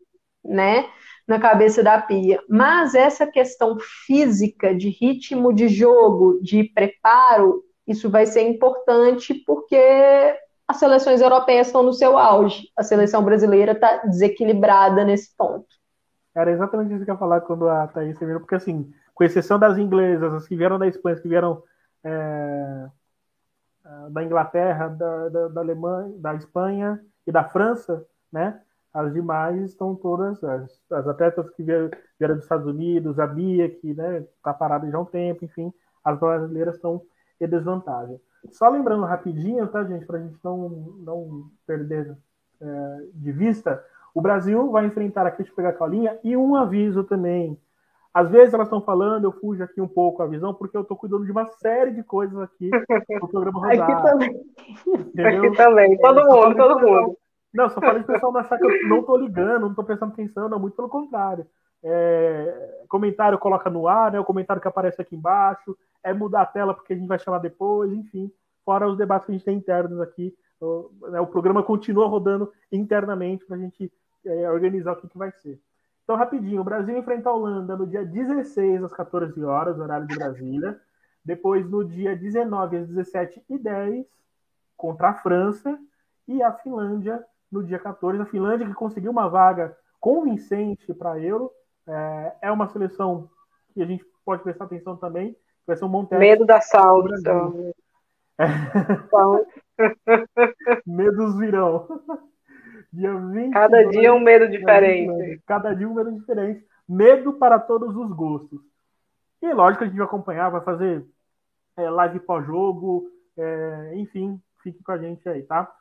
né, 0.45 0.87
na 1.29 1.39
cabeça 1.39 1.81
da 1.81 2.03
Pia. 2.03 2.41
Mas 2.49 2.97
essa 2.97 3.25
questão 3.25 3.79
física, 4.05 4.75
de 4.75 4.89
ritmo 4.89 5.53
de 5.53 5.69
jogo, 5.69 6.41
de 6.43 6.65
preparo, 6.65 7.63
isso 7.87 8.11
vai 8.11 8.27
ser 8.27 8.43
importante 8.43 9.33
porque 9.47 10.35
as 10.73 10.79
seleções 10.79 11.21
europeias 11.21 11.67
estão 11.67 11.83
no 11.83 11.93
seu 11.93 12.17
auge. 12.17 12.69
A 12.77 12.83
seleção 12.83 13.23
brasileira 13.23 13.73
está 13.73 13.99
desequilibrada 13.99 15.05
nesse 15.05 15.37
ponto. 15.37 15.67
Era 16.35 16.51
exatamente 16.51 16.95
isso 16.95 17.05
que 17.05 17.11
eu 17.11 17.15
ia 17.15 17.19
falar 17.19 17.43
quando 17.43 17.69
a 17.69 17.87
Thaís 17.87 18.19
terminou, 18.19 18.41
porque 18.41 18.55
assim, 18.55 18.91
com 19.15 19.23
exceção 19.23 19.59
das 19.59 19.77
inglesas, 19.77 20.33
as 20.33 20.49
que 20.49 20.57
vieram 20.57 20.79
da 20.79 20.89
Espanha, 20.89 21.15
as 21.15 21.21
que 21.21 21.29
vieram 21.29 21.63
é, 22.03 22.87
da 24.11 24.25
Inglaterra, 24.25 24.89
da, 24.89 25.29
da, 25.29 25.49
da, 25.49 25.61
Alemanha, 25.61 26.15
da 26.17 26.35
Espanha 26.35 27.01
e 27.27 27.31
da 27.31 27.45
França, 27.45 28.07
né? 28.33 28.59
As 28.95 29.13
demais 29.13 29.63
estão 29.63 29.95
todas, 29.95 30.43
as, 30.43 30.81
as 30.91 31.07
atletas 31.07 31.51
que 31.51 31.63
vieram, 31.63 31.91
vieram, 32.19 32.35
dos 32.37 32.45
Estados 32.45 32.67
Unidos, 32.67 33.19
a 33.19 33.27
Bia, 33.27 33.69
que 33.69 33.93
né, 33.93 34.25
tá 34.43 34.55
parada 34.55 34.91
já 34.91 34.97
há 34.97 35.01
um 35.01 35.05
tempo, 35.05 35.45
enfim, 35.45 35.73
as 36.03 36.19
brasileiras 36.19 36.77
estão 36.77 37.03
em 37.39 37.47
desvantagem. 37.47 38.19
Só 38.51 38.69
lembrando 38.69 39.05
rapidinho, 39.05 39.67
tá, 39.69 39.85
gente, 39.85 40.05
para 40.05 40.19
a 40.19 40.23
gente 40.23 40.37
não, 40.43 40.69
não 40.99 41.45
perder 41.67 42.17
é, 42.61 43.03
de 43.15 43.33
vista, 43.33 43.83
o 44.15 44.21
Brasil 44.21 44.71
vai 44.71 44.87
enfrentar 44.87 45.27
aqui, 45.27 45.43
eu 45.43 45.55
pegar 45.55 45.71
a 45.71 45.75
colinha, 45.75 46.19
e 46.23 46.37
um 46.37 46.55
aviso 46.55 47.05
também. 47.05 47.59
Às 48.13 48.31
vezes 48.31 48.53
elas 48.53 48.67
estão 48.67 48.83
falando, 48.83 49.25
eu 49.25 49.33
fujo 49.33 49.63
aqui 49.63 49.81
um 49.81 49.89
pouco 49.89 50.23
a 50.23 50.27
visão, 50.27 50.53
porque 50.53 50.77
eu 50.77 50.83
estou 50.83 50.97
cuidando 50.97 51.25
de 51.25 51.33
uma 51.33 51.47
série 51.47 51.93
de 51.93 52.03
coisas 52.03 52.39
aqui 52.39 52.71
no 53.21 53.29
programa 53.29 53.67
Rosado. 53.67 53.93
Aqui 53.93 54.03
também. 54.03 54.47
Entendeu? 54.87 55.45
Aqui 55.45 55.57
também, 55.57 55.99
todo 55.99 56.21
é, 56.21 56.25
mundo, 56.25 56.57
todo 56.57 56.81
mundo. 56.81 57.19
Não, 57.55 57.69
só 57.71 57.81
falei 57.81 58.03
para 58.03 58.13
o 58.13 58.15
pessoal 58.15 58.33
não 58.33 58.41
achar 58.41 58.59
que 58.59 58.65
eu 58.65 58.89
não 58.89 59.01
estou 59.01 59.17
ligando, 59.17 59.63
não 59.63 59.71
estou 59.71 59.85
prestando 59.85 60.13
atenção, 60.13 60.49
não, 60.49 60.59
muito 60.59 60.77
pelo 60.77 60.89
contrário. 60.89 61.47
É, 61.85 62.85
comentário 62.89 63.39
coloca 63.39 63.69
no 63.71 63.89
ar, 63.89 64.13
né, 64.13 64.21
o 64.21 64.25
comentário 64.25 64.61
que 64.61 64.69
aparece 64.69 65.01
aqui 65.01 65.17
embaixo, 65.17 65.77
é 66.05 66.13
mudar 66.13 66.43
a 66.43 66.47
tela 66.47 66.75
porque 66.75 66.93
a 66.93 66.97
gente 66.97 67.09
vai 67.09 67.19
chamar 67.19 67.39
depois, 67.39 67.93
enfim. 67.93 68.31
Fora 68.65 68.89
os 68.89 68.97
debates 68.97 69.27
que 69.27 69.33
a 69.33 69.35
gente 69.35 69.45
tem 69.45 69.57
internos 69.57 70.01
aqui. 70.01 70.35
O, 70.61 70.91
né, 71.11 71.21
o 71.21 71.27
programa 71.27 71.63
continua 71.63 72.07
rodando 72.07 72.53
internamente 72.71 73.45
para 73.45 73.57
a 73.57 73.59
gente 73.59 73.93
é, 74.25 74.51
organizar 74.51 74.93
o 74.93 74.97
que, 74.97 75.09
que 75.09 75.19
vai 75.19 75.33
ser. 75.33 75.61
Então, 76.05 76.17
rapidinho, 76.17 76.61
o 76.61 76.65
Brasil 76.65 76.97
enfrenta 76.97 77.31
a 77.31 77.33
Holanda 77.33 77.77
no 77.77 77.87
dia 77.87 78.05
16 78.05 78.85
às 78.85 78.93
14 78.93 79.43
horas, 79.45 79.79
horário 79.79 80.07
de 80.07 80.17
Brasília. 80.17 80.81
Depois, 81.25 81.69
no 81.69 81.85
dia 81.85 82.17
19 82.17 82.77
às 82.77 82.89
17h10, 82.89 84.05
contra 84.77 85.11
a 85.11 85.15
França. 85.15 85.79
E 86.27 86.43
a 86.43 86.53
Finlândia 86.53 87.25
no 87.51 87.63
dia 87.63 87.79
14. 87.79 88.21
A 88.21 88.27
Finlândia 88.27 88.67
que 88.67 88.75
conseguiu 88.75 89.11
uma 89.11 89.29
vaga 89.29 89.77
convincente 90.01 90.93
para 90.95 91.13
a 91.13 91.21
Euro. 91.21 91.51
É, 91.89 92.33
é 92.43 92.51
uma 92.51 92.69
seleção 92.69 93.29
que 93.73 93.83
a 93.83 93.87
gente 93.87 94.05
pode 94.25 94.43
prestar 94.43 94.65
atenção 94.65 94.97
também. 94.97 95.37
Vai 95.67 95.77
ser 95.77 95.85
um 95.85 95.89
bom 95.89 96.05
teste. 96.05 96.21
Medo 96.21 96.45
da 96.45 96.61
salto. 96.61 97.15
Então. 97.19 97.73
É. 98.39 98.47
Medos 100.87 101.39
virão. 101.39 101.87
Dia 102.93 103.15
20 103.15 103.53
Cada 103.53 103.83
dia 103.85 104.13
um 104.13 104.21
medo 104.21 104.49
diferente. 104.49 105.41
Cada 105.47 105.75
dia 105.75 105.89
um 105.89 105.95
medo 105.95 106.13
diferente. 106.13 106.65
Medo 106.87 107.33
para 107.35 107.59
todos 107.59 107.97
os 107.97 108.13
gostos. 108.13 108.61
E 109.41 109.53
lógico 109.53 109.79
que 109.79 109.85
a 109.85 109.87
gente 109.89 109.97
vai 109.97 110.07
acompanhar, 110.07 110.51
vai 110.51 110.61
fazer 110.61 111.05
é, 111.77 111.89
live 111.91 112.21
pós-jogo, 112.21 113.11
é, 113.37 113.93
enfim, 113.97 114.41
fique 114.63 114.83
com 114.85 114.93
a 114.93 114.99
gente 114.99 115.27
aí, 115.29 115.43
tá? 115.43 115.73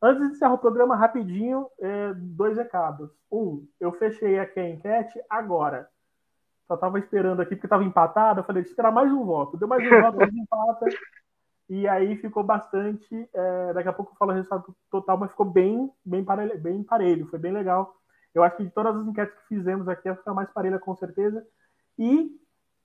Antes 0.00 0.28
de 0.28 0.34
encerrar 0.34 0.54
o 0.54 0.58
programa, 0.58 0.94
rapidinho, 0.94 1.66
é, 1.80 2.14
dois 2.14 2.56
recados. 2.56 3.10
Um, 3.30 3.66
eu 3.80 3.92
fechei 3.92 4.38
aqui 4.38 4.60
a 4.60 4.68
enquete 4.68 5.20
agora. 5.28 5.88
Só 6.68 6.74
estava 6.74 6.98
esperando 6.98 7.40
aqui 7.40 7.56
porque 7.56 7.66
estava 7.66 7.82
empatado. 7.82 8.40
Eu 8.40 8.44
falei, 8.44 8.62
esperar 8.62 8.92
mais 8.92 9.10
um 9.12 9.24
voto. 9.24 9.56
Deu 9.56 9.66
mais 9.66 9.84
um 9.84 10.00
voto, 10.00 10.22
empata. 10.22 10.86
E 11.68 11.88
aí 11.88 12.16
ficou 12.16 12.44
bastante. 12.44 13.28
É, 13.34 13.72
daqui 13.72 13.88
a 13.88 13.92
pouco 13.92 14.12
eu 14.12 14.16
falo 14.16 14.30
o 14.30 14.34
resultado 14.34 14.74
total, 14.90 15.18
mas 15.18 15.30
ficou 15.30 15.46
bem, 15.46 15.90
bem, 16.04 16.24
parelho, 16.24 16.58
bem 16.60 16.82
parelho. 16.84 17.26
Foi 17.26 17.38
bem 17.38 17.52
legal. 17.52 17.94
Eu 18.34 18.44
acho 18.44 18.56
que 18.56 18.64
de 18.64 18.70
todas 18.70 18.94
as 18.96 19.06
enquetes 19.06 19.34
que 19.34 19.48
fizemos 19.48 19.88
aqui, 19.88 20.08
essa 20.08 20.22
foi 20.22 20.30
a 20.30 20.36
mais 20.36 20.50
parelha, 20.52 20.78
com 20.78 20.94
certeza. 20.94 21.44
E 21.98 22.30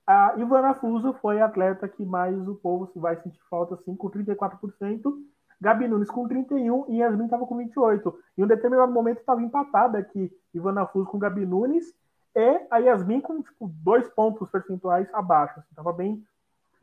a 0.07 0.33
Ivana 0.37 0.73
Fuso 0.73 1.13
foi 1.21 1.39
a 1.39 1.45
atleta 1.45 1.87
que 1.87 2.03
mais 2.03 2.47
o 2.47 2.55
povo 2.55 2.91
vai 2.95 3.15
sentir 3.21 3.39
falta, 3.49 3.75
assim, 3.75 3.95
com 3.95 4.09
34%. 4.09 5.13
Gabi 5.59 5.87
Nunes 5.87 6.09
com 6.09 6.27
31 6.27 6.85
e 6.89 6.97
Yasmin 6.97 7.25
estava 7.25 7.45
com 7.45 7.57
28. 7.57 8.19
Em 8.37 8.43
um 8.43 8.47
determinado 8.47 8.91
momento 8.91 9.19
estava 9.19 9.41
empatada 9.41 9.97
aqui, 9.97 10.31
Ivana 10.53 10.85
Fuso 10.85 11.09
com 11.09 11.19
Gabi 11.19 11.45
Nunes 11.45 11.93
e 12.35 12.67
a 12.71 12.77
Yasmin 12.77 13.21
com 13.21 13.41
tipo, 13.41 13.67
dois 13.83 14.09
pontos 14.09 14.49
percentuais 14.49 15.07
abaixo. 15.13 15.59
Estava 15.69 15.91
assim, 15.91 15.97
bem, 15.97 16.27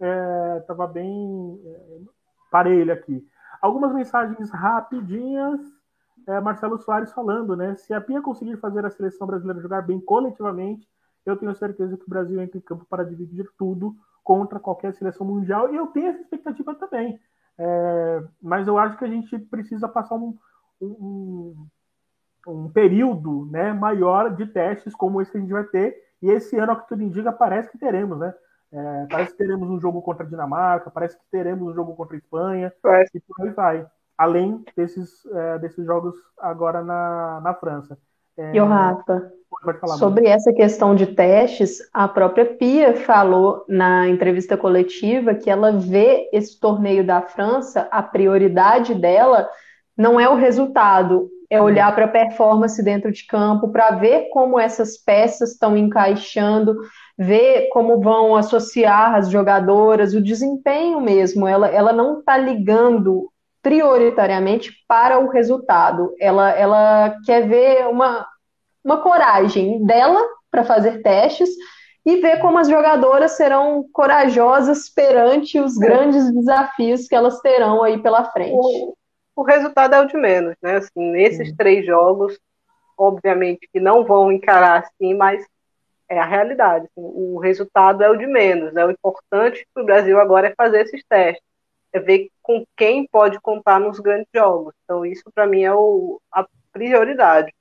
é, 0.01 0.60
tava 0.60 0.86
bem 0.86 1.60
é, 1.64 2.01
parelho 2.51 2.92
aqui. 2.92 3.26
Algumas 3.60 3.92
mensagens 3.92 4.51
rapidinhas. 4.51 5.60
É, 6.26 6.38
Marcelo 6.38 6.78
Soares 6.78 7.12
falando, 7.12 7.56
né? 7.56 7.74
Se 7.76 7.94
a 7.94 8.01
Pia 8.01 8.20
conseguir 8.20 8.56
fazer 8.59 8.84
a 8.84 8.90
seleção 8.90 9.26
brasileira 9.26 9.60
jogar 9.60 9.82
bem 9.82 9.98
coletivamente, 9.98 10.86
eu 11.24 11.36
tenho 11.36 11.55
certeza 11.55 11.97
que 11.97 12.05
o 12.05 12.09
Brasil 12.09 12.40
entra 12.40 12.59
em 12.59 12.60
campo 12.60 12.84
para 12.88 13.05
dividir 13.05 13.48
tudo 13.59 13.97
contra 14.22 14.60
qualquer 14.60 14.94
seleção 14.94 15.26
mundial. 15.26 15.72
E 15.72 15.76
eu 15.76 15.86
tenho 15.88 16.09
essa 16.09 16.20
expectativa 16.20 16.74
também. 16.74 17.18
É, 17.62 18.23
mas 18.41 18.66
eu 18.66 18.78
acho 18.78 18.97
que 18.97 19.05
a 19.05 19.09
gente 19.09 19.39
precisa 19.39 19.87
passar 19.87 20.15
um, 20.15 20.35
um, 20.81 21.66
um 22.49 22.70
período 22.70 23.47
né, 23.51 23.70
maior 23.74 24.35
de 24.35 24.47
testes 24.47 24.95
como 24.95 25.20
esse 25.20 25.31
que 25.31 25.37
a 25.37 25.41
gente 25.43 25.53
vai 25.53 25.65
ter 25.65 25.95
E 26.23 26.31
esse 26.31 26.57
ano, 26.57 26.73
ao 26.73 26.81
que 26.81 26.89
tudo 26.89 27.03
indica, 27.03 27.31
parece 27.31 27.70
que 27.70 27.77
teremos, 27.77 28.19
né? 28.19 28.35
É, 28.73 29.07
parece 29.11 29.32
que 29.32 29.39
teremos 29.39 29.69
um 29.69 29.78
jogo 29.78 30.01
contra 30.01 30.24
a 30.24 30.28
Dinamarca, 30.28 30.91
parece 30.91 31.19
que 31.19 31.24
teremos 31.31 31.69
um 31.69 31.74
jogo 31.74 31.95
contra 31.95 32.16
a 32.16 32.19
Espanha, 32.19 32.73
parece. 32.81 33.11
e 33.19 33.20
por 33.20 33.43
aí 33.43 33.51
vai. 33.51 33.87
Além 34.16 34.65
desses, 34.77 35.27
é, 35.27 35.59
desses 35.59 35.85
jogos 35.85 36.15
agora 36.39 36.82
na, 36.82 37.41
na 37.43 37.53
França. 37.53 37.99
É, 38.39 38.55
e 38.55 38.61
o 38.61 38.65
Rafa, 38.65 39.31
sobre 39.98 40.27
essa 40.27 40.52
questão 40.52 40.94
de 40.94 41.06
testes, 41.06 41.78
a 41.93 42.06
própria 42.06 42.47
Pia 42.47 42.94
falou 42.94 43.64
na 43.68 44.09
entrevista 44.09 44.56
coletiva 44.56 45.35
que 45.35 45.51
ela 45.51 45.72
vê 45.72 46.28
esse 46.32 46.59
torneio 46.59 47.05
da 47.05 47.20
França, 47.20 47.89
a 47.90 48.02
prioridade 48.02 48.94
dela 48.94 49.48
não 49.97 50.18
é 50.18 50.28
o 50.28 50.36
resultado, 50.36 51.28
é 51.51 51.60
olhar 51.60 51.93
para 51.94 52.05
a 52.05 52.09
performance 52.09 52.81
dentro 52.82 53.10
de 53.10 53.27
campo, 53.27 53.68
para 53.70 53.90
ver 53.90 54.28
como 54.31 54.59
essas 54.59 54.97
peças 54.97 55.51
estão 55.52 55.77
encaixando, 55.77 56.77
ver 57.18 57.68
como 57.70 58.01
vão 58.01 58.36
associar 58.36 59.16
as 59.16 59.28
jogadoras, 59.28 60.14
o 60.14 60.22
desempenho 60.22 61.01
mesmo. 61.01 61.47
Ela, 61.47 61.68
ela 61.68 61.93
não 61.93 62.20
está 62.20 62.39
ligando 62.39 63.28
prioritariamente 63.60 64.72
para 64.86 65.18
o 65.18 65.28
resultado. 65.28 66.14
Ela, 66.20 66.51
ela 66.52 67.16
quer 67.27 67.47
ver 67.48 67.89
uma, 67.89 68.24
uma 68.85 69.02
coragem 69.02 69.85
dela 69.85 70.23
para 70.51 70.65
fazer 70.65 71.02
testes 71.02 71.48
e 72.05 72.16
ver 72.16 72.40
como 72.40 72.59
as 72.59 72.69
jogadoras 72.69 73.32
serão 73.32 73.85
corajosas 73.93 74.89
perante 74.89 75.61
os 75.61 75.81
é. 75.81 75.86
grandes 75.86 76.32
desafios 76.32 77.07
que 77.07 77.15
elas 77.15 77.40
terão 77.40 77.82
aí 77.82 78.02
pela 78.02 78.24
frente. 78.31 78.57
O, 78.57 78.94
o 79.36 79.43
resultado 79.43 79.94
é 79.94 80.01
o 80.01 80.07
de 80.07 80.16
menos, 80.16 80.55
né? 80.62 80.77
Assim, 80.77 81.12
nesses 81.12 81.55
três 81.55 81.85
jogos, 81.85 82.39
obviamente 82.97 83.69
que 83.73 83.81
não 83.81 84.05
vão 84.05 84.32
encarar 84.32 84.81
assim, 84.81 85.15
mas 85.15 85.44
é 86.09 86.19
a 86.19 86.27
realidade. 86.27 86.86
Assim, 86.86 87.07
o 87.15 87.39
resultado 87.39 88.02
é 88.02 88.11
o 88.11 88.16
de 88.16 88.27
menos. 88.27 88.73
Né? 88.73 88.85
O 88.85 88.90
importante 88.90 89.66
para 89.73 89.82
o 89.82 89.86
Brasil 89.86 90.20
agora 90.20 90.48
é 90.48 90.55
fazer 90.55 90.82
esses 90.82 91.02
testes, 91.09 91.43
é 91.93 92.01
ver 92.01 92.28
com 92.43 92.65
quem 92.77 93.07
pode 93.07 93.40
contar 93.40 93.78
nos 93.78 94.01
grandes 94.01 94.28
jogos. 94.35 94.74
Então, 94.85 95.07
isso 95.07 95.24
para 95.35 95.47
mim 95.47 95.62
é 95.62 95.73
o, 95.73 96.20
a 96.32 96.47
prioridade. 96.73 97.52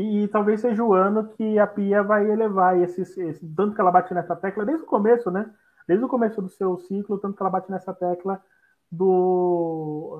E, 0.00 0.22
e, 0.22 0.28
talvez 0.28 0.62
seja 0.62 0.82
o 0.82 0.94
ano 0.94 1.28
que 1.28 1.58
a 1.58 1.66
Pia 1.66 2.02
vai 2.02 2.30
elevar 2.30 2.80
esse, 2.80 3.02
esse, 3.02 3.46
tanto 3.54 3.74
que 3.74 3.80
ela 3.82 3.90
bate 3.90 4.14
nessa 4.14 4.34
tecla 4.34 4.64
desde 4.64 4.82
o 4.82 4.86
começo, 4.86 5.30
né? 5.30 5.52
Desde 5.86 6.02
o 6.02 6.08
começo 6.08 6.40
do 6.40 6.48
seu 6.48 6.78
ciclo, 6.78 7.18
tanto 7.18 7.36
que 7.36 7.42
ela 7.42 7.50
bate 7.50 7.70
nessa 7.70 7.92
tecla 7.92 8.42
do 8.90 10.18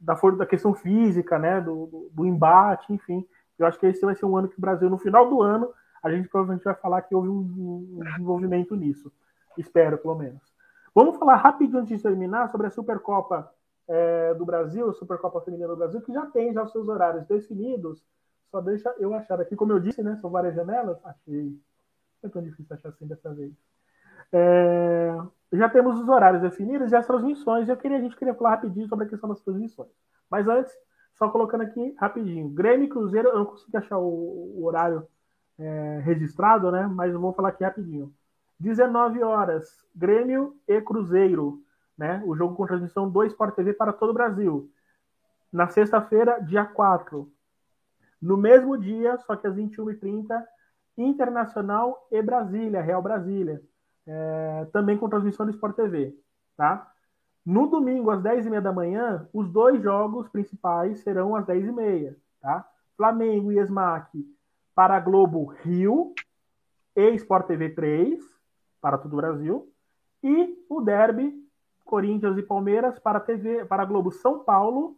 da, 0.00 0.14
da 0.14 0.46
questão 0.46 0.72
física, 0.72 1.38
né? 1.38 1.60
Do, 1.60 1.86
do, 1.86 2.10
do 2.10 2.24
embate, 2.24 2.90
enfim. 2.90 3.22
Eu 3.58 3.66
acho 3.66 3.78
que 3.78 3.86
esse 3.86 4.00
vai 4.02 4.14
ser 4.14 4.24
um 4.24 4.34
ano 4.34 4.48
que 4.48 4.56
o 4.56 4.60
Brasil, 4.62 4.88
no 4.88 4.96
final 4.96 5.28
do 5.28 5.42
ano, 5.42 5.70
a 6.02 6.10
gente 6.10 6.26
provavelmente 6.28 6.64
vai 6.64 6.74
falar 6.74 7.02
que 7.02 7.14
houve 7.14 7.28
um, 7.28 7.98
um 7.98 8.00
desenvolvimento 8.02 8.74
nisso. 8.74 9.12
Espero, 9.58 9.98
pelo 9.98 10.14
menos. 10.14 10.40
Vamos 10.94 11.18
falar 11.18 11.36
rapidinho 11.36 11.80
antes 11.80 11.94
de 11.94 12.02
terminar 12.02 12.50
sobre 12.50 12.68
a 12.68 12.70
Supercopa 12.70 13.52
é, 13.86 14.32
do 14.32 14.46
Brasil, 14.46 14.88
a 14.88 14.94
Supercopa 14.94 15.42
Feminina 15.42 15.68
do 15.68 15.76
Brasil, 15.76 16.00
que 16.00 16.14
já 16.14 16.24
tem 16.24 16.50
já 16.54 16.62
os 16.62 16.72
seus 16.72 16.88
horários 16.88 17.26
definidos. 17.26 18.02
Só 18.50 18.60
deixa 18.60 18.94
eu 18.98 19.14
achar 19.14 19.40
aqui, 19.40 19.54
como 19.54 19.72
eu 19.72 19.78
disse, 19.78 20.02
né? 20.02 20.16
São 20.16 20.30
várias 20.30 20.54
janelas. 20.54 20.98
Achei. 21.04 21.58
Não 22.22 22.28
é 22.28 22.32
tão 22.32 22.42
difícil 22.42 22.74
achar 22.74 22.88
assim 22.88 23.06
dessa 23.06 23.32
vez. 23.34 23.52
É, 24.32 25.16
já 25.52 25.68
temos 25.68 25.98
os 26.00 26.08
horários 26.08 26.42
definidos 26.42 26.92
e 26.92 26.96
as 26.96 27.06
transmissões. 27.06 27.68
Eu 27.68 27.76
queria, 27.76 27.98
a 27.98 28.00
gente 28.00 28.16
queria 28.16 28.34
falar 28.34 28.50
rapidinho 28.50 28.88
sobre 28.88 29.06
a 29.06 29.08
questão 29.08 29.28
das 29.28 29.40
transmissões. 29.40 29.90
Mas 30.30 30.48
antes, 30.48 30.72
só 31.14 31.28
colocando 31.28 31.62
aqui 31.62 31.94
rapidinho. 31.98 32.48
Grêmio 32.48 32.86
e 32.86 32.88
Cruzeiro, 32.88 33.28
eu 33.28 33.38
não 33.38 33.46
consegui 33.46 33.76
achar 33.76 33.98
o, 33.98 34.54
o 34.56 34.64
horário 34.64 35.06
é, 35.58 36.00
registrado, 36.04 36.70
né? 36.70 36.86
Mas 36.86 37.12
eu 37.12 37.20
vou 37.20 37.32
falar 37.32 37.50
aqui 37.50 37.64
rapidinho. 37.64 38.12
19 38.60 39.22
horas, 39.22 39.84
Grêmio 39.94 40.56
e 40.66 40.80
Cruzeiro, 40.80 41.62
né? 41.96 42.22
O 42.26 42.34
jogo 42.34 42.56
com 42.56 42.66
transmissão 42.66 43.08
do 43.08 43.24
Sport 43.24 43.54
TV 43.54 43.72
para 43.72 43.92
todo 43.92 44.10
o 44.10 44.14
Brasil. 44.14 44.70
Na 45.52 45.68
sexta-feira, 45.68 46.40
dia 46.40 46.64
4. 46.64 47.30
No 48.20 48.36
mesmo 48.36 48.76
dia, 48.76 49.16
só 49.18 49.36
que 49.36 49.46
às 49.46 49.54
21h30, 49.54 50.44
Internacional 50.96 52.06
e 52.10 52.20
Brasília, 52.20 52.82
Real 52.82 53.00
Brasília. 53.00 53.62
É, 54.06 54.66
também 54.72 54.96
com 54.96 55.08
transmissão 55.08 55.44
do 55.46 55.52
Sport 55.52 55.76
TV, 55.76 56.16
tá? 56.56 56.90
No 57.44 57.66
domingo, 57.66 58.10
às 58.10 58.22
10h30 58.22 58.60
da 58.60 58.72
manhã, 58.72 59.28
os 59.32 59.50
dois 59.50 59.82
jogos 59.82 60.28
principais 60.28 61.00
serão 61.00 61.36
às 61.36 61.44
10h30, 61.44 62.16
tá? 62.40 62.68
Flamengo 62.96 63.52
e 63.52 63.58
Esmac 63.58 64.10
para 64.74 64.98
Globo 64.98 65.44
Rio 65.44 66.14
e 66.96 67.10
Sport 67.14 67.46
TV 67.46 67.70
3 67.70 68.20
para 68.80 68.98
todo 68.98 69.12
o 69.12 69.16
Brasil 69.16 69.72
e 70.22 70.64
o 70.68 70.80
Derby 70.80 71.32
Corinthians 71.84 72.36
e 72.36 72.42
Palmeiras 72.42 72.98
para 72.98 73.20
TV 73.20 73.64
para 73.64 73.84
Globo 73.84 74.10
São 74.10 74.40
Paulo 74.40 74.96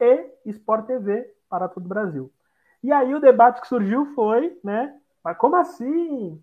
e 0.00 0.30
Sport 0.46 0.86
TV 0.86 1.34
para 1.48 1.68
todo 1.68 1.86
o 1.86 1.88
Brasil. 1.88 2.30
E 2.82 2.92
aí 2.92 3.14
o 3.14 3.20
debate 3.20 3.60
que 3.60 3.68
surgiu 3.68 4.06
foi, 4.14 4.58
né? 4.62 4.94
Mas 5.24 5.36
como 5.36 5.56
assim? 5.56 6.42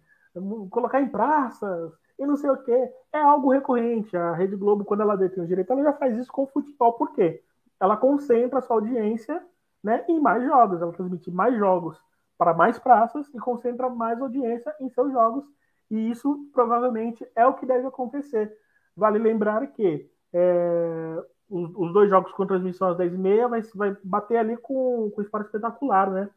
Colocar 0.70 1.02
em 1.02 1.08
praças 1.08 1.94
e 2.20 2.26
não 2.26 2.36
sei 2.36 2.50
o 2.50 2.58
quê. 2.58 2.90
É 3.14 3.20
algo 3.20 3.52
recorrente. 3.52 4.16
A 4.16 4.34
Rede 4.34 4.56
Globo, 4.56 4.86
quando 4.86 5.02
ela 5.02 5.16
detém 5.16 5.44
o 5.44 5.48
direito, 5.48 5.72
ela 5.72 5.84
já 5.84 5.94
faz 5.94 6.18
isso 6.18 6.32
com 6.32 6.44
o 6.44 6.48
futebol. 6.48 6.94
Por 6.94 7.14
quê? 7.14 7.44
Ela 7.80 7.98
concentra 7.98 8.60
a 8.60 8.62
sua 8.62 8.78
audiência 8.78 9.42
né, 9.84 10.04
em 10.08 10.20
mais 10.20 10.44
jogos, 10.44 10.82
ela 10.82 10.92
transmite 10.92 11.30
mais 11.30 11.56
jogos 11.56 11.96
para 12.38 12.54
mais 12.54 12.78
praças 12.80 13.28
e 13.34 13.38
concentra 13.38 13.90
mais 13.90 14.20
audiência 14.20 14.74
em 14.82 14.90
seus 14.90 15.12
jogos. 15.12 15.46
E 15.90 16.10
isso 16.10 16.50
provavelmente 16.52 17.26
é 17.36 17.46
o 17.46 17.54
que 17.54 17.66
deve 17.66 17.86
acontecer. 17.88 18.52
Vale 18.96 19.20
lembrar 19.20 19.68
que 19.68 20.10
é, 20.34 21.24
os, 21.50 21.72
os, 21.76 21.94
dois 21.94 22.10
jogos 22.10 22.32
com 22.32 22.46
transmissão 22.46 22.90
às 22.90 22.98
10h30 22.98 23.50
vai, 23.50 23.62
vai 23.76 23.98
bater 24.04 24.38
ali 24.38 24.58
com, 24.58 25.12
com 25.12 25.22
esporte 25.22 25.48
espetacular, 25.48 26.10
né? 26.10 26.30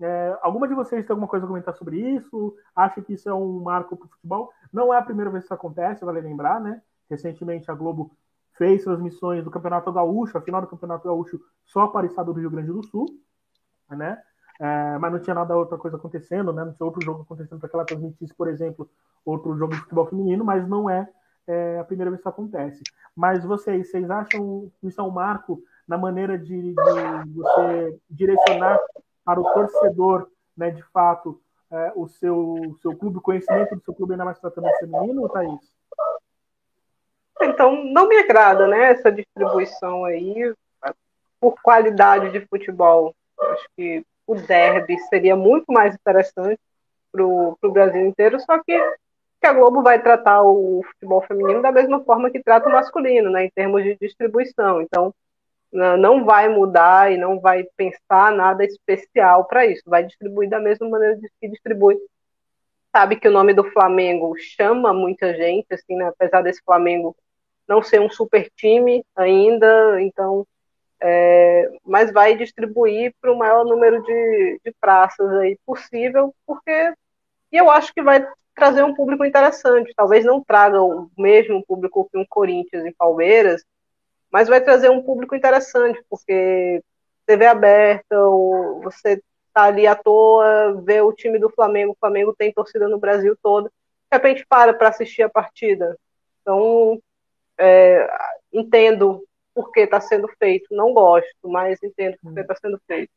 É, 0.00 0.36
alguma 0.42 0.66
de 0.66 0.74
vocês 0.74 1.06
tem 1.06 1.12
alguma 1.12 1.28
coisa 1.28 1.44
a 1.44 1.48
comentar 1.48 1.74
sobre 1.74 1.96
isso? 1.98 2.56
Acha 2.74 3.00
que 3.00 3.12
isso 3.12 3.28
é 3.28 3.34
um 3.34 3.60
marco 3.60 3.96
para 3.96 4.06
o 4.06 4.08
futebol? 4.08 4.50
Não 4.72 4.92
é 4.92 4.98
a 4.98 5.02
primeira 5.02 5.30
vez 5.30 5.44
que 5.44 5.46
isso 5.46 5.54
acontece, 5.54 6.04
vale 6.04 6.20
lembrar, 6.20 6.60
né? 6.60 6.82
Recentemente 7.08 7.70
a 7.70 7.74
Globo 7.74 8.10
fez 8.54 8.84
transmissões 8.84 9.44
do 9.44 9.50
Campeonato 9.50 9.92
Gaúcho, 9.92 10.36
a 10.36 10.40
final 10.40 10.60
do 10.60 10.66
Campeonato 10.66 11.06
Gaúcho 11.06 11.40
só 11.64 11.86
para 11.86 12.06
o 12.06 12.08
estado 12.08 12.32
do 12.32 12.40
Rio 12.40 12.50
Grande 12.50 12.72
do 12.72 12.84
Sul, 12.84 13.06
né? 13.90 14.20
É, 14.60 14.98
mas 14.98 15.12
não 15.12 15.20
tinha 15.20 15.34
nada 15.34 15.56
outra 15.56 15.78
coisa 15.78 15.96
acontecendo, 15.96 16.52
né? 16.52 16.64
Não 16.64 16.72
tinha 16.72 16.86
outro 16.86 17.04
jogo 17.04 17.22
acontecendo 17.22 17.58
para 17.58 17.68
que 17.68 17.76
ela 17.76 17.84
transmitisse, 17.84 18.34
por 18.34 18.48
exemplo, 18.48 18.88
outro 19.24 19.56
jogo 19.56 19.74
de 19.74 19.80
futebol 19.80 20.06
feminino, 20.06 20.44
mas 20.44 20.68
não 20.68 20.88
é, 20.88 21.08
é, 21.46 21.78
a 21.78 21.84
primeira 21.84 22.10
vez 22.10 22.20
que 22.20 22.28
isso 22.28 22.28
acontece. 22.28 22.82
Mas 23.14 23.44
vocês, 23.44 23.90
vocês 23.90 24.10
acham 24.10 24.70
que 24.80 24.88
isso 24.88 25.00
é 25.00 25.04
um 25.04 25.10
marco 25.10 25.62
na 25.86 25.98
maneira 25.98 26.38
de, 26.38 26.74
de 26.74 26.74
você 27.34 27.98
direcionar 28.08 28.80
para 29.24 29.40
o 29.40 29.52
torcedor, 29.52 30.28
né, 30.56 30.70
de 30.70 30.82
fato, 30.84 31.40
é, 31.70 31.92
o 31.94 32.06
seu, 32.06 32.76
seu 32.80 32.96
clube, 32.96 33.18
o 33.18 33.22
conhecimento 33.22 33.74
do 33.74 33.82
seu 33.82 33.94
clube 33.94 34.12
ainda 34.12 34.24
mais 34.24 34.38
tratando 34.38 34.66
de 34.66 34.78
feminino, 34.78 35.28
Thaís? 35.28 35.72
Então, 37.40 37.84
não 37.84 38.08
me 38.08 38.16
agrada, 38.18 38.68
né, 38.68 38.92
essa 38.92 39.10
distribuição 39.10 40.04
aí 40.04 40.54
por 41.40 41.60
qualidade 41.60 42.30
de 42.30 42.46
futebol. 42.46 43.14
Acho 43.40 43.68
que 43.76 44.06
o 44.26 44.36
derby 44.36 44.98
seria 45.08 45.34
muito 45.34 45.72
mais 45.72 45.94
interessante 45.94 46.60
para 47.10 47.24
o 47.24 47.72
Brasil 47.72 48.06
inteiro, 48.06 48.38
só 48.40 48.62
que, 48.62 48.72
que 49.42 49.46
a 49.48 49.52
Globo 49.52 49.82
vai 49.82 50.00
tratar 50.00 50.40
o 50.44 50.84
futebol 50.84 51.20
feminino 51.22 51.60
da 51.60 51.72
mesma 51.72 52.02
forma 52.04 52.30
que 52.30 52.40
trata 52.40 52.68
o 52.68 52.72
masculino, 52.72 53.28
né, 53.28 53.46
em 53.46 53.50
termos 53.50 53.82
de 53.82 53.98
distribuição. 54.00 54.80
Então, 54.80 55.12
não 55.72 56.24
vai 56.24 56.48
mudar 56.48 57.10
e 57.10 57.16
não 57.16 57.40
vai 57.40 57.64
pensar 57.76 58.30
nada 58.30 58.64
especial 58.64 59.46
para 59.46 59.66
isso, 59.66 59.82
vai 59.84 60.04
distribuir 60.04 60.48
da 60.48 60.60
mesma 60.60 60.88
maneira 60.88 61.18
que 61.40 61.48
distribui. 61.48 61.98
Sabe 62.94 63.16
que 63.16 63.26
o 63.26 63.32
nome 63.32 63.52
do 63.52 63.64
Flamengo 63.72 64.36
chama 64.38 64.94
muita 64.94 65.34
gente, 65.34 65.66
assim, 65.72 65.96
né? 65.96 66.06
apesar 66.06 66.42
desse 66.42 66.62
Flamengo 66.62 67.16
não 67.66 67.82
ser 67.82 68.00
um 68.00 68.10
super 68.10 68.48
time 68.54 69.04
ainda, 69.16 70.00
então 70.00 70.46
é, 71.00 71.68
mas 71.84 72.12
vai 72.12 72.36
distribuir 72.36 73.12
para 73.20 73.32
o 73.32 73.36
maior 73.36 73.64
número 73.64 74.04
de, 74.04 74.60
de 74.64 74.72
praças 74.80 75.28
aí 75.38 75.58
possível, 75.66 76.32
porque 76.46 76.92
e 77.50 77.56
eu 77.56 77.70
acho 77.70 77.92
que 77.92 78.02
vai 78.02 78.24
trazer 78.54 78.82
um 78.82 78.94
público 78.94 79.24
interessante. 79.24 79.92
Talvez 79.96 80.24
não 80.24 80.42
traga 80.42 80.80
o 80.82 81.10
mesmo 81.16 81.64
público 81.64 82.08
que 82.10 82.18
um 82.18 82.24
Corinthians 82.26 82.84
e 82.84 82.94
Palmeiras, 82.94 83.64
mas 84.30 84.48
vai 84.48 84.60
trazer 84.60 84.90
um 84.90 85.02
público 85.02 85.34
interessante, 85.34 86.02
porque 86.08 86.82
TV 87.26 87.46
aberta, 87.46 88.18
ou 88.18 88.80
você 88.82 89.22
tá 89.52 89.64
ali 89.64 89.86
à 89.86 89.94
toa, 89.94 90.80
vê 90.82 91.00
o 91.02 91.12
time 91.12 91.38
do 91.38 91.50
Flamengo, 91.50 91.92
o 91.92 91.96
Flamengo 92.00 92.34
tem 92.36 92.52
torcida 92.52 92.88
no 92.88 92.98
Brasil 92.98 93.36
todo, 93.42 93.66
de 93.66 93.70
repente 94.10 94.46
para 94.48 94.72
para 94.72 94.88
assistir 94.88 95.22
a 95.22 95.28
partida. 95.28 95.96
Então, 96.40 97.00
é, 97.58 98.08
entendo 98.52 99.22
por 99.54 99.70
que 99.70 99.80
está 99.80 100.00
sendo 100.00 100.28
feito. 100.38 100.74
Não 100.74 100.92
gosto, 100.92 101.48
mas 101.48 101.82
entendo 101.82 102.16
por 102.22 102.32
que 102.34 102.40
está 102.40 102.54
sendo 102.56 102.80
feito. 102.86 103.12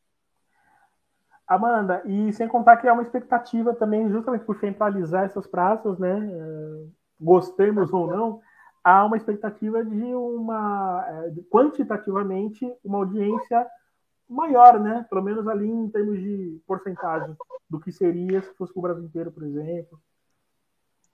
Amanda, 1.46 2.02
e 2.04 2.32
sem 2.32 2.48
contar 2.48 2.76
que 2.76 2.88
é 2.88 2.92
uma 2.92 3.02
expectativa 3.02 3.74
também, 3.74 4.10
justamente 4.10 4.44
por 4.44 4.56
centralizar 4.58 5.24
essas 5.24 5.46
praças, 5.46 5.98
né? 5.98 6.28
É, 6.32 6.86
gostemos 7.20 7.92
ou 7.92 8.06
não, 8.06 8.40
há 8.82 9.04
uma 9.04 9.16
expectativa 9.16 9.84
de 9.84 10.14
uma, 10.14 11.04
é, 11.08 11.32
quantitativamente, 11.50 12.70
uma 12.84 12.98
audiência 12.98 13.66
maior, 14.28 14.80
né? 14.80 15.06
Pelo 15.08 15.22
menos 15.22 15.46
ali 15.46 15.68
em 15.68 15.88
termos 15.88 16.18
de 16.18 16.60
porcentagem 16.66 17.36
do 17.68 17.80
que 17.80 17.92
seria 17.92 18.42
se 18.42 18.52
fosse 18.54 18.72
o 18.76 18.82
Brasil 18.82 19.04
inteiro, 19.04 19.30
por 19.30 19.44
exemplo. 19.44 20.00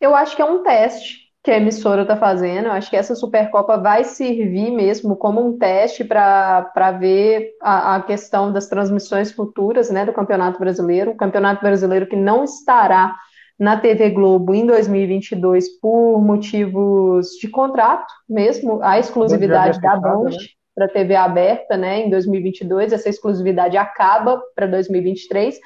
Eu 0.01 0.15
acho 0.15 0.35
que 0.35 0.43
é 0.43 0.45
um 0.45 0.63
teste 0.63 1.32
que 1.43 1.51
a 1.51 1.57
emissora 1.57 2.03
está 2.03 2.17
fazendo. 2.17 2.67
Eu 2.67 2.73
acho 2.73 2.89
que 2.89 2.97
essa 2.97 3.15
Supercopa 3.15 3.77
vai 3.77 4.05
servir 4.05 4.71
mesmo 4.71 5.17
como 5.17 5.45
um 5.45 5.59
teste 5.59 6.05
para 6.05 6.93
ver 7.01 7.51
a, 7.61 7.97
a, 7.97 8.03
questão 8.03 8.53
das 8.53 8.69
transmissões 8.69 9.33
futuras 9.33 9.91
né, 9.91 10.07
do 10.07 10.13
Campeonato 10.13 10.59
Brasileiro. 10.59 11.11
O 11.11 11.17
Campeonato 11.17 11.63
Brasileiro 11.63 12.07
que 12.07 12.17
não 12.17 12.45
estará 12.45 13.17
na 13.59 13.77
TV 13.77 14.11
Globo 14.11 14.55
em 14.55 14.67
2022 14.67 15.81
por 15.81 16.21
motivos 16.21 17.29
de 17.41 17.49
contrato 17.49 18.13
mesmo, 18.29 18.81
a 18.83 18.99
exclusividade 18.99 19.81
da 19.81 19.97
Band 19.97 20.31
né? 20.31 20.37
para 20.75 20.89
TV 20.89 21.15
aberta 21.17 21.77
né, 21.77 22.07
em 22.07 22.11
2022. 22.11 22.93
Essa 22.93 23.09
exclusividade 23.09 23.77
acaba 23.77 24.41
para 24.55 24.67
2023 24.67 25.59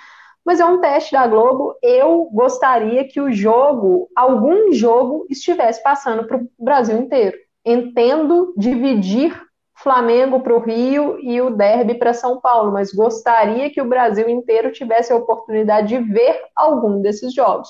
mas 0.47 0.61
é 0.61 0.65
um 0.65 0.81
teste 0.81 1.11
da 1.11 1.27
Globo. 1.27 1.77
Eu 1.83 2.31
gostaria 2.33 3.03
que 3.05 3.21
o 3.21 3.33
jogo, 3.33 4.09
algum 4.15 4.73
jogo, 4.73 5.27
estivesse 5.29 5.83
passando 5.83 6.25
para 6.25 6.37
o 6.37 6.49
Brasil 6.57 6.97
inteiro. 6.97 7.37
Entendo 7.65 8.55
dividir 8.57 9.37
Flamengo 9.75 10.39
para 10.41 10.55
o 10.55 10.61
Rio 10.61 11.19
e 11.21 11.41
o 11.41 11.51
Derby 11.51 11.95
para 11.95 12.15
São 12.15 12.41
Paulo, 12.41 12.73
mas 12.73 12.93
gostaria 12.93 13.69
que 13.71 13.83
o 13.83 13.89
Brasil 13.89 14.29
inteiro 14.29 14.71
tivesse 14.71 15.13
a 15.13 15.17
oportunidade 15.17 15.89
de 15.89 15.99
ver 15.99 16.41
algum 16.55 17.03
desses 17.03 17.35
jogos. 17.35 17.69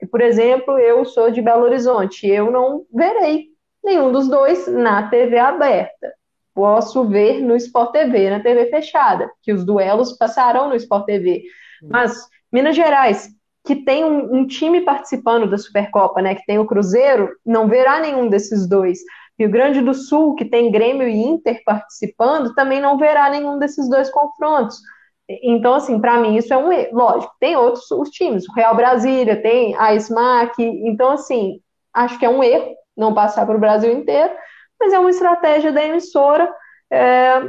E, 0.00 0.06
por 0.06 0.22
exemplo, 0.22 0.78
eu 0.78 1.04
sou 1.04 1.30
de 1.30 1.42
Belo 1.42 1.64
Horizonte, 1.64 2.26
eu 2.26 2.50
não 2.50 2.86
verei 2.92 3.48
nenhum 3.84 4.10
dos 4.10 4.28
dois 4.28 4.66
na 4.66 5.08
TV 5.10 5.38
aberta. 5.38 6.12
Posso 6.54 7.06
ver 7.06 7.40
no 7.42 7.54
Sport 7.54 7.92
TV, 7.92 8.30
na 8.30 8.40
TV 8.40 8.66
fechada, 8.66 9.30
que 9.42 9.52
os 9.52 9.62
duelos 9.62 10.16
passarão 10.16 10.70
no 10.70 10.74
Sport 10.74 11.04
TV. 11.04 11.44
Mas 11.90 12.26
Minas 12.52 12.76
Gerais, 12.76 13.28
que 13.64 13.76
tem 13.76 14.04
um, 14.04 14.36
um, 14.36 14.46
time 14.46 14.82
participando 14.82 15.48
da 15.48 15.56
Supercopa, 15.56 16.20
né, 16.20 16.34
que 16.34 16.44
tem 16.44 16.58
o 16.58 16.66
Cruzeiro, 16.66 17.30
não 17.44 17.66
verá 17.66 17.98
nenhum 17.98 18.28
desses 18.28 18.68
dois. 18.68 18.98
Rio 19.38 19.50
Grande 19.50 19.80
do 19.80 19.94
Sul, 19.94 20.34
que 20.34 20.44
tem 20.44 20.70
Grêmio 20.70 21.08
e 21.08 21.16
Inter 21.16 21.60
participando, 21.64 22.54
também 22.54 22.80
não 22.80 22.98
verá 22.98 23.28
nenhum 23.30 23.58
desses 23.58 23.88
dois 23.88 24.10
confrontos. 24.10 24.78
Então, 25.28 25.74
assim, 25.74 25.98
para 26.00 26.18
mim 26.18 26.36
isso 26.36 26.52
é 26.52 26.56
um 26.56 26.70
erro. 26.70 26.96
Lógico, 26.96 27.32
tem 27.40 27.56
outros 27.56 27.90
os 27.90 28.10
times, 28.10 28.46
o 28.48 28.52
Real 28.52 28.76
Brasília, 28.76 29.40
tem 29.40 29.74
a 29.76 29.94
SMAC. 29.94 30.62
Então, 30.62 31.10
assim, 31.12 31.60
acho 31.92 32.18
que 32.18 32.26
é 32.26 32.28
um 32.28 32.44
erro 32.44 32.74
não 32.96 33.14
passar 33.14 33.46
para 33.46 33.56
o 33.56 33.60
Brasil 33.60 33.92
inteiro, 33.92 34.32
mas 34.78 34.92
é 34.92 34.98
uma 34.98 35.10
estratégia 35.10 35.72
da 35.72 35.84
emissora. 35.84 36.52
É, 36.92 37.48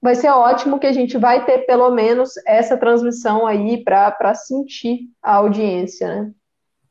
vai 0.00 0.14
ser 0.14 0.30
ótimo 0.30 0.78
que 0.78 0.86
a 0.86 0.92
gente 0.92 1.18
vai 1.18 1.44
ter 1.44 1.66
pelo 1.66 1.90
menos 1.90 2.34
essa 2.46 2.76
transmissão 2.76 3.46
aí 3.46 3.82
para 3.82 4.34
sentir 4.34 5.10
a 5.22 5.36
audiência, 5.36 6.08
né? 6.08 6.32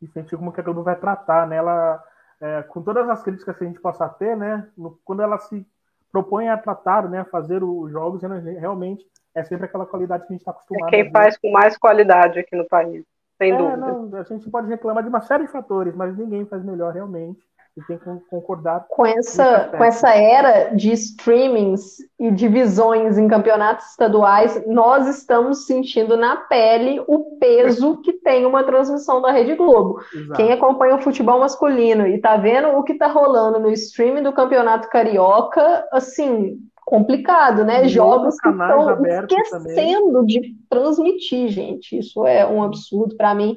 E 0.01 0.07
sentir 0.07 0.37
como 0.37 0.51
que 0.51 0.59
a 0.59 0.63
Globo 0.63 0.83
vai 0.83 0.95
tratar, 0.95 1.47
né? 1.47 1.55
Ela, 1.55 2.03
é, 2.39 2.63
com 2.63 2.81
todas 2.81 3.09
as 3.09 3.23
críticas 3.23 3.57
que 3.57 3.63
a 3.63 3.67
gente 3.67 3.79
possa 3.79 4.07
ter, 4.09 4.35
né? 4.35 4.67
No, 4.77 4.99
quando 5.03 5.21
ela 5.21 5.37
se 5.39 5.65
propõe 6.11 6.49
a 6.49 6.57
tratar, 6.57 7.09
né? 7.09 7.21
A 7.21 7.25
fazer 7.25 7.63
os 7.63 7.91
jogos, 7.91 8.21
realmente 8.21 9.05
é 9.33 9.43
sempre 9.43 9.65
aquela 9.65 9.85
qualidade 9.85 10.23
que 10.23 10.33
a 10.33 10.33
gente 10.33 10.41
está 10.41 10.51
acostumado. 10.51 10.87
É 10.87 10.89
quem 10.89 11.11
faz 11.11 11.37
com 11.37 11.51
mais 11.51 11.77
qualidade 11.77 12.39
aqui 12.39 12.55
no 12.55 12.67
país, 12.67 13.05
sem 13.37 13.51
é, 13.51 13.57
dúvida. 13.57 13.77
Não, 13.77 14.15
a 14.15 14.23
gente 14.23 14.49
pode 14.49 14.67
reclamar 14.67 15.03
de 15.03 15.09
uma 15.09 15.21
série 15.21 15.45
de 15.45 15.51
fatores, 15.51 15.95
mas 15.95 16.17
ninguém 16.17 16.45
faz 16.45 16.63
melhor 16.63 16.93
realmente 16.93 17.41
e 17.77 17.83
tem 17.83 17.97
que 17.97 18.05
concordar 18.27 18.87
com 18.89 19.05
essa, 19.05 19.69
com 19.69 19.83
essa 19.83 20.09
era 20.09 20.73
de 20.73 20.91
streamings 20.93 21.97
e 22.19 22.31
divisões 22.31 23.19
em 23.19 23.27
campeonatos 23.27 23.91
estaduais, 23.91 24.65
nós 24.65 25.07
estamos 25.07 25.67
sentindo 25.67 26.17
na 26.17 26.37
pele 26.37 26.99
o 27.07 27.37
peso 27.39 28.01
que 28.01 28.13
tem 28.13 28.47
uma 28.47 28.63
transmissão 28.63 29.21
da 29.21 29.31
Rede 29.31 29.53
Globo. 29.53 30.01
Exato. 30.11 30.33
Quem 30.33 30.51
acompanha 30.51 30.95
o 30.95 31.01
futebol 31.01 31.39
masculino 31.39 32.07
e 32.07 32.17
tá 32.17 32.35
vendo 32.35 32.69
o 32.69 32.83
que 32.83 32.95
tá 32.95 33.07
rolando 33.07 33.59
no 33.59 33.71
streaming 33.71 34.23
do 34.23 34.33
Campeonato 34.33 34.89
Carioca, 34.89 35.87
assim, 35.91 36.57
complicado, 36.83 37.63
né? 37.63 37.85
E 37.85 37.89
Jogos 37.89 38.39
que 38.39 38.49
estão 38.49 39.03
esquecendo 39.03 40.13
também. 40.13 40.25
de 40.25 40.55
transmitir, 40.67 41.49
gente. 41.49 41.99
Isso 41.99 42.25
é 42.25 42.47
um 42.47 42.63
absurdo 42.63 43.15
para 43.15 43.35
mim. 43.35 43.55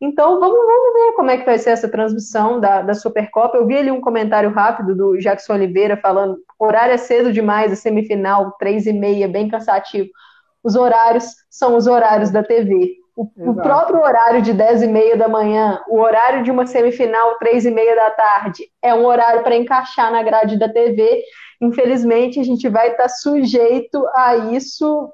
Então, 0.00 0.38
vamos, 0.38 0.56
vamos 0.56 0.92
ver 0.94 1.12
como 1.16 1.30
é 1.30 1.38
que 1.38 1.44
vai 1.44 1.58
ser 1.58 1.70
essa 1.70 1.88
transmissão 1.88 2.60
da, 2.60 2.82
da 2.82 2.94
Supercopa. 2.94 3.56
Eu 3.56 3.66
vi 3.66 3.76
ali 3.76 3.90
um 3.90 4.00
comentário 4.00 4.50
rápido 4.50 4.94
do 4.94 5.18
Jackson 5.18 5.54
Oliveira 5.54 5.96
falando 5.96 6.38
horário 6.58 6.94
é 6.94 6.96
cedo 6.96 7.32
demais, 7.32 7.72
a 7.72 7.76
semifinal, 7.76 8.52
três 8.58 8.86
e 8.86 8.92
meia, 8.92 9.28
bem 9.28 9.48
cansativo. 9.48 10.08
Os 10.62 10.74
horários 10.74 11.24
são 11.48 11.76
os 11.76 11.86
horários 11.86 12.30
da 12.30 12.42
TV. 12.42 12.96
O, 13.16 13.28
o 13.50 13.54
próprio 13.54 14.00
horário 14.00 14.42
de 14.42 14.52
dez 14.52 14.80
e 14.80 14.86
meia 14.86 15.16
da 15.16 15.28
manhã, 15.28 15.82
o 15.88 15.98
horário 15.98 16.44
de 16.44 16.50
uma 16.50 16.66
semifinal, 16.66 17.36
três 17.38 17.64
e 17.64 17.70
meia 17.70 17.96
da 17.96 18.10
tarde, 18.10 18.64
é 18.80 18.94
um 18.94 19.04
horário 19.04 19.42
para 19.42 19.56
encaixar 19.56 20.12
na 20.12 20.22
grade 20.22 20.56
da 20.56 20.68
TV. 20.68 21.22
Infelizmente, 21.60 22.38
a 22.38 22.44
gente 22.44 22.68
vai 22.68 22.92
estar 22.92 23.08
sujeito 23.08 24.04
a 24.14 24.36
isso 24.52 25.12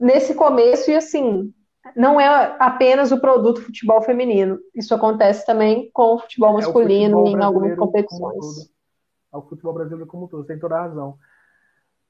nesse 0.00 0.34
começo 0.34 0.90
e 0.90 0.96
assim, 0.96 1.52
não 1.96 2.20
é 2.20 2.56
apenas 2.58 3.10
o 3.12 3.20
produto 3.20 3.62
futebol 3.62 4.00
feminino. 4.02 4.58
Isso 4.74 4.94
acontece 4.94 5.44
também 5.44 5.90
com 5.92 6.14
o 6.14 6.18
futebol 6.18 6.54
masculino 6.54 7.18
é 7.18 7.20
o 7.20 7.24
futebol 7.24 7.40
em 7.40 7.44
algumas 7.44 7.76
competições. 7.76 8.72
É 9.32 9.36
o 9.36 9.42
futebol 9.42 9.74
brasileiro 9.74 10.06
como 10.06 10.24
um 10.24 10.28
todo, 10.28 10.44
tem 10.44 10.58
toda 10.58 10.76
a 10.76 10.82
razão. 10.82 11.16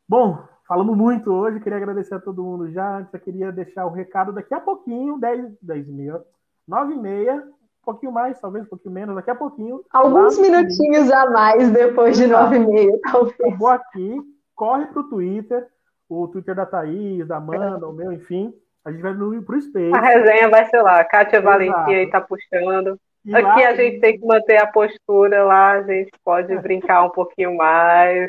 Bom, 0.09 0.39
falamos 0.66 0.97
muito 0.97 1.32
hoje, 1.32 1.61
queria 1.61 1.78
agradecer 1.78 2.15
a 2.15 2.20
todo 2.20 2.43
mundo 2.43 2.70
já. 2.70 2.99
Antes 2.99 3.15
eu 3.15 3.20
queria 3.20 3.51
deixar 3.51 3.86
o 3.86 3.90
recado 3.90 4.32
daqui 4.32 4.53
a 4.53 4.61
pouquinho, 4.61 5.19
10, 5.19 5.57
10 5.62 5.89
e 5.89 5.93
meia, 5.93 6.23
9 6.69 6.93
e 6.93 6.99
meia, 6.99 7.36
um 7.36 7.85
pouquinho 7.85 8.12
mais, 8.12 8.40
talvez 8.40 8.66
um 8.66 8.69
pouquinho 8.69 8.94
menos, 8.94 9.15
daqui 9.15 9.31
a 9.31 9.35
pouquinho. 9.35 9.82
Alguns 9.90 10.39
minutinhos 10.39 11.11
a 11.11 11.31
mais 11.31 11.70
depois 11.70 12.16
de 12.16 12.27
9 12.27 12.57
e 12.57 12.66
meia, 12.66 13.01
talvez. 13.11 13.59
vou 13.59 13.69
aqui, 13.69 14.20
corre 14.55 14.86
para 14.86 15.01
o 15.01 15.09
Twitter, 15.09 15.66
o 16.09 16.28
Twitter 16.28 16.55
da 16.55 16.66
Thaís, 16.66 17.27
da 17.27 17.36
Amanda, 17.39 17.89
o 17.89 17.93
meu, 17.93 18.12
enfim 18.12 18.53
a 18.85 18.91
gente 18.91 19.03
vai 19.03 19.15
no, 19.15 19.43
pro 19.43 19.61
Space. 19.61 19.95
A 19.95 20.01
resenha 20.01 20.49
vai 20.49 20.65
ser 20.67 20.83
lá. 20.83 21.05
Kátia 21.05 21.39
Exato. 21.39 21.45
Valentia 21.45 21.99
aí 21.99 22.11
tá 22.11 22.21
puxando. 22.21 22.99
E 23.25 23.35
Aqui 23.35 23.63
lá, 23.63 23.69
a 23.69 23.75
gente 23.75 24.01
tem 24.01 24.19
que 24.19 24.27
manter 24.27 24.57
a 24.57 24.67
postura 24.67 25.45
lá, 25.45 25.73
a 25.73 25.83
gente 25.83 26.11
pode 26.25 26.57
brincar 26.59 27.05
um 27.05 27.11
pouquinho 27.11 27.57
mais. 27.57 28.29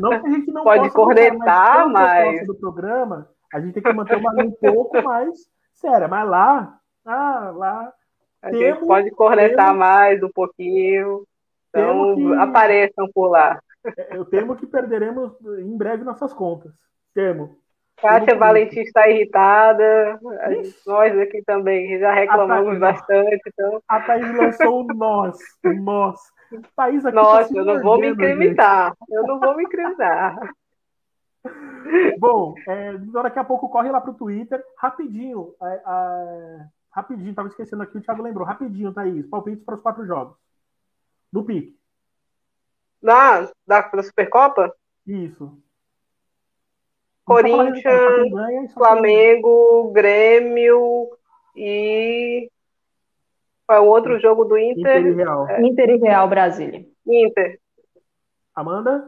Não, 0.00 0.20
que 0.20 0.26
a 0.26 0.30
gente 0.30 0.52
não 0.52 0.62
pode 0.64 0.90
cornetar, 0.90 1.88
mas. 1.88 2.46
do 2.46 2.54
programa, 2.54 3.28
a 3.52 3.58
gente 3.58 3.74
tem 3.74 3.82
que 3.82 3.92
manter 3.92 4.16
uma 4.16 4.32
linha 4.34 4.46
um 4.46 4.72
pouco 4.72 5.02
mais 5.02 5.34
séria. 5.72 6.06
Mas 6.06 6.28
lá, 6.28 6.78
ah, 7.06 7.52
lá. 7.54 7.92
A 8.42 8.50
temos, 8.50 8.78
gente 8.78 8.86
pode 8.86 9.10
cornetar 9.10 9.66
temos, 9.66 9.78
mais 9.78 10.22
um 10.22 10.30
pouquinho. 10.30 11.24
Então, 11.70 12.16
que, 12.16 12.34
apareçam 12.34 13.08
por 13.14 13.28
lá. 13.28 13.58
É, 13.96 14.16
eu 14.16 14.24
temo 14.26 14.56
que 14.56 14.66
perderemos 14.66 15.32
em 15.60 15.76
breve 15.76 16.04
nossas 16.04 16.32
contas. 16.32 16.72
Temo. 17.14 17.59
Kátia 18.00 18.36
Valentim 18.36 18.80
está 18.80 19.08
irritada. 19.08 20.18
Nós 20.86 21.18
aqui 21.18 21.42
também 21.44 21.98
já 21.98 22.12
reclamamos 22.12 22.78
Thaís, 22.78 22.80
bastante. 22.80 23.42
Então... 23.46 23.82
A 23.88 24.00
Thaís 24.00 24.36
lançou 24.36 24.84
o 24.84 24.94
nós. 24.94 25.38
nós. 25.64 26.20
Thaís 26.74 27.04
aqui 27.04 27.14
tá 27.14 27.22
Nossa, 27.22 27.56
eu 27.56 27.64
não 27.64 27.80
vou 27.80 27.98
me 27.98 28.08
incriminar. 28.08 28.88
Gente. 28.88 29.12
Eu 29.12 29.22
não 29.24 29.38
vou 29.38 29.56
me 29.56 29.64
incriminar. 29.64 30.38
Bom, 32.18 32.54
é, 32.66 32.92
daqui 33.22 33.38
a 33.38 33.44
pouco 33.44 33.68
corre 33.68 33.90
lá 33.90 34.00
para 34.00 34.10
o 34.10 34.14
Twitter. 34.14 34.62
Rapidinho. 34.78 35.54
É, 35.62 35.82
é, 35.86 36.66
rapidinho, 36.90 37.30
estava 37.30 37.48
esquecendo 37.48 37.82
aqui, 37.82 37.98
o 37.98 38.00
Thiago 38.00 38.22
lembrou. 38.22 38.46
Rapidinho, 38.46 38.92
Thaís. 38.92 39.26
Palpites 39.26 39.64
para 39.64 39.74
os 39.74 39.82
quatro 39.82 40.04
jogos. 40.04 40.36
Do 41.32 41.44
pique. 41.44 41.78
Da, 43.02 43.42
da, 43.66 43.80
da 43.80 44.02
Supercopa? 44.02 44.74
Isso. 45.06 45.56
Corinthians, 47.30 48.72
Flamengo, 48.74 49.92
Grêmio 49.92 51.08
e 51.54 52.50
qual 53.64 53.78
é 53.78 53.80
o 53.80 53.88
outro 53.88 54.18
jogo 54.18 54.44
do 54.44 54.58
Inter? 54.58 54.98
Inter 54.98 55.06
e 55.06 55.14
Real, 55.14 55.48
é. 55.48 55.62
Inter 55.62 55.90
e 55.90 55.96
Real 55.98 56.28
Brasília. 56.28 56.84
Inter. 57.06 57.60
Amanda? 58.52 59.04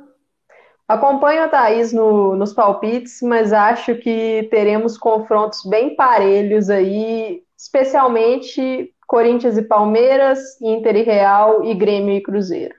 Acompanho 0.86 1.42
a 1.42 1.48
Thaís 1.48 1.92
no, 1.92 2.36
nos 2.36 2.52
palpites, 2.52 3.20
mas 3.22 3.52
acho 3.52 3.96
que 3.96 4.46
teremos 4.52 4.96
confrontos 4.96 5.64
bem 5.64 5.96
parelhos 5.96 6.70
aí, 6.70 7.42
especialmente 7.56 8.94
Corinthians 9.04 9.58
e 9.58 9.62
Palmeiras, 9.62 10.60
Inter 10.60 10.94
e 10.94 11.02
Real 11.02 11.64
e 11.64 11.74
Grêmio 11.74 12.14
e 12.14 12.22
Cruzeiro. 12.22 12.76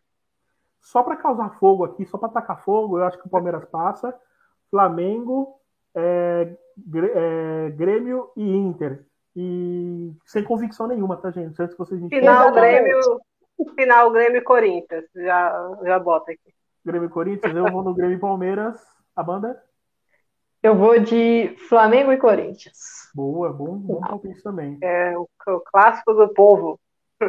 Só 0.82 1.04
para 1.04 1.18
causar 1.18 1.58
fogo 1.60 1.84
aqui, 1.84 2.06
só 2.06 2.18
para 2.18 2.30
tacar 2.30 2.64
fogo, 2.64 2.98
eu 2.98 3.04
acho 3.04 3.20
que 3.20 3.28
o 3.28 3.30
Palmeiras 3.30 3.66
passa. 3.66 4.14
Flamengo, 4.74 5.60
é, 5.94 6.52
é, 7.14 7.70
Grêmio 7.76 8.32
e 8.36 8.44
Inter. 8.44 9.06
E 9.36 10.12
sem 10.26 10.44
convicção 10.44 10.88
nenhuma, 10.88 11.16
tá, 11.16 11.30
gente? 11.30 11.62
Antes 11.62 11.76
que 11.76 11.80
vocês 11.80 12.02
me 12.02 12.10
Final 12.10 12.52
Grêmio, 12.52 13.00
final 13.76 14.12
Grêmio 14.12 14.40
e 14.40 14.42
Corinthians. 14.42 15.06
Já, 15.14 15.78
já 15.84 16.00
bota 16.00 16.32
aqui. 16.32 16.52
Grêmio 16.84 17.06
e 17.06 17.12
Corinthians, 17.12 17.56
eu 17.56 17.72
vou 17.72 17.84
no 17.84 17.94
Grêmio 17.94 18.18
e 18.18 18.20
Palmeiras. 18.20 18.76
A 19.16 19.22
banda? 19.22 19.62
Eu 20.64 20.76
vou 20.76 20.98
de 20.98 21.56
Flamengo 21.70 22.12
e 22.12 22.18
Corinthians. 22.18 23.12
Boa, 23.14 23.54
bom, 23.54 23.78
bom 23.78 24.02
palpite 24.02 24.42
também. 24.42 24.80
É 24.82 25.16
o, 25.16 25.30
o 25.48 25.60
clássico 25.60 26.16
do 26.16 26.30
povo. 26.30 26.80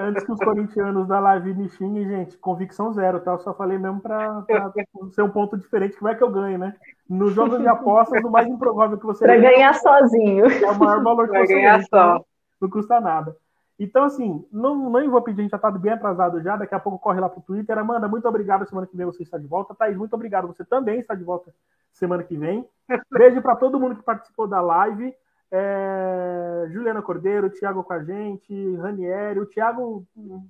Antes 0.01 0.25
que 0.25 0.33
os 0.33 0.39
corintianos 0.39 1.07
da 1.07 1.21
live 1.21 1.55
me 1.55 1.69
xinguem, 1.69 2.07
gente, 2.07 2.37
convicção 2.39 2.93
zero, 2.93 3.21
tá? 3.21 3.33
Eu 3.33 3.39
só 3.39 3.55
falei 3.55 3.79
mesmo 3.79 4.01
pra, 4.01 4.43
pra 4.43 4.73
ser 5.13 5.23
um 5.23 5.31
ponto 5.31 5.57
diferente, 5.57 5.97
como 5.97 6.09
é 6.11 6.15
que 6.15 6.23
eu 6.23 6.31
ganho, 6.31 6.59
né? 6.59 6.75
Nos 7.09 7.33
jogos 7.35 7.61
de 7.61 7.69
apostas, 7.69 8.23
o 8.25 8.31
mais 8.31 8.47
improvável 8.47 8.99
que 8.99 9.07
você 9.07 9.25
Pra 9.25 9.37
ganhar 9.37 9.75
sozinho. 9.75 10.47
É 10.47 10.71
o 10.71 10.79
maior 10.79 11.03
valor 11.03 11.27
que 11.27 11.33
Vai 11.33 11.47
você 11.47 11.55
ganhar 11.55 11.77
ganha, 11.77 11.87
só. 11.89 12.17
então 12.17 12.25
não 12.61 12.71
custa 12.71 13.01
nada. 13.01 13.37
Então, 13.79 14.05
assim, 14.05 14.47
não, 14.53 14.89
não 14.89 15.11
vou 15.11 15.21
pedir, 15.23 15.41
a 15.41 15.43
gente 15.43 15.51
já 15.51 15.59
tá 15.59 15.71
bem 15.71 15.93
atrasado 15.93 16.41
já, 16.41 16.57
daqui 16.57 16.75
a 16.75 16.81
pouco 16.81 16.99
corre 16.99 17.21
lá 17.21 17.29
pro 17.29 17.41
Twitter. 17.41 17.77
Amanda, 17.77 18.07
muito 18.07 18.27
obrigado, 18.29 18.67
semana 18.69 18.87
que 18.87 18.97
vem 18.97 19.05
você 19.05 19.23
está 19.23 19.37
de 19.37 19.47
volta. 19.47 19.75
Thaís, 19.75 19.97
muito 19.97 20.15
obrigado, 20.15 20.47
você 20.47 20.65
também 20.65 21.01
está 21.01 21.15
de 21.15 21.25
volta 21.25 21.53
semana 21.93 22.23
que 22.23 22.37
vem. 22.37 22.67
Beijo 23.11 23.43
para 23.43 23.57
todo 23.57 23.79
mundo 23.81 23.97
que 23.97 24.03
participou 24.03 24.47
da 24.47 24.61
live. 24.61 25.15
É, 25.53 26.67
Juliana 26.71 27.03
Cordeiro, 27.03 27.51
Thiago 27.51 27.85
com 27.85 27.93
a 27.93 28.03
gente, 28.03 28.77
Ranieri, 28.77 29.39
o 29.41 29.47
Thiago, 29.47 30.05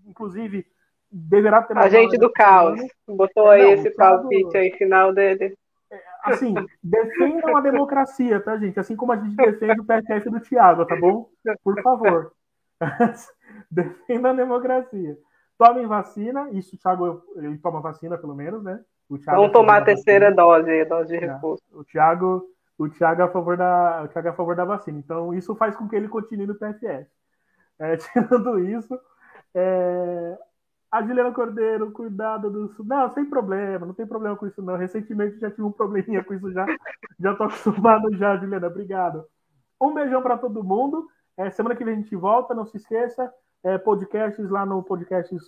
inclusive, 0.07 0.67
deverá 1.11 1.63
ter 1.63 1.77
A 1.77 1.89
gente 1.89 2.17
do 2.17 2.31
caos. 2.33 2.81
Botou 3.07 3.51
aí 3.51 3.73
esse 3.73 3.91
palpite 3.91 4.57
aí 4.57 4.71
final 4.73 5.13
dele. 5.13 5.57
Assim, 6.25 6.55
defendam 6.83 7.57
a 7.57 7.61
democracia, 7.61 8.41
tá, 8.41 8.57
gente? 8.57 8.81
Assim 8.81 8.97
como 8.97 9.13
a 9.13 9.17
gente 9.17 9.37
defende 9.37 9.81
o 9.81 9.85
PSF 9.85 10.31
do 10.31 10.41
Thiago, 10.41 10.87
tá 10.87 10.97
bom? 10.97 11.29
Por 11.63 11.81
favor. 11.83 12.33
Defendam 13.71 14.33
a 14.33 14.35
democracia. 14.35 15.17
Tomem 15.59 15.87
vacina, 15.87 16.49
isso 16.51 16.75
o 16.75 16.79
Thiago 16.79 17.23
ele 17.37 17.59
toma 17.59 17.81
vacina, 17.81 18.19
pelo 18.19 18.35
menos, 18.35 18.63
né? 18.65 18.81
O 19.09 19.19
Thiago 19.19 19.37
Vamos 19.39 19.51
é 19.51 19.53
tomar 19.53 19.77
a 19.77 19.85
terceira 19.85 20.31
vacina. 20.35 20.43
dose, 20.43 20.81
a 20.81 20.85
dose 20.85 21.09
de 21.19 21.25
É. 21.25 21.33
reforço. 21.33 21.63
O 21.73 21.85
Thiago, 21.85 22.45
o 22.79 22.89
Thiago 22.89 23.23
é 23.23 23.25
a 23.25 23.29
favor 23.31 23.57
da, 23.57 24.03
o 24.05 24.09
Thiago 24.09 24.29
é 24.29 24.31
a 24.31 24.35
favor 24.35 24.57
da 24.57 24.65
vacina. 24.65 24.99
Então, 24.99 25.33
isso 25.35 25.55
faz 25.55 25.77
com 25.77 25.89
que 25.89 25.97
ele 25.97 26.09
continue 26.09 26.47
no 26.47 26.55
PFF. 26.55 27.07
É, 27.79 27.97
tirando 27.99 28.59
isso, 28.61 28.99
é, 29.55 30.39
a 30.91 31.03
Juliana 31.03 31.33
Cordeiro, 31.33 31.91
cuidado 31.91 32.51
do. 32.51 32.85
Não, 32.85 33.11
sem 33.11 33.25
problema, 33.25 33.85
não 33.87 33.95
tem 33.95 34.07
problema 34.07 34.37
com 34.37 34.47
isso, 34.47 34.63
não. 34.63 34.77
Recentemente 34.77 35.41
já 35.41 35.51
tive 35.51 35.63
um 35.63 35.73
probleminha 35.73 36.23
com 36.23 36.35
isso 36.35 36.53
já. 36.53 36.67
Já 37.19 37.35
tô 37.35 37.45
acostumado 37.51 38.15
já, 38.17 38.37
Juliana. 38.37 38.69
Obrigado. 38.69 39.25
Um 39.81 39.93
beijão 39.93 40.23
para 40.23 40.39
todo 40.39 40.63
mundo. 40.63 41.09
É, 41.37 41.51
semana 41.51 41.75
que 41.75 41.85
vem 41.85 41.95
a 41.95 41.97
gente 41.97 42.15
volta, 42.15 42.55
não 42.55 42.65
se 42.65 42.77
esqueça. 42.77 43.33
É, 43.65 43.77
podcasts 43.79 44.49
lá 44.51 44.65
no 44.65 44.83
podcasts 44.83 45.43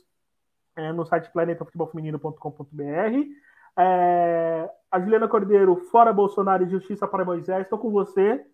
é, 0.74 0.92
no 0.92 1.06
site 1.06 1.30
planetafutebolfeminino.com.br. 1.32 2.82
É, 3.78 4.70
a 4.90 5.00
Juliana 5.00 5.28
Cordeiro, 5.28 5.76
fora 5.90 6.12
Bolsonaro 6.12 6.64
e 6.64 6.70
Justiça 6.70 7.06
para 7.06 7.24
Moisés, 7.24 7.62
estou 7.62 7.78
com 7.78 7.90
você. 7.90 8.44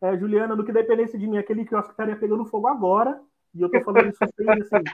É, 0.00 0.16
Juliana, 0.16 0.56
no 0.56 0.64
que 0.64 0.72
dependesse 0.72 1.16
de 1.16 1.26
mim, 1.26 1.38
aquele 1.38 1.64
que 1.64 1.74
eu 1.74 1.78
acho 1.78 1.88
que 1.88 1.92
estaria 1.92 2.16
pegando 2.16 2.44
fogo 2.44 2.66
agora, 2.66 3.20
e 3.54 3.60
eu 3.60 3.66
estou 3.66 3.82
falando 3.84 4.08
isso 4.08 4.18
sem, 4.34 4.50
assim, 4.50 4.84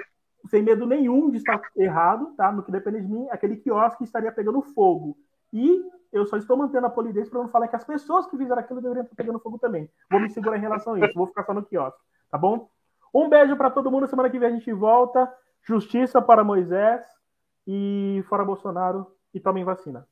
sem 0.48 0.62
medo 0.62 0.86
nenhum 0.86 1.30
de 1.30 1.36
estar 1.36 1.60
errado, 1.76 2.32
tá? 2.36 2.50
No 2.50 2.62
que 2.62 2.72
depende 2.72 3.02
de 3.02 3.08
mim, 3.08 3.28
aquele 3.30 3.56
quiosque 3.56 4.04
estaria 4.04 4.32
pegando 4.32 4.62
fogo. 4.62 5.18
E 5.52 5.82
eu 6.10 6.24
só 6.24 6.38
estou 6.38 6.56
mantendo 6.56 6.86
a 6.86 6.90
polidez 6.90 7.28
para 7.28 7.40
não 7.40 7.48
falar 7.48 7.68
que 7.68 7.76
as 7.76 7.84
pessoas 7.84 8.26
que 8.26 8.38
fizeram 8.38 8.60
aquilo 8.60 8.80
deveriam 8.80 9.04
estar 9.04 9.16
pegando 9.16 9.38
fogo 9.38 9.58
também. 9.58 9.90
Vou 10.10 10.20
me 10.20 10.30
segurar 10.30 10.56
em 10.56 10.60
relação 10.60 10.94
a 10.94 11.00
isso, 11.00 11.14
vou 11.14 11.26
ficar 11.26 11.44
só 11.44 11.52
no 11.52 11.62
quiosque, 11.62 12.00
tá 12.30 12.38
bom? 12.38 12.70
Um 13.12 13.28
beijo 13.28 13.56
para 13.56 13.70
todo 13.70 13.90
mundo, 13.90 14.06
semana 14.06 14.30
que 14.30 14.38
vem 14.38 14.48
a 14.48 14.52
gente 14.52 14.72
volta. 14.72 15.30
Justiça 15.62 16.22
para 16.22 16.44
Moisés 16.44 17.04
e 17.66 18.24
fora 18.28 18.44
Bolsonaro 18.44 19.06
e 19.34 19.40
tomem 19.40 19.64
vacina. 19.64 20.06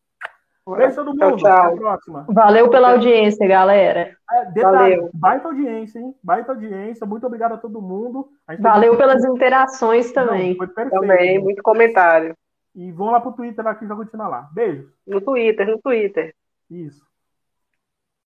Beijo 0.69 0.97
todo 0.97 1.11
mundo, 1.11 1.37
tchau. 1.37 1.49
até 1.49 1.75
a 1.75 1.77
próxima. 1.77 2.27
Valeu 2.29 2.69
pela 2.69 2.91
audiência, 2.91 3.47
galera. 3.47 4.17
É, 4.33 4.45
detalhe, 4.47 4.97
Valeu. 4.97 5.11
baita 5.15 5.47
audiência, 5.47 6.01
hein? 6.01 6.13
Baita 6.25 6.51
audiência, 6.53 7.07
muito 7.07 7.25
obrigado 7.25 7.53
a 7.53 7.57
todo 7.57 7.81
mundo. 7.81 8.29
A 8.49 8.53
gente 8.53 8.63
tá 8.65 8.73
Valeu 8.73 8.97
pelas 8.97 9.25
interações 9.25 10.07
Não, 10.07 10.27
também. 10.27 10.57
foi 10.57 10.67
perfeito. 10.67 11.01
Também, 11.01 11.39
muito 11.39 11.63
comentário. 11.63 12.35
E 12.75 12.91
vão 12.91 13.13
lá 13.13 13.21
pro 13.21 13.31
Twitter 13.33 13.65
lá 13.65 13.77
que 13.77 13.87
já 13.87 13.95
continua 13.95 14.27
lá. 14.27 14.49
Beijo. 14.53 14.91
No 15.07 15.21
Twitter, 15.21 15.69
no 15.69 15.79
Twitter. 15.81 16.35
Isso. 16.69 17.06